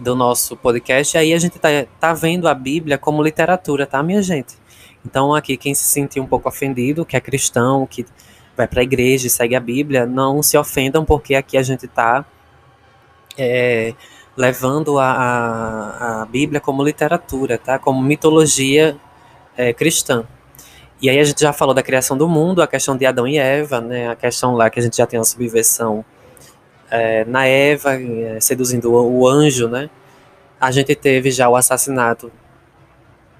do 0.00 0.14
nosso 0.14 0.56
podcast. 0.56 1.16
E 1.16 1.18
aí 1.18 1.32
a 1.32 1.38
gente 1.38 1.58
tá, 1.58 1.68
tá 2.00 2.12
vendo 2.12 2.48
a 2.48 2.54
Bíblia 2.54 2.98
como 2.98 3.22
literatura, 3.22 3.86
tá, 3.86 4.02
minha 4.02 4.22
gente? 4.22 4.56
Então, 5.04 5.34
aqui, 5.34 5.56
quem 5.56 5.74
se 5.74 5.84
sentir 5.84 6.20
um 6.20 6.26
pouco 6.26 6.48
ofendido, 6.48 7.04
que 7.04 7.16
é 7.16 7.20
cristão, 7.20 7.86
que 7.86 8.06
vai 8.56 8.68
para 8.68 8.80
a 8.80 8.82
igreja 8.82 9.26
e 9.26 9.30
segue 9.30 9.54
a 9.56 9.60
Bíblia, 9.60 10.06
não 10.06 10.42
se 10.42 10.56
ofendam, 10.56 11.04
porque 11.04 11.34
aqui 11.34 11.56
a 11.56 11.62
gente 11.62 11.88
tá 11.88 12.24
é, 13.36 13.94
levando 14.36 14.98
a, 14.98 15.10
a, 15.10 16.22
a, 16.22 16.26
Bíblia 16.26 16.60
como 16.60 16.84
literatura, 16.84 17.58
tá? 17.58 17.78
Como 17.78 18.00
mitologia 18.02 18.96
é, 19.56 19.72
cristã. 19.72 20.24
E 21.02 21.10
aí 21.10 21.18
a 21.18 21.24
gente 21.24 21.40
já 21.40 21.52
falou 21.52 21.74
da 21.74 21.82
criação 21.82 22.16
do 22.16 22.28
mundo, 22.28 22.62
a 22.62 22.66
questão 22.68 22.96
de 22.96 23.04
Adão 23.04 23.26
e 23.26 23.36
Eva, 23.36 23.80
né? 23.80 24.08
A 24.08 24.14
questão 24.14 24.54
lá 24.54 24.70
que 24.70 24.78
a 24.78 24.82
gente 24.82 24.96
já 24.96 25.04
tem 25.04 25.18
uma 25.18 25.24
subversão 25.24 26.04
é, 26.88 27.24
na 27.24 27.44
Eva, 27.44 28.00
é, 28.00 28.38
seduzindo 28.38 28.92
o, 28.92 29.20
o, 29.20 29.28
anjo, 29.28 29.66
né? 29.66 29.90
A 30.60 30.70
gente 30.70 30.94
teve 30.94 31.32
já 31.32 31.48
o 31.48 31.56
assassinato 31.56 32.30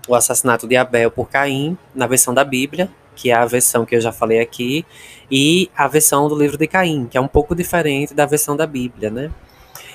o 0.08 0.16
assassinato 0.16 0.66
de 0.66 0.74
Abel 0.76 1.12
por 1.12 1.30
Caim, 1.30 1.78
na 1.94 2.08
versão 2.08 2.34
da 2.34 2.42
Bíblia, 2.42 2.90
que 3.14 3.30
é 3.30 3.34
a 3.34 3.46
versão 3.46 3.86
que 3.86 3.94
eu 3.94 4.00
já 4.00 4.10
falei 4.10 4.40
aqui, 4.40 4.84
e 5.30 5.70
a 5.76 5.86
versão 5.86 6.26
do 6.26 6.34
livro 6.34 6.58
de 6.58 6.66
Caim, 6.66 7.06
que 7.08 7.16
é 7.16 7.20
um 7.20 7.28
pouco 7.28 7.54
diferente 7.54 8.12
da 8.12 8.26
versão 8.26 8.56
da 8.56 8.66
Bíblia, 8.66 9.08
né? 9.08 9.30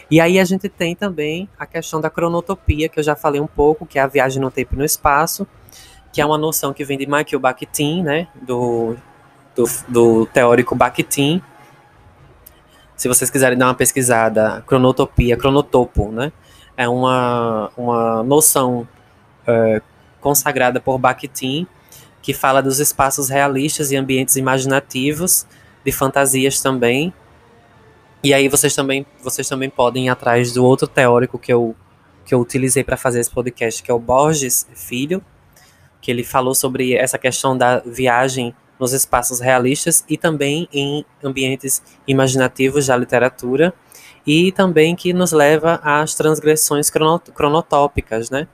E 0.10 0.22
aí 0.22 0.40
a 0.40 0.46
gente 0.46 0.70
tem 0.70 0.96
também 0.96 1.50
a 1.60 1.66
questão 1.66 2.00
da 2.00 2.10
cronotopia, 2.10 2.88
que 2.88 2.98
eu 2.98 3.04
já 3.04 3.18
falei 3.18 3.42
um 3.42 3.48
pouco, 3.48 3.86
que 3.86 4.00
é 4.00 4.02
a 4.02 4.08
viagem 4.08 4.42
no 4.42 4.50
tempo 4.50 4.76
e 4.76 4.78
no 4.78 4.86
espaço, 4.86 5.46
que 6.12 6.22
é 6.22 6.26
uma 6.26 6.38
noção 6.38 6.74
que 6.74 6.84
vem 6.84 6.98
de 6.98 7.06
Michael 7.06 7.40
Bakhtin, 7.40 8.04
né, 8.04 8.28
do, 8.42 8.96
do, 9.56 9.66
do 9.88 10.26
teórico 10.28 10.76
Bakhtin. 10.76 11.42
Se 12.96 13.08
vocês 13.08 13.30
quiserem 13.30 13.58
dar 13.58 13.68
uma 13.68 13.76
pesquisada, 13.76 14.64
cronotopia, 14.66 15.38
cronotopo, 15.38 16.12
né, 16.12 16.32
é 16.76 16.88
uma, 16.88 17.72
uma 17.78 18.24
noção 18.24 18.88
é, 19.46 19.82
consagrada 20.20 20.80
por 20.80 20.98
Bakhtin, 20.98 21.68
que 22.22 22.34
fala 22.34 22.62
dos 22.62 22.80
espaços 22.80 23.30
realistas 23.30 23.92
e 23.92 23.96
ambientes 23.96 24.36
imaginativos, 24.36 25.46
de 25.86 25.92
fantasias 25.92 26.62
também, 26.62 27.14
e 28.24 28.34
aí 28.34 28.50
vocês 28.50 28.76
também, 28.76 29.06
vocês 29.24 29.48
também 29.48 29.70
podem 29.70 30.08
ir 30.08 30.10
atrás 30.10 30.52
do 30.52 30.66
outro 30.66 30.88
teórico 30.88 31.38
que 31.38 31.54
eu, 31.54 31.76
que 32.26 32.34
eu 32.34 32.40
utilizei 32.40 32.84
para 32.84 32.98
fazer 32.98 33.20
esse 33.20 33.30
podcast, 33.30 33.82
que 33.82 33.92
é 33.92 33.94
o 33.94 34.00
Borges 34.00 34.68
Filho, 34.76 35.24
que 36.08 36.12
ele 36.12 36.24
falou 36.24 36.56
sobre 36.56 36.96
essa 36.96 37.18
questão 37.18 37.58
da 37.58 37.80
viagem 37.80 38.56
nos 38.80 38.94
espaços 38.94 39.42
realistas 39.42 40.06
e 40.08 40.18
também 40.18 40.66
em 40.72 41.04
ambientes 41.22 41.84
imaginativos 42.08 42.88
da 42.88 42.96
literatura 42.96 43.74
e 44.26 44.54
também 44.54 44.96
que 44.96 45.12
nos 45.12 45.34
leva 45.34 45.82
às 45.84 46.16
transgressões 46.16 46.90
cronotópicas, 47.36 48.30
né? 48.30 48.48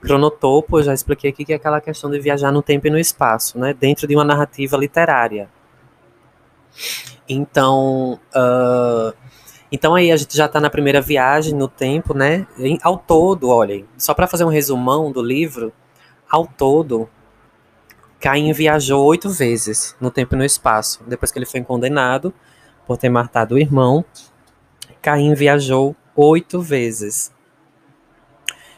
Cronotopo, 0.00 0.80
já 0.84 0.94
expliquei 0.94 1.30
aqui 1.30 1.44
que 1.44 1.52
é 1.52 1.56
aquela 1.56 1.80
questão 1.80 2.08
de 2.08 2.20
viajar 2.20 2.52
no 2.52 2.62
tempo 2.62 2.86
e 2.86 2.90
no 2.90 2.98
espaço, 2.98 3.58
né? 3.58 3.74
Dentro 3.74 4.06
de 4.06 4.14
uma 4.14 4.24
narrativa 4.24 4.76
literária. 4.76 5.48
Então, 7.28 8.20
uh, 8.32 9.12
então 9.72 9.96
aí 9.96 10.12
a 10.12 10.16
gente 10.16 10.36
já 10.36 10.46
está 10.46 10.60
na 10.60 10.70
primeira 10.70 11.00
viagem 11.00 11.54
no 11.54 11.66
tempo, 11.66 12.14
né? 12.14 12.46
Ao 12.84 12.96
todo, 12.96 13.48
olhem, 13.48 13.84
só 13.98 14.14
para 14.14 14.28
fazer 14.28 14.44
um 14.44 14.48
resumão 14.48 15.10
do 15.10 15.20
livro, 15.20 15.72
ao 16.30 16.46
todo, 16.46 17.08
Caim 18.20 18.52
viajou 18.52 19.04
oito 19.06 19.30
vezes 19.30 19.96
no 20.00 20.10
tempo 20.10 20.34
e 20.34 20.38
no 20.38 20.44
espaço. 20.44 21.02
Depois 21.06 21.32
que 21.32 21.38
ele 21.38 21.46
foi 21.46 21.62
condenado 21.62 22.32
por 22.86 22.96
ter 22.96 23.08
matado 23.08 23.54
o 23.54 23.58
irmão, 23.58 24.04
Caim 25.02 25.34
viajou 25.34 25.96
oito 26.14 26.60
vezes. 26.60 27.32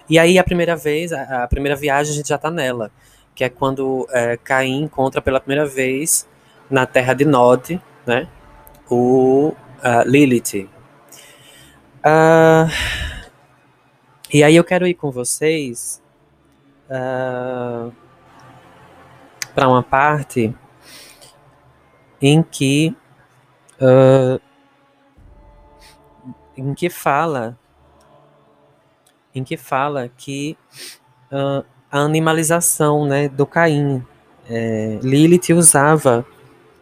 E 0.08 0.18
aí 0.18 0.38
a 0.38 0.44
primeira 0.44 0.76
vez, 0.76 1.12
a, 1.12 1.44
a 1.44 1.48
primeira 1.48 1.76
viagem 1.76 2.12
a 2.12 2.16
gente 2.16 2.28
já 2.28 2.36
está 2.36 2.50
nela, 2.50 2.90
que 3.34 3.44
é 3.44 3.48
quando 3.48 4.06
é, 4.10 4.36
Caim 4.36 4.82
encontra 4.82 5.20
pela 5.20 5.40
primeira 5.40 5.66
vez 5.66 6.28
na 6.70 6.86
terra 6.86 7.12
de 7.12 7.24
Nod, 7.24 7.80
né? 8.06 8.28
O 8.88 9.48
uh, 9.48 10.06
Lilith. 10.06 10.68
Uh, 12.04 12.70
e 14.32 14.42
aí 14.42 14.56
eu 14.56 14.64
quero 14.64 14.86
ir 14.86 14.94
com 14.94 15.10
vocês 15.10 16.02
uh, 16.92 17.92
para 19.54 19.68
uma 19.68 19.82
parte 19.82 20.54
em 22.20 22.42
que 22.42 22.94
uh, 23.80 24.40
em 26.56 26.74
que 26.74 26.90
fala 26.90 27.58
em 29.34 29.42
que 29.42 29.56
fala 29.56 30.10
que 30.16 30.56
uh, 31.32 31.64
a 31.92 31.98
animalização 31.98 33.04
né, 33.04 33.28
do 33.28 33.46
Caim. 33.46 34.02
É, 34.48 34.98
Lilith 35.02 35.52
usava 35.54 36.26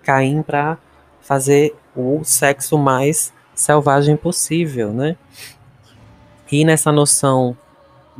Caim 0.02 0.40
para 0.40 0.78
fazer 1.20 1.76
o 1.94 2.22
sexo 2.24 2.78
mais 2.78 3.32
selvagem 3.54 4.16
possível, 4.16 4.92
né? 4.92 5.16
E 6.50 6.64
nessa 6.64 6.90
noção 6.90 7.56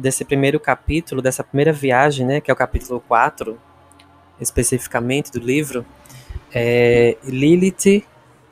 desse 0.01 0.25
primeiro 0.25 0.59
capítulo, 0.59 1.23
dessa 1.23 1.45
primeira 1.45 1.73
viagem, 1.73 2.27
né, 2.27 2.41
que 2.41 2.51
é 2.51 2.55
o 2.55 2.57
capítulo 2.57 3.01
4, 3.07 3.59
especificamente 4.41 5.31
do 5.31 5.39
livro, 5.39 5.85
é, 6.53 7.17
Lilith 7.23 8.05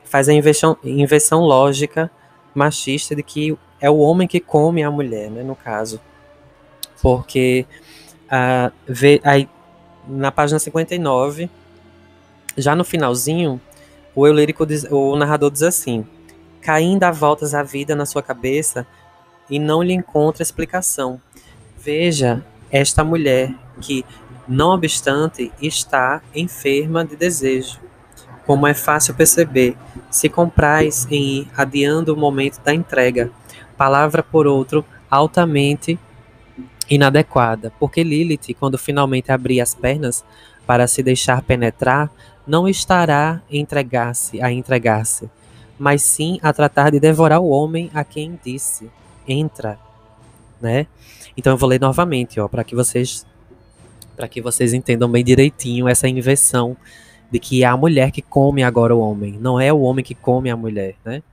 faz 0.05 0.29
a 0.29 0.33
inversão, 0.33 0.77
inversão 0.83 1.41
lógica 1.41 2.09
machista 2.53 3.15
de 3.15 3.23
que 3.23 3.57
é 3.81 3.89
o 3.89 3.97
homem 3.97 4.27
que 4.27 4.39
come 4.39 4.83
a 4.83 4.91
mulher, 4.91 5.29
né, 5.29 5.43
no 5.43 5.55
caso. 5.55 5.99
Porque 7.01 7.65
vê, 8.87 9.21
aí, 9.23 9.49
na 10.07 10.31
página 10.31 10.59
59, 10.59 11.49
já 12.57 12.75
no 12.75 12.83
finalzinho, 12.83 13.59
o 14.13 14.27
eu 14.27 14.65
diz, 14.65 14.85
o 14.89 15.15
narrador 15.15 15.49
diz 15.49 15.63
assim: 15.63 16.05
Caim 16.61 16.97
dá 16.97 17.11
voltas 17.11 17.53
à 17.53 17.63
vida 17.63 17.95
na 17.95 18.05
sua 18.05 18.21
cabeça 18.21 18.85
e 19.49 19.57
não 19.57 19.81
lhe 19.81 19.93
encontra 19.93 20.43
explicação. 20.43 21.21
Veja 21.89 22.45
esta 22.71 23.03
mulher 23.03 23.51
que, 23.81 24.05
não 24.47 24.75
obstante, 24.75 25.51
está 25.59 26.21
enferma 26.35 27.03
de 27.03 27.15
desejo. 27.15 27.79
Como 28.45 28.67
é 28.67 28.75
fácil 28.75 29.15
perceber, 29.15 29.75
se 30.07 30.29
comprais 30.29 31.07
em 31.09 31.39
ir 31.39 31.47
adiando 31.57 32.13
o 32.13 32.15
momento 32.15 32.61
da 32.61 32.75
entrega, 32.75 33.31
palavra 33.75 34.21
por 34.21 34.45
outro 34.45 34.85
altamente 35.09 35.97
inadequada, 36.87 37.73
porque 37.79 38.03
Lilith, 38.03 38.53
quando 38.59 38.77
finalmente 38.77 39.31
abrir 39.31 39.59
as 39.59 39.73
pernas 39.73 40.23
para 40.67 40.85
se 40.85 41.01
deixar 41.01 41.41
penetrar, 41.41 42.11
não 42.45 42.67
estará 42.67 43.41
entregar-se 43.49 44.39
a 44.39 44.51
entregar-se, 44.51 45.27
mas 45.79 46.03
sim 46.03 46.37
a 46.43 46.53
tratar 46.53 46.91
de 46.91 46.99
devorar 46.99 47.39
o 47.41 47.49
homem 47.49 47.89
a 47.95 48.03
quem 48.03 48.39
disse: 48.45 48.91
entra, 49.27 49.79
né? 50.61 50.85
Então 51.39 51.53
eu 51.53 51.57
vou 51.57 51.69
ler 51.69 51.79
novamente, 51.79 52.39
ó, 52.39 52.47
para 52.47 52.63
que 52.63 52.75
vocês 52.75 53.25
para 54.15 54.27
que 54.27 54.41
vocês 54.41 54.73
entendam 54.73 55.09
bem 55.09 55.23
direitinho 55.23 55.87
essa 55.87 56.07
inversão 56.07 56.75
de 57.31 57.39
que 57.39 57.63
é 57.63 57.67
a 57.67 57.77
mulher 57.77 58.11
que 58.11 58.21
come 58.21 58.61
agora 58.63 58.93
o 58.93 58.99
homem, 58.99 59.37
não 59.39 59.59
é 59.59 59.71
o 59.71 59.79
homem 59.79 60.03
que 60.03 60.13
come 60.13 60.49
a 60.49 60.57
mulher, 60.57 60.95
né? 61.05 61.23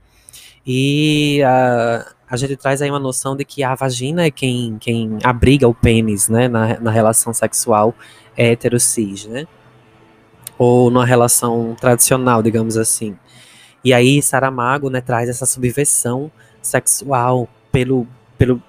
E 0.65 1.41
a, 1.43 2.37
gente 2.37 2.55
traz 2.55 2.81
aí 2.81 2.89
uma 2.89 2.99
noção 2.99 3.35
de 3.35 3.43
que 3.43 3.63
a 3.63 3.75
vagina 3.75 4.25
é 4.25 4.31
quem, 4.31 4.77
quem 4.79 5.17
abriga 5.23 5.67
o 5.67 5.73
pênis, 5.73 6.29
né, 6.29 6.47
na, 6.47 6.79
na 6.79 6.91
relação 6.91 7.33
sexual 7.33 7.93
hétero-cis, 8.35 9.25
né? 9.25 9.47
ou 10.57 10.89
numa 10.89 11.05
relação 11.05 11.75
tradicional, 11.79 12.41
digamos 12.41 12.77
assim. 12.77 13.15
E 13.83 13.93
aí 13.93 14.21
Saramago 14.21 14.89
né, 14.89 15.01
traz 15.01 15.29
essa 15.29 15.45
subversão 15.45 16.31
sexual 16.61 17.47
pelo, 17.71 18.07
pelo, 18.37 18.61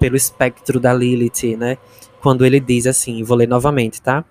pelo 0.00 0.16
espectro 0.16 0.80
da 0.80 0.92
Lilith, 0.92 1.56
né? 1.56 1.76
Quando 2.20 2.44
ele 2.44 2.58
diz 2.58 2.86
assim, 2.86 3.22
vou 3.22 3.36
ler 3.36 3.46
novamente, 3.46 4.00
tá? 4.00 4.24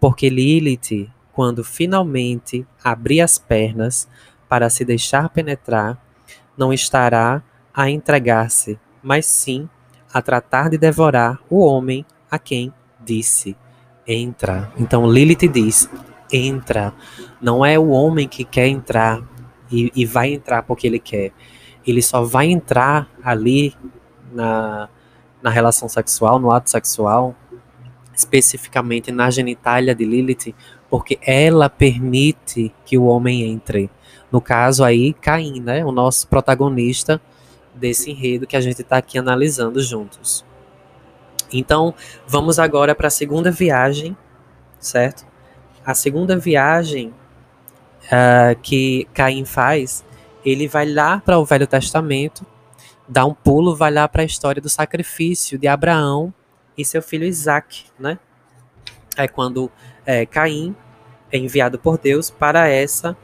Porque 0.00 0.30
Lilith, 0.30 1.10
quando 1.32 1.62
finalmente 1.62 2.66
abrir 2.82 3.20
as 3.20 3.36
pernas 3.36 4.08
para 4.48 4.70
se 4.70 4.84
deixar 4.84 5.28
penetrar, 5.28 6.00
não 6.56 6.72
estará 6.72 7.42
a 7.74 7.90
entregar-se, 7.90 8.78
mas 9.02 9.26
sim 9.26 9.68
a 10.14 10.22
tratar 10.22 10.70
de 10.70 10.78
devorar 10.78 11.40
o 11.50 11.58
homem 11.58 12.06
a 12.30 12.38
quem 12.38 12.72
disse: 13.04 13.56
entra. 14.06 14.72
Então 14.78 15.10
Lilith 15.10 15.48
diz: 15.48 15.90
entra. 16.32 16.94
Não 17.40 17.64
é 17.64 17.78
o 17.78 17.88
homem 17.88 18.28
que 18.28 18.44
quer 18.44 18.68
entrar 18.68 19.22
e, 19.70 19.90
e 19.94 20.06
vai 20.06 20.32
entrar 20.32 20.62
porque 20.62 20.86
ele 20.86 20.98
quer. 20.98 21.32
Ele 21.86 22.00
só 22.02 22.22
vai 22.22 22.46
entrar 22.46 23.08
ali 23.22 23.74
na, 24.32 24.88
na 25.46 25.52
relação 25.52 25.88
sexual, 25.88 26.38
no 26.38 26.50
ato 26.50 26.68
sexual, 26.68 27.34
especificamente 28.14 29.12
na 29.12 29.30
genitália 29.30 29.94
de 29.94 30.04
Lilith, 30.04 30.54
porque 30.90 31.18
ela 31.22 31.70
permite 31.70 32.74
que 32.84 32.98
o 32.98 33.04
homem 33.04 33.42
entre. 33.44 33.88
No 34.30 34.40
caso 34.40 34.82
aí, 34.82 35.12
Caim, 35.12 35.60
né? 35.60 35.84
O 35.84 35.92
nosso 35.92 36.26
protagonista 36.26 37.20
desse 37.74 38.10
enredo 38.10 38.46
que 38.46 38.56
a 38.56 38.60
gente 38.60 38.82
está 38.82 38.96
aqui 38.96 39.18
analisando 39.18 39.80
juntos. 39.80 40.44
Então, 41.52 41.94
vamos 42.26 42.58
agora 42.58 42.94
para 42.94 43.06
a 43.06 43.10
segunda 43.10 43.52
viagem, 43.52 44.16
certo? 44.80 45.24
a 45.86 45.94
segunda 45.94 46.36
viagem 46.36 47.14
uh, 48.06 48.58
que 48.60 49.06
Caim 49.14 49.44
faz, 49.44 50.04
ele 50.44 50.66
vai 50.66 50.84
lá 50.84 51.22
para 51.24 51.38
o 51.38 51.44
Velho 51.44 51.66
Testamento, 51.66 52.44
dá 53.08 53.24
um 53.24 53.34
pulo, 53.34 53.74
vai 53.74 53.90
lá 53.90 54.08
para 54.08 54.22
a 54.22 54.24
história 54.24 54.60
do 54.60 54.68
sacrifício 54.68 55.58
de 55.58 55.68
Abraão 55.68 56.32
e 56.76 56.84
seu 56.84 57.02
filho 57.02 57.24
Isaac, 57.26 57.84
né? 57.98 58.18
É 59.16 59.26
quando 59.26 59.70
é, 60.04 60.26
Caim 60.26 60.74
é 61.32 61.38
enviado 61.38 61.78
por 61.78 61.98
Deus 61.98 62.30
para 62.30 62.68
essa 62.68 63.16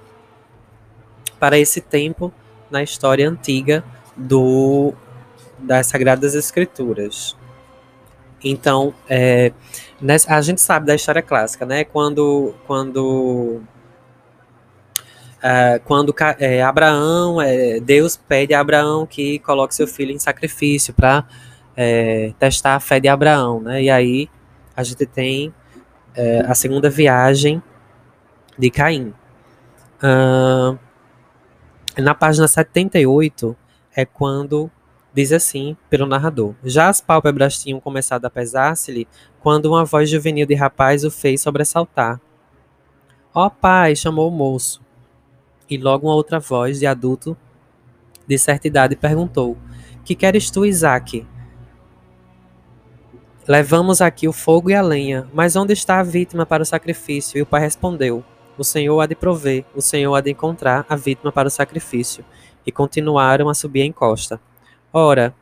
para 1.39 1.59
esse 1.59 1.80
tempo 1.80 2.33
na 2.70 2.83
história 2.83 3.28
antiga 3.28 3.85
do 4.16 4.95
das 5.59 5.87
Sagradas 5.87 6.35
Escrituras. 6.35 7.37
Então, 8.45 8.93
é, 9.09 9.53
a 10.28 10.41
gente 10.41 10.61
sabe 10.61 10.87
da 10.87 10.95
história 10.95 11.22
clássica, 11.22 11.64
né? 11.64 11.85
Quando, 11.85 12.55
quando, 12.66 13.62
é, 15.43 15.80
quando 15.80 16.14
é, 16.38 16.62
Abraão, 16.62 17.40
é, 17.40 17.80
Deus 17.80 18.16
pede 18.16 18.55
a 18.55 18.61
Abraão 18.61 19.05
que 19.05 19.40
coloque 19.40 19.74
seu 19.74 19.86
filho 19.86 20.12
em 20.12 20.18
sacrifício 20.18 20.95
para 20.95 21.26
é, 21.76 22.32
testar 22.38 22.76
a 22.76 22.80
fé 22.80 23.01
de 23.01 23.09
Abraão, 23.09 23.61
né? 23.61 23.82
E 23.82 23.90
aí 23.90 24.28
a 24.76 24.82
gente 24.82 25.05
tem 25.05 25.53
é, 26.14 26.40
a 26.47 26.55
segunda 26.55 26.88
viagem 26.88 27.62
de 28.59 28.70
Caim. 28.70 29.12
Uh, 30.03 30.78
na 31.97 32.14
página 32.14 32.49
78 32.49 33.57
é 33.95 34.05
quando 34.05 34.70
diz 35.12 35.32
assim, 35.32 35.76
pelo 35.90 36.07
narrador: 36.07 36.55
Já 36.64 36.88
as 36.88 37.01
pálpebras 37.01 37.62
tinham 37.62 37.80
começado 37.80 38.24
a 38.24 38.30
pesar-se-lhe 38.30 39.07
quando 39.40 39.66
uma 39.66 39.84
voz 39.84 40.09
juvenil 40.09 40.47
de 40.47 40.55
rapaz 40.55 41.05
o 41.05 41.11
fez 41.11 41.40
sobressaltar. 41.40 42.20
Ó 43.34 43.47
oh, 43.47 43.51
pai! 43.51 43.97
chamou 43.97 44.28
o 44.28 44.30
moço. 44.30 44.82
E 45.72 45.78
logo 45.78 46.06
uma 46.06 46.14
outra 46.14 46.38
voz 46.38 46.78
de 46.80 46.86
adulto 46.86 47.34
de 48.28 48.36
certa 48.36 48.66
idade 48.66 48.94
perguntou: 48.94 49.56
Que 50.04 50.14
queres 50.14 50.50
tu, 50.50 50.66
Isaque? 50.66 51.26
Levamos 53.48 54.02
aqui 54.02 54.28
o 54.28 54.34
fogo 54.34 54.68
e 54.68 54.74
a 54.74 54.82
lenha, 54.82 55.26
mas 55.32 55.56
onde 55.56 55.72
está 55.72 55.98
a 55.98 56.02
vítima 56.02 56.44
para 56.44 56.62
o 56.62 56.66
sacrifício? 56.66 57.38
E 57.38 57.40
o 57.40 57.46
pai 57.46 57.62
respondeu: 57.62 58.22
O 58.58 58.62
Senhor 58.62 59.00
há 59.00 59.06
de 59.06 59.14
prover, 59.14 59.64
o 59.74 59.80
Senhor 59.80 60.14
há 60.14 60.20
de 60.20 60.30
encontrar 60.30 60.84
a 60.90 60.94
vítima 60.94 61.32
para 61.32 61.48
o 61.48 61.50
sacrifício. 61.50 62.22
E 62.66 62.70
continuaram 62.70 63.48
a 63.48 63.54
subir 63.54 63.80
a 63.80 63.86
encosta. 63.86 64.38
Ora, 64.92 65.34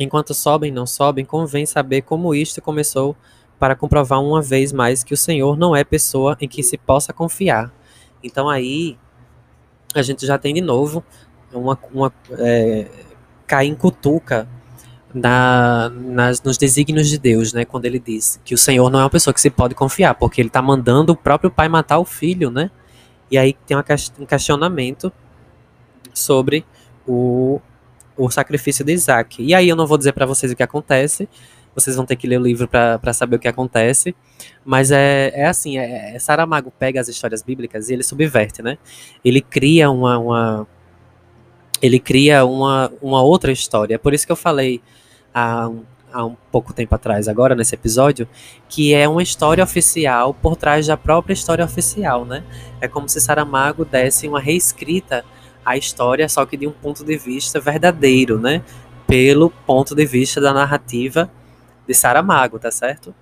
enquanto 0.00 0.32
sobem 0.32 0.70
e 0.70 0.74
não 0.74 0.86
sobem, 0.86 1.22
convém 1.22 1.66
saber 1.66 2.00
como 2.00 2.34
isto 2.34 2.62
começou 2.62 3.14
para 3.58 3.76
comprovar 3.76 4.22
uma 4.22 4.40
vez 4.40 4.72
mais 4.72 5.04
que 5.04 5.12
o 5.12 5.18
Senhor 5.18 5.54
não 5.58 5.76
é 5.76 5.84
pessoa 5.84 6.34
em 6.40 6.48
que 6.48 6.62
se 6.62 6.78
possa 6.78 7.12
confiar. 7.12 7.70
Então 8.22 8.48
aí 8.48 8.96
a 9.98 10.02
gente 10.02 10.26
já 10.26 10.38
tem 10.38 10.54
de 10.54 10.60
novo 10.60 11.04
uma, 11.52 11.78
uma 11.92 12.12
é, 12.38 12.86
Caim 13.46 13.74
cutuca 13.74 14.48
na, 15.14 15.90
nas, 15.90 16.42
nos 16.42 16.58
desígnios 16.58 17.08
de 17.08 17.18
Deus, 17.18 17.52
né? 17.52 17.64
Quando 17.64 17.84
ele 17.84 18.00
diz 18.00 18.40
que 18.44 18.54
o 18.54 18.58
Senhor 18.58 18.90
não 18.90 18.98
é 18.98 19.02
uma 19.04 19.10
pessoa 19.10 19.32
que 19.32 19.40
se 19.40 19.50
pode 19.50 19.74
confiar, 19.74 20.14
porque 20.14 20.40
ele 20.40 20.48
está 20.48 20.60
mandando 20.60 21.12
o 21.12 21.16
próprio 21.16 21.50
pai 21.50 21.68
matar 21.68 21.98
o 21.98 22.04
filho, 22.04 22.50
né? 22.50 22.70
E 23.30 23.38
aí 23.38 23.54
tem 23.66 23.76
um 23.76 24.26
questionamento 24.26 25.12
sobre 26.12 26.64
o, 27.06 27.60
o 28.16 28.30
sacrifício 28.30 28.84
de 28.84 28.92
Isaac. 28.92 29.42
E 29.42 29.54
aí 29.54 29.68
eu 29.68 29.76
não 29.76 29.86
vou 29.86 29.96
dizer 29.96 30.12
para 30.12 30.26
vocês 30.26 30.52
o 30.52 30.56
que 30.56 30.62
acontece, 30.62 31.28
vocês 31.74 31.96
vão 31.96 32.06
ter 32.06 32.16
que 32.16 32.26
ler 32.26 32.38
o 32.38 32.42
livro 32.42 32.68
para 32.68 33.12
saber 33.12 33.36
o 33.36 33.38
que 33.38 33.48
acontece. 33.48 34.14
Mas 34.64 34.90
é, 34.90 35.32
é 35.34 35.46
assim, 35.46 35.78
é, 35.78 36.14
é, 36.14 36.18
Saramago 36.18 36.72
pega 36.78 37.00
as 37.00 37.08
histórias 37.08 37.42
bíblicas 37.42 37.88
e 37.88 37.94
ele 37.94 38.02
subverte, 38.02 38.62
né? 38.62 38.78
Ele 39.24 39.40
cria 39.40 39.90
uma, 39.90 40.18
uma 40.18 40.66
ele 41.82 41.98
cria 41.98 42.44
uma, 42.44 42.90
uma 43.02 43.22
outra 43.22 43.52
história. 43.52 43.94
É 43.94 43.98
por 43.98 44.14
isso 44.14 44.26
que 44.26 44.32
eu 44.32 44.36
falei 44.36 44.80
há 45.34 45.70
há 46.14 46.24
um 46.24 46.36
pouco 46.52 46.72
tempo 46.72 46.94
atrás, 46.94 47.26
agora 47.26 47.56
nesse 47.56 47.74
episódio, 47.74 48.28
que 48.68 48.94
é 48.94 49.08
uma 49.08 49.22
história 49.22 49.64
oficial 49.64 50.32
por 50.32 50.54
trás 50.54 50.86
da 50.86 50.96
própria 50.96 51.34
história 51.34 51.64
oficial, 51.64 52.24
né? 52.24 52.44
É 52.80 52.86
como 52.86 53.08
se 53.08 53.20
Saramago 53.20 53.84
desse 53.84 54.28
uma 54.28 54.38
reescrita 54.38 55.24
à 55.66 55.76
história, 55.76 56.28
só 56.28 56.46
que 56.46 56.56
de 56.56 56.68
um 56.68 56.70
ponto 56.70 57.04
de 57.04 57.16
vista 57.16 57.58
verdadeiro, 57.58 58.38
né? 58.38 58.62
Pelo 59.08 59.50
ponto 59.50 59.92
de 59.92 60.06
vista 60.06 60.40
da 60.40 60.52
narrativa 60.52 61.28
de 61.86 61.94
Saramago, 61.94 62.58
tá 62.58 62.70
certo? 62.70 63.14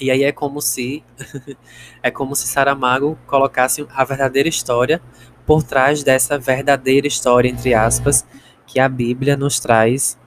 E 0.00 0.10
aí 0.10 0.24
é 0.24 0.32
como 0.32 0.60
se 0.60 1.02
é 2.02 2.10
como 2.10 2.36
se 2.36 2.46
Saramago 2.46 3.18
colocasse 3.26 3.86
a 3.94 4.04
verdadeira 4.04 4.48
história 4.48 5.00
por 5.46 5.62
trás 5.62 6.02
dessa 6.02 6.38
verdadeira 6.38 7.06
história, 7.06 7.48
entre 7.48 7.72
aspas, 7.72 8.26
que 8.66 8.80
a 8.80 8.88
Bíblia 8.88 9.36
nos 9.36 9.60
traz, 9.60 10.18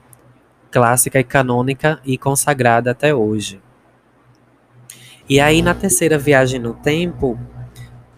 clássica 0.70 1.20
e 1.20 1.24
canônica 1.24 2.00
e 2.04 2.16
consagrada 2.16 2.90
até 2.90 3.14
hoje. 3.14 3.60
E 5.28 5.38
aí, 5.38 5.62
na 5.62 5.74
terceira 5.74 6.18
viagem 6.18 6.58
no 6.58 6.74
tempo, 6.74 7.38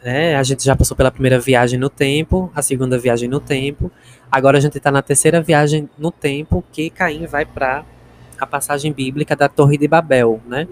né, 0.02 0.36
a 0.36 0.42
gente 0.42 0.64
já 0.64 0.74
passou 0.74 0.96
pela 0.96 1.10
primeira 1.10 1.38
viagem 1.38 1.78
no 1.78 1.90
tempo, 1.90 2.50
a 2.54 2.62
segunda 2.62 2.98
viagem 2.98 3.28
no 3.28 3.40
tempo, 3.40 3.90
agora 4.30 4.58
a 4.58 4.60
gente 4.60 4.78
está 4.78 4.90
na 4.90 5.02
terceira 5.02 5.42
viagem 5.42 5.90
no 5.98 6.10
tempo, 6.10 6.64
que 6.72 6.88
Caim 6.88 7.26
vai 7.26 7.44
para 7.44 7.84
a 8.43 8.47
passagem 8.47 8.93
bíblica 8.93 9.36
da 9.36 9.49
Torre 9.49 9.78
de 9.78 9.86
Babel, 9.86 10.40
né? 10.47 10.66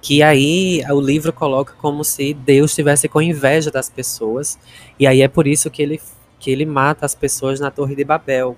que 0.00 0.22
aí 0.22 0.82
o 0.90 1.00
livro 1.00 1.32
coloca 1.32 1.72
como 1.78 2.04
se 2.04 2.32
Deus 2.32 2.70
estivesse 2.70 3.08
com 3.08 3.20
inveja 3.20 3.70
das 3.70 3.88
pessoas, 3.88 4.58
e 4.98 5.06
aí 5.06 5.22
é 5.22 5.28
por 5.28 5.46
isso 5.46 5.70
que 5.70 5.82
ele, 5.82 6.00
que 6.38 6.50
ele 6.50 6.64
mata 6.64 7.04
as 7.04 7.14
pessoas 7.14 7.58
na 7.58 7.70
Torre 7.70 7.96
de 7.96 8.04
Babel, 8.04 8.56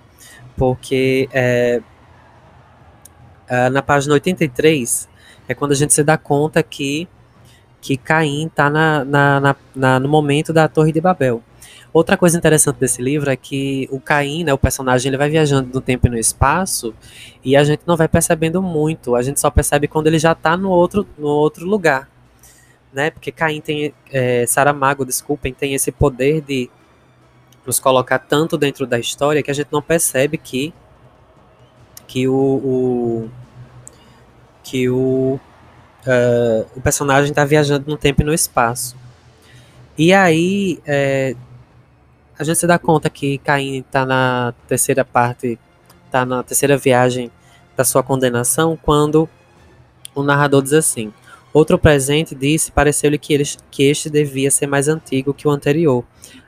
porque 0.56 1.28
é, 1.32 1.80
é, 3.48 3.70
na 3.70 3.82
página 3.82 4.14
83 4.14 5.08
é 5.48 5.54
quando 5.54 5.72
a 5.72 5.76
gente 5.76 5.94
se 5.94 6.04
dá 6.04 6.18
conta 6.18 6.62
que, 6.62 7.08
que 7.80 7.96
Caim 7.96 8.46
está 8.46 8.68
na, 8.68 9.04
na, 9.04 9.56
na, 9.74 10.00
no 10.00 10.08
momento 10.08 10.52
da 10.52 10.68
Torre 10.68 10.92
de 10.92 11.00
Babel. 11.00 11.42
Outra 11.92 12.16
coisa 12.16 12.38
interessante 12.38 12.76
desse 12.76 13.02
livro 13.02 13.30
é 13.30 13.36
que 13.36 13.88
o 13.90 13.98
Caim, 14.00 14.44
né, 14.44 14.52
o 14.52 14.58
personagem, 14.58 15.08
ele 15.08 15.16
vai 15.16 15.28
viajando 15.28 15.70
no 15.74 15.80
tempo 15.80 16.06
e 16.06 16.10
no 16.10 16.18
espaço 16.18 16.94
e 17.44 17.56
a 17.56 17.64
gente 17.64 17.82
não 17.84 17.96
vai 17.96 18.06
percebendo 18.06 18.62
muito. 18.62 19.16
A 19.16 19.22
gente 19.22 19.40
só 19.40 19.50
percebe 19.50 19.88
quando 19.88 20.06
ele 20.06 20.18
já 20.18 20.32
está 20.32 20.56
no 20.56 20.70
outro, 20.70 21.06
no 21.18 21.26
outro 21.26 21.66
lugar, 21.66 22.08
né? 22.92 23.10
Porque 23.10 23.32
Caim 23.32 23.60
tem, 23.60 23.92
é, 24.12 24.46
Saramago, 24.46 25.04
desculpem, 25.04 25.52
tem 25.52 25.74
esse 25.74 25.90
poder 25.90 26.42
de 26.42 26.70
nos 27.66 27.80
colocar 27.80 28.20
tanto 28.20 28.56
dentro 28.56 28.86
da 28.86 28.98
história 28.98 29.42
que 29.42 29.50
a 29.50 29.54
gente 29.54 29.68
não 29.72 29.82
percebe 29.82 30.38
que 30.38 30.72
que 32.06 32.26
o, 32.26 32.34
o 32.34 33.30
que 34.64 34.88
o 34.88 35.38
uh, 36.06 36.66
o 36.76 36.80
personagem 36.80 37.30
está 37.30 37.44
viajando 37.44 37.88
no 37.88 37.96
tempo 37.96 38.22
e 38.22 38.24
no 38.24 38.34
espaço. 38.34 38.96
E 39.96 40.12
aí, 40.12 40.78
é, 40.86 41.36
a 42.40 42.42
gente 42.42 42.58
se 42.58 42.66
dá 42.66 42.78
conta 42.78 43.10
que 43.10 43.36
Caim 43.36 43.80
está 43.80 44.06
na 44.06 44.54
terceira 44.66 45.04
parte, 45.04 45.58
está 46.06 46.24
na 46.24 46.42
terceira 46.42 46.74
viagem 46.74 47.30
da 47.76 47.84
sua 47.84 48.02
condenação, 48.02 48.78
quando 48.80 49.28
o 50.14 50.22
narrador 50.22 50.62
diz 50.62 50.72
assim: 50.72 51.12
Outro 51.52 51.78
presente 51.78 52.34
disse, 52.34 52.72
pareceu-lhe 52.72 53.18
que, 53.18 53.42
que 53.70 53.82
este 53.82 54.08
devia 54.08 54.50
ser 54.50 54.66
mais 54.66 54.88
antigo 54.88 55.34
que 55.34 55.46
o 55.46 55.50
anterior, 55.50 56.02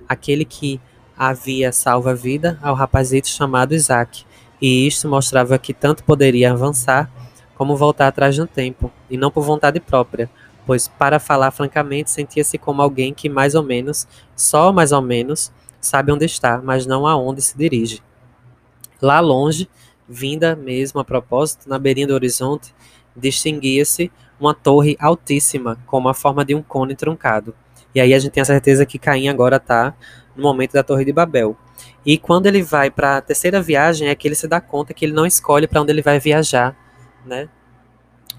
aquele 0.09 0.47
que 0.47 0.81
havia 1.15 1.71
salvo 1.73 2.09
a 2.09 2.15
vida 2.15 2.59
ao 2.63 2.75
rapazito 2.75 3.29
chamado 3.29 3.75
Isaac, 3.75 4.25
e 4.63 4.87
isto 4.87 5.07
mostrava 5.07 5.59
que 5.59 5.75
tanto 5.75 6.05
poderia 6.05 6.53
avançar 6.53 7.11
como 7.55 7.77
voltar 7.77 8.09
atrás 8.09 8.39
no 8.39 8.47
tempo, 8.47 8.91
e 9.11 9.19
não 9.19 9.31
por 9.31 9.45
vontade 9.45 9.79
própria, 9.79 10.31
pois, 10.65 10.89
para 10.89 11.21
falar 11.21 11.51
francamente, 11.51 12.11
sentia-se 12.11 12.57
como 12.57 12.81
alguém 12.81 13.13
que 13.13 13.29
mais 13.29 13.55
ou 13.55 13.63
menos, 13.63 14.09
só 14.35 14.73
mais 14.73 14.91
ou 14.91 15.03
menos, 15.03 15.53
sabe 15.83 16.13
onde 16.13 16.25
está, 16.25 16.63
mas 16.63 16.87
não 16.87 17.07
aonde 17.07 17.43
se 17.43 17.59
dirige. 17.59 18.03
Lá 19.01 19.21
longe, 19.21 19.69
vinda 20.09 20.57
mesmo 20.57 21.01
a 21.01 21.05
propósito, 21.05 21.69
na 21.69 21.79
beirinha 21.79 22.07
do 22.07 22.15
horizonte, 22.15 22.75
distinguia-se 23.17 24.11
uma 24.41 24.55
torre 24.55 24.97
altíssima, 24.99 25.79
com 25.87 26.09
a 26.09 26.15
forma 26.15 26.45
de 26.45 26.55
um 26.55 26.63
cone 26.63 26.95
truncado. 26.95 27.55
E 27.95 28.01
aí 28.01 28.15
a 28.15 28.19
gente 28.19 28.33
tem 28.33 28.41
a 28.41 28.47
certeza 28.47 28.87
que 28.87 28.99
Caim 28.99 29.29
agora 29.29 29.57
está 29.57 29.95
no 30.35 30.43
momento 30.43 30.73
da 30.73 30.83
Torre 30.83 31.05
de 31.05 31.13
Babel. 31.13 31.57
E 32.05 32.17
quando 32.19 32.47
ele 32.47 32.63
vai 32.63 32.91
para 32.91 33.19
a 33.19 33.21
terceira 33.21 33.61
viagem, 33.61 34.09
é 34.09 34.15
que 34.15 34.27
ele 34.27 34.35
se 34.35 34.49
dá 34.49 34.61
conta 34.61 34.95
que 34.95 35.05
ele 35.05 35.13
não 35.13 35.27
escolhe 35.27 35.67
para 35.67 35.81
onde 35.81 35.93
ele 35.93 36.03
vai 36.03 36.19
viajar, 36.19 36.77
né? 37.25 37.49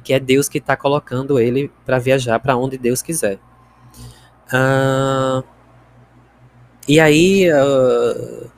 Que 0.04 0.14
é 0.14 0.20
Deus 0.20 0.50
que 0.50 0.58
está 0.58 0.76
colocando 0.76 1.40
ele 1.40 1.72
para 1.86 2.00
viajar 2.00 2.40
para 2.40 2.58
onde 2.58 2.78
Deus 2.78 3.02
quiser. 3.02 3.40
Uh, 4.48 5.44
e 6.88 7.00
aí, 7.00 7.50
uh, 7.52 8.50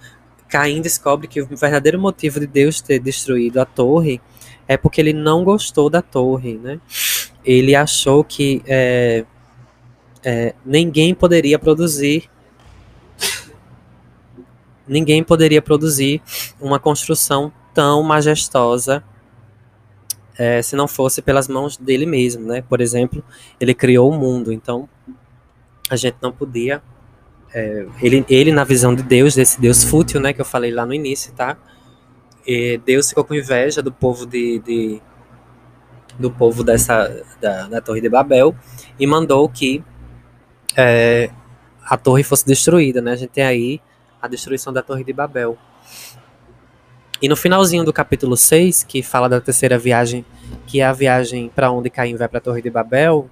Caim 0.50 0.82
descobre 0.82 1.28
que 1.28 1.42
o 1.42 1.48
verdadeiro 1.48 2.00
motivo 2.00 2.40
de 2.40 2.48
Deus 2.48 2.82
ter 2.82 3.00
destruído 3.00 3.60
a 3.60 3.66
torre 3.66 4.22
é 4.68 4.78
porque 4.78 5.00
ele 5.00 5.14
não 5.14 5.44
gostou 5.44 5.90
da 5.90 6.02
torre, 6.02 6.58
né? 6.58 6.80
Ele 7.44 7.76
achou 7.76 8.24
que 8.24 8.64
é, 8.66 9.26
é, 10.24 10.56
ninguém 10.66 11.14
poderia 11.14 11.60
produzir 11.60 12.30
ninguém 14.88 15.24
poderia 15.24 15.62
produzir 15.62 16.22
uma 16.60 16.80
construção 16.80 17.52
tão 17.74 18.02
majestosa 18.02 19.04
é, 20.38 20.62
se 20.62 20.76
não 20.76 20.88
fosse 20.88 21.22
pelas 21.22 21.48
mãos 21.48 21.78
dele 21.78 22.06
mesmo, 22.06 22.46
né? 22.46 22.62
Por 22.62 22.82
exemplo, 22.82 23.24
ele 23.60 23.74
criou 23.74 24.12
o 24.12 24.18
mundo, 24.18 24.52
então 24.52 24.90
a 25.90 25.96
gente 25.96 26.18
não 26.22 26.32
podia 26.32 26.82
é, 27.58 27.88
ele, 28.02 28.26
ele, 28.30 28.52
na 28.52 28.66
visão 28.66 28.94
de 28.94 29.02
Deus, 29.02 29.34
desse 29.34 29.62
Deus 29.62 29.82
fútil, 29.86 30.20
né, 30.20 30.34
que 30.34 30.42
eu 30.42 30.46
falei 30.46 30.72
lá 30.72 30.86
no 30.86 30.94
início, 30.94 31.32
tá? 31.32 31.56
E 32.46 32.78
Deus 32.86 33.08
ficou 33.08 33.24
com 33.24 33.34
inveja 33.34 33.82
do 33.82 33.94
povo 33.94 34.26
de, 34.26 34.60
de, 34.60 35.02
do 36.20 36.30
povo 36.30 36.66
dessa 36.66 37.24
da, 37.40 37.68
da 37.68 37.82
Torre 37.82 38.02
de 38.02 38.10
Babel 38.10 38.54
e 39.00 39.08
mandou 39.08 39.48
que 39.48 39.82
é, 40.76 41.30
a 41.86 41.96
torre 41.96 42.24
fosse 42.24 42.46
destruída, 42.46 43.02
né? 43.02 43.14
A 43.14 43.16
gente 43.16 43.30
tem 43.30 43.46
aí 43.46 43.82
a 44.22 44.28
destruição 44.28 44.74
da 44.74 44.82
Torre 44.82 45.06
de 45.06 45.14
Babel. 45.14 45.58
E 47.22 47.30
no 47.30 47.38
finalzinho 47.38 47.86
do 47.86 47.94
capítulo 47.94 48.36
6, 48.36 48.84
que 48.84 49.02
fala 49.02 49.30
da 49.30 49.40
terceira 49.40 49.78
viagem, 49.78 50.26
que 50.68 50.82
é 50.82 50.86
a 50.86 50.92
viagem 50.92 51.50
para 51.56 51.72
onde 51.72 51.90
Caim 51.90 52.18
vai 52.18 52.28
para 52.28 52.40
a 52.40 52.42
Torre 52.42 52.62
de 52.62 52.70
Babel, 52.70 53.30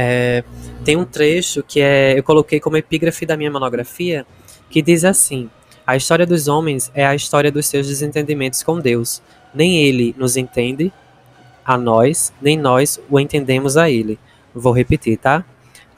é, 0.00 0.44
tem 0.84 0.96
um 0.96 1.04
trecho 1.04 1.60
que 1.60 1.80
é, 1.80 2.16
eu 2.16 2.22
coloquei 2.22 2.60
como 2.60 2.76
epígrafe 2.76 3.26
da 3.26 3.36
minha 3.36 3.50
monografia, 3.50 4.24
que 4.70 4.80
diz 4.80 5.04
assim: 5.04 5.50
A 5.84 5.96
história 5.96 6.24
dos 6.24 6.46
homens 6.46 6.88
é 6.94 7.04
a 7.04 7.16
história 7.16 7.50
dos 7.50 7.66
seus 7.66 7.88
desentendimentos 7.88 8.62
com 8.62 8.78
Deus. 8.78 9.20
Nem 9.52 9.76
ele 9.78 10.14
nos 10.16 10.36
entende 10.36 10.92
a 11.64 11.76
nós, 11.76 12.32
nem 12.40 12.56
nós 12.56 13.00
o 13.10 13.18
entendemos 13.18 13.76
a 13.76 13.90
ele. 13.90 14.20
Vou 14.54 14.72
repetir, 14.72 15.18
tá? 15.18 15.44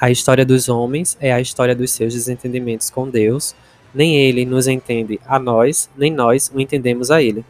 A 0.01 0.11
história 0.11 0.47
dos 0.47 0.71
homens 0.71 1.19
é 1.21 1.31
a 1.31 1.41
história 1.41 1.75
dos 1.75 1.91
seus 1.91 2.15
desentendimentos 2.15 2.89
com 2.89 3.07
Deus. 3.07 3.55
Nem 3.95 4.17
ele 4.17 4.47
nos 4.47 4.67
entende 4.67 5.21
a 5.27 5.39
nós, 5.39 5.91
nem 5.95 6.11
nós 6.11 6.51
o 6.55 6.59
entendemos 6.59 7.11
a 7.11 7.23
ele. 7.23 7.45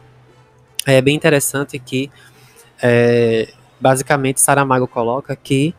É 0.85 1.01
bem 1.01 1.15
interessante 1.15 1.79
que, 1.79 2.11
é, 2.81 3.47
basicamente, 3.79 4.41
Saramago 4.41 4.87
coloca 4.87 5.33
que 5.33 5.73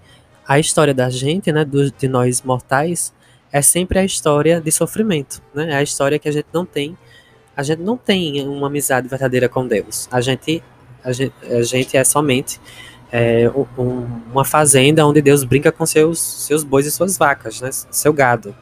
a 0.53 0.59
história 0.59 0.93
da 0.93 1.09
gente, 1.09 1.51
né, 1.51 1.65
do, 1.65 1.91
de 1.91 2.09
nós 2.09 2.43
mortais, 2.43 3.13
é 3.51 3.63
sempre 3.63 3.99
a 3.99 4.05
história 4.05 4.61
de 4.61 4.71
sofrimento, 4.71 5.43
né? 5.55 5.73
É 5.73 5.77
a 5.77 5.83
história 5.83 6.19
que 6.19 6.29
a 6.29 6.33
gente 6.33 6.47
não 6.53 6.65
tem, 6.65 6.97
a 7.57 7.63
gente 7.63 7.81
não 7.81 7.97
tem 7.97 8.47
uma 8.47 8.67
amizade 8.67 9.09
verdadeira 9.09 9.49
com 9.49 9.67
Deus. 9.67 10.09
A 10.11 10.21
gente 10.21 10.63
a 11.05 11.13
gente, 11.13 11.35
a 11.43 11.63
gente 11.63 11.97
é 11.97 12.05
somente 12.05 12.61
é, 13.11 13.51
um, 13.77 14.07
uma 14.33 14.45
fazenda 14.45 15.07
onde 15.07 15.21
Deus 15.21 15.43
brinca 15.43 15.73
com 15.73 15.85
seus, 15.85 16.21
seus 16.21 16.63
bois 16.63 16.87
e 16.87 16.91
suas 16.91 17.19
vacas, 17.19 17.61
né? 17.61 17.71
Seu 17.73 18.13
gado. 18.13 18.55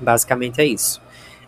Basicamente 0.00 0.60
é 0.60 0.64
isso. 0.64 1.00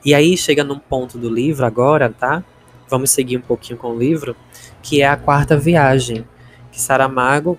E 0.05 0.15
aí 0.15 0.37
chega 0.37 0.63
num 0.63 0.79
ponto 0.79 1.19
do 1.19 1.29
livro 1.29 1.65
agora, 1.65 2.11
tá? 2.11 2.45
Vamos 2.89 3.11
seguir 3.11 3.37
um 3.37 3.43
pouquinho 3.43 3.79
com 3.79 3.93
o 3.95 3.99
livro, 3.99 4.37
que 4.83 5.03
é 5.03 5.07
a 5.07 5.17
quarta 5.17 5.57
viagem, 5.57 6.25
que 6.71 6.81
Saramago 6.81 7.59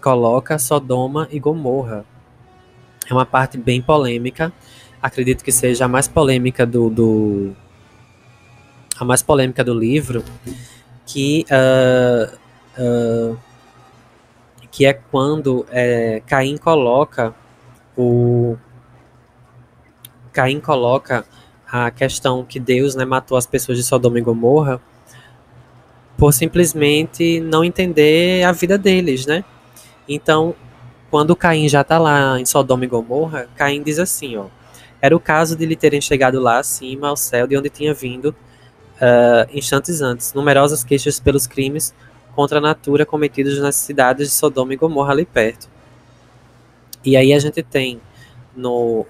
coloca 0.00 0.58
Sodoma 0.58 1.28
e 1.30 1.38
Gomorra. 1.38 2.04
É 3.08 3.12
uma 3.12 3.26
parte 3.26 3.56
bem 3.58 3.80
polêmica. 3.80 4.52
Acredito 5.02 5.44
que 5.44 5.52
seja 5.52 5.84
a 5.84 5.88
mais 5.88 6.08
polêmica 6.08 6.66
do, 6.66 6.90
do 6.90 7.52
a 8.98 9.04
mais 9.04 9.22
polêmica 9.22 9.62
do 9.62 9.72
livro, 9.72 10.24
que, 11.06 11.46
uh, 11.50 12.36
uh, 12.82 13.38
que 14.70 14.84
é 14.84 14.92
quando 14.92 15.64
é, 15.70 16.20
Caim 16.26 16.56
coloca 16.56 17.34
o 17.96 18.56
Caim 20.32 20.60
coloca 20.60 21.24
a 21.70 21.90
questão 21.90 22.44
que 22.44 22.60
Deus 22.60 22.94
né, 22.94 23.04
matou 23.04 23.36
as 23.36 23.46
pessoas 23.46 23.78
de 23.78 23.84
Sodoma 23.84 24.18
e 24.18 24.22
Gomorra 24.22 24.80
por 26.16 26.32
simplesmente 26.32 27.40
não 27.40 27.62
entender 27.62 28.42
a 28.44 28.50
vida 28.50 28.76
deles, 28.76 29.24
né? 29.26 29.44
Então, 30.08 30.54
quando 31.10 31.36
Caim 31.36 31.68
já 31.68 31.82
está 31.82 31.98
lá 31.98 32.40
em 32.40 32.46
Sodoma 32.46 32.84
e 32.84 32.88
Gomorra, 32.88 33.48
Caim 33.56 33.82
diz 33.82 33.98
assim, 33.98 34.36
ó, 34.36 34.46
era 35.00 35.14
o 35.14 35.20
caso 35.20 35.56
de 35.56 35.64
lhe 35.66 35.76
terem 35.76 36.00
chegado 36.00 36.40
lá 36.40 36.58
acima 36.58 37.08
ao 37.08 37.16
céu 37.16 37.46
de 37.46 37.56
onde 37.56 37.68
tinha 37.68 37.94
vindo 37.94 38.34
uh, 38.96 39.48
instantes 39.52 40.00
antes, 40.00 40.32
numerosas 40.32 40.82
queixas 40.82 41.20
pelos 41.20 41.46
crimes 41.46 41.94
contra 42.34 42.58
a 42.58 42.60
natura 42.60 43.04
cometidos 43.04 43.58
nas 43.58 43.76
cidades 43.76 44.28
de 44.28 44.34
Sodoma 44.34 44.72
e 44.72 44.76
Gomorra 44.76 45.12
ali 45.12 45.24
perto. 45.24 45.68
E 47.04 47.16
aí 47.16 47.32
a 47.32 47.38
gente 47.38 47.62
tem 47.62 48.00
no, 48.54 49.06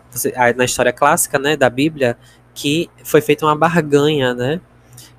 na 0.56 0.64
história 0.64 0.92
clássica 0.92 1.38
né, 1.38 1.56
da 1.56 1.70
Bíblia 1.70 2.16
que 2.54 2.90
foi 3.04 3.20
feita 3.20 3.46
uma 3.46 3.54
barganha, 3.54 4.34
né? 4.34 4.60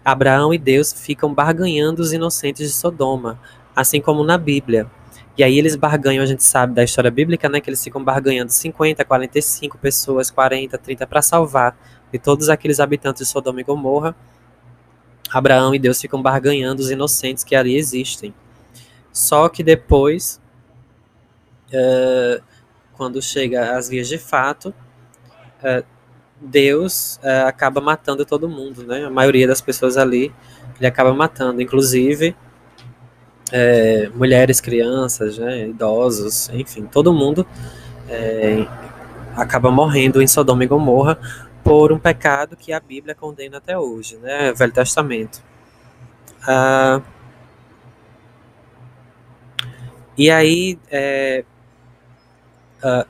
Abraão 0.04 0.54
e 0.54 0.58
Deus 0.58 0.92
ficam 0.92 1.34
barganhando 1.34 2.02
os 2.02 2.12
inocentes 2.12 2.68
de 2.68 2.74
Sodoma, 2.74 3.40
assim 3.76 4.02
como 4.02 4.24
na 4.24 4.38
Bíblia. 4.38 4.90
E 5.40 5.44
aí 5.44 5.58
eles 5.58 5.78
barganham, 5.78 6.22
a 6.22 6.26
gente 6.26 6.44
sabe 6.44 6.74
da 6.74 6.84
história 6.84 7.10
bíblica, 7.10 7.48
né, 7.48 7.62
que 7.62 7.70
eles 7.70 7.82
ficam 7.82 8.04
barganhando 8.04 8.52
50, 8.52 9.06
45 9.06 9.78
pessoas, 9.78 10.30
40, 10.30 10.78
30 10.78 11.08
para 11.08 11.22
salvar 11.22 11.80
de 12.12 12.20
todos 12.20 12.50
aqueles 12.50 12.78
habitantes 12.82 13.26
de 13.26 13.32
Sodoma 13.32 13.62
e 13.62 13.64
Gomorra 13.64 14.14
Abraão 15.32 15.74
e 15.74 15.80
Deus 15.80 16.02
ficam 16.02 16.22
barganhando 16.22 16.82
os 16.82 16.92
inocentes 16.92 17.46
que 17.46 17.56
ali 17.56 17.78
existem. 17.78 18.34
Só 19.14 19.48
que 19.48 19.64
depois, 19.64 20.42
uh, 21.72 22.44
quando 22.98 23.22
chega 23.22 23.78
às 23.78 23.88
vias 23.88 24.10
de 24.10 24.18
fato, 24.18 24.74
uh, 25.64 25.86
Deus 26.42 27.18
uh, 27.24 27.48
acaba 27.48 27.80
matando 27.80 28.26
todo 28.26 28.50
mundo, 28.50 28.84
né? 28.84 29.06
A 29.06 29.10
maioria 29.10 29.48
das 29.48 29.62
pessoas 29.62 29.96
ali 29.96 30.36
ele 30.78 30.88
acaba 30.88 31.14
matando, 31.14 31.62
inclusive 31.62 32.36
mulheres, 34.14 34.62
crianças, 34.62 35.38
né? 35.38 35.68
idosos, 35.68 36.50
enfim, 36.50 36.86
todo 36.86 37.14
mundo 37.14 37.46
acaba 39.36 39.72
morrendo 39.72 40.22
em 40.22 40.28
Sodoma 40.28 40.64
e 40.64 40.68
Gomorra 40.68 41.20
por 41.64 41.92
um 41.92 42.00
pecado 42.00 42.56
que 42.56 42.74
a 42.74 42.80
Bíblia 42.80 43.14
condena 43.14 43.58
até 43.58 43.78
hoje, 43.78 44.18
né? 44.18 44.54
Velho 44.54 44.74
Testamento. 44.74 45.42
Ah, 46.48 47.02
e 50.18 50.30
aí, 50.30 50.78
é, 50.92 51.46
ah, 52.84 53.06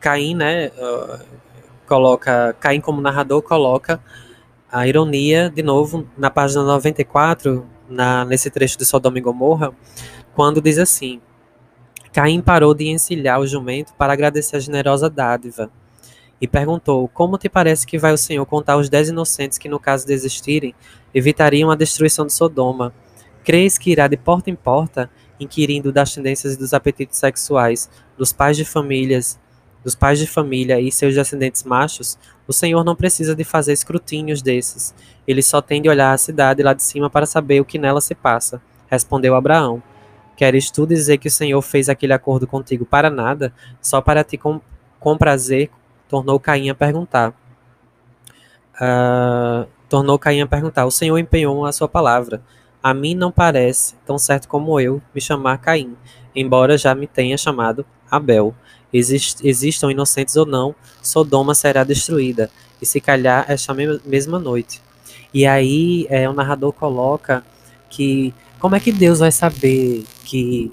Caim, 0.00 0.34
né? 0.34 0.68
Uh, 0.76 1.18
coloca 1.86 2.54
Caim 2.60 2.80
como 2.80 3.00
narrador 3.00 3.42
coloca 3.42 4.02
a 4.70 4.86
ironia 4.86 5.50
de 5.50 5.62
novo 5.62 6.06
na 6.16 6.30
página 6.30 6.62
94, 6.62 7.66
na, 7.88 8.24
nesse 8.24 8.50
trecho 8.50 8.78
de 8.78 8.84
Sodoma 8.84 9.18
e 9.18 9.20
Gomorra, 9.20 9.72
quando 10.34 10.60
diz 10.60 10.78
assim: 10.78 11.20
Caim 12.12 12.40
parou 12.40 12.74
de 12.74 12.88
encilhar 12.88 13.40
o 13.40 13.46
jumento 13.46 13.92
para 13.94 14.12
agradecer 14.12 14.56
a 14.56 14.60
generosa 14.60 15.10
dádiva 15.10 15.70
e 16.40 16.46
perguntou: 16.46 17.08
Como 17.08 17.38
te 17.38 17.48
parece 17.48 17.86
que 17.86 17.98
vai 17.98 18.12
o 18.12 18.18
Senhor 18.18 18.44
contar 18.46 18.76
os 18.76 18.88
dez 18.88 19.08
inocentes 19.08 19.58
que, 19.58 19.68
no 19.68 19.80
caso 19.80 20.06
de 20.06 20.12
existirem, 20.12 20.74
evitariam 21.14 21.70
a 21.70 21.76
destruição 21.76 22.26
de 22.26 22.32
Sodoma? 22.32 22.92
Crês 23.42 23.76
que 23.76 23.90
irá 23.90 24.08
de 24.08 24.16
porta 24.16 24.50
em 24.50 24.54
porta, 24.54 25.10
inquirindo 25.38 25.92
das 25.92 26.14
tendências 26.14 26.54
e 26.54 26.58
dos 26.58 26.72
apetites 26.72 27.18
sexuais 27.18 27.90
dos 28.16 28.32
pais 28.32 28.56
de 28.56 28.64
famílias, 28.64 29.38
dos 29.84 29.94
pais 29.94 30.18
de 30.18 30.26
família 30.26 30.80
e 30.80 30.90
seus 30.90 31.14
descendentes 31.14 31.62
machos? 31.62 32.18
O 32.48 32.52
Senhor 32.52 32.82
não 32.82 32.96
precisa 32.96 33.34
de 33.34 33.44
fazer 33.44 33.72
escrutínios 33.72 34.42
desses. 34.42 34.94
Ele 35.28 35.42
só 35.42 35.60
tem 35.60 35.80
de 35.80 35.88
olhar 35.88 36.12
a 36.12 36.18
cidade 36.18 36.62
lá 36.62 36.72
de 36.72 36.82
cima 36.82 37.08
para 37.08 37.26
saber 37.26 37.60
o 37.60 37.64
que 37.64 37.78
nela 37.78 38.00
se 38.00 38.14
passa. 38.14 38.60
Respondeu 38.90 39.34
Abraão. 39.34 39.82
Queres 40.36 40.70
tu 40.70 40.86
dizer 40.86 41.18
que 41.18 41.28
o 41.28 41.30
Senhor 41.30 41.62
fez 41.62 41.88
aquele 41.88 42.12
acordo 42.12 42.46
contigo 42.46 42.84
para 42.84 43.08
nada, 43.08 43.52
só 43.80 44.00
para 44.00 44.24
te 44.24 44.36
com, 44.36 44.60
prazer 45.16 45.70
tornou 46.08 46.40
Caim 46.40 46.70
a 46.70 46.74
perguntar. 46.74 47.32
Uh, 48.74 49.66
tornou 49.88 50.18
Caim 50.18 50.40
a 50.40 50.46
perguntar: 50.46 50.86
O 50.86 50.90
Senhor 50.90 51.16
empenhou 51.18 51.64
a 51.64 51.72
sua 51.72 51.88
palavra. 51.88 52.42
A 52.82 52.92
mim 52.92 53.14
não 53.14 53.32
parece, 53.32 53.94
tão 54.04 54.18
certo 54.18 54.46
como 54.46 54.78
eu, 54.78 55.00
me 55.14 55.20
chamar 55.20 55.58
Caim, 55.58 55.96
embora 56.34 56.76
já 56.76 56.94
me 56.94 57.06
tenha 57.06 57.38
chamado 57.38 57.86
Abel. 58.10 58.54
Exist, 58.94 59.44
existam 59.44 59.90
inocentes 59.90 60.36
ou 60.36 60.46
não, 60.46 60.74
Sodoma 61.02 61.54
será 61.54 61.82
destruída, 61.84 62.48
e 62.80 62.86
se 62.86 63.00
calhar 63.00 63.44
esta 63.48 63.74
mesma 63.74 64.38
noite. 64.38 64.80
E 65.32 65.44
aí 65.44 66.06
é, 66.08 66.28
o 66.28 66.32
narrador 66.32 66.72
coloca 66.72 67.44
que 67.90 68.32
como 68.60 68.76
é 68.76 68.80
que 68.80 68.92
Deus 68.92 69.18
vai 69.18 69.32
saber 69.32 70.04
que 70.24 70.72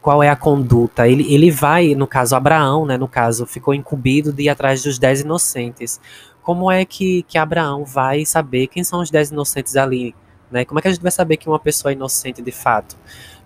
qual 0.00 0.22
é 0.22 0.28
a 0.28 0.36
conduta. 0.36 1.06
Ele, 1.06 1.32
ele 1.32 1.50
vai, 1.50 1.94
no 1.94 2.06
caso, 2.06 2.34
Abraão, 2.34 2.86
né, 2.86 2.96
no 2.96 3.08
caso, 3.08 3.46
ficou 3.46 3.74
incumbido 3.74 4.32
de 4.32 4.44
ir 4.44 4.48
atrás 4.48 4.82
dos 4.82 4.98
dez 4.98 5.20
inocentes. 5.20 6.00
Como 6.42 6.70
é 6.70 6.84
que, 6.84 7.22
que 7.22 7.38
Abraão 7.38 7.84
vai 7.84 8.24
saber 8.24 8.66
quem 8.66 8.84
são 8.84 9.00
os 9.00 9.10
dez 9.10 9.30
inocentes 9.30 9.76
ali? 9.76 10.14
Né? 10.50 10.64
Como 10.64 10.78
é 10.78 10.82
que 10.82 10.88
a 10.88 10.90
gente 10.90 11.02
vai 11.02 11.12
saber 11.12 11.36
que 11.36 11.48
uma 11.48 11.58
pessoa 11.58 11.92
é 11.92 11.94
inocente 11.94 12.42
de 12.42 12.52
fato? 12.52 12.96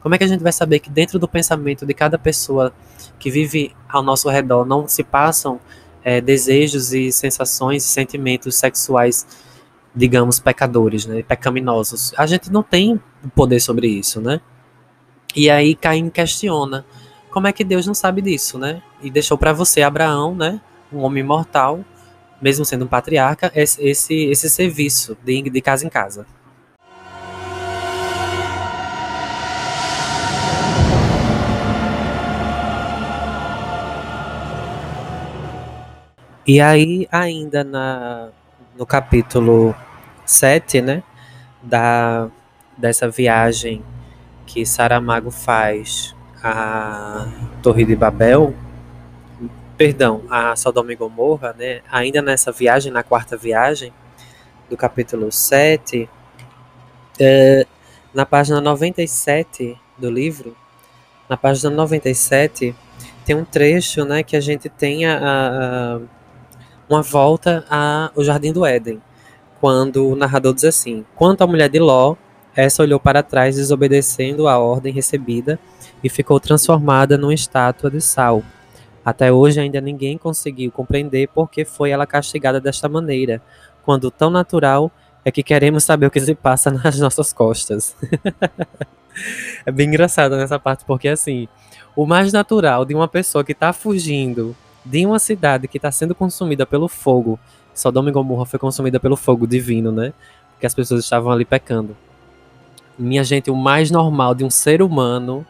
Como 0.01 0.15
é 0.15 0.19
que 0.19 0.25
a 0.25 0.29
gente 0.29 0.43
vai 0.43 0.53
saber 0.53 0.79
que 0.79 0.91
dentro 0.91 1.19
do 1.19 1.29
pensamento 1.29 1.85
de 1.85 1.93
cada 1.93 2.19
pessoa 2.19 2.73
que 3.19 3.31
vive 3.31 3.75
ao 3.89 4.03
nosso 4.03 4.29
redor 4.29 4.65
não 4.65 4.87
se 4.87 5.03
passam 5.03 5.61
é, 6.05 6.21
desejos 6.21 6.93
e 6.93 7.11
sensações 7.11 7.85
e 7.85 7.89
sentimentos 7.89 8.57
sexuais, 8.57 9.27
digamos, 9.95 10.39
pecadores, 10.39 11.07
né, 11.07 11.23
pecaminosos? 11.23 12.15
A 12.17 12.27
gente 12.27 12.51
não 12.51 12.63
tem 12.63 13.01
poder 13.35 13.61
sobre 13.61 13.89
isso, 13.89 14.21
né? 14.21 14.41
E 15.35 15.51
aí 15.51 15.75
Caim 15.75 16.09
questiona 16.09 16.85
como 17.31 17.47
é 17.47 17.53
que 17.53 17.65
Deus 17.65 17.87
não 17.87 17.95
sabe 17.95 18.23
disso, 18.23 18.59
né? 18.59 18.83
E 19.03 19.11
deixou 19.11 19.37
para 19.37 19.53
você, 19.53 19.83
Abraão, 19.83 20.35
né? 20.35 20.61
Um 20.93 20.99
homem 20.99 21.23
mortal, 21.23 21.85
mesmo 22.41 22.65
sendo 22.65 22.85
um 22.85 22.89
patriarca, 22.89 23.53
esse, 23.55 23.83
esse, 23.85 24.15
esse 24.25 24.49
serviço 24.49 25.17
de, 25.23 25.43
de 25.43 25.61
casa 25.61 25.87
em 25.87 25.91
casa. 25.91 26.27
E 36.49 36.63
aí, 36.63 37.07
ainda 37.13 37.63
na, 37.63 38.31
no 38.75 38.87
capítulo 38.87 39.75
7, 40.25 40.81
né, 40.81 41.03
da, 41.63 42.31
dessa 42.75 43.07
viagem 43.07 43.85
que 44.47 44.65
Saramago 44.65 45.31
faz 45.31 46.17
à 46.43 47.29
Torre 47.63 47.85
de 47.85 47.95
Babel, 47.95 48.55
perdão, 49.77 50.23
a 50.31 50.57
Sodoma 50.57 50.91
e 50.91 50.97
Gomorra, 50.97 51.53
né, 51.53 51.83
ainda 51.93 52.23
nessa 52.23 52.51
viagem, 52.51 52.91
na 52.91 53.03
quarta 53.03 53.37
viagem, 53.37 53.93
do 54.71 54.77
capítulo 54.77 55.31
7, 55.31 56.09
é, 57.21 57.67
na 58.15 58.25
página 58.25 58.59
97 58.59 59.79
do 59.99 60.11
livro, 60.11 60.57
na 61.29 61.37
página 61.37 61.69
97, 61.69 62.75
tem 63.27 63.37
um 63.37 63.45
trecho 63.45 64.07
né, 64.07 64.23
que 64.23 64.35
a 64.35 64.41
gente 64.41 64.71
tem 64.71 65.05
a, 65.05 65.19
a, 65.19 66.01
uma 66.89 67.03
volta 67.03 67.65
ao 67.69 68.25
Jardim 68.25 68.53
do 68.53 68.65
Éden, 68.65 69.01
quando 69.61 70.09
o 70.09 70.17
narrador 70.17 70.55
diz 70.55 70.65
assim: 70.65 71.05
Quanto 71.15 71.43
à 71.43 71.47
mulher 71.47 71.69
de 71.69 71.79
Ló, 71.79 72.17
essa 72.57 72.83
olhou 72.83 72.99
para 72.99 73.23
trás, 73.23 73.57
desobedecendo 73.57 74.49
a 74.49 74.59
ordem 74.59 74.93
recebida, 74.93 75.59
e 76.03 76.09
ficou 76.09 76.41
transformada 76.41 77.19
numa 77.19 77.35
estátua 77.35 77.91
de 77.91 78.01
sal. 78.01 78.43
Até 79.05 79.33
hoje 79.33 79.61
ainda 79.61 79.81
ninguém 79.81 80.19
conseguiu 80.19 80.71
compreender 80.71 81.29
por 81.29 81.51
que 81.51 81.65
foi 81.65 81.91
ela 81.91 82.07
castigada 82.07 82.61
desta 82.61 82.89
maneira, 82.89 83.43
quando 83.85 84.11
tão 84.11 84.31
natural 84.31 84.91
é 85.25 85.31
que 85.31 85.43
queremos 85.43 85.85
saber 85.85 86.07
o 86.07 86.11
que 86.11 86.21
se 86.21 86.35
passa 86.35 86.71
nas 86.73 86.99
nossas 86.99 87.33
costas. 87.33 87.97
é 89.67 89.71
bem 89.71 89.89
engraçado 89.89 90.37
nessa 90.37 90.59
parte, 90.59 90.85
porque 90.85 91.09
assim, 91.09 91.49
o 91.95 92.07
mais 92.07 92.33
natural 92.33 92.85
de 92.85 92.95
uma 92.95 93.09
pessoa 93.09 93.45
que 93.45 93.53
está 93.53 93.73
fugindo 93.73 94.57
de 94.89 95.05
uma 95.05 95.19
cidade 95.19 95.69
que 95.69 95.79
está 95.79 95.93
sendo 95.93 96.15
consumida 96.15 96.65
pelo 96.65 96.89
fogo, 96.89 97.39
Sodoma 97.75 98.09
e 98.09 98.13
Gomorra 98.13 98.47
foi 98.47 98.59
consumida 98.59 98.99
pelo 98.99 99.17
fogo 99.17 99.47
divino, 99.47 99.93
né? 99.93 100.13
Porque 100.53 100.67
as 100.67 100.75
pessoas 100.75 101.05
estavam 101.05 101.31
ali 101.31 101.45
pecando. 101.45 101.97
Minha 102.99 103.23
gente, 103.23 103.51
o 103.51 103.57
mais 103.57 103.91
normal 103.91 104.35
de 104.35 104.45
um 104.45 104.51
ser 104.51 104.83
humano, 104.83 105.47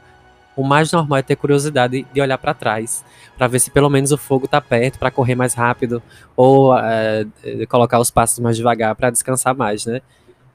o 0.54 0.64
mais 0.64 0.92
normal 0.92 1.18
é 1.18 1.22
ter 1.22 1.36
curiosidade 1.36 2.04
de 2.12 2.20
olhar 2.20 2.36
para 2.36 2.52
trás, 2.52 3.04
para 3.36 3.46
ver 3.46 3.60
se 3.60 3.70
pelo 3.70 3.88
menos 3.88 4.12
o 4.12 4.18
fogo 4.18 4.44
está 4.44 4.60
perto, 4.60 4.98
para 4.98 5.10
correr 5.10 5.34
mais 5.34 5.54
rápido, 5.54 6.02
ou 6.36 6.76
é, 6.76 7.24
colocar 7.68 7.98
os 8.00 8.10
passos 8.10 8.40
mais 8.40 8.56
devagar 8.56 8.94
para 8.96 9.08
descansar 9.08 9.56
mais, 9.56 9.86
né? 9.86 10.02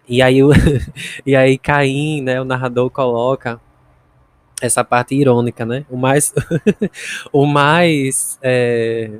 E 0.08 0.22
aí, 0.22 0.44
o, 0.44 0.52
e 1.26 1.36
aí 1.36 1.58
Caim, 1.58 2.22
né, 2.22 2.40
o 2.42 2.46
narrador 2.46 2.90
coloca 2.90 3.60
essa 4.62 4.84
parte 4.84 5.16
irônica, 5.16 5.66
né? 5.66 5.86
O 5.90 5.98
mais, 5.98 6.34
o 7.32 7.46
mais, 7.46 8.38
é, 8.42 9.12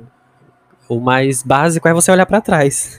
o 0.88 1.00
mais 1.00 1.42
básico 1.42 1.86
é 1.88 1.92
você 1.92 2.10
olhar 2.10 2.26
para 2.26 2.40
trás. 2.40 2.98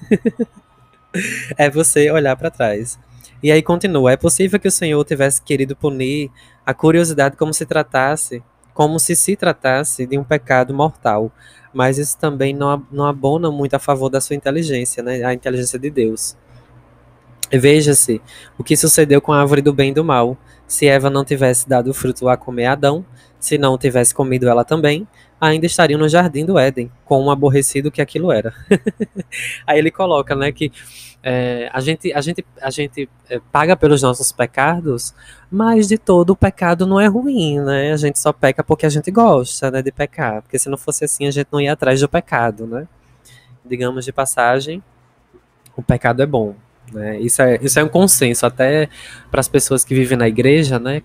é 1.58 1.70
você 1.70 2.12
olhar 2.12 2.36
para 2.36 2.52
trás. 2.52 3.00
E 3.42 3.52
aí 3.52 3.62
continua: 3.62 4.12
é 4.12 4.18
possível 4.18 4.60
que 4.60 4.68
o 4.68 4.72
Senhor 4.72 5.04
tivesse 5.04 5.42
querido 5.42 5.76
punir 5.76 6.32
a 6.66 6.74
curiosidade 6.74 7.38
como 7.38 7.54
se 7.54 7.66
tratasse, 7.66 8.44
como 8.74 9.00
se 9.00 9.16
se 9.16 9.36
tratasse 9.36 10.06
de 10.06 10.18
um 10.18 10.24
pecado 10.24 10.74
mortal, 10.74 11.32
mas 11.74 11.98
isso 11.98 12.18
também 12.18 12.54
não, 12.54 12.86
não 12.92 13.06
abona 13.06 13.52
muito 13.52 13.76
a 13.76 13.80
favor 13.80 14.10
da 14.10 14.20
sua 14.20 14.36
inteligência, 14.36 15.04
né? 15.04 15.24
A 15.24 15.34
inteligência 15.34 15.78
de 15.78 15.90
Deus. 15.90 16.36
Veja-se 17.52 18.22
o 18.58 18.64
que 18.64 18.76
sucedeu 18.76 19.22
com 19.22 19.32
a 19.32 19.40
árvore 19.40 19.62
do 19.62 19.74
bem 19.74 19.92
e 19.92 19.94
do 19.94 20.04
mal. 20.04 20.38
Se 20.68 20.88
Eva 20.88 21.10
não 21.10 21.24
tivesse 21.24 21.68
dado 21.68 21.90
o 21.90 21.94
fruto 21.94 22.28
a 22.28 22.38
comer 22.38 22.66
Adão, 22.66 23.06
se 23.40 23.58
não 23.58 23.78
tivesse 23.78 24.14
comido 24.14 24.50
ela 24.50 24.64
também, 24.64 25.08
ainda 25.40 25.66
estariam 25.66 26.00
no 26.00 26.10
jardim 26.10 26.46
do 26.46 26.58
Éden, 26.58 26.92
com 27.04 27.24
um 27.24 27.30
aborrecido 27.30 27.92
que 27.92 28.02
aquilo 28.02 28.32
era. 28.32 28.54
Aí 29.68 29.78
ele 29.78 29.92
coloca, 29.92 30.36
né, 30.36 30.52
que 30.52 30.72
é, 31.22 31.70
a 31.74 31.80
gente, 31.80 32.14
a 32.14 32.22
gente, 32.22 32.46
a 32.62 32.70
gente 32.70 33.10
é, 33.30 33.40
paga 33.52 33.76
pelos 33.76 34.02
nossos 34.02 34.32
pecados, 34.32 35.14
mas 35.50 35.88
de 35.88 35.98
todo 35.98 36.32
o 36.32 36.36
pecado 36.36 36.86
não 36.86 37.00
é 37.00 37.08
ruim, 37.08 37.60
né? 37.60 37.92
A 37.92 37.98
gente 37.98 38.20
só 38.20 38.32
peca 38.32 38.64
porque 38.64 38.86
a 38.86 38.90
gente 38.90 39.10
gosta, 39.10 39.72
né, 39.72 39.82
de 39.82 39.92
pecar, 39.92 40.42
porque 40.42 40.60
se 40.60 40.70
não 40.70 40.78
fosse 40.78 41.04
assim 41.06 41.26
a 41.28 41.32
gente 41.32 41.48
não 41.52 41.60
ia 41.60 41.74
atrás 41.74 42.00
do 42.00 42.08
pecado, 42.08 42.68
né? 42.68 42.88
Digamos 43.66 44.06
de 44.06 44.14
passagem, 44.14 44.84
o 45.76 45.82
pecado 45.82 46.22
é 46.22 46.26
bom. 46.26 46.56
Né? 46.92 47.20
Isso, 47.20 47.42
é, 47.42 47.60
isso 47.62 47.80
é 47.80 47.84
um 47.84 47.90
consenso 47.90 48.46
até 48.46 48.90
para 49.32 49.40
as 49.40 49.48
pessoas 49.48 49.84
que 49.84 49.94
vivem 49.94 50.18
na 50.18 50.28
igreja, 50.28 50.80
né? 50.80 51.02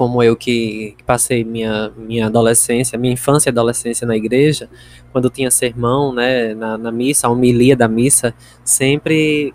como 0.00 0.22
eu 0.22 0.34
que, 0.34 0.94
que, 0.96 1.04
passei 1.04 1.44
minha, 1.44 1.92
minha 1.94 2.24
adolescência, 2.24 2.98
minha 2.98 3.12
infância 3.12 3.50
e 3.50 3.52
adolescência 3.52 4.06
na 4.06 4.16
igreja, 4.16 4.66
quando 5.12 5.28
tinha 5.28 5.50
sermão, 5.50 6.10
né, 6.10 6.54
na, 6.54 6.78
na 6.78 6.90
missa, 6.90 7.26
a 7.26 7.30
homilia 7.30 7.76
da 7.76 7.86
missa, 7.86 8.32
sempre 8.64 9.52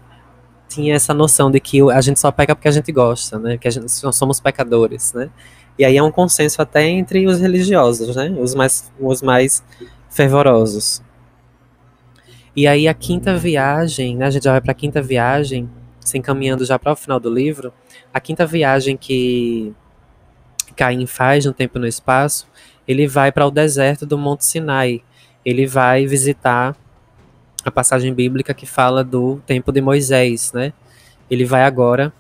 tinha 0.70 0.94
essa 0.94 1.16
noção 1.16 1.50
de 1.50 1.60
que 1.60 1.82
a 1.90 2.00
gente 2.00 2.20
só 2.20 2.32
peca 2.32 2.56
porque 2.56 2.68
a 2.68 2.72
gente 2.72 2.92
gosta, 2.92 3.40
né, 3.40 3.58
que 3.58 3.68
a 3.68 3.72
gente, 3.72 3.92
nós 4.04 4.16
somos 4.16 4.40
pecadores, 4.40 5.14
né, 5.14 5.32
e 5.80 5.84
aí 5.84 5.98
é 5.98 6.04
um 6.04 6.12
consenso 6.12 6.62
até 6.62 6.88
entre 6.88 7.26
os 7.26 7.40
religiosos, 7.40 8.16
né, 8.16 8.30
os 8.40 8.54
mais, 8.54 8.94
os 9.00 9.24
mais 9.24 9.64
fervorosos. 10.12 11.02
E 12.56 12.68
aí 12.68 12.88
a 12.88 12.94
quinta 12.94 13.38
viagem, 13.38 14.16
né, 14.16 14.28
a 14.28 14.30
gente 14.30 14.44
já 14.44 14.52
vai 14.52 14.62
para 14.62 14.72
a 14.72 14.76
quinta 14.76 15.02
viagem, 15.02 15.70
se 16.00 16.18
encaminhando 16.18 16.64
já 16.64 16.80
para 16.80 16.94
o 16.94 16.96
final 16.96 17.20
do 17.20 17.30
livro, 17.30 17.74
a 18.14 18.20
quinta 18.20 18.46
viagem 18.46 18.96
que 18.96 19.74
Caim 20.76 21.06
faz 21.06 21.46
no 21.46 21.54
tempo 21.54 21.78
e 21.78 21.82
no 21.82 21.88
espaço, 21.88 22.48
ele 22.88 23.08
vai 23.08 23.32
para 23.32 23.46
o 23.46 23.52
deserto 23.52 24.06
do 24.06 24.18
Monte 24.18 24.46
Sinai. 24.46 25.04
Ele 25.44 25.66
vai 25.66 26.06
visitar 26.06 26.76
a 27.64 27.72
passagem 27.72 28.14
bíblica 28.14 28.54
que 28.54 28.66
fala 28.66 29.04
do 29.04 29.42
tempo 29.46 29.72
de 29.72 29.82
Moisés, 29.82 30.52
né? 30.54 30.74
Ele 31.30 31.46
vai 31.46 31.64
agora 31.64 32.14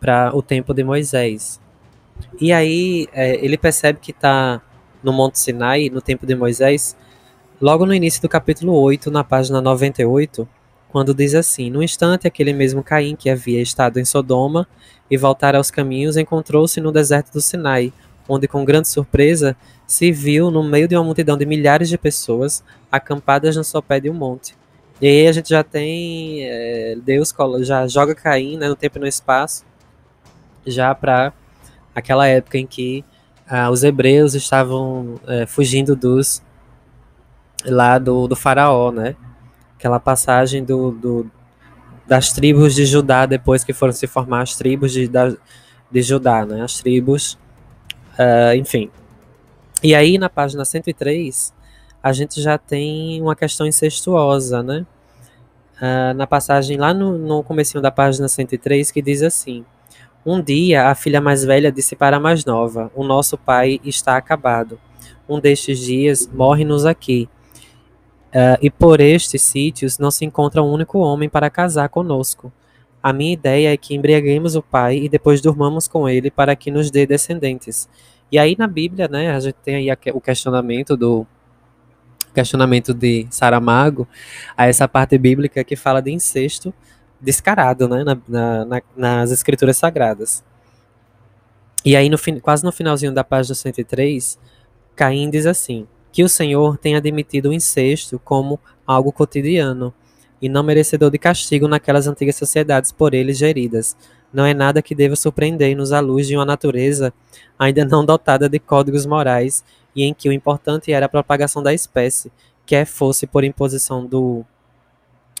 para 0.00 0.34
o 0.34 0.42
tempo 0.42 0.74
de 0.74 0.82
Moisés. 0.82 1.60
E 2.40 2.52
aí 2.52 3.08
é, 3.12 3.44
ele 3.44 3.56
percebe 3.56 4.00
que 4.00 4.10
está 4.10 4.60
no 5.02 5.12
Monte 5.12 5.38
Sinai, 5.38 5.88
no 5.90 6.00
tempo 6.00 6.26
de 6.26 6.34
Moisés, 6.34 6.96
Logo 7.64 7.86
no 7.86 7.94
início 7.94 8.20
do 8.20 8.28
capítulo 8.28 8.74
8, 8.74 9.10
na 9.10 9.24
página 9.24 9.58
98, 9.58 10.46
quando 10.90 11.14
diz 11.14 11.34
assim: 11.34 11.70
No 11.70 11.82
instante, 11.82 12.26
aquele 12.26 12.52
mesmo 12.52 12.84
Caim 12.84 13.16
que 13.16 13.30
havia 13.30 13.62
estado 13.62 13.98
em 13.98 14.04
Sodoma 14.04 14.68
e 15.10 15.16
voltar 15.16 15.56
aos 15.56 15.70
caminhos 15.70 16.18
encontrou-se 16.18 16.78
no 16.78 16.92
deserto 16.92 17.32
do 17.32 17.40
Sinai, 17.40 17.90
onde, 18.28 18.46
com 18.46 18.66
grande 18.66 18.88
surpresa, 18.88 19.56
se 19.86 20.12
viu 20.12 20.50
no 20.50 20.62
meio 20.62 20.86
de 20.86 20.94
uma 20.94 21.02
multidão 21.02 21.38
de 21.38 21.46
milhares 21.46 21.88
de 21.88 21.96
pessoas 21.96 22.62
acampadas 22.92 23.56
no 23.56 23.64
sopé 23.64 23.98
de 23.98 24.10
um 24.10 24.14
monte. 24.14 24.54
E 25.00 25.06
aí 25.06 25.26
a 25.26 25.32
gente 25.32 25.48
já 25.48 25.64
tem. 25.64 26.44
É, 26.44 26.98
Deus 27.02 27.34
já 27.62 27.86
joga 27.88 28.14
Caim 28.14 28.58
né, 28.58 28.68
no 28.68 28.76
tempo 28.76 28.98
e 28.98 29.00
no 29.00 29.06
espaço, 29.06 29.64
já 30.66 30.94
para 30.94 31.32
aquela 31.94 32.26
época 32.26 32.58
em 32.58 32.66
que 32.66 33.02
ah, 33.48 33.70
os 33.70 33.82
hebreus 33.82 34.34
estavam 34.34 35.18
é, 35.26 35.46
fugindo 35.46 35.96
dos 35.96 36.42
lá 37.64 37.98
do, 37.98 38.28
do 38.28 38.36
faraó, 38.36 38.90
né? 38.90 39.16
Aquela 39.76 39.98
passagem 39.98 40.64
do, 40.64 40.92
do, 40.92 41.30
das 42.06 42.32
tribos 42.32 42.74
de 42.74 42.84
Judá 42.84 43.26
depois 43.26 43.64
que 43.64 43.72
foram 43.72 43.92
se 43.92 44.06
formar 44.06 44.42
as 44.42 44.56
tribos 44.56 44.92
de, 44.92 45.08
da, 45.08 45.34
de 45.90 46.02
Judá, 46.02 46.44
né? 46.44 46.62
As 46.62 46.78
tribos, 46.78 47.38
uh, 48.18 48.54
enfim. 48.56 48.90
E 49.82 49.94
aí 49.94 50.18
na 50.18 50.28
página 50.28 50.64
103 50.64 51.52
a 52.02 52.12
gente 52.12 52.40
já 52.40 52.58
tem 52.58 53.20
uma 53.20 53.34
questão 53.34 53.66
incestuosa, 53.66 54.62
né? 54.62 54.86
Uh, 55.76 56.14
na 56.14 56.26
passagem 56.26 56.76
lá 56.76 56.94
no, 56.94 57.18
no 57.18 57.42
comecinho 57.42 57.82
da 57.82 57.90
página 57.90 58.28
103 58.28 58.90
que 58.90 59.02
diz 59.02 59.22
assim: 59.22 59.64
Um 60.24 60.40
dia 60.40 60.88
a 60.88 60.94
filha 60.94 61.20
mais 61.20 61.44
velha 61.44 61.72
disse 61.72 61.96
para 61.96 62.18
a 62.18 62.20
mais 62.20 62.44
nova: 62.44 62.90
O 62.94 63.04
nosso 63.04 63.36
pai 63.36 63.80
está 63.84 64.16
acabado. 64.16 64.78
Um 65.26 65.40
destes 65.40 65.78
dias 65.78 66.28
morre-nos 66.28 66.84
aqui 66.84 67.28
Uh, 68.34 68.58
e 68.60 68.68
por 68.68 69.00
estes 69.00 69.42
sítios 69.42 69.96
não 69.96 70.10
se 70.10 70.24
encontra 70.24 70.60
um 70.60 70.72
único 70.72 70.98
homem 70.98 71.28
para 71.28 71.48
casar 71.48 71.88
conosco. 71.88 72.52
A 73.00 73.12
minha 73.12 73.32
ideia 73.32 73.72
é 73.72 73.76
que 73.76 73.94
embriaguemos 73.94 74.56
o 74.56 74.62
pai 74.62 74.96
e 74.96 75.08
depois 75.08 75.40
durmamos 75.40 75.86
com 75.86 76.08
ele 76.08 76.32
para 76.32 76.56
que 76.56 76.68
nos 76.70 76.90
dê 76.90 77.06
descendentes. 77.06 77.88
E 78.32 78.38
aí 78.38 78.56
na 78.58 78.66
Bíblia, 78.66 79.06
né, 79.06 79.30
a 79.30 79.38
gente 79.38 79.54
tem 79.62 79.76
aí 79.76 79.98
o 80.12 80.20
questionamento 80.20 80.96
do 80.96 81.24
questionamento 82.34 82.92
de 82.92 83.28
Saramago 83.30 84.08
a 84.56 84.66
essa 84.66 84.88
parte 84.88 85.16
bíblica 85.16 85.62
que 85.62 85.76
fala 85.76 86.02
de 86.02 86.10
incesto 86.10 86.74
descarado, 87.20 87.88
né, 87.88 88.02
na, 88.02 88.64
na, 88.64 88.82
nas 88.96 89.30
escrituras 89.30 89.76
sagradas. 89.76 90.42
E 91.84 91.94
aí 91.94 92.08
no 92.08 92.16
quase 92.40 92.64
no 92.64 92.72
finalzinho 92.72 93.12
da 93.12 93.22
página 93.22 93.54
103, 93.54 94.38
Caim 94.96 95.30
diz 95.30 95.46
assim: 95.46 95.86
que 96.14 96.22
o 96.22 96.28
Senhor 96.28 96.78
tenha 96.78 96.98
admitido 96.98 97.48
o 97.48 97.52
incesto 97.52 98.20
como 98.20 98.60
algo 98.86 99.10
cotidiano 99.10 99.92
e 100.40 100.48
não 100.48 100.62
merecedor 100.62 101.10
de 101.10 101.18
castigo 101.18 101.66
naquelas 101.66 102.06
antigas 102.06 102.36
sociedades 102.36 102.92
por 102.92 103.14
eles 103.14 103.36
geridas. 103.36 103.96
Não 104.32 104.46
é 104.46 104.54
nada 104.54 104.80
que 104.80 104.94
deva 104.94 105.16
surpreender-nos 105.16 105.90
à 105.90 105.98
luz 105.98 106.28
de 106.28 106.36
uma 106.36 106.44
natureza 106.44 107.12
ainda 107.58 107.84
não 107.84 108.04
dotada 108.04 108.48
de 108.48 108.60
códigos 108.60 109.04
morais 109.04 109.64
e 109.92 110.04
em 110.04 110.14
que 110.14 110.28
o 110.28 110.32
importante 110.32 110.92
era 110.92 111.06
a 111.06 111.08
propagação 111.08 111.60
da 111.60 111.74
espécie, 111.74 112.30
quer 112.64 112.86
fosse 112.86 113.26
por 113.26 113.42
imposição 113.42 114.06
do, 114.06 114.44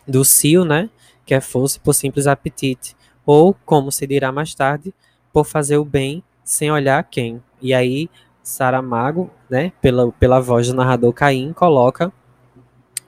do 0.08 0.24
cio, 0.24 0.64
né? 0.64 0.90
Quer 1.24 1.40
fosse 1.40 1.78
por 1.78 1.94
simples 1.94 2.26
apetite, 2.26 2.96
ou, 3.24 3.54
como 3.64 3.92
se 3.92 4.08
dirá 4.08 4.32
mais 4.32 4.52
tarde, 4.56 4.92
por 5.32 5.44
fazer 5.44 5.76
o 5.76 5.84
bem 5.84 6.20
sem 6.42 6.72
olhar 6.72 7.04
quem. 7.04 7.40
E 7.62 7.72
aí, 7.72 8.10
Saramago, 8.44 9.30
né, 9.48 9.72
pela, 9.80 10.12
pela 10.12 10.38
voz 10.38 10.68
do 10.68 10.74
narrador 10.74 11.12
Caim, 11.14 11.54
coloca 11.54 12.12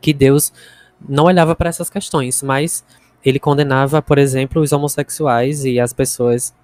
que 0.01 0.15
Deus 0.15 0.51
não 1.07 1.25
olhava 1.25 1.55
para 1.55 1.69
essas 1.69 1.91
questões, 1.91 2.43
mas 2.43 2.83
ele 3.23 3.39
condenava, 3.39 4.01
por 4.01 4.17
exemplo, 4.17 4.63
os 4.63 4.73
homossexuais 4.73 5.65
e 5.67 5.79
as 5.79 5.93
pessoas 5.93 6.55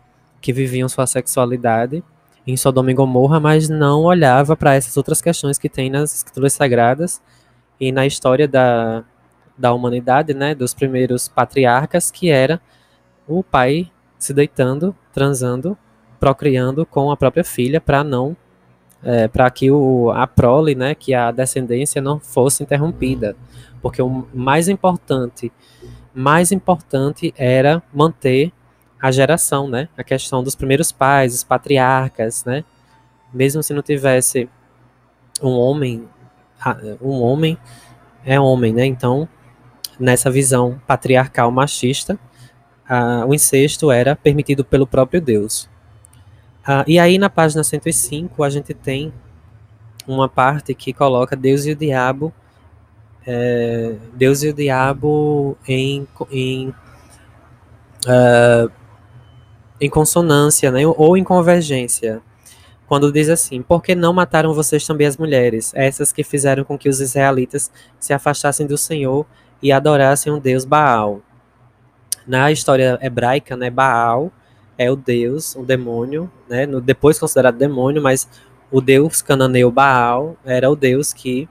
que 0.41 0.53
viviam 0.53 0.89
sua 0.89 1.07
sexualidade 1.07 2.03
em 2.47 2.57
Sodoma 2.57 2.91
e 2.91 2.95
Gomorra, 2.95 3.39
mas 3.39 3.68
não 3.68 4.05
olhava 4.05 4.57
para 4.57 4.75
essas 4.75 4.97
outras 4.97 5.20
questões 5.20 5.59
que 5.59 5.68
tem 5.68 5.91
nas 5.91 6.14
escrituras 6.14 6.55
sagradas 6.55 7.20
e 7.79 7.93
na 7.93 8.07
história 8.07 8.49
da, 8.49 9.05
da 9.57 9.73
humanidade, 9.75 10.33
né, 10.33 10.55
dos 10.55 10.73
primeiros 10.73 11.29
patriarcas, 11.29 12.11
que 12.11 12.31
era 12.31 12.61
o 13.29 13.43
pai 13.43 13.91
se 14.18 14.33
deitando, 14.33 14.97
transando, 15.12 15.77
procriando 16.18 16.87
com 16.87 17.11
a 17.11 17.16
própria 17.16 17.45
filha 17.45 17.81
para 17.81 18.03
não 18.03 18.37
é, 19.05 19.27
para 19.29 19.51
que 19.51 19.71
o, 19.71 20.11
a 20.11 20.27
prole, 20.27 20.75
né, 20.75 20.95
que 20.95 21.15
a 21.15 21.31
descendência 21.31 22.01
não 22.01 22.21
fosse 22.21 22.63
interrompida, 22.63 23.37
porque 23.81 24.01
o 24.01 24.27
mais 24.33 24.69
importante, 24.69 25.53
mais 26.15 26.53
importante 26.53 27.35
era 27.37 27.83
manter 27.93 28.53
a 29.01 29.11
geração, 29.11 29.69
né, 29.69 29.89
a 29.97 30.05
questão 30.05 30.43
dos 30.43 30.55
primeiros 30.55 30.93
pais, 30.93 31.35
os 31.35 31.45
patriarcas, 31.45 32.45
né, 32.45 32.65
mesmo 33.33 33.63
se 33.63 33.75
não 33.75 33.83
tivesse 33.83 34.49
um 35.43 35.53
homem, 35.53 36.09
um 37.01 37.21
homem 37.21 37.59
é 38.25 38.39
homem, 38.39 38.73
né, 38.73 38.87
então 38.87 39.29
nessa 39.99 40.31
visão 40.31 40.81
patriarcal 40.87 41.51
machista, 41.51 42.19
o 43.27 43.35
incesto 43.35 43.91
era 43.91 44.15
permitido 44.15 44.65
pelo 44.65 44.87
próprio 44.87 45.21
Deus. 45.21 45.69
Ah, 46.65 46.85
e 46.87 46.97
aí 46.99 47.19
na 47.19 47.29
página 47.29 47.65
105 47.65 48.45
a 48.45 48.49
gente 48.49 48.73
tem 48.73 49.13
uma 50.07 50.29
parte 50.29 50.75
que 50.75 50.93
coloca 50.93 51.35
Deus 51.35 51.67
e 51.67 51.73
o 51.73 51.77
diabo, 51.77 52.33
é, 53.27 53.97
Deus 54.15 54.45
e 54.45 54.49
o 54.49 54.53
diabo 54.53 55.57
em, 55.67 56.07
em, 56.31 56.69
uh, 58.07 58.71
em 59.81 59.91
consonância, 59.91 60.71
né, 60.71 60.87
ou 60.87 61.17
em 61.17 61.25
convergência. 61.25 62.23
Quando 62.87 63.13
diz 63.13 63.29
assim: 63.29 63.61
Por 63.63 63.83
que 63.83 63.95
não 63.95 64.13
mataram 64.13 64.55
vocês 64.55 64.87
também 64.87 65.07
as 65.07 65.17
mulheres, 65.17 65.73
essas 65.75 66.13
que 66.13 66.23
fizeram 66.23 66.63
com 66.63 66.79
que 66.79 66.89
os 66.89 67.01
israelitas 67.01 67.73
se 67.99 68.13
afastassem 68.13 68.67
do 68.67 68.79
Senhor 68.79 69.27
e 69.61 69.73
adorassem 69.73 70.33
um 70.33 70.39
Deus 70.39 70.65
Baal? 70.65 71.21
Na 72.25 72.53
história 72.53 73.01
hebraica, 73.03 73.57
né, 73.57 73.69
Baal 73.69 74.31
é 74.83 74.91
o 74.91 74.97
deus, 74.97 75.55
o 75.57 75.62
demônio, 75.62 76.30
né? 76.49 76.66
No, 76.66 76.80
depois 76.80 77.18
considerado 77.18 77.57
demônio, 77.57 78.03
mas 78.03 78.28
o 78.70 78.80
deus 78.80 79.22
cananeu 79.22 79.70
Baal 79.70 80.37
era 80.45 80.70
o 80.70 80.76
deus 80.76 81.12
que 81.12 81.49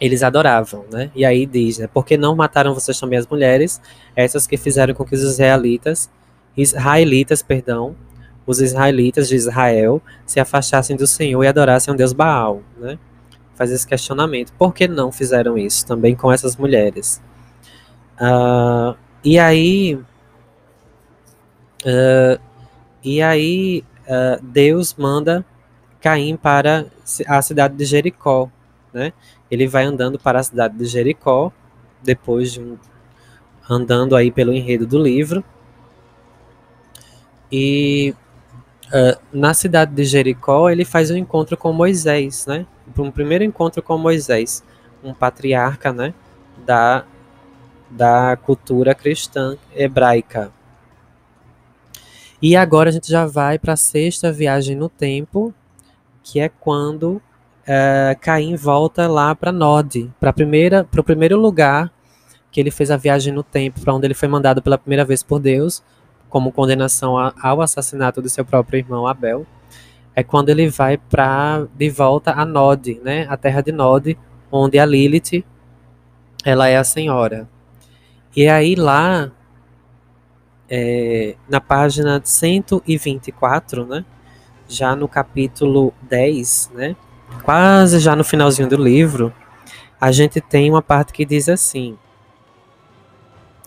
eles 0.00 0.22
adoravam, 0.22 0.84
né? 0.90 1.10
E 1.14 1.24
aí 1.24 1.46
diz, 1.46 1.78
né? 1.78 1.86
Por 1.86 2.04
que 2.04 2.16
não 2.16 2.36
mataram 2.36 2.74
vocês 2.74 2.98
também 2.98 3.18
as 3.18 3.26
mulheres, 3.26 3.80
essas 4.14 4.46
que 4.46 4.56
fizeram 4.56 4.94
com 4.94 5.04
que 5.04 5.14
os 5.14 5.22
israelitas, 5.22 6.10
israelitas, 6.56 7.42
perdão, 7.42 7.96
os 8.46 8.60
israelitas 8.60 9.28
de 9.28 9.36
Israel 9.36 10.02
se 10.24 10.38
afastassem 10.38 10.96
do 10.96 11.06
Senhor 11.06 11.42
e 11.42 11.48
adorassem 11.48 11.92
o 11.92 11.96
deus 11.96 12.12
Baal, 12.12 12.62
né? 12.78 12.98
Faz 13.54 13.70
esse 13.70 13.86
questionamento. 13.86 14.52
Por 14.52 14.74
que 14.74 14.86
não 14.86 15.10
fizeram 15.10 15.56
isso 15.56 15.86
também 15.86 16.14
com 16.14 16.30
essas 16.30 16.56
mulheres? 16.56 17.22
Uh, 18.20 18.96
e 19.24 19.38
aí 19.38 19.98
Uh, 21.86 22.40
e 23.04 23.22
aí 23.22 23.84
uh, 24.08 24.42
Deus 24.42 24.96
manda 24.98 25.46
Caim 26.00 26.36
para 26.36 26.86
a 27.28 27.40
cidade 27.40 27.76
de 27.76 27.84
Jericó, 27.84 28.50
né? 28.92 29.12
Ele 29.48 29.68
vai 29.68 29.84
andando 29.84 30.18
para 30.18 30.40
a 30.40 30.42
cidade 30.42 30.76
de 30.76 30.84
Jericó 30.86 31.52
depois 32.02 32.52
de 32.52 32.60
um, 32.60 32.76
andando 33.70 34.16
aí 34.16 34.32
pelo 34.32 34.52
enredo 34.52 34.84
do 34.84 35.00
livro 35.00 35.44
e 37.52 38.12
uh, 38.86 39.20
na 39.32 39.54
cidade 39.54 39.94
de 39.94 40.04
Jericó 40.04 40.68
ele 40.68 40.84
faz 40.84 41.12
um 41.12 41.16
encontro 41.16 41.56
com 41.56 41.72
Moisés, 41.72 42.46
né? 42.46 42.66
Um 42.98 43.12
primeiro 43.12 43.44
encontro 43.44 43.80
com 43.80 43.96
Moisés, 43.96 44.64
um 45.04 45.14
patriarca, 45.14 45.92
né? 45.92 46.12
Da 46.66 47.04
da 47.88 48.36
cultura 48.36 48.92
cristã 48.96 49.56
hebraica. 49.72 50.50
E 52.48 52.54
agora 52.54 52.90
a 52.90 52.92
gente 52.92 53.10
já 53.10 53.26
vai 53.26 53.58
para 53.58 53.72
a 53.72 53.76
sexta 53.76 54.30
viagem 54.30 54.76
no 54.76 54.88
tempo, 54.88 55.52
que 56.22 56.38
é 56.38 56.48
quando 56.48 57.20
é, 57.66 58.16
Caim 58.20 58.54
volta 58.54 59.08
lá 59.08 59.34
para 59.34 59.50
Nod, 59.50 60.12
para 60.20 60.30
o 60.30 61.02
primeiro 61.02 61.36
lugar 61.36 61.92
que 62.52 62.60
ele 62.60 62.70
fez 62.70 62.88
a 62.92 62.96
viagem 62.96 63.32
no 63.32 63.42
tempo, 63.42 63.80
para 63.80 63.92
onde 63.92 64.06
ele 64.06 64.14
foi 64.14 64.28
mandado 64.28 64.62
pela 64.62 64.78
primeira 64.78 65.04
vez 65.04 65.24
por 65.24 65.40
Deus, 65.40 65.82
como 66.28 66.52
condenação 66.52 67.18
a, 67.18 67.34
ao 67.42 67.60
assassinato 67.60 68.22
do 68.22 68.28
seu 68.28 68.44
próprio 68.44 68.78
irmão 68.78 69.08
Abel. 69.08 69.44
É 70.14 70.22
quando 70.22 70.48
ele 70.48 70.68
vai 70.68 70.96
para 70.96 71.66
de 71.76 71.90
volta 71.90 72.30
a 72.30 72.44
Nod, 72.44 73.00
né, 73.02 73.26
a 73.28 73.36
terra 73.36 73.60
de 73.60 73.72
Nod, 73.72 74.16
onde 74.52 74.78
a 74.78 74.86
Lilith 74.86 75.44
ela 76.44 76.68
é 76.68 76.76
a 76.76 76.84
senhora. 76.84 77.48
E 78.36 78.46
aí 78.46 78.76
lá 78.76 79.32
é, 80.68 81.36
na 81.48 81.60
página 81.60 82.20
124, 82.22 83.86
né, 83.86 84.04
já 84.68 84.96
no 84.96 85.08
capítulo 85.08 85.92
10, 86.02 86.70
né, 86.74 86.96
quase 87.44 87.98
já 87.98 88.16
no 88.16 88.24
finalzinho 88.24 88.68
do 88.68 88.76
livro, 88.76 89.32
a 90.00 90.12
gente 90.12 90.40
tem 90.40 90.70
uma 90.70 90.82
parte 90.82 91.12
que 91.12 91.24
diz 91.24 91.48
assim, 91.48 91.96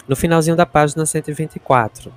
no 0.08 0.16
finalzinho 0.16 0.56
da 0.56 0.66
página 0.66 1.06
124. 1.06 2.12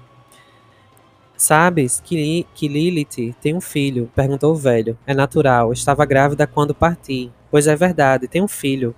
Sabes 1.36 2.00
que, 2.00 2.46
que 2.54 2.68
Lilith 2.68 3.34
tem 3.40 3.54
um 3.54 3.60
filho? 3.60 4.08
Perguntou 4.14 4.52
o 4.52 4.56
velho. 4.56 4.96
É 5.04 5.12
natural, 5.12 5.72
estava 5.72 6.06
grávida 6.06 6.46
quando 6.46 6.72
parti. 6.72 7.32
Pois 7.50 7.66
é 7.66 7.74
verdade, 7.74 8.28
tem 8.28 8.40
um 8.40 8.48
filho. 8.48 8.94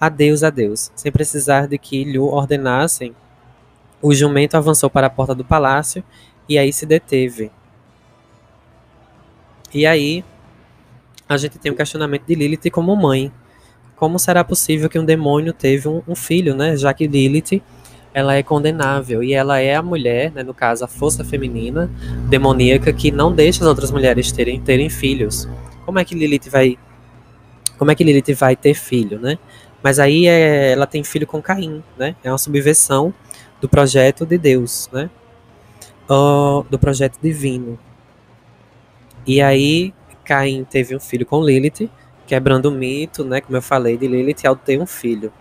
Adeus, 0.00 0.42
adeus, 0.42 0.92
sem 0.94 1.10
precisar 1.10 1.66
de 1.66 1.76
que 1.78 2.04
lhe 2.04 2.18
ordenassem 2.18 3.14
o 4.02 4.12
jumento 4.12 4.56
avançou 4.56 4.90
para 4.90 5.06
a 5.06 5.10
porta 5.10 5.34
do 5.34 5.44
palácio 5.44 6.02
e 6.48 6.58
aí 6.58 6.72
se 6.72 6.84
deteve. 6.84 7.50
E 9.72 9.86
aí 9.86 10.24
a 11.28 11.36
gente 11.36 11.58
tem 11.58 11.72
o 11.72 11.76
questionamento 11.76 12.24
de 12.26 12.34
Lilith 12.34 12.70
como 12.70 12.94
mãe. 12.96 13.32
Como 13.96 14.18
será 14.18 14.42
possível 14.42 14.90
que 14.90 14.98
um 14.98 15.04
demônio 15.04 15.52
teve 15.52 15.88
um, 15.88 16.02
um, 16.06 16.16
filho, 16.16 16.56
né? 16.56 16.76
Já 16.76 16.92
que 16.92 17.06
Lilith 17.06 17.62
ela 18.12 18.34
é 18.34 18.42
condenável 18.42 19.22
e 19.22 19.32
ela 19.32 19.58
é 19.58 19.74
a 19.74 19.82
mulher, 19.82 20.32
né, 20.32 20.42
no 20.42 20.52
caso 20.52 20.84
a 20.84 20.88
força 20.88 21.24
feminina 21.24 21.90
demoníaca 22.28 22.92
que 22.92 23.10
não 23.10 23.32
deixa 23.32 23.62
as 23.62 23.66
outras 23.66 23.90
mulheres 23.90 24.30
terem, 24.30 24.60
terem 24.60 24.90
filhos. 24.90 25.48
Como 25.86 25.98
é 25.98 26.04
que 26.04 26.14
Lilith 26.14 26.50
vai 26.50 26.76
como 27.78 27.90
é 27.90 27.94
que 27.94 28.04
Lilith 28.04 28.34
vai 28.34 28.54
ter 28.54 28.74
filho, 28.74 29.18
né? 29.18 29.38
Mas 29.82 29.98
aí 29.98 30.26
é, 30.26 30.72
ela 30.72 30.86
tem 30.86 31.02
filho 31.02 31.26
com 31.26 31.40
Caim, 31.40 31.82
né? 31.96 32.14
É 32.22 32.30
uma 32.30 32.38
subversão 32.38 33.14
do 33.62 33.68
projeto 33.68 34.26
de 34.26 34.36
Deus, 34.36 34.90
né? 34.92 35.08
Uh, 36.10 36.66
do 36.68 36.76
projeto 36.78 37.16
divino. 37.22 37.78
E 39.24 39.40
aí 39.40 39.94
Caim 40.24 40.64
teve 40.64 40.96
um 40.96 41.00
filho 41.00 41.24
com 41.24 41.40
Lilith, 41.40 41.88
quebrando 42.26 42.66
o 42.66 42.72
mito, 42.72 43.24
né? 43.24 43.40
Como 43.40 43.56
eu 43.56 43.62
falei, 43.62 43.96
de 43.96 44.08
Lilith 44.08 44.44
ao 44.44 44.56
ter 44.56 44.80
um 44.80 44.86
filho. 44.86 45.32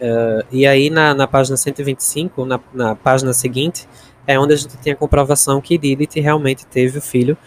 Uh, 0.00 0.44
e 0.50 0.66
aí 0.66 0.90
na, 0.90 1.14
na 1.14 1.28
página 1.28 1.56
125, 1.56 2.44
na, 2.44 2.60
na 2.74 2.96
página 2.96 3.32
seguinte, 3.32 3.88
é 4.26 4.36
onde 4.36 4.52
a 4.52 4.56
gente 4.56 4.76
tem 4.78 4.92
a 4.92 4.96
comprovação 4.96 5.60
que 5.60 5.78
Lilith 5.78 6.20
realmente 6.20 6.66
teve 6.66 6.98
o 6.98 7.02
filho 7.02 7.38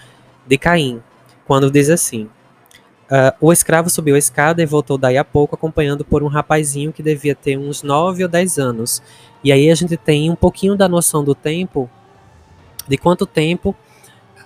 de 0.47 0.57
Caim. 0.57 1.03
Quando 1.45 1.69
diz 1.69 1.89
assim: 1.89 2.29
Uh, 3.09 3.33
o 3.41 3.51
escravo 3.51 3.89
subiu 3.89 4.13
a 4.13 4.19
escada 4.19 4.61
e 4.61 4.67
voltou 4.67 4.95
daí 4.95 5.17
a 5.17 5.25
pouco, 5.25 5.55
acompanhado 5.55 6.05
por 6.05 6.21
um 6.21 6.27
rapazinho 6.27 6.93
que 6.93 7.01
devia 7.01 7.33
ter 7.33 7.57
uns 7.57 7.81
9 7.81 8.23
ou 8.23 8.29
10 8.29 8.59
anos. 8.59 9.01
E 9.43 9.51
aí 9.51 9.71
a 9.71 9.75
gente 9.75 9.97
tem 9.97 10.29
um 10.29 10.35
pouquinho 10.35 10.75
da 10.75 10.87
noção 10.87 11.23
do 11.23 11.33
tempo, 11.33 11.89
de 12.87 12.97
quanto 12.97 13.25
tempo 13.25 13.75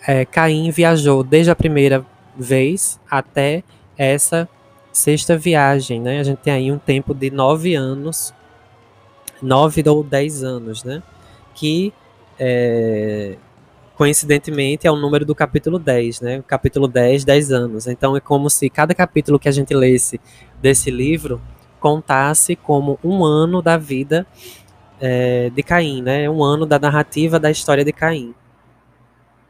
é, 0.08 0.24
Caim 0.24 0.72
viajou 0.72 1.24
desde 1.24 1.52
a 1.52 1.56
primeira 1.56 2.06
vez 2.38 3.00
até 3.10 3.64
essa 3.98 4.48
sexta 4.92 5.38
viagem, 5.38 6.00
né? 6.00 6.20
A 6.20 6.24
gente 6.24 6.38
tem 6.40 6.54
aí 6.54 6.72
um 6.72 6.78
tempo 6.78 7.14
de 7.14 7.32
9 7.32 7.76
anos, 7.76 8.34
9 9.42 9.84
ou 9.90 10.04
10 10.04 10.44
anos, 10.44 10.84
né? 10.84 11.04
Que 11.54 11.94
é, 12.40 13.36
coincidentemente 13.96 14.88
é 14.88 14.92
o 14.92 14.96
número 14.96 15.26
do 15.26 15.36
capítulo 15.36 15.78
10, 15.78 16.22
né? 16.22 16.44
Capítulo 16.48 16.88
10, 16.88 17.24
10 17.24 17.52
anos. 17.52 17.88
Então 17.88 18.16
é 18.16 18.20
como 18.20 18.50
se 18.50 18.70
cada 18.70 18.94
capítulo 18.94 19.40
que 19.40 19.48
a 19.48 19.52
gente 19.52 19.74
lesse 19.74 20.20
desse 20.62 20.90
livro 20.90 21.42
contasse 21.80 22.56
como 22.56 22.98
um 23.04 23.24
ano 23.24 23.62
da 23.62 23.78
vida 23.78 24.26
é, 25.00 25.50
de 25.50 25.62
Caim, 25.62 26.02
né? 26.02 26.30
Um 26.30 26.44
ano 26.44 26.66
da 26.66 26.80
narrativa 26.80 27.40
da 27.40 27.52
história 27.52 27.84
de 27.84 27.92
Caim. 27.92 28.34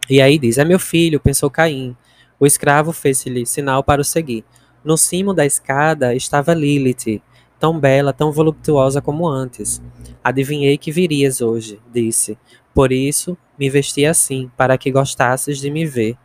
E 0.09 0.21
aí 0.21 0.37
diz: 0.37 0.57
É 0.57 0.65
meu 0.65 0.79
filho, 0.79 1.19
pensou 1.19 1.49
Caim. 1.49 1.95
O 2.39 2.45
escravo 2.45 2.91
fez-lhe 2.91 3.45
sinal 3.45 3.83
para 3.83 4.01
o 4.01 4.03
seguir. 4.03 4.43
No 4.83 4.97
cimo 4.97 5.33
da 5.33 5.45
escada 5.45 6.13
estava 6.13 6.53
Lilith, 6.53 7.21
tão 7.57 7.79
bela, 7.79 8.11
tão 8.11 8.31
voluptuosa 8.31 9.01
como 9.01 9.27
antes. 9.27 9.81
Adivinhei 10.21 10.77
que 10.77 10.91
virias 10.91 11.39
hoje, 11.39 11.79
disse. 11.93 12.37
Por 12.73 12.91
isso 12.91 13.37
me 13.57 13.69
vesti 13.69 14.05
assim, 14.05 14.51
para 14.57 14.77
que 14.77 14.91
gostasses 14.91 15.59
de 15.59 15.69
me 15.69 15.85
ver. 15.85 16.17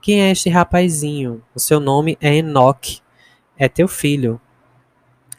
Quem 0.00 0.22
é 0.22 0.30
este 0.30 0.48
rapazinho? 0.48 1.42
O 1.54 1.60
seu 1.60 1.80
nome 1.80 2.16
é 2.20 2.36
Enoque. 2.36 3.00
É 3.56 3.68
teu 3.68 3.88
filho. 3.88 4.40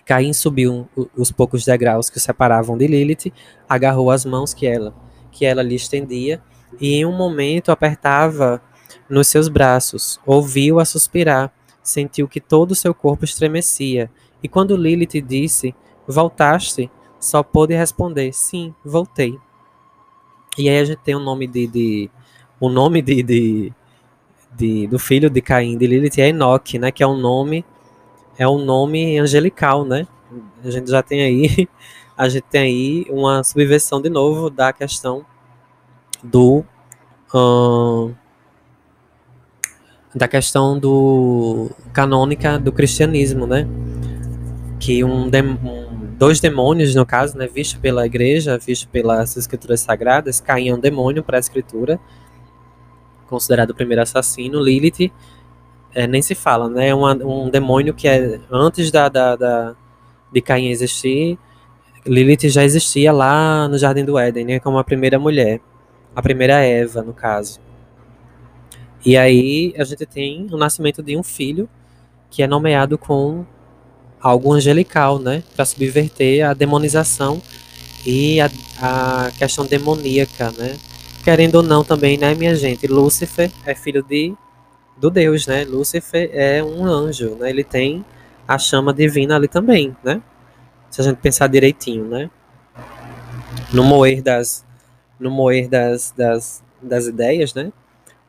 Caim 0.05 0.33
subiu 0.33 0.89
os 1.15 1.31
poucos 1.31 1.63
degraus 1.63 2.09
que 2.09 2.17
o 2.17 2.19
separavam 2.19 2.77
de 2.77 2.87
Lilith, 2.87 3.31
agarrou 3.67 4.09
as 4.09 4.25
mãos 4.25 4.53
que 4.53 4.65
ela, 4.65 4.93
que 5.31 5.45
ela 5.45 5.61
lhe 5.61 5.75
estendia 5.75 6.41
e 6.81 6.95
em 6.95 7.05
um 7.05 7.15
momento 7.15 7.71
apertava 7.71 8.61
nos 9.07 9.27
seus 9.27 9.47
braços. 9.47 10.19
Ouviu-a 10.25 10.83
suspirar, 10.83 11.53
sentiu 11.83 12.27
que 12.27 12.41
todo 12.41 12.71
o 12.71 12.75
seu 12.75 12.93
corpo 12.93 13.23
estremecia. 13.23 14.09
E 14.41 14.47
quando 14.47 14.75
Lilith 14.75 15.21
disse: 15.21 15.75
Voltaste? 16.07 16.89
Só 17.19 17.43
pôde 17.43 17.75
responder: 17.75 18.33
Sim, 18.33 18.73
voltei. 18.83 19.37
E 20.59 20.67
aí 20.67 20.77
a 20.77 20.83
gente 20.83 20.99
tem 20.99 21.15
o 21.15 21.19
nome 21.21 21.47
de. 21.47 21.67
de 21.67 22.11
o 22.59 22.67
nome 22.67 23.01
de, 23.01 23.23
de, 23.23 23.73
de, 24.53 24.87
do 24.87 24.99
filho 24.99 25.29
de 25.29 25.41
Caim, 25.41 25.77
de 25.77 25.87
Lilith, 25.87 26.19
é 26.19 26.27
Enoque, 26.27 26.77
né? 26.77 26.91
Que 26.91 27.01
é 27.01 27.07
um 27.07 27.17
nome. 27.17 27.63
É 28.37 28.45
um 28.45 28.57
nome 28.57 29.17
angelical, 29.17 29.85
né? 29.85 30.05
A 30.61 30.69
gente 30.69 30.91
já 30.91 31.01
tem 31.01 31.21
aí. 31.21 31.67
A 32.17 32.27
gente 32.27 32.43
tem 32.43 32.61
aí 32.61 33.05
uma 33.09 33.41
subversão 33.45 34.01
de 34.01 34.09
novo 34.09 34.49
da 34.49 34.73
questão 34.73 35.25
do. 36.21 36.65
Hum, 37.33 38.13
da 40.13 40.27
questão 40.27 40.77
do 40.77 41.71
canônica 41.93 42.59
do 42.59 42.73
cristianismo, 42.73 43.47
né? 43.47 43.65
Que 44.81 45.01
um, 45.01 45.29
dem, 45.29 45.57
um, 45.63 45.78
dois 46.19 46.41
demônios, 46.41 46.93
no 46.93 47.05
caso, 47.05 47.37
né, 47.37 47.47
visto 47.47 47.79
pela 47.79 48.05
igreja, 48.05 48.57
visto 48.57 48.89
pelas 48.89 49.37
escrituras 49.37 49.79
sagradas, 49.79 50.41
Caim 50.41 50.67
é 50.67 50.75
um 50.75 50.79
demônio 50.79 51.23
para 51.23 51.37
a 51.37 51.39
escritura, 51.39 51.97
considerado 53.25 53.69
o 53.69 53.75
primeiro 53.75 54.01
assassino. 54.01 54.61
Lilith 54.61 55.13
é, 55.95 56.05
nem 56.05 56.21
se 56.21 56.35
fala, 56.35 56.69
né? 56.69 56.89
É 56.89 56.93
uma, 56.95 57.13
um 57.13 57.49
demônio 57.49 57.93
que 57.93 58.05
é 58.05 58.41
antes 58.51 58.91
da, 58.91 59.07
da, 59.07 59.37
da, 59.37 59.75
de 60.31 60.41
Caim 60.41 60.67
existir. 60.67 61.39
Lilith 62.05 62.49
já 62.49 62.65
existia 62.65 63.13
lá 63.13 63.69
no 63.69 63.77
Jardim 63.77 64.03
do 64.03 64.19
Éden, 64.19 64.43
né, 64.43 64.59
como 64.59 64.77
a 64.77 64.83
primeira 64.83 65.17
mulher, 65.17 65.61
a 66.13 66.21
primeira 66.21 66.55
Eva, 66.55 67.01
no 67.01 67.13
caso. 67.13 67.61
E 69.05 69.15
aí 69.15 69.73
a 69.77 69.85
gente 69.85 70.05
tem 70.05 70.47
o 70.51 70.57
nascimento 70.57 71.01
de 71.01 71.15
um 71.15 71.23
filho 71.23 71.69
que 72.29 72.43
é 72.43 72.47
nomeado 72.47 72.97
com 72.97 73.45
algo 74.21 74.53
angelical, 74.53 75.19
né, 75.19 75.43
para 75.55 75.65
subverter 75.65 76.45
a 76.45 76.53
demonização 76.53 77.41
e 78.05 78.39
a, 78.41 78.49
a 78.81 79.31
questão 79.31 79.65
demoníaca, 79.65 80.51
né? 80.51 80.77
Querendo 81.23 81.55
ou 81.55 81.63
não 81.63 81.83
também, 81.83 82.17
né, 82.17 82.33
minha 82.33 82.55
gente, 82.55 82.87
Lúcifer 82.87 83.51
é 83.65 83.75
filho 83.75 84.03
de 84.03 84.33
do 84.97 85.09
Deus, 85.09 85.47
né? 85.47 85.63
Lúcifer 85.63 86.29
é 86.33 86.61
um 86.61 86.85
anjo, 86.85 87.35
né? 87.35 87.49
Ele 87.49 87.63
tem 87.63 88.03
a 88.47 88.57
chama 88.57 88.93
divina 88.93 89.35
ali 89.35 89.47
também, 89.47 89.95
né? 90.03 90.21
Se 90.89 91.01
a 91.01 91.03
gente 91.03 91.17
pensar 91.17 91.47
direitinho, 91.47 92.05
né? 92.05 92.29
No 93.71 93.83
moer 93.83 94.21
das 94.21 94.65
no 95.19 95.29
moer 95.29 95.69
das, 95.69 96.13
das, 96.15 96.63
das 96.81 97.07
ideias, 97.07 97.53
né? 97.53 97.71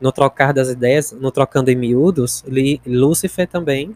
no 0.01 0.11
trocar 0.11 0.51
das 0.51 0.69
ideias, 0.69 1.11
no 1.11 1.31
trocando 1.31 1.69
em 1.69 1.75
miúdos, 1.75 2.43
Lúcifer 2.85 3.47
também 3.47 3.95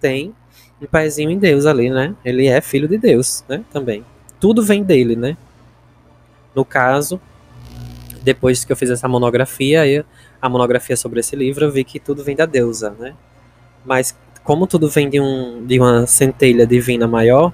tem 0.00 0.34
um 0.80 0.86
pezinho 0.86 1.30
em 1.30 1.38
Deus 1.38 1.66
ali, 1.66 1.90
né? 1.90 2.14
Ele 2.24 2.46
é 2.46 2.60
filho 2.60 2.88
de 2.88 2.98
Deus, 2.98 3.44
né? 3.48 3.64
Também. 3.72 4.04
Tudo 4.38 4.62
vem 4.62 4.82
dele, 4.82 5.16
né? 5.16 5.36
No 6.54 6.64
caso, 6.64 7.20
depois 8.22 8.64
que 8.64 8.72
eu 8.72 8.76
fiz 8.76 8.90
essa 8.90 9.08
monografia, 9.08 9.86
eu, 9.86 10.04
a 10.40 10.48
monografia 10.48 10.96
sobre 10.96 11.20
esse 11.20 11.34
livro, 11.34 11.64
eu 11.64 11.70
vi 11.70 11.84
que 11.84 11.98
tudo 11.98 12.22
vem 12.22 12.36
da 12.36 12.46
deusa, 12.46 12.90
né? 12.98 13.14
Mas 13.84 14.16
como 14.44 14.66
tudo 14.66 14.88
vem 14.88 15.08
de, 15.08 15.20
um, 15.20 15.64
de 15.66 15.78
uma 15.78 16.06
centelha 16.06 16.66
divina 16.66 17.06
maior, 17.06 17.52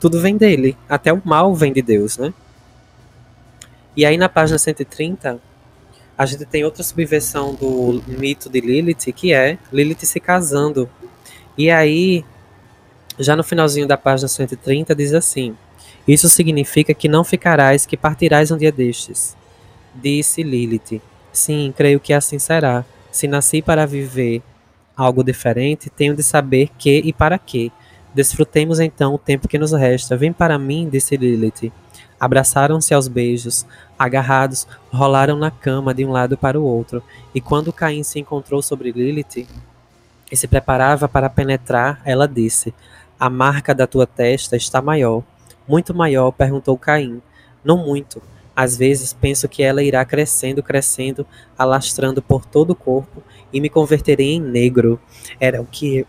tudo 0.00 0.20
vem 0.20 0.36
dele. 0.36 0.76
Até 0.88 1.12
o 1.12 1.22
mal 1.24 1.54
vem 1.54 1.72
de 1.72 1.80
Deus, 1.80 2.18
né? 2.18 2.34
E 3.96 4.04
aí 4.04 4.16
na 4.16 4.28
página 4.28 4.58
130, 4.58 5.40
a 6.16 6.26
gente 6.26 6.44
tem 6.44 6.64
outra 6.64 6.82
subversão 6.82 7.54
do 7.54 8.02
mito 8.06 8.48
de 8.48 8.60
Lilith, 8.60 9.12
que 9.12 9.32
é 9.32 9.58
Lilith 9.72 10.04
se 10.04 10.20
casando. 10.20 10.88
E 11.56 11.70
aí, 11.70 12.24
já 13.18 13.36
no 13.36 13.44
finalzinho 13.44 13.86
da 13.86 13.96
página 13.96 14.28
130, 14.28 14.94
diz 14.94 15.12
assim: 15.12 15.56
Isso 16.06 16.28
significa 16.28 16.92
que 16.94 17.08
não 17.08 17.24
ficarás, 17.24 17.86
que 17.86 17.96
partirás 17.96 18.50
um 18.50 18.56
dia 18.56 18.72
destes. 18.72 19.36
Disse 19.94 20.42
Lilith: 20.42 21.00
Sim, 21.32 21.72
creio 21.76 22.00
que 22.00 22.12
assim 22.12 22.38
será. 22.38 22.84
Se 23.10 23.28
nasci 23.28 23.62
para 23.62 23.86
viver 23.86 24.42
algo 24.96 25.22
diferente, 25.22 25.90
tenho 25.90 26.14
de 26.14 26.22
saber 26.22 26.70
que 26.78 27.02
e 27.04 27.12
para 27.12 27.38
que. 27.38 27.72
Desfrutemos 28.12 28.78
então 28.78 29.14
o 29.14 29.18
tempo 29.18 29.48
que 29.48 29.58
nos 29.58 29.72
resta. 29.72 30.16
Vem 30.16 30.32
para 30.32 30.58
mim, 30.58 30.88
disse 30.88 31.16
Lilith. 31.16 31.72
Abraçaram-se 32.18 32.94
aos 32.94 33.08
beijos, 33.08 33.66
agarrados, 33.98 34.66
rolaram 34.92 35.36
na 35.36 35.50
cama 35.50 35.92
de 35.92 36.04
um 36.04 36.10
lado 36.10 36.38
para 36.38 36.58
o 36.58 36.64
outro, 36.64 37.02
e 37.34 37.40
quando 37.40 37.72
Caim 37.72 38.02
se 38.02 38.20
encontrou 38.20 38.62
sobre 38.62 38.92
Lilith 38.92 39.46
e 40.30 40.36
se 40.36 40.46
preparava 40.46 41.08
para 41.08 41.28
penetrar, 41.28 42.00
ela 42.04 42.26
disse: 42.26 42.72
A 43.18 43.30
marca 43.30 43.74
da 43.74 43.86
tua 43.86 44.06
testa 44.06 44.56
está 44.56 44.82
maior. 44.82 45.22
Muito 45.66 45.94
maior, 45.94 46.30
perguntou 46.32 46.76
Caim. 46.76 47.22
Não 47.64 47.76
muito. 47.76 48.20
Às 48.54 48.76
vezes 48.76 49.12
penso 49.12 49.48
que 49.48 49.62
ela 49.62 49.82
irá 49.82 50.04
crescendo, 50.04 50.62
crescendo, 50.62 51.26
alastrando 51.58 52.22
por 52.22 52.44
todo 52.44 52.70
o 52.70 52.76
corpo 52.76 53.22
e 53.52 53.60
me 53.60 53.68
converterei 53.68 54.34
em 54.34 54.40
negro. 54.40 55.00
Era 55.40 55.60
o 55.60 55.66
que 55.66 56.06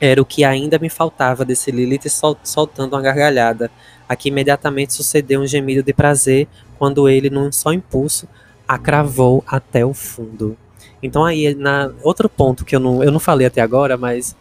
era 0.00 0.20
o 0.20 0.24
que 0.24 0.44
ainda 0.44 0.78
me 0.78 0.88
faltava 0.88 1.44
desse 1.44 1.70
Lilith 1.70 2.08
sol, 2.08 2.36
soltando 2.42 2.94
uma 2.94 3.02
gargalhada. 3.02 3.70
Aqui 4.08 4.30
imediatamente 4.30 4.94
sucedeu 4.94 5.42
um 5.42 5.46
gemido 5.46 5.82
de 5.82 5.92
prazer 5.92 6.48
quando 6.78 7.06
ele, 7.06 7.28
num 7.28 7.52
só 7.52 7.70
impulso, 7.70 8.26
a 8.66 8.78
cravou 8.78 9.44
até 9.46 9.84
o 9.84 9.92
fundo. 9.92 10.56
Então 11.02 11.24
aí, 11.24 11.54
na 11.54 11.92
outro 12.02 12.30
ponto 12.30 12.64
que 12.64 12.74
eu 12.74 12.80
não, 12.80 13.04
eu 13.04 13.12
não 13.12 13.20
falei 13.20 13.46
até 13.46 13.60
agora, 13.60 13.98
mas 13.98 14.34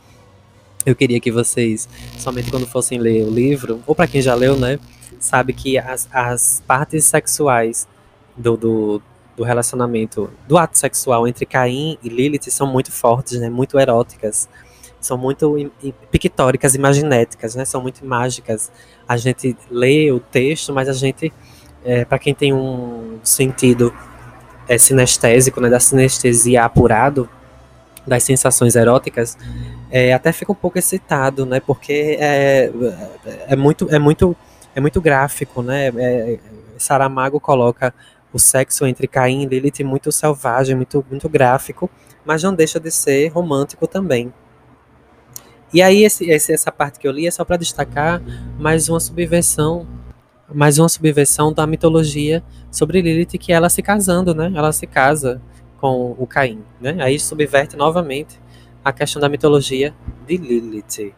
eu 0.86 0.96
queria 0.96 1.20
que 1.20 1.32
vocês, 1.32 1.88
somente 2.18 2.50
quando 2.50 2.66
fossem 2.66 3.00
ler 3.00 3.24
o 3.24 3.30
livro, 3.30 3.82
ou 3.86 3.94
para 3.94 4.08
quem 4.08 4.22
já 4.22 4.34
leu, 4.34 4.58
né, 4.58 4.80
sabe 5.20 5.54
que 5.54 5.78
as, 5.78 6.08
as 6.12 6.64
partes 6.66 7.06
sexuais 7.06 7.88
do, 8.36 8.56
do, 8.56 9.02
do 9.36 9.44
relacionamento, 9.44 10.30
do 10.48 10.58
ato 10.58 10.78
sexual 10.78 11.28
entre 11.28 11.46
Caim 11.46 11.98
e 12.04 12.10
Lilith 12.10 12.50
são 12.50 12.68
muito 12.68 12.92
fortes, 12.92 13.40
né, 13.40 13.50
muito 13.50 13.78
eróticas 13.80 14.48
são 15.00 15.18
muito 15.18 15.72
pictóricas, 16.12 16.76
imaginéticas, 16.76 17.56
né? 17.56 17.66
São 17.66 17.82
muito 17.82 18.06
mágicas. 18.06 18.72
A 19.08 19.16
gente 19.18 19.56
lê 19.72 20.12
o 20.12 20.20
texto, 20.20 20.74
mas 20.74 20.90
a 20.90 20.94
gente, 20.94 21.32
é, 21.86 22.04
para 22.04 22.20
quem 22.20 22.34
tem 22.34 22.54
um 22.54 23.20
sentido 23.24 23.94
é, 24.68 24.78
sinestésico, 24.78 25.62
né, 25.62 25.70
da 25.70 25.80
sinestesia 25.80 26.66
apurado, 26.66 27.30
das 28.06 28.24
sensações 28.24 28.76
eróticas, 28.76 29.38
é, 29.92 30.14
até 30.14 30.32
fica 30.32 30.52
um 30.52 30.56
pouco 30.56 30.78
excitado, 30.78 31.46
né? 31.46 31.60
Porque 31.60 32.18
é, 32.20 32.72
é 33.48 33.56
muito, 33.56 33.88
é 33.90 33.98
muito, 33.98 34.36
é 34.76 34.80
muito 34.80 35.02
gráfico, 35.02 35.62
né? 35.62 35.88
É, 35.98 36.40
Saramago 36.78 37.40
coloca 37.40 37.94
o 38.32 38.40
sexo 38.40 38.86
entre 38.86 39.08
Caim 39.08 39.44
e 39.44 39.46
Lilith 39.46 39.84
muito 39.84 40.12
selvagem, 40.12 40.76
muito, 40.76 41.04
muito 41.10 41.28
gráfico, 41.28 41.90
mas 42.24 42.44
não 42.44 42.54
deixa 42.54 42.80
de 42.80 42.92
ser 42.92 43.30
romântico 43.30 43.88
também. 43.88 44.32
E 45.74 45.82
aí 45.82 46.04
esse, 46.04 46.30
essa 46.32 46.72
parte 46.72 47.00
que 47.00 47.08
eu 47.08 47.12
li 47.12 47.28
é 47.28 47.32
só 47.32 47.44
para 47.44 47.58
destacar 47.58 48.22
mais 48.60 48.90
uma 48.90 49.00
subversão, 49.00 49.88
mais 50.52 50.80
uma 50.80 50.90
subversão 50.90 51.54
da 51.54 51.66
mitologia 51.68 52.44
sobre 52.72 53.02
Lilith 53.02 53.38
que 53.38 53.52
é 53.52 53.56
ela 53.56 53.70
se 53.70 53.82
casando, 53.82 54.34
né? 54.34 54.52
Ela 54.56 54.72
se 54.72 54.88
casa 54.88 55.42
com 55.78 56.16
o 56.18 56.28
Caim, 56.28 56.64
né? 56.80 56.98
Aí 57.00 57.20
subverte 57.20 57.76
novamente 57.76 58.40
a 58.84 58.92
questão 58.92 59.22
da 59.22 59.30
mitologia 59.30 59.94
de 60.26 60.38
Lilith. 60.38 61.14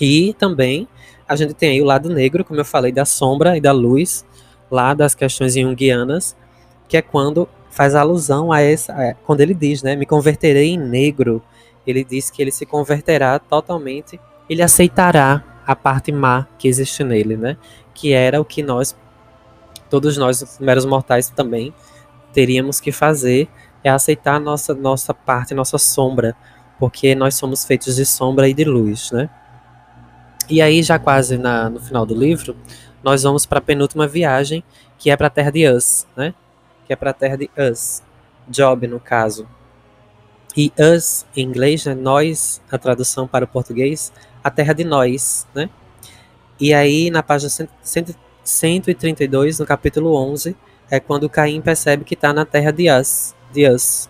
E 0.00 0.34
também 0.34 0.88
a 1.26 1.36
gente 1.36 1.54
tem 1.54 1.70
aí 1.70 1.82
o 1.82 1.84
lado 1.84 2.08
negro, 2.10 2.44
como 2.44 2.60
eu 2.60 2.64
falei, 2.64 2.92
da 2.92 3.04
sombra 3.04 3.56
e 3.56 3.60
da 3.60 3.72
luz, 3.72 4.24
lá 4.70 4.94
das 4.94 5.14
questões 5.14 5.54
junguianas, 5.54 6.36
que 6.88 6.96
é 6.96 7.02
quando 7.02 7.48
faz 7.70 7.94
alusão 7.94 8.52
a 8.52 8.60
essa, 8.60 8.92
a, 8.92 9.14
quando 9.14 9.40
ele 9.40 9.54
diz, 9.54 9.82
né, 9.82 9.96
me 9.96 10.06
converterei 10.06 10.70
em 10.70 10.78
negro, 10.78 11.42
ele 11.86 12.04
diz 12.04 12.30
que 12.30 12.40
ele 12.40 12.50
se 12.50 12.64
converterá 12.64 13.38
totalmente, 13.38 14.20
ele 14.48 14.62
aceitará 14.62 15.42
a 15.66 15.74
parte 15.74 16.12
má 16.12 16.46
que 16.58 16.68
existe 16.68 17.02
nele, 17.02 17.36
né, 17.36 17.56
que 17.94 18.12
era 18.12 18.40
o 18.40 18.44
que 18.44 18.62
nós, 18.62 18.96
todos 19.90 20.16
nós, 20.16 20.58
meros 20.60 20.84
mortais 20.84 21.28
também, 21.30 21.74
teríamos 22.32 22.80
que 22.80 22.92
fazer, 22.92 23.48
é 23.82 23.90
aceitar 23.90 24.36
a 24.36 24.40
nossa, 24.40 24.74
nossa 24.74 25.12
parte, 25.12 25.54
nossa 25.54 25.78
sombra, 25.78 26.36
porque 26.78 27.14
nós 27.14 27.34
somos 27.34 27.64
feitos 27.64 27.96
de 27.96 28.04
sombra 28.04 28.48
e 28.48 28.54
de 28.54 28.64
luz, 28.64 29.10
né. 29.12 29.28
E 30.48 30.60
aí, 30.60 30.82
já 30.82 30.98
quase 30.98 31.38
na, 31.38 31.70
no 31.70 31.80
final 31.80 32.04
do 32.04 32.14
livro, 32.14 32.56
nós 33.02 33.22
vamos 33.22 33.46
para 33.46 33.58
a 33.58 33.62
penúltima 33.62 34.06
viagem, 34.06 34.62
que 34.98 35.10
é 35.10 35.16
para 35.16 35.28
a 35.28 35.30
Terra 35.30 35.50
de 35.50 35.68
Us, 35.68 36.06
né? 36.16 36.34
que 36.86 36.92
é 36.92 36.96
para 36.96 37.10
a 37.10 37.14
terra 37.14 37.36
de 37.36 37.50
us, 37.56 38.02
job 38.48 38.86
no 38.86 39.00
caso. 39.00 39.48
E 40.56 40.72
us 40.78 41.26
em 41.36 41.42
inglês, 41.42 41.84
né, 41.84 41.94
nós, 41.94 42.60
a 42.70 42.78
tradução 42.78 43.26
para 43.26 43.44
o 43.44 43.48
português, 43.48 44.12
a 44.42 44.50
terra 44.50 44.72
de 44.72 44.84
nós, 44.84 45.46
né? 45.54 45.68
E 46.60 46.72
aí 46.72 47.10
na 47.10 47.22
página 47.22 47.50
132, 48.44 49.58
no 49.58 49.66
capítulo 49.66 50.14
11, 50.14 50.56
é 50.90 51.00
quando 51.00 51.28
Caim 51.28 51.60
percebe 51.60 52.04
que 52.04 52.14
está 52.14 52.32
na 52.32 52.44
terra 52.44 52.70
de 52.70 52.88
us, 52.90 53.34
de 53.52 53.68
us. 53.68 54.08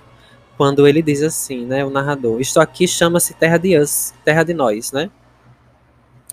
Quando 0.57 0.87
ele 0.87 1.03
diz 1.03 1.23
assim, 1.23 1.67
né, 1.67 1.85
o 1.85 1.91
narrador, 1.91 2.41
isto 2.41 2.61
aqui 2.61 2.87
chama-se 2.87 3.35
terra 3.35 3.59
de 3.59 3.77
us, 3.77 4.15
terra 4.25 4.45
de 4.45 4.55
nós, 4.55 4.93
né? 4.93 5.11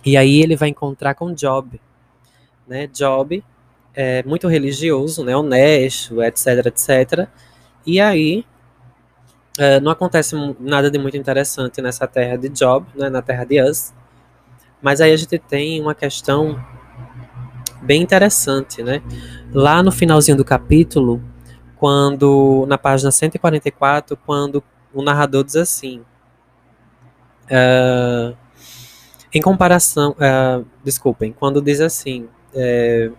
E 0.06 0.16
aí 0.18 0.42
ele 0.42 0.56
vai 0.56 0.70
encontrar 0.70 1.16
com 1.16 1.34
Job, 1.34 1.80
né? 2.68 2.88
Job 2.88 3.44
é, 3.94 4.24
muito 4.24 4.48
religioso, 4.48 5.24
né, 5.24 5.36
honesto, 5.36 6.22
etc, 6.22 6.66
etc. 6.66 7.28
E 7.86 8.00
aí 8.00 8.46
é, 9.58 9.80
não 9.80 9.92
acontece 9.92 10.36
nada 10.60 10.90
de 10.90 10.98
muito 10.98 11.18
interessante 11.18 11.82
nessa 11.82 12.08
terra 12.08 12.38
de 12.38 12.50
Job, 12.50 12.86
né, 12.96 13.10
na 13.10 13.22
terra 13.22 13.44
de 13.44 13.62
Uz. 13.62 13.94
Mas 14.82 15.02
aí 15.02 15.12
a 15.12 15.18
gente 15.18 15.38
tem 15.38 15.80
uma 15.80 15.94
questão 15.94 16.60
bem 17.82 18.02
interessante, 18.02 18.82
né? 18.82 19.02
Lá 19.54 19.84
no 19.84 19.92
finalzinho 19.92 20.38
do 20.38 20.46
capítulo, 20.46 21.22
quando 21.82 22.64
na 22.68 22.78
página 22.78 23.10
144, 23.10 24.16
quando 24.16 24.64
o 24.94 25.02
narrador 25.02 25.44
diz 25.44 25.56
assim, 25.56 26.02
uh, 27.50 28.38
em 29.34 29.42
comparação, 29.42 30.12
uh, 30.12 30.64
desculpem, 30.84 31.34
quando 31.34 31.60
diz 31.60 31.82
assim, 31.82 32.30
uh, 32.54 33.18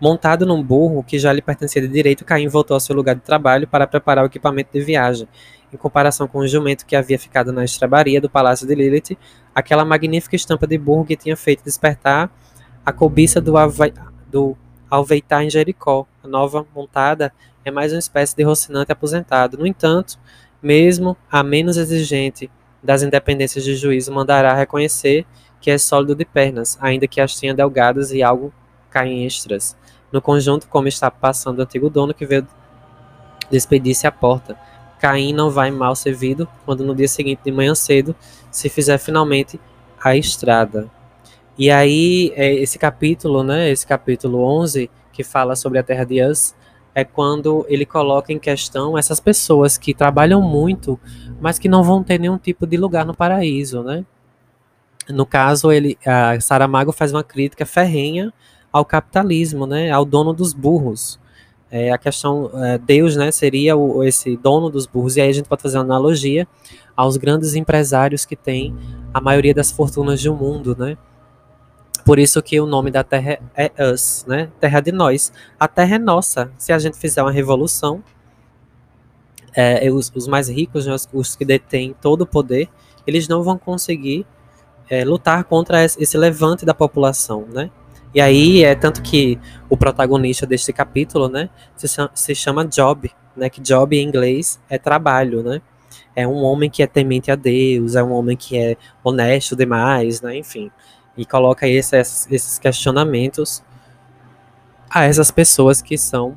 Montado 0.00 0.44
num 0.44 0.62
burro 0.62 1.04
que 1.04 1.18
já 1.20 1.32
lhe 1.32 1.40
pertencia 1.40 1.80
de 1.80 1.88
direito, 1.88 2.24
Caim 2.24 2.48
voltou 2.48 2.74
ao 2.74 2.80
seu 2.80 2.94
lugar 2.94 3.14
de 3.14 3.22
trabalho 3.22 3.66
para 3.66 3.86
preparar 3.86 4.24
o 4.24 4.26
equipamento 4.26 4.70
de 4.72 4.80
viagem. 4.80 5.26
Em 5.72 5.76
comparação 5.76 6.28
com 6.28 6.40
o 6.40 6.48
jumento 6.48 6.84
que 6.84 6.94
havia 6.94 7.18
ficado 7.18 7.50
na 7.50 7.64
estrebaria 7.64 8.20
do 8.20 8.28
palácio 8.28 8.66
de 8.66 8.74
Lilith, 8.74 9.16
aquela 9.54 9.86
magnífica 9.86 10.36
estampa 10.36 10.66
de 10.66 10.76
burro 10.76 11.06
que 11.06 11.16
tinha 11.16 11.34
feito 11.34 11.64
despertar 11.64 12.30
a 12.84 12.92
cobiça 12.92 13.40
do, 13.40 13.54
do 14.30 14.56
alveitar 14.90 15.42
em 15.42 15.50
Jericó. 15.50 16.06
A 16.22 16.28
nova 16.28 16.66
montada 16.74 17.32
é 17.64 17.70
mais 17.70 17.92
uma 17.92 17.98
espécie 17.98 18.36
de 18.36 18.42
rocinante 18.42 18.92
aposentado. 18.92 19.58
No 19.58 19.66
entanto, 19.66 20.18
mesmo 20.62 21.16
a 21.30 21.42
menos 21.42 21.76
exigente 21.76 22.50
das 22.82 23.02
independências 23.02 23.64
de 23.64 23.74
juízo 23.74 24.12
mandará 24.12 24.54
reconhecer 24.54 25.26
que 25.60 25.70
é 25.70 25.78
sólido 25.78 26.14
de 26.14 26.24
pernas, 26.24 26.78
ainda 26.80 27.08
que 27.08 27.20
as 27.20 27.34
tenha 27.34 27.54
delgadas 27.54 28.12
e 28.12 28.22
algo 28.22 28.52
cainstras 28.90 29.76
no 30.12 30.22
conjunto, 30.22 30.68
como 30.68 30.88
está 30.88 31.10
passando 31.10 31.58
o 31.58 31.62
antigo 31.62 31.90
dono 31.90 32.14
que 32.14 32.24
veio 32.24 32.46
despedir-se 33.50 34.06
à 34.06 34.12
porta. 34.12 34.56
Caim 34.98 35.32
não 35.32 35.50
vai 35.50 35.70
mal 35.70 35.94
servido 35.94 36.48
quando 36.64 36.84
no 36.84 36.94
dia 36.94 37.08
seguinte 37.08 37.40
de 37.44 37.52
manhã 37.52 37.74
cedo 37.74 38.14
se 38.50 38.68
fizer 38.68 38.98
finalmente 38.98 39.60
a 40.02 40.16
estrada. 40.16 40.88
E 41.58 41.70
aí, 41.70 42.32
é, 42.36 42.52
esse 42.54 42.78
capítulo, 42.78 43.42
né, 43.42 43.70
esse 43.70 43.86
capítulo 43.86 44.42
11, 44.42 44.90
que 45.12 45.24
fala 45.24 45.56
sobre 45.56 45.78
a 45.78 45.82
terra 45.82 46.04
de 46.04 46.22
Uz, 46.22 46.54
é 46.94 47.04
quando 47.04 47.64
ele 47.68 47.86
coloca 47.86 48.32
em 48.32 48.38
questão 48.38 48.96
essas 48.96 49.20
pessoas 49.20 49.78
que 49.78 49.94
trabalham 49.94 50.42
muito, 50.42 50.98
mas 51.40 51.58
que 51.58 51.68
não 51.68 51.82
vão 51.82 52.02
ter 52.02 52.18
nenhum 52.18 52.38
tipo 52.38 52.66
de 52.66 52.76
lugar 52.76 53.04
no 53.06 53.14
paraíso, 53.14 53.82
né? 53.82 54.04
No 55.08 55.24
caso, 55.24 55.70
ele, 55.70 55.96
a 56.04 56.38
Saramago 56.40 56.92
faz 56.92 57.12
uma 57.12 57.22
crítica 57.22 57.64
ferrenha 57.64 58.32
ao 58.72 58.84
capitalismo, 58.84 59.66
né, 59.66 59.90
ao 59.90 60.04
dono 60.04 60.32
dos 60.32 60.52
burros. 60.52 61.18
É, 61.70 61.90
a 61.90 61.98
questão, 61.98 62.50
é, 62.54 62.78
Deus, 62.78 63.16
né, 63.16 63.30
seria 63.30 63.76
o, 63.76 64.04
esse 64.04 64.36
dono 64.36 64.68
dos 64.68 64.86
burros, 64.86 65.16
e 65.16 65.20
aí 65.20 65.30
a 65.30 65.32
gente 65.32 65.48
pode 65.48 65.62
fazer 65.62 65.78
uma 65.78 65.84
analogia 65.84 66.46
aos 66.96 67.16
grandes 67.16 67.54
empresários 67.54 68.24
que 68.24 68.36
têm 68.36 68.74
a 69.12 69.20
maioria 69.20 69.54
das 69.54 69.70
fortunas 69.70 70.22
do 70.22 70.34
mundo, 70.34 70.76
né, 70.78 70.96
por 72.06 72.20
isso 72.20 72.40
que 72.40 72.60
o 72.60 72.66
nome 72.66 72.92
da 72.92 73.02
terra 73.02 73.40
é 73.56 73.72
Us, 73.92 74.24
né, 74.28 74.48
terra 74.60 74.78
de 74.78 74.92
nós. 74.92 75.32
A 75.58 75.66
terra 75.66 75.96
é 75.96 75.98
nossa, 75.98 76.52
se 76.56 76.72
a 76.72 76.78
gente 76.78 76.96
fizer 76.96 77.20
uma 77.20 77.32
revolução, 77.32 78.00
é, 79.52 79.90
os, 79.90 80.12
os, 80.14 80.28
mais 80.28 80.48
ricos, 80.48 80.86
né, 80.86 80.94
os, 80.94 81.08
os, 81.12 81.34
que 81.34 81.44
detêm 81.44 81.96
todo 82.00 82.22
o 82.22 82.26
poder, 82.26 82.68
eles 83.04 83.26
não 83.26 83.42
vão 83.42 83.58
conseguir 83.58 84.24
é, 84.88 85.04
lutar 85.04 85.42
contra 85.44 85.84
esse 85.84 86.16
levante 86.16 86.64
da 86.64 86.72
população, 86.72 87.44
né, 87.52 87.72
e 88.14 88.20
aí 88.20 88.62
é 88.62 88.76
tanto 88.76 89.02
que 89.02 89.36
o 89.68 89.76
protagonista 89.76 90.46
deste 90.46 90.72
capítulo, 90.72 91.28
né, 91.28 91.50
se 91.74 91.88
chama, 91.88 92.10
se 92.14 92.34
chama 92.36 92.64
Job, 92.64 93.10
né, 93.36 93.50
que 93.50 93.60
Job 93.60 93.96
em 93.96 94.06
inglês 94.06 94.60
é 94.70 94.78
trabalho, 94.78 95.42
né? 95.42 95.60
É 96.14 96.26
um 96.26 96.42
homem 96.44 96.70
que 96.70 96.82
é 96.82 96.86
temente 96.86 97.30
a 97.30 97.34
Deus, 97.34 97.94
é 97.94 98.02
um 98.02 98.10
homem 98.12 98.36
que 98.36 98.56
é 98.56 98.76
honesto 99.04 99.54
demais, 99.54 100.22
né, 100.22 100.36
enfim. 100.36 100.70
E 101.16 101.24
coloca 101.24 101.66
esses, 101.66 102.58
questionamentos 102.58 103.62
a 104.90 105.04
essas 105.04 105.30
pessoas 105.30 105.80
que 105.80 105.96
são 105.96 106.36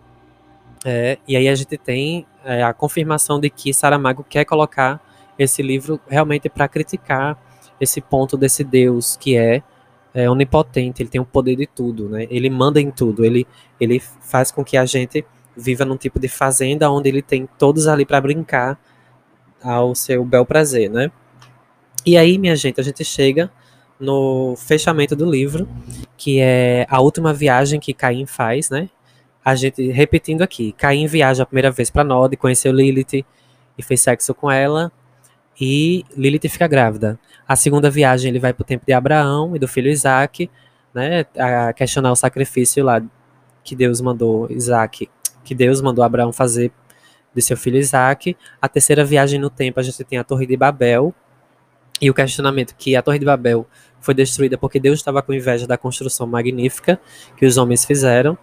é, 0.86 1.18
e 1.28 1.36
aí 1.36 1.50
a 1.50 1.56
gente 1.56 1.78
tem 1.78 2.26
é, 2.44 2.64
a 2.64 2.74
confirmação 2.74 3.38
de 3.40 3.50
que 3.50 3.74
Saramago 3.74 4.24
quer 4.24 4.46
colocar 4.46 5.02
esse 5.38 5.62
livro 5.62 6.00
realmente 6.08 6.48
para 6.48 6.70
criticar 6.70 7.38
esse 7.82 8.00
ponto 8.00 8.38
desse 8.38 8.64
Deus 8.64 9.18
que 9.18 9.36
é 9.38 9.62
é 10.14 10.30
onipotente, 10.30 11.02
ele 11.02 11.10
tem 11.10 11.22
o 11.22 11.26
poder 11.26 11.56
de 11.56 11.68
tudo, 11.68 12.10
né? 12.10 12.26
Ele 12.30 12.50
manda 12.50 12.82
em 12.82 12.90
tudo, 12.90 13.24
ele, 13.24 13.46
ele 13.80 14.00
faz 14.00 14.50
com 14.52 14.64
que 14.64 14.76
a 14.76 14.86
gente 14.86 15.24
viva 15.56 15.86
num 15.86 15.98
tipo 15.98 16.20
de 16.20 16.28
fazenda 16.28 16.90
onde 16.90 17.10
ele 17.10 17.22
tem 17.22 17.48
todos 17.58 17.88
ali 17.88 18.06
para 18.06 18.20
brincar 18.20 18.80
ao 19.62 19.94
seu 19.94 20.24
bel 20.26 20.46
prazer, 20.46 20.90
né? 20.90 21.12
E 22.06 22.18
aí, 22.18 22.38
minha 22.38 22.56
gente, 22.56 22.80
a 22.80 22.84
gente 22.84 23.04
chega 23.04 23.52
no 24.00 24.56
fechamento 24.56 25.16
do 25.16 25.30
livro, 25.30 25.68
que 26.16 26.40
é 26.40 26.86
a 26.90 27.02
última 27.02 27.34
viagem 27.34 27.80
que 27.80 27.94
Caim 27.94 28.26
faz, 28.26 28.70
né? 28.70 28.90
A 29.44 29.56
gente 29.56 29.90
repetindo 29.90 30.42
aqui, 30.42 30.72
Caim 30.74 31.08
viaja 31.08 31.44
a 31.44 31.46
primeira 31.46 31.72
vez 31.72 31.90
para 31.90 32.04
Nod, 32.04 32.36
conheceu 32.38 32.72
Lilith 32.72 33.26
e 33.78 33.84
fez 33.84 34.02
sexo 34.02 34.34
com 34.34 34.50
ela, 34.50 34.92
e 35.60 36.06
Lilith 36.16 36.48
fica 36.50 36.68
grávida. 36.68 37.20
A 37.48 37.56
segunda 37.56 37.90
viagem 37.90 38.30
ele 38.30 38.40
vai 38.40 38.54
para 38.54 38.64
o 38.64 38.66
tempo 38.66 38.86
de 38.86 38.94
Abraão 38.94 39.56
e 39.56 39.60
do 39.60 39.68
filho 39.68 39.90
Isaac, 39.90 40.50
né, 40.94 41.26
a 41.38 41.74
questionar 41.74 42.12
o 42.12 42.16
sacrifício 42.16 42.84
lá 42.84 43.02
que 43.64 43.76
Deus 43.76 44.02
mandou 44.02 44.50
Isaac, 44.50 45.10
que 45.44 45.54
Deus 45.54 45.82
mandou 45.82 46.04
Abraão 46.04 46.32
fazer 46.32 46.72
de 47.34 47.42
seu 47.42 47.58
filho 47.58 47.78
Isaac. 47.78 48.36
A 48.62 48.68
terceira 48.68 49.04
viagem 49.04 49.40
no 49.40 49.50
tempo 49.50 49.80
a 49.80 49.84
gente 49.84 50.04
tem 50.04 50.18
a 50.18 50.24
Torre 50.24 50.46
de 50.46 50.58
Babel 50.58 51.14
e 52.02 52.10
o 52.10 52.14
questionamento 52.14 52.76
que 52.78 52.96
a 52.96 53.02
Torre 53.02 53.20
de 53.20 53.26
Babel 53.26 53.68
foi 54.02 54.14
destruída 54.14 54.58
porque 54.58 54.80
Deus 54.80 55.00
estava 55.00 55.22
com 55.22 55.34
inveja 55.34 55.68
da 55.68 55.78
construção 55.78 56.28
magnífica 56.28 57.00
que 57.38 57.46
os 57.46 57.58
homens 57.58 57.86
fizeram. 57.86 58.38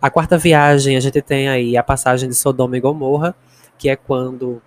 A 0.00 0.10
quarta 0.10 0.36
viagem 0.36 0.96
a 0.96 1.00
gente 1.00 1.20
tem 1.22 1.48
aí 1.48 1.76
a 1.76 1.82
passagem 1.82 2.28
de 2.28 2.34
Sodoma 2.34 2.76
e 2.76 2.80
Gomorra, 2.80 3.34
que 3.78 3.88
é 3.88 3.96
quando 3.96 4.60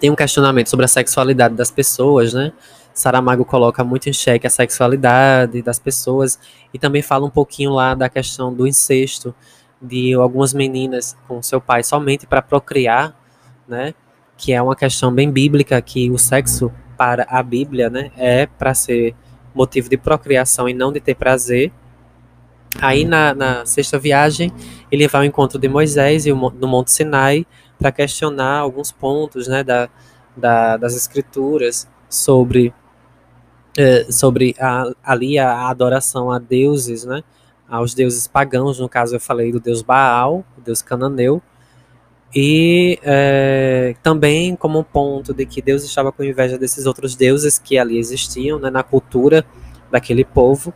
tem 0.00 0.10
um 0.10 0.16
questionamento 0.16 0.68
sobre 0.68 0.84
a 0.84 0.88
sexualidade 0.88 1.54
das 1.54 1.70
pessoas, 1.70 2.34
né? 2.34 2.52
Saramago 2.92 3.44
coloca 3.44 3.84
muito 3.84 4.08
em 4.08 4.12
xeque 4.12 4.46
a 4.46 4.50
sexualidade 4.50 5.62
das 5.62 5.78
pessoas 5.78 6.38
e 6.74 6.78
também 6.78 7.00
fala 7.00 7.26
um 7.26 7.30
pouquinho 7.30 7.72
lá 7.72 7.94
da 7.94 8.08
questão 8.08 8.52
do 8.52 8.66
incesto 8.66 9.34
de 9.80 10.14
algumas 10.14 10.52
meninas 10.52 11.16
com 11.28 11.40
seu 11.40 11.60
pai 11.60 11.84
somente 11.84 12.26
para 12.26 12.42
procriar, 12.42 13.16
né? 13.68 13.94
Que 14.36 14.52
é 14.52 14.60
uma 14.60 14.74
questão 14.74 15.12
bem 15.12 15.30
bíblica 15.30 15.80
que 15.80 16.10
o 16.10 16.18
sexo 16.18 16.72
para 16.98 17.24
a 17.30 17.40
Bíblia, 17.44 17.88
né, 17.88 18.10
é 18.16 18.46
para 18.46 18.74
ser 18.74 19.14
motivo 19.58 19.88
de 19.88 19.96
procriação 19.96 20.68
e 20.68 20.72
não 20.72 20.92
de 20.92 21.00
ter 21.00 21.16
prazer. 21.16 21.72
Aí 22.80 23.04
na, 23.04 23.34
na 23.34 23.66
sexta 23.66 23.98
viagem 23.98 24.52
ele 24.90 25.08
vai 25.08 25.22
ao 25.22 25.24
encontro 25.26 25.58
de 25.58 25.68
Moisés 25.68 26.26
e 26.26 26.32
no 26.32 26.68
Monte 26.68 26.92
Sinai 26.92 27.44
para 27.78 27.90
questionar 27.90 28.58
alguns 28.58 28.92
pontos 28.92 29.48
né, 29.48 29.64
da, 29.64 29.88
da, 30.36 30.76
das 30.76 30.94
escrituras 30.94 31.88
sobre, 32.08 32.72
é, 33.76 34.10
sobre 34.10 34.54
a, 34.60 34.92
ali 35.02 35.38
a, 35.38 35.68
adoração 35.68 36.30
a 36.30 36.38
deuses, 36.38 37.04
né, 37.04 37.22
aos 37.68 37.94
deuses 37.94 38.26
pagãos, 38.26 38.78
no 38.78 38.88
caso 38.88 39.16
eu 39.16 39.20
falei 39.20 39.52
do 39.52 39.60
deus 39.60 39.82
Baal, 39.82 40.44
o 40.56 40.60
deus 40.60 40.82
cananeu, 40.82 41.42
e 42.34 42.98
é, 43.02 43.94
também 44.02 44.54
como 44.54 44.78
um 44.78 44.84
ponto 44.84 45.32
de 45.32 45.46
que 45.46 45.62
Deus 45.62 45.82
estava 45.82 46.12
com 46.12 46.22
inveja 46.22 46.58
desses 46.58 46.84
outros 46.84 47.14
deuses 47.16 47.58
que 47.58 47.78
ali 47.78 47.98
existiam 47.98 48.58
né, 48.58 48.70
na 48.70 48.82
cultura 48.82 49.44
daquele 49.90 50.24
povo. 50.24 50.72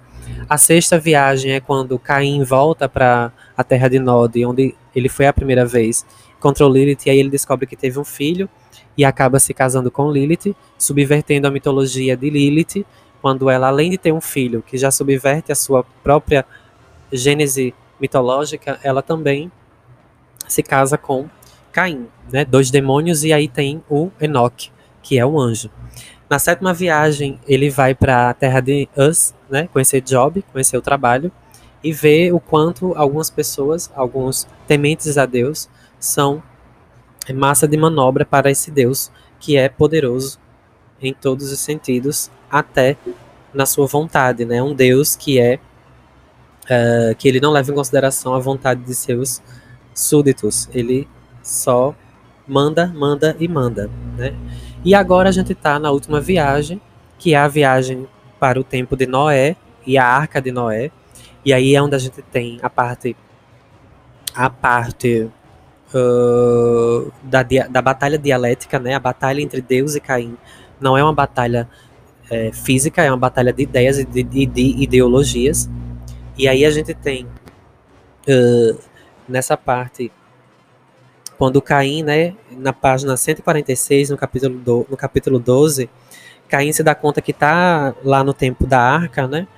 A 0.48 0.56
sexta 0.56 0.98
viagem 0.98 1.52
é 1.52 1.60
quando 1.60 1.98
Caim 1.98 2.42
volta 2.42 2.88
para 2.88 3.32
a 3.56 3.62
terra 3.62 3.88
de 3.88 3.98
Nod, 3.98 4.44
onde 4.46 4.74
ele 4.94 5.08
foi 5.08 5.26
a 5.26 5.32
primeira 5.32 5.66
vez, 5.66 6.06
contra 6.40 6.66
Lilith, 6.66 7.06
e 7.06 7.10
aí 7.10 7.18
ele 7.18 7.30
descobre 7.30 7.66
que 7.66 7.76
teve 7.76 7.98
um 7.98 8.04
filho 8.04 8.48
e 8.96 9.04
acaba 9.04 9.38
se 9.38 9.54
casando 9.54 9.90
com 9.90 10.10
Lilith, 10.10 10.54
subvertendo 10.78 11.46
a 11.46 11.50
mitologia 11.50 12.16
de 12.16 12.30
Lilith, 12.30 12.84
quando 13.20 13.48
ela, 13.48 13.68
além 13.68 13.90
de 13.90 13.98
ter 13.98 14.12
um 14.12 14.20
filho 14.20 14.62
que 14.66 14.76
já 14.76 14.90
subverte 14.90 15.52
a 15.52 15.54
sua 15.54 15.84
própria 16.02 16.44
gênese 17.12 17.72
mitológica, 18.00 18.80
ela 18.82 19.00
também 19.00 19.50
se 20.48 20.62
casa 20.62 20.98
com 20.98 21.28
Caim, 21.72 22.06
né? 22.30 22.44
Dois 22.44 22.70
demônios 22.70 23.24
e 23.24 23.32
aí 23.32 23.48
tem 23.48 23.82
o 23.88 24.10
Enoch, 24.20 24.70
que 25.02 25.18
é 25.18 25.24
o 25.24 25.40
anjo. 25.40 25.70
Na 26.28 26.38
sétima 26.38 26.72
viagem, 26.72 27.38
ele 27.46 27.68
vai 27.70 27.94
para 27.94 28.30
a 28.30 28.34
terra 28.34 28.60
de 28.60 28.88
Uz, 28.96 29.34
né? 29.50 29.68
Conhecer 29.72 30.00
Job, 30.00 30.44
conhecer 30.52 30.76
o 30.76 30.82
trabalho 30.82 31.32
e 31.82 31.92
ver 31.92 32.32
o 32.32 32.38
quanto 32.38 32.94
algumas 32.94 33.28
pessoas, 33.28 33.90
alguns 33.94 34.46
tementes 34.66 35.18
a 35.18 35.26
Deus, 35.26 35.68
são 35.98 36.42
massa 37.34 37.66
de 37.68 37.76
manobra 37.76 38.24
para 38.24 38.50
esse 38.50 38.70
Deus 38.70 39.10
que 39.38 39.56
é 39.56 39.68
poderoso 39.68 40.38
em 41.00 41.12
todos 41.12 41.50
os 41.50 41.58
sentidos, 41.60 42.30
até 42.50 42.96
na 43.52 43.66
sua 43.66 43.86
vontade, 43.86 44.44
né? 44.44 44.62
Um 44.62 44.74
Deus 44.74 45.16
que 45.16 45.38
é 45.38 45.58
uh, 46.64 47.14
que 47.16 47.28
ele 47.28 47.40
não 47.40 47.50
leva 47.50 47.70
em 47.70 47.74
consideração 47.74 48.34
a 48.34 48.38
vontade 48.38 48.82
de 48.82 48.94
seus 48.94 49.42
súditos. 49.94 50.68
Ele 50.72 51.08
só 51.42 51.94
manda, 52.46 52.86
manda 52.86 53.36
e 53.38 53.48
manda, 53.48 53.90
né? 54.16 54.34
E 54.84 54.94
agora 54.94 55.28
a 55.28 55.32
gente 55.32 55.52
está 55.52 55.78
na 55.78 55.90
última 55.90 56.20
viagem, 56.20 56.80
que 57.18 57.34
é 57.34 57.38
a 57.38 57.48
viagem 57.48 58.06
para 58.38 58.58
o 58.58 58.64
tempo 58.64 58.96
de 58.96 59.06
Noé 59.06 59.56
e 59.86 59.96
a 59.96 60.04
Arca 60.04 60.40
de 60.40 60.50
Noé. 60.50 60.90
E 61.44 61.52
aí 61.52 61.74
é 61.74 61.82
onde 61.82 61.94
a 61.94 61.98
gente 61.98 62.20
tem 62.22 62.58
a 62.62 62.70
parte 62.70 63.16
a 64.34 64.48
parte 64.48 65.30
uh, 65.94 67.12
da, 67.22 67.42
da 67.42 67.82
batalha 67.82 68.18
dialética, 68.18 68.78
né? 68.78 68.94
A 68.94 69.00
batalha 69.00 69.40
entre 69.40 69.60
Deus 69.60 69.94
e 69.94 70.00
Caim 70.00 70.36
não 70.80 70.96
é 70.96 71.02
uma 71.02 71.12
batalha 71.12 71.68
é, 72.30 72.50
física, 72.50 73.02
é 73.02 73.10
uma 73.10 73.16
batalha 73.16 73.52
de 73.52 73.62
ideias 73.62 73.98
e 73.98 74.04
de, 74.04 74.22
de, 74.22 74.46
de 74.46 74.82
ideologias. 74.82 75.68
E 76.36 76.48
aí 76.48 76.64
a 76.64 76.70
gente 76.70 76.94
tem 76.94 77.26
uh, 78.28 78.78
nessa 79.28 79.56
parte 79.56 80.10
quando 81.42 81.60
Caim, 81.60 82.04
né, 82.04 82.36
na 82.52 82.72
página 82.72 83.16
146, 83.16 84.10
no 84.10 84.16
capítulo, 84.16 84.56
do, 84.60 84.86
no 84.88 84.96
capítulo 84.96 85.40
12, 85.40 85.90
Caim 86.48 86.70
se 86.72 86.84
dá 86.84 86.94
conta 86.94 87.20
que 87.20 87.32
está 87.32 87.92
lá 88.04 88.22
no 88.22 88.32
tempo 88.32 88.64
da 88.64 88.78
arca, 88.78 89.26
né, 89.26 89.48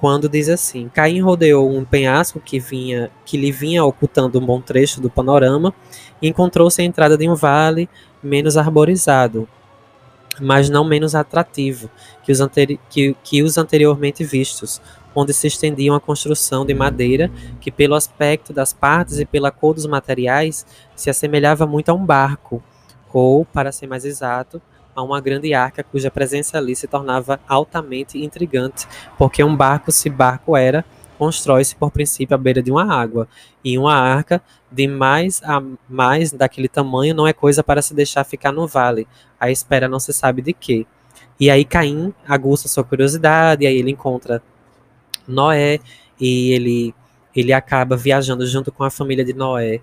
quando 0.00 0.26
diz 0.26 0.48
assim: 0.48 0.88
Caim 0.88 1.20
rodeou 1.20 1.70
um 1.70 1.84
penhasco 1.84 2.40
que 2.40 2.58
vinha, 2.58 3.10
que 3.26 3.36
lhe 3.36 3.52
vinha 3.52 3.84
ocultando 3.84 4.38
um 4.38 4.46
bom 4.46 4.58
trecho 4.58 5.02
do 5.02 5.10
panorama 5.10 5.74
e 6.22 6.28
encontrou-se 6.28 6.80
a 6.80 6.84
entrada 6.86 7.14
de 7.14 7.28
um 7.28 7.34
vale 7.34 7.90
menos 8.22 8.56
arborizado, 8.56 9.46
mas 10.40 10.70
não 10.70 10.82
menos 10.82 11.14
atrativo 11.14 11.90
que 12.22 12.32
os, 12.32 12.38
que, 12.88 13.14
que 13.22 13.42
os 13.42 13.58
anteriormente 13.58 14.24
vistos, 14.24 14.80
onde 15.14 15.32
se 15.32 15.46
estendia 15.46 15.92
uma 15.92 16.00
construção 16.00 16.64
de 16.66 16.74
madeira 16.74 17.30
que, 17.60 17.70
pelo 17.70 17.94
aspecto 17.94 18.52
das 18.52 18.72
partes 18.72 19.18
e 19.18 19.24
pela 19.24 19.50
cor 19.50 19.74
dos 19.74 19.86
materiais, 19.86 20.66
se 20.96 21.08
assemelhava 21.08 21.66
muito 21.66 21.88
a 21.90 21.94
um 21.94 22.04
barco, 22.04 22.62
ou, 23.12 23.44
para 23.44 23.70
ser 23.70 23.86
mais 23.86 24.04
exato, 24.04 24.60
a 24.94 25.02
uma 25.02 25.20
grande 25.20 25.54
arca 25.54 25.82
cuja 25.82 26.10
presença 26.10 26.58
ali 26.58 26.74
se 26.74 26.86
tornava 26.86 27.40
altamente 27.48 28.22
intrigante, 28.22 28.86
porque 29.18 29.42
um 29.42 29.54
barco, 29.54 29.90
se 29.90 30.08
barco 30.08 30.56
era, 30.56 30.84
constrói-se 31.18 31.76
por 31.76 31.90
princípio 31.90 32.34
à 32.34 32.38
beira 32.38 32.62
de 32.62 32.70
uma 32.70 32.92
água, 32.92 33.28
e 33.64 33.78
uma 33.78 33.94
arca 33.94 34.42
de 34.70 34.86
mais 34.88 35.40
a 35.44 35.62
mais 35.88 36.32
daquele 36.32 36.68
tamanho 36.68 37.14
não 37.14 37.26
é 37.26 37.32
coisa 37.32 37.62
para 37.62 37.82
se 37.82 37.94
deixar 37.94 38.24
ficar 38.24 38.52
no 38.52 38.66
vale, 38.66 39.06
a 39.38 39.50
espera 39.50 39.88
não 39.88 40.00
se 40.00 40.12
sabe 40.12 40.42
de 40.42 40.52
quê. 40.52 40.86
E 41.38 41.50
aí 41.50 41.64
Caim 41.64 42.12
aguça 42.26 42.68
sua 42.68 42.84
curiosidade, 42.84 43.64
e 43.64 43.66
aí 43.66 43.76
ele 43.76 43.90
encontra 43.90 44.42
Noé 45.26 45.80
e 46.20 46.52
ele 46.52 46.94
ele 47.34 47.52
acaba 47.52 47.96
viajando 47.96 48.46
junto 48.46 48.70
com 48.70 48.84
a 48.84 48.90
família 48.90 49.24
de 49.24 49.32
Noé. 49.32 49.80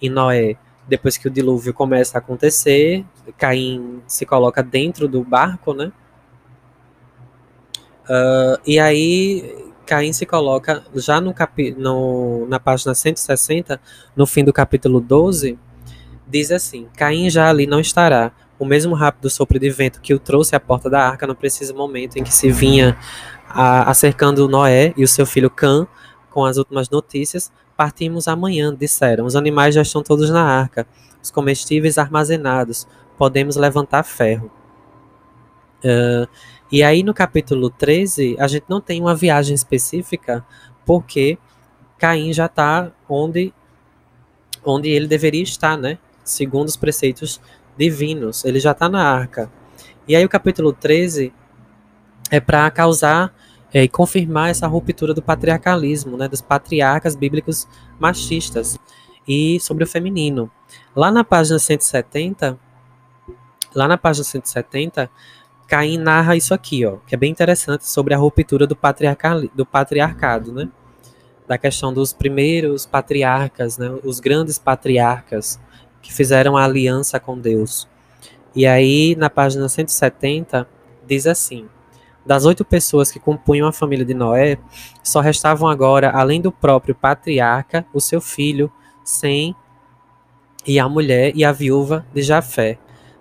E 0.00 0.10
Noé, 0.10 0.56
depois 0.86 1.16
que 1.16 1.26
o 1.26 1.30
dilúvio 1.30 1.72
começa 1.72 2.18
a 2.18 2.20
acontecer, 2.20 3.04
Caim 3.38 4.02
se 4.06 4.26
coloca 4.26 4.62
dentro 4.62 5.08
do 5.08 5.24
barco, 5.24 5.72
né? 5.72 5.90
Uh, 8.04 8.60
e 8.66 8.78
aí 8.78 9.72
Caim 9.86 10.12
se 10.12 10.26
coloca 10.26 10.84
já 10.94 11.20
no, 11.20 11.32
capi 11.32 11.72
no 11.72 12.46
na 12.46 12.60
página 12.60 12.94
160, 12.94 13.80
no 14.14 14.26
fim 14.26 14.44
do 14.44 14.52
capítulo 14.52 15.00
12, 15.00 15.58
diz 16.26 16.50
assim: 16.50 16.88
Caim 16.96 17.30
já 17.30 17.48
ali 17.48 17.66
não 17.66 17.80
estará. 17.80 18.32
O 18.62 18.64
mesmo 18.64 18.94
rápido 18.94 19.28
sopro 19.28 19.58
de 19.58 19.68
vento 19.70 20.00
que 20.00 20.14
o 20.14 20.20
trouxe 20.20 20.54
à 20.54 20.60
porta 20.60 20.88
da 20.88 21.04
arca 21.04 21.26
no 21.26 21.34
preciso 21.34 21.74
momento 21.74 22.16
em 22.16 22.22
que 22.22 22.32
se 22.32 22.48
vinha 22.52 22.96
a, 23.48 23.90
acercando 23.90 24.48
Noé 24.48 24.94
e 24.96 25.02
o 25.02 25.08
seu 25.08 25.26
filho 25.26 25.50
Cã 25.50 25.84
com 26.30 26.44
as 26.44 26.58
últimas 26.58 26.88
notícias. 26.88 27.50
Partimos 27.76 28.28
amanhã, 28.28 28.72
disseram. 28.72 29.26
Os 29.26 29.34
animais 29.34 29.74
já 29.74 29.82
estão 29.82 30.00
todos 30.00 30.30
na 30.30 30.44
arca, 30.44 30.86
os 31.20 31.28
comestíveis 31.28 31.98
armazenados. 31.98 32.86
Podemos 33.18 33.56
levantar 33.56 34.04
ferro. 34.04 34.48
Uh, 35.84 36.28
e 36.70 36.84
aí 36.84 37.02
no 37.02 37.12
capítulo 37.12 37.68
13, 37.68 38.36
a 38.38 38.46
gente 38.46 38.66
não 38.68 38.80
tem 38.80 39.00
uma 39.00 39.16
viagem 39.16 39.56
específica, 39.56 40.46
porque 40.86 41.36
Caim 41.98 42.32
já 42.32 42.46
está 42.46 42.92
onde, 43.08 43.52
onde 44.64 44.88
ele 44.88 45.08
deveria 45.08 45.42
estar, 45.42 45.76
né? 45.76 45.98
Segundo 46.22 46.68
os 46.68 46.76
preceitos 46.76 47.40
divinos. 47.76 48.44
Ele 48.44 48.60
já 48.60 48.72
está 48.72 48.88
na 48.88 49.02
arca. 49.02 49.50
E 50.06 50.16
aí 50.16 50.24
o 50.24 50.28
capítulo 50.28 50.72
13 50.72 51.32
é 52.30 52.40
para 52.40 52.70
causar 52.70 53.32
é, 53.72 53.84
e 53.84 53.88
confirmar 53.88 54.50
essa 54.50 54.66
ruptura 54.66 55.14
do 55.14 55.22
patriarcalismo, 55.22 56.16
né, 56.16 56.28
dos 56.28 56.40
patriarcas 56.40 57.14
bíblicos 57.16 57.66
machistas 57.98 58.78
e 59.26 59.58
sobre 59.60 59.84
o 59.84 59.86
feminino. 59.86 60.50
Lá 60.94 61.10
na 61.10 61.24
página 61.24 61.58
170, 61.58 62.58
lá 63.74 63.88
na 63.88 63.96
página 63.96 64.24
170, 64.24 65.10
Caim 65.66 65.96
narra 65.96 66.36
isso 66.36 66.52
aqui, 66.52 66.84
ó, 66.84 66.96
que 67.06 67.14
é 67.14 67.18
bem 67.18 67.30
interessante 67.30 67.88
sobre 67.88 68.12
a 68.12 68.18
ruptura 68.18 68.66
do, 68.66 68.76
do 69.54 69.64
patriarcado, 69.64 70.52
né? 70.52 70.68
Da 71.46 71.56
questão 71.56 71.92
dos 71.92 72.12
primeiros 72.12 72.84
patriarcas, 72.84 73.78
né? 73.78 73.90
Os 74.04 74.20
grandes 74.20 74.58
patriarcas 74.58 75.58
que 76.02 76.12
fizeram 76.12 76.56
a 76.56 76.64
aliança 76.64 77.18
com 77.18 77.38
Deus. 77.38 77.88
E 78.54 78.66
aí, 78.66 79.16
na 79.16 79.30
página 79.30 79.68
170, 79.68 80.68
diz 81.06 81.26
assim: 81.26 81.68
das 82.24 82.44
oito 82.44 82.64
pessoas 82.64 83.10
que 83.10 83.18
compunham 83.18 83.66
a 83.66 83.72
família 83.72 84.04
de 84.04 84.14
Noé, 84.14 84.58
só 85.02 85.20
restavam 85.20 85.68
agora, 85.68 86.10
além 86.10 86.40
do 86.40 86.52
próprio 86.52 86.94
patriarca, 86.94 87.84
o 87.92 88.00
seu 88.00 88.20
filho, 88.20 88.70
Sem, 89.04 89.54
e 90.64 90.78
a 90.78 90.88
mulher 90.88 91.32
e 91.34 91.44
a 91.44 91.50
viúva 91.50 92.06
de 92.14 92.22
Jafé. 92.22 92.78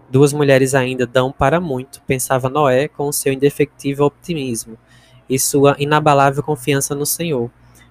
Duas 0.10 0.34
mulheres 0.34 0.76
ainda 0.76 1.08
dão 1.08 1.32
para 1.32 1.60
muito, 1.60 2.02
pensava 2.06 2.50
Noé 2.50 2.88
com 2.88 3.12
seu 3.12 3.34
indefectível 3.34 4.06
optimismo 4.06 4.78
e 5.28 5.40
sua 5.40 5.76
inabalável 5.80 6.44
confiança 6.44 6.94
no 6.94 7.06
Senhor. 7.06 7.50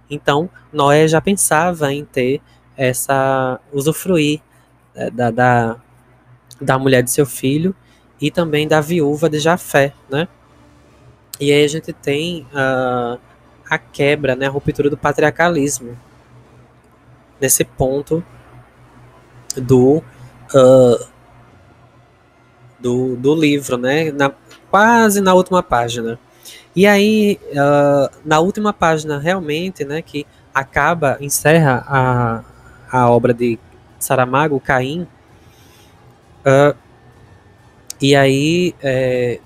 Então, 0.09 0.49
Noé 0.73 1.09
já 1.09 1.21
pensava 1.21 1.93
em 1.93 2.05
ter 2.05 2.41
essa 2.77 3.59
usufruir 3.73 4.41
da, 5.09 5.31
da, 5.31 5.77
da 6.60 6.78
mulher 6.78 7.02
de 7.02 7.10
seu 7.10 7.24
filho 7.24 7.74
e 8.20 8.31
também 8.31 8.68
da 8.68 8.81
viúva 8.81 9.31
de 9.31 9.39
Jafé, 9.39 9.94
né? 10.10 10.28
E 11.40 11.51
aí 11.51 11.64
a 11.64 11.68
gente 11.68 11.90
tem 11.93 12.47
uh, 12.52 13.18
a 13.68 13.78
quebra, 13.78 14.36
né, 14.36 14.47
a 14.47 14.51
ruptura 14.51 14.90
do 14.90 14.97
patriarcalismo 14.97 15.97
nesse 17.40 17.64
ponto 17.64 18.22
do, 19.56 20.02
uh, 20.55 21.06
do, 22.78 23.16
do 23.16 23.35
livro, 23.35 23.78
né, 23.78 24.12
na, 24.12 24.31
quase 24.70 25.22
na 25.22 25.32
última 25.32 25.62
página. 25.62 26.18
E 26.77 26.86
aí, 26.86 27.40
uh, 27.52 28.14
na 28.22 28.39
última 28.40 28.72
página, 28.72 29.18
realmente, 29.18 29.85
né, 29.85 30.02
que 30.02 30.27
acaba, 30.52 31.16
encerra 31.20 31.85
a, 31.86 32.44
a 32.90 33.10
obra 33.10 33.32
de 33.32 33.59
Saramago, 34.01 34.59
Caim, 34.59 35.06
uh, 36.44 36.77
e 38.01 38.16
aí 38.16 38.74
é, 38.82 39.39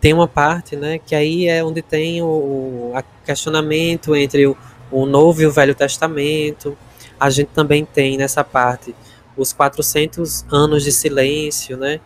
tem 0.00 0.12
uma 0.12 0.28
parte, 0.28 0.76
né, 0.76 0.98
que 0.98 1.14
aí 1.14 1.48
é 1.48 1.64
onde 1.64 1.80
tem 1.80 2.22
o, 2.22 2.26
o 2.26 3.02
questionamento 3.24 4.14
entre 4.14 4.46
o, 4.46 4.56
o 4.90 5.06
Novo 5.06 5.42
e 5.42 5.46
o 5.46 5.50
Velho 5.50 5.74
Testamento. 5.74 6.76
A 7.18 7.30
gente 7.30 7.48
também 7.48 7.84
tem 7.84 8.16
nessa 8.18 8.44
parte 8.44 8.94
os 9.36 9.52
400 9.52 10.44
anos 10.50 10.84
de 10.84 10.92
silêncio, 10.92 11.76
né? 11.76 12.00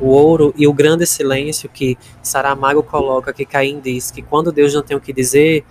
O 0.00 0.08
ouro 0.08 0.54
e 0.56 0.66
o 0.66 0.72
grande 0.72 1.06
silêncio 1.06 1.68
que 1.68 1.98
Saramago 2.22 2.82
coloca, 2.82 3.32
que 3.32 3.44
Caim 3.44 3.80
diz 3.80 4.10
que 4.10 4.22
quando 4.22 4.50
Deus 4.50 4.72
não 4.74 4.82
tem 4.82 4.96
o 4.96 5.00
que 5.00 5.12
dizer, 5.12 5.64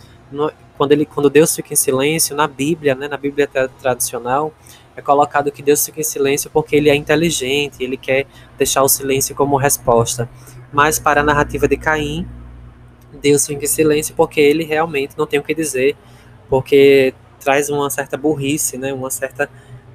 quando 0.77 0.91
ele 0.91 1.05
quando 1.05 1.29
Deus 1.29 1.55
fica 1.55 1.73
em 1.73 1.75
silêncio 1.75 2.35
na 2.35 2.47
Bíblia, 2.47 2.93
né, 2.93 3.07
na 3.07 3.17
Bíblia 3.17 3.49
tradicional, 3.81 4.53
é 4.99 5.01
colocado 5.01 5.51
que 5.51 5.61
Deus 5.61 5.85
fica 5.85 5.99
em 5.99 6.03
silêncio 6.03 6.49
porque 6.49 6.75
ele 6.75 6.89
é 6.89 6.95
inteligente, 6.95 7.83
ele 7.83 7.97
quer 7.97 8.27
deixar 8.57 8.83
o 8.83 8.89
silêncio 8.89 9.35
como 9.35 9.57
resposta. 9.57 10.29
Mas 10.71 10.99
para 10.99 11.21
a 11.21 11.23
narrativa 11.23 11.67
de 11.67 11.77
Caim, 11.77 12.27
Deus 13.21 13.45
fica 13.45 13.65
em 13.65 13.67
silêncio 13.67 14.13
porque 14.15 14.39
ele 14.39 14.63
realmente 14.63 15.17
não 15.17 15.25
tem 15.25 15.39
o 15.39 15.43
que 15.43 15.55
dizer, 15.55 15.95
porque 16.49 17.13
traz 17.39 17.69
uma 17.69 17.89
certa 17.89 18.17
burrice, 18.17 18.77
né, 18.77 18.93
uma 18.93 19.09
certa 19.09 19.49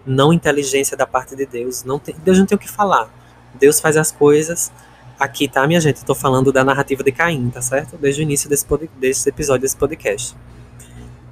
não 0.06 0.32
inteligência 0.32 0.96
da 0.96 1.06
parte 1.06 1.36
de 1.36 1.46
Deus. 1.46 1.84
Não 1.84 1.98
tem, 1.98 2.14
Deus 2.24 2.38
não 2.38 2.46
tem 2.46 2.56
o 2.56 2.58
que 2.58 2.68
falar. 2.68 3.08
Deus 3.54 3.80
faz 3.80 3.96
as 3.96 4.10
coisas. 4.10 4.72
Aqui, 5.18 5.46
tá, 5.46 5.66
minha 5.66 5.80
gente? 5.80 5.96
Estou 5.96 6.14
falando 6.14 6.52
da 6.52 6.64
narrativa 6.64 7.02
de 7.02 7.12
Caim, 7.12 7.48
tá 7.50 7.62
certo? 7.62 7.96
Desde 7.96 8.20
o 8.20 8.24
início 8.24 8.48
desse, 8.48 8.66
desse 8.98 9.28
episódio, 9.28 9.62
desse 9.62 9.76
podcast. 9.76 10.36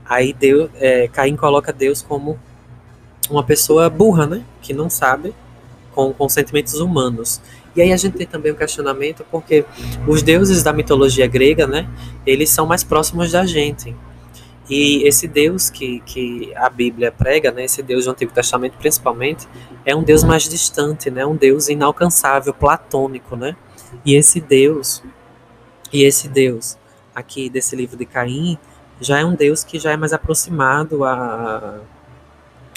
Aí 0.05 0.33
Deus, 0.33 0.71
é, 0.75 1.09
Caim 1.09 1.37
coloca 1.37 1.73
Deus 1.73 2.01
como 2.01 2.39
uma 3.33 3.45
pessoa 3.45 3.89
burra, 3.91 4.27
né? 4.27 4.43
Que 4.61 4.73
não 4.73 4.89
sabe 4.89 5.35
com, 5.95 6.13
com 6.13 6.29
sentimentos 6.29 6.75
humanos. 6.75 7.41
E 7.75 7.81
aí 7.81 7.93
a 7.93 7.97
gente 7.97 8.17
tem 8.17 8.27
também 8.27 8.53
um 8.53 8.57
questionamento 8.57 9.25
porque 9.31 9.65
os 10.07 10.23
deuses 10.23 10.63
da 10.63 10.73
mitologia 10.73 11.27
grega, 11.27 11.67
né? 11.67 11.89
Eles 12.27 12.51
são 12.51 12.67
mais 12.67 12.85
próximos 12.85 13.33
da 13.33 13.47
gente. 13.47 13.95
E 14.69 15.07
esse 15.07 15.27
Deus 15.27 15.69
que, 15.69 16.01
que 16.01 16.53
a 16.55 16.71
Bíblia 16.71 17.11
prega, 17.11 17.51
né, 17.51 17.65
esse 17.65 17.83
Deus 17.83 18.05
do 18.05 18.13
Antigo 18.13 18.33
Testamento 18.33 18.77
principalmente, 18.79 19.47
é 19.85 19.95
um 19.95 20.03
Deus 20.03 20.23
mais 20.23 20.49
distante, 20.49 21.11
né, 21.11 21.27
um 21.27 21.35
Deus 21.35 21.69
inalcançável, 21.69 22.55
platônico, 22.55 23.37
né? 23.37 23.57
E 24.05 24.15
esse 24.15 24.41
Deus, 24.41 25.03
e 25.93 26.05
esse 26.05 26.29
Deus 26.29 26.79
aqui 27.15 27.51
desse 27.51 27.75
livro 27.75 27.97
de 27.97 28.07
Caim, 28.07 28.57
já 29.01 29.19
é 29.19 29.25
um 29.25 29.35
Deus 29.35 29.65
que 29.65 29.79
já 29.79 29.93
é 29.93 29.97
mais 29.97 30.13
aproximado 30.13 31.05
a 31.05 31.81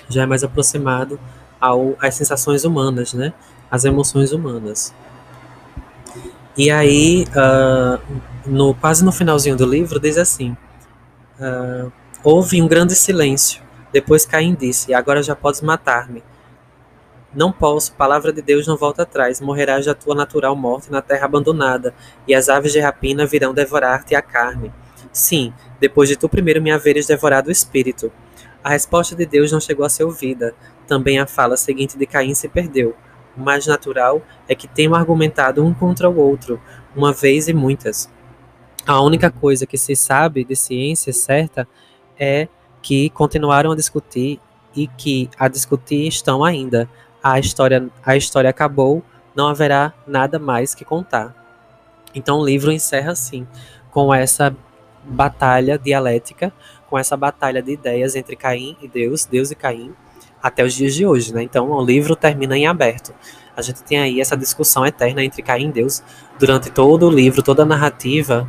já 0.10 0.24
é 0.24 0.26
mais 0.26 0.44
aproximado 0.44 1.20
ao, 1.60 1.96
às 2.00 2.16
sensações 2.16 2.64
humanas, 2.64 3.14
né? 3.14 3.34
As 3.70 3.86
emoções 3.86 4.32
humanas. 4.32 4.94
E 6.58 6.72
aí, 6.72 7.26
uh, 7.32 8.02
no 8.46 8.74
quase 8.76 9.04
no 9.04 9.12
finalzinho 9.12 9.56
do 9.56 9.66
livro, 9.66 10.00
diz 10.00 10.18
assim: 10.18 10.56
uh, 11.40 11.92
houve 12.24 12.62
um 12.62 12.68
grande 12.68 12.96
silêncio. 12.96 13.62
Depois 13.92 14.26
Caim 14.26 14.56
disse: 14.56 14.94
Agora 14.94 15.22
já 15.22 15.36
podes 15.36 15.62
matar-me. 15.62 16.24
Não 17.34 17.52
posso, 17.52 17.92
palavra 17.94 18.32
de 18.32 18.42
Deus 18.42 18.66
não 18.66 18.78
volta 18.78 19.04
atrás. 19.04 19.42
Morrerás 19.42 19.86
da 19.86 19.94
tua 19.94 20.16
natural 20.16 20.56
morte 20.56 20.90
na 20.90 21.02
terra 21.02 21.26
abandonada, 21.26 21.94
e 22.26 22.34
as 22.34 22.48
aves 22.48 22.72
de 22.72 22.80
rapina 22.80 23.26
virão 23.26 23.54
devorar-te 23.54 24.16
a 24.16 24.22
carne. 24.22 24.72
Sim, 25.12 25.54
depois 25.80 26.08
de 26.08 26.16
tu 26.16 26.30
primeiro 26.30 26.62
me 26.62 26.72
haveres 26.72 27.08
devorado 27.08 27.50
o 27.50 27.52
espírito. 27.52 28.12
A 28.66 28.70
resposta 28.70 29.16
de 29.16 29.28
Deus 29.28 29.52
não 29.52 29.60
chegou 29.60 29.86
a 29.86 29.90
ser 29.90 30.06
ouvida. 30.06 30.56
Também 30.88 31.20
a 31.20 31.28
fala 31.28 31.56
seguinte 31.56 32.00
de 32.00 32.08
Caim 32.08 32.34
se 32.34 32.50
perdeu. 32.50 32.96
O 33.38 33.40
mais 33.40 33.68
natural 33.68 34.24
é 34.48 34.56
que 34.56 34.68
tenham 34.68 34.96
argumentado 34.96 35.64
um 35.64 35.72
contra 35.72 36.10
o 36.10 36.18
outro, 36.18 36.60
uma 36.96 37.14
vez 37.14 37.48
e 37.48 37.54
muitas. 37.54 38.12
A 38.84 39.00
única 39.02 39.30
coisa 39.30 39.68
que 39.68 39.78
se 39.78 39.96
sabe 39.96 40.44
de 40.44 40.56
ciência 40.56 41.14
certa 41.14 41.68
é 42.20 42.48
que 42.82 43.12
continuaram 43.12 43.72
a 43.72 43.76
discutir 43.76 44.42
e 44.76 44.88
que 44.88 45.30
a 45.38 45.48
discutir 45.48 46.08
estão 46.08 46.44
ainda. 46.44 46.90
A 47.22 47.38
história, 47.38 47.88
a 48.04 48.18
história 48.18 48.50
acabou, 48.50 49.04
não 49.36 49.48
haverá 49.48 49.94
nada 50.08 50.40
mais 50.40 50.74
que 50.74 50.84
contar. 50.84 51.36
Então 52.16 52.40
o 52.40 52.46
livro 52.46 52.72
encerra 52.72 53.12
assim, 53.12 53.48
com 53.92 54.12
essa 54.12 54.56
batalha 55.08 55.78
dialética 55.78 56.52
com 56.96 57.00
essa 57.00 57.18
batalha 57.18 57.62
de 57.62 57.74
ideias 57.74 58.16
entre 58.16 58.38
Caim 58.38 58.78
e 58.82 58.88
Deus, 58.88 59.26
Deus 59.26 59.52
e 59.52 59.56
Caim, 59.56 59.94
até 60.42 60.64
os 60.64 60.74
dias 60.74 60.96
de 60.96 61.06
hoje, 61.06 61.34
né? 61.34 61.44
Então 61.44 61.70
o 61.70 61.84
livro 61.84 62.16
termina 62.16 62.58
em 62.58 62.68
aberto. 62.68 63.14
A 63.54 63.62
gente 63.62 63.84
tem 63.84 64.00
aí 64.00 64.22
essa 64.22 64.38
discussão 64.38 64.86
eterna 64.86 65.22
entre 65.22 65.42
Caim 65.42 65.68
e 65.68 65.72
Deus 65.74 66.02
durante 66.40 66.72
todo 66.72 67.06
o 67.06 67.10
livro, 67.10 67.44
toda 67.44 67.64
a 67.64 67.66
narrativa. 67.66 68.48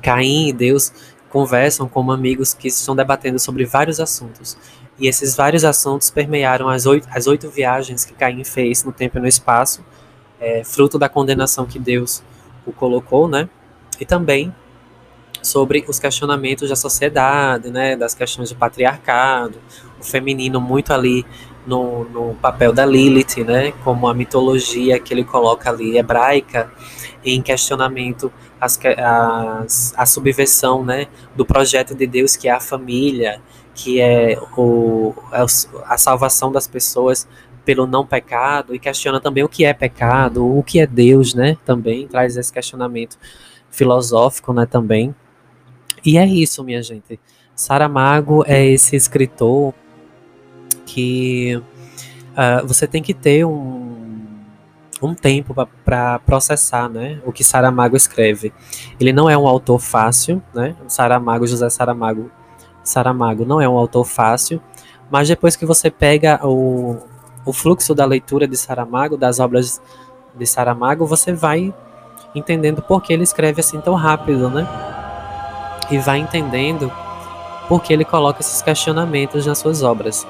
Caim 0.00 0.50
e 0.50 0.52
Deus 0.52 0.92
conversam 1.30 1.88
como 1.88 2.12
amigos 2.12 2.54
que 2.54 2.68
estão 2.68 2.94
debatendo 2.94 3.40
sobre 3.40 3.64
vários 3.64 3.98
assuntos. 3.98 4.56
E 4.96 5.08
esses 5.08 5.34
vários 5.34 5.64
assuntos 5.64 6.10
permearam 6.10 6.68
as 6.68 6.86
oito, 6.86 7.08
as 7.10 7.26
oito 7.26 7.50
viagens 7.50 8.04
que 8.04 8.14
Caim 8.14 8.44
fez 8.44 8.84
no 8.84 8.92
tempo 8.92 9.18
e 9.18 9.20
no 9.20 9.26
espaço, 9.26 9.84
é, 10.38 10.62
fruto 10.62 10.96
da 10.96 11.08
condenação 11.08 11.66
que 11.66 11.80
Deus 11.80 12.22
o 12.64 12.72
colocou, 12.72 13.26
né? 13.26 13.48
E 13.98 14.06
também 14.06 14.54
sobre 15.42 15.84
os 15.88 15.98
questionamentos 15.98 16.68
da 16.68 16.76
sociedade, 16.76 17.70
né, 17.70 17.96
das 17.96 18.14
questões 18.14 18.50
do 18.50 18.56
patriarcado, 18.56 19.58
o 20.00 20.04
feminino 20.04 20.60
muito 20.60 20.92
ali 20.92 21.24
no, 21.66 22.04
no 22.04 22.34
papel 22.34 22.72
da 22.72 22.84
Lilith, 22.84 23.44
né, 23.44 23.72
como 23.84 24.08
a 24.08 24.14
mitologia 24.14 24.98
que 24.98 25.12
ele 25.12 25.24
coloca 25.24 25.70
ali 25.70 25.98
hebraica 25.98 26.70
em 27.24 27.40
questionamento 27.40 28.32
as, 28.60 28.78
as, 28.98 29.94
a 29.96 30.06
subversão, 30.06 30.84
né, 30.84 31.06
do 31.34 31.44
projeto 31.44 31.94
de 31.94 32.06
Deus 32.06 32.36
que 32.36 32.48
é 32.48 32.52
a 32.52 32.60
família, 32.60 33.40
que 33.74 34.00
é 34.00 34.38
o, 34.56 35.14
é 35.32 35.42
a 35.86 35.98
salvação 35.98 36.52
das 36.52 36.66
pessoas 36.66 37.26
pelo 37.64 37.86
não 37.86 38.04
pecado 38.06 38.74
e 38.74 38.78
questiona 38.78 39.20
também 39.20 39.44
o 39.44 39.48
que 39.48 39.64
é 39.64 39.72
pecado, 39.72 40.44
o 40.44 40.62
que 40.62 40.80
é 40.80 40.86
Deus, 40.86 41.34
né? 41.34 41.56
Também 41.64 42.06
traz 42.08 42.36
esse 42.36 42.52
questionamento 42.52 43.16
filosófico, 43.70 44.52
né? 44.52 44.66
Também 44.66 45.14
e 46.04 46.18
é 46.18 46.26
isso, 46.26 46.62
minha 46.64 46.82
gente. 46.82 47.18
Saramago 47.54 48.44
é 48.46 48.64
esse 48.64 48.96
escritor 48.96 49.74
que 50.84 51.56
uh, 52.32 52.66
você 52.66 52.86
tem 52.86 53.02
que 53.02 53.14
ter 53.14 53.44
um, 53.44 54.26
um 55.02 55.14
tempo 55.14 55.54
para 55.84 56.18
processar 56.20 56.88
né, 56.88 57.20
o 57.24 57.32
que 57.32 57.44
Saramago 57.44 57.96
escreve. 57.96 58.52
Ele 58.98 59.12
não 59.12 59.28
é 59.28 59.36
um 59.36 59.46
autor 59.46 59.78
fácil, 59.78 60.42
né? 60.54 60.76
Saramago, 60.86 61.46
José 61.46 61.68
Saramago, 61.68 62.30
Saramago 62.82 63.44
não 63.44 63.60
é 63.60 63.68
um 63.68 63.76
autor 63.76 64.04
fácil, 64.04 64.60
mas 65.10 65.28
depois 65.28 65.56
que 65.56 65.66
você 65.66 65.90
pega 65.90 66.40
o, 66.46 66.98
o 67.44 67.52
fluxo 67.52 67.94
da 67.94 68.04
leitura 68.04 68.46
de 68.46 68.56
Saramago, 68.56 69.16
das 69.16 69.40
obras 69.40 69.80
de 70.34 70.46
Saramago, 70.46 71.06
você 71.06 71.32
vai 71.32 71.72
entendendo 72.34 72.80
por 72.80 73.02
que 73.02 73.12
ele 73.12 73.22
escreve 73.22 73.60
assim 73.60 73.80
tão 73.80 73.94
rápido, 73.94 74.48
né? 74.48 74.66
E 75.90 75.98
vai 75.98 76.18
entendendo 76.18 76.92
por 77.68 77.82
que 77.82 77.92
ele 77.92 78.04
coloca 78.04 78.40
esses 78.40 78.60
questionamentos 78.62 79.46
nas 79.46 79.58
suas 79.58 79.82
obras. 79.82 80.26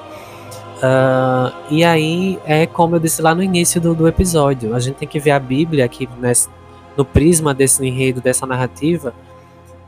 Uh, 0.77 1.53
e 1.69 1.83
aí 1.83 2.39
é 2.45 2.65
como 2.65 2.95
eu 2.95 2.99
disse 2.99 3.21
lá 3.21 3.33
no 3.33 3.41
início 3.41 3.79
do, 3.79 3.95
do 3.95 4.07
episódio, 4.07 4.75
a 4.75 4.79
gente 4.79 4.95
tem 4.95 5.07
que 5.07 5.19
ver 5.19 5.31
a 5.31 5.39
Bíblia 5.39 5.85
aqui 5.85 6.09
nesse, 6.19 6.49
no 6.97 7.05
prisma 7.05 7.53
desse 7.53 7.85
enredo, 7.85 8.19
dessa 8.19 8.45
narrativa, 8.45 9.13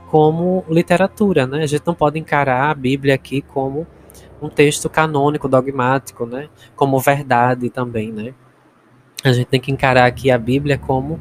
como 0.10 0.64
literatura, 0.70 1.46
né? 1.46 1.64
A 1.64 1.68
gente 1.68 1.84
não 1.86 1.94
pode 1.94 2.18
encarar 2.18 2.70
a 2.70 2.74
Bíblia 2.74 3.16
aqui 3.16 3.42
como 3.42 3.86
um 4.42 4.48
texto 4.48 4.90
canônico, 4.90 5.48
dogmático, 5.48 6.26
né? 6.26 6.48
Como 6.76 7.00
verdade 7.00 7.70
também, 7.70 8.12
né? 8.12 8.34
A 9.24 9.34
gente 9.34 9.48
tem 9.48 9.60
que 9.60 9.72
encarar 9.72 10.06
aqui 10.06 10.32
a 10.32 10.38
Bíblia 10.38 10.78
como 10.78 11.20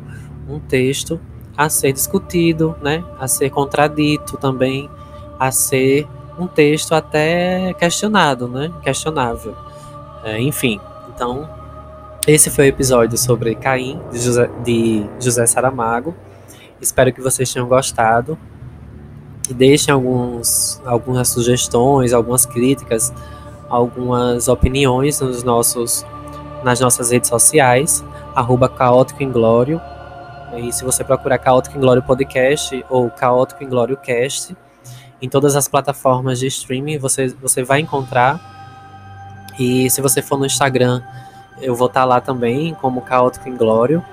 um 0.49 0.61
texto 0.61 1.21
a 1.57 1.69
ser 1.69 1.93
discutido, 1.93 2.75
né, 2.83 3.05
a 3.19 3.29
ser 3.29 3.51
contradito 3.51 4.37
também, 4.37 4.91
a 5.39 5.51
ser 5.51 6.07
um 6.39 6.47
texto 6.47 6.95
até 6.95 7.73
questionado, 7.75 8.49
né, 8.49 8.73
questionável. 8.83 9.55
É, 10.25 10.41
enfim, 10.41 10.81
então 11.15 11.49
esse 12.27 12.49
foi 12.49 12.65
o 12.65 12.69
episódio 12.69 13.19
sobre 13.19 13.55
Caim 13.55 14.01
de 14.11 14.19
José, 14.19 14.51
de 14.65 15.07
José 15.21 15.45
Saramago. 15.45 16.15
Espero 16.81 17.13
que 17.13 17.21
vocês 17.21 17.53
tenham 17.53 17.69
gostado. 17.69 18.39
Deixem 19.51 19.93
alguns, 19.93 20.81
algumas 20.87 21.29
sugestões, 21.29 22.15
algumas 22.15 22.47
críticas, 22.47 23.13
algumas 23.69 24.49
opiniões 24.49 25.21
nos 25.21 25.43
nossos, 25.43 26.07
nas 26.65 26.81
nossas 26.81 27.11
redes 27.11 27.29
sociais, 27.29 28.03
arroba 28.35 28.71
caótico 28.71 29.23
inglório, 29.23 29.79
e 30.59 30.73
se 30.73 30.85
você 30.85 31.03
procurar 31.05 31.39
Caótico 31.39 31.77
Inglório 31.77 32.03
Podcast 32.03 32.85
ou 32.89 33.11
Caótico 33.11 33.63
Inglório 33.63 33.97
Cast, 33.97 34.57
em 35.21 35.29
todas 35.29 35.57
as 35.57 35.69
plataformas 35.69 36.39
de 36.39 36.47
streaming 36.47 36.99
você, 36.99 37.29
você 37.29 37.63
vai 37.63 37.81
encontrar. 37.81 38.41
E 39.59 39.89
se 39.91 40.01
você 40.01 40.21
for 40.21 40.39
no 40.39 40.47
Instagram, 40.47 41.03
eu 41.61 41.75
vou 41.75 41.87
estar 41.87 42.05
lá 42.05 42.21
também, 42.21 42.75
como 42.75 43.01
Caótico 43.01 43.49
Inglório. 43.49 44.05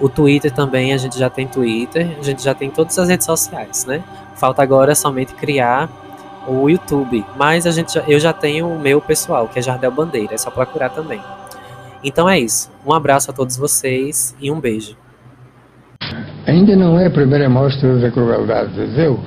O 0.00 0.08
Twitter 0.08 0.52
também, 0.52 0.92
a 0.92 0.96
gente 0.96 1.18
já 1.18 1.30
tem 1.30 1.46
Twitter, 1.46 2.16
a 2.18 2.22
gente 2.22 2.42
já 2.42 2.54
tem 2.54 2.70
todas 2.70 2.98
as 2.98 3.08
redes 3.08 3.26
sociais, 3.26 3.84
né? 3.86 4.02
Falta 4.34 4.62
agora 4.62 4.94
somente 4.94 5.34
criar 5.34 5.88
o 6.46 6.68
YouTube, 6.68 7.24
mas 7.36 7.66
a 7.66 7.70
gente 7.70 7.96
eu 8.06 8.20
já 8.20 8.32
tenho 8.32 8.68
o 8.68 8.78
meu 8.78 9.00
pessoal, 9.00 9.48
que 9.48 9.58
é 9.58 9.62
Jardel 9.62 9.90
Bandeira, 9.90 10.34
é 10.34 10.38
só 10.38 10.50
procurar 10.50 10.90
também. 10.90 11.20
Então 12.04 12.28
é 12.28 12.38
isso. 12.38 12.70
Um 12.84 12.92
abraço 12.92 13.30
a 13.30 13.34
todos 13.34 13.56
vocês 13.56 14.34
e 14.38 14.50
um 14.50 14.60
beijo. 14.60 14.96
Ainda 16.46 16.76
não 16.76 16.98
é 16.98 17.06
a 17.06 17.10
primeira 17.10 17.48
mostra 17.48 17.96
da 17.96 18.10
crueldade 18.10 18.70
de 18.72 18.86
Deus, 18.94 19.18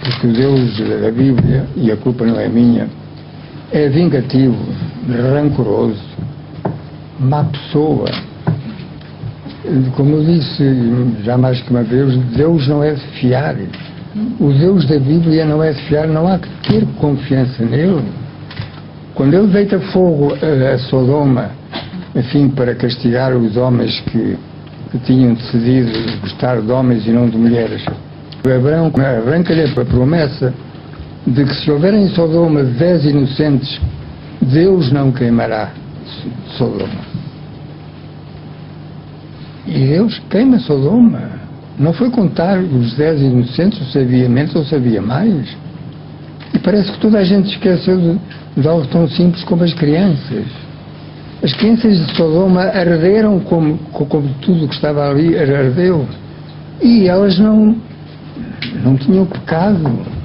porque 0.00 0.26
Deus 0.28 0.78
da 0.78 1.10
Bíblia, 1.10 1.66
e 1.74 1.90
a 1.90 1.96
culpa 1.96 2.24
não 2.24 2.38
é 2.38 2.48
minha, 2.48 2.86
é 3.72 3.88
vingativo, 3.88 4.56
rancoroso, 5.32 6.02
má 7.18 7.44
pessoa. 7.44 8.10
Como 9.96 10.16
eu 10.16 10.24
disse 10.24 10.64
já 11.24 11.36
mais 11.36 11.60
que 11.62 11.70
uma 11.70 11.82
vez, 11.82 12.16
Deus 12.36 12.68
não 12.68 12.84
é 12.84 12.92
de 12.92 13.00
fiar. 13.18 13.56
O 14.38 14.52
Deus 14.52 14.86
da 14.86 14.98
Bíblia 14.98 15.44
não 15.44 15.62
é 15.62 15.72
de 15.72 15.80
fiar, 15.82 16.06
não 16.06 16.28
há 16.28 16.38
que 16.38 16.48
ter 16.68 16.86
confiança 16.98 17.64
nele. 17.64 18.04
Quando 19.14 19.34
ele 19.34 19.46
deita 19.48 19.80
fogo 19.80 20.34
a 20.34 20.78
Sodoma, 20.78 21.50
enfim, 22.14 22.48
para 22.48 22.74
castigar 22.74 23.34
os 23.34 23.56
homens 23.56 23.98
que, 24.06 24.36
que 24.96 25.04
tinham 25.04 25.34
decidido 25.34 26.20
gostar 26.20 26.60
de 26.60 26.70
homens 26.70 27.06
e 27.06 27.10
não 27.10 27.28
de 27.28 27.36
mulheres, 27.36 27.84
Abraão 28.40 28.92
arranca-lhe 28.96 29.62
a 29.62 29.84
promessa 29.84 30.54
de 31.26 31.44
que 31.44 31.54
se 31.54 31.70
houver 31.70 31.94
em 31.94 32.08
Sodoma 32.10 32.62
dez 32.62 33.04
inocentes, 33.04 33.80
Deus 34.40 34.92
não 34.92 35.10
queimará 35.10 35.72
Sodoma. 36.56 37.16
E 39.66 39.72
Deus 39.72 40.20
queima 40.30 40.60
Sodoma. 40.60 41.46
Não 41.78 41.92
foi 41.92 42.08
contar 42.10 42.58
os 42.58 42.94
dez 42.94 43.20
inocentes, 43.20 43.80
ou 43.80 43.86
sabia 43.88 44.28
menos 44.28 44.54
ou 44.54 44.64
sabia 44.64 45.02
mais. 45.02 45.56
E 46.54 46.58
parece 46.58 46.92
que 46.92 46.98
toda 47.00 47.18
a 47.18 47.24
gente 47.24 47.50
esqueceu 47.50 47.98
de, 47.98 48.60
de 48.60 48.68
algo 48.68 48.86
tão 48.86 49.08
simples 49.08 49.42
como 49.44 49.64
as 49.64 49.74
crianças. 49.74 50.65
As 51.46 51.54
crianças 51.54 51.96
de 51.96 52.16
Sodoma 52.16 52.62
arderam 52.62 53.38
como, 53.38 53.78
como 53.92 54.28
tudo 54.42 54.66
que 54.66 54.74
estava 54.74 55.08
ali 55.08 55.38
ardeu. 55.38 56.04
E 56.82 57.06
elas 57.06 57.38
não, 57.38 57.76
não 58.82 58.96
tinham 58.96 59.24
pecado. 59.26 60.16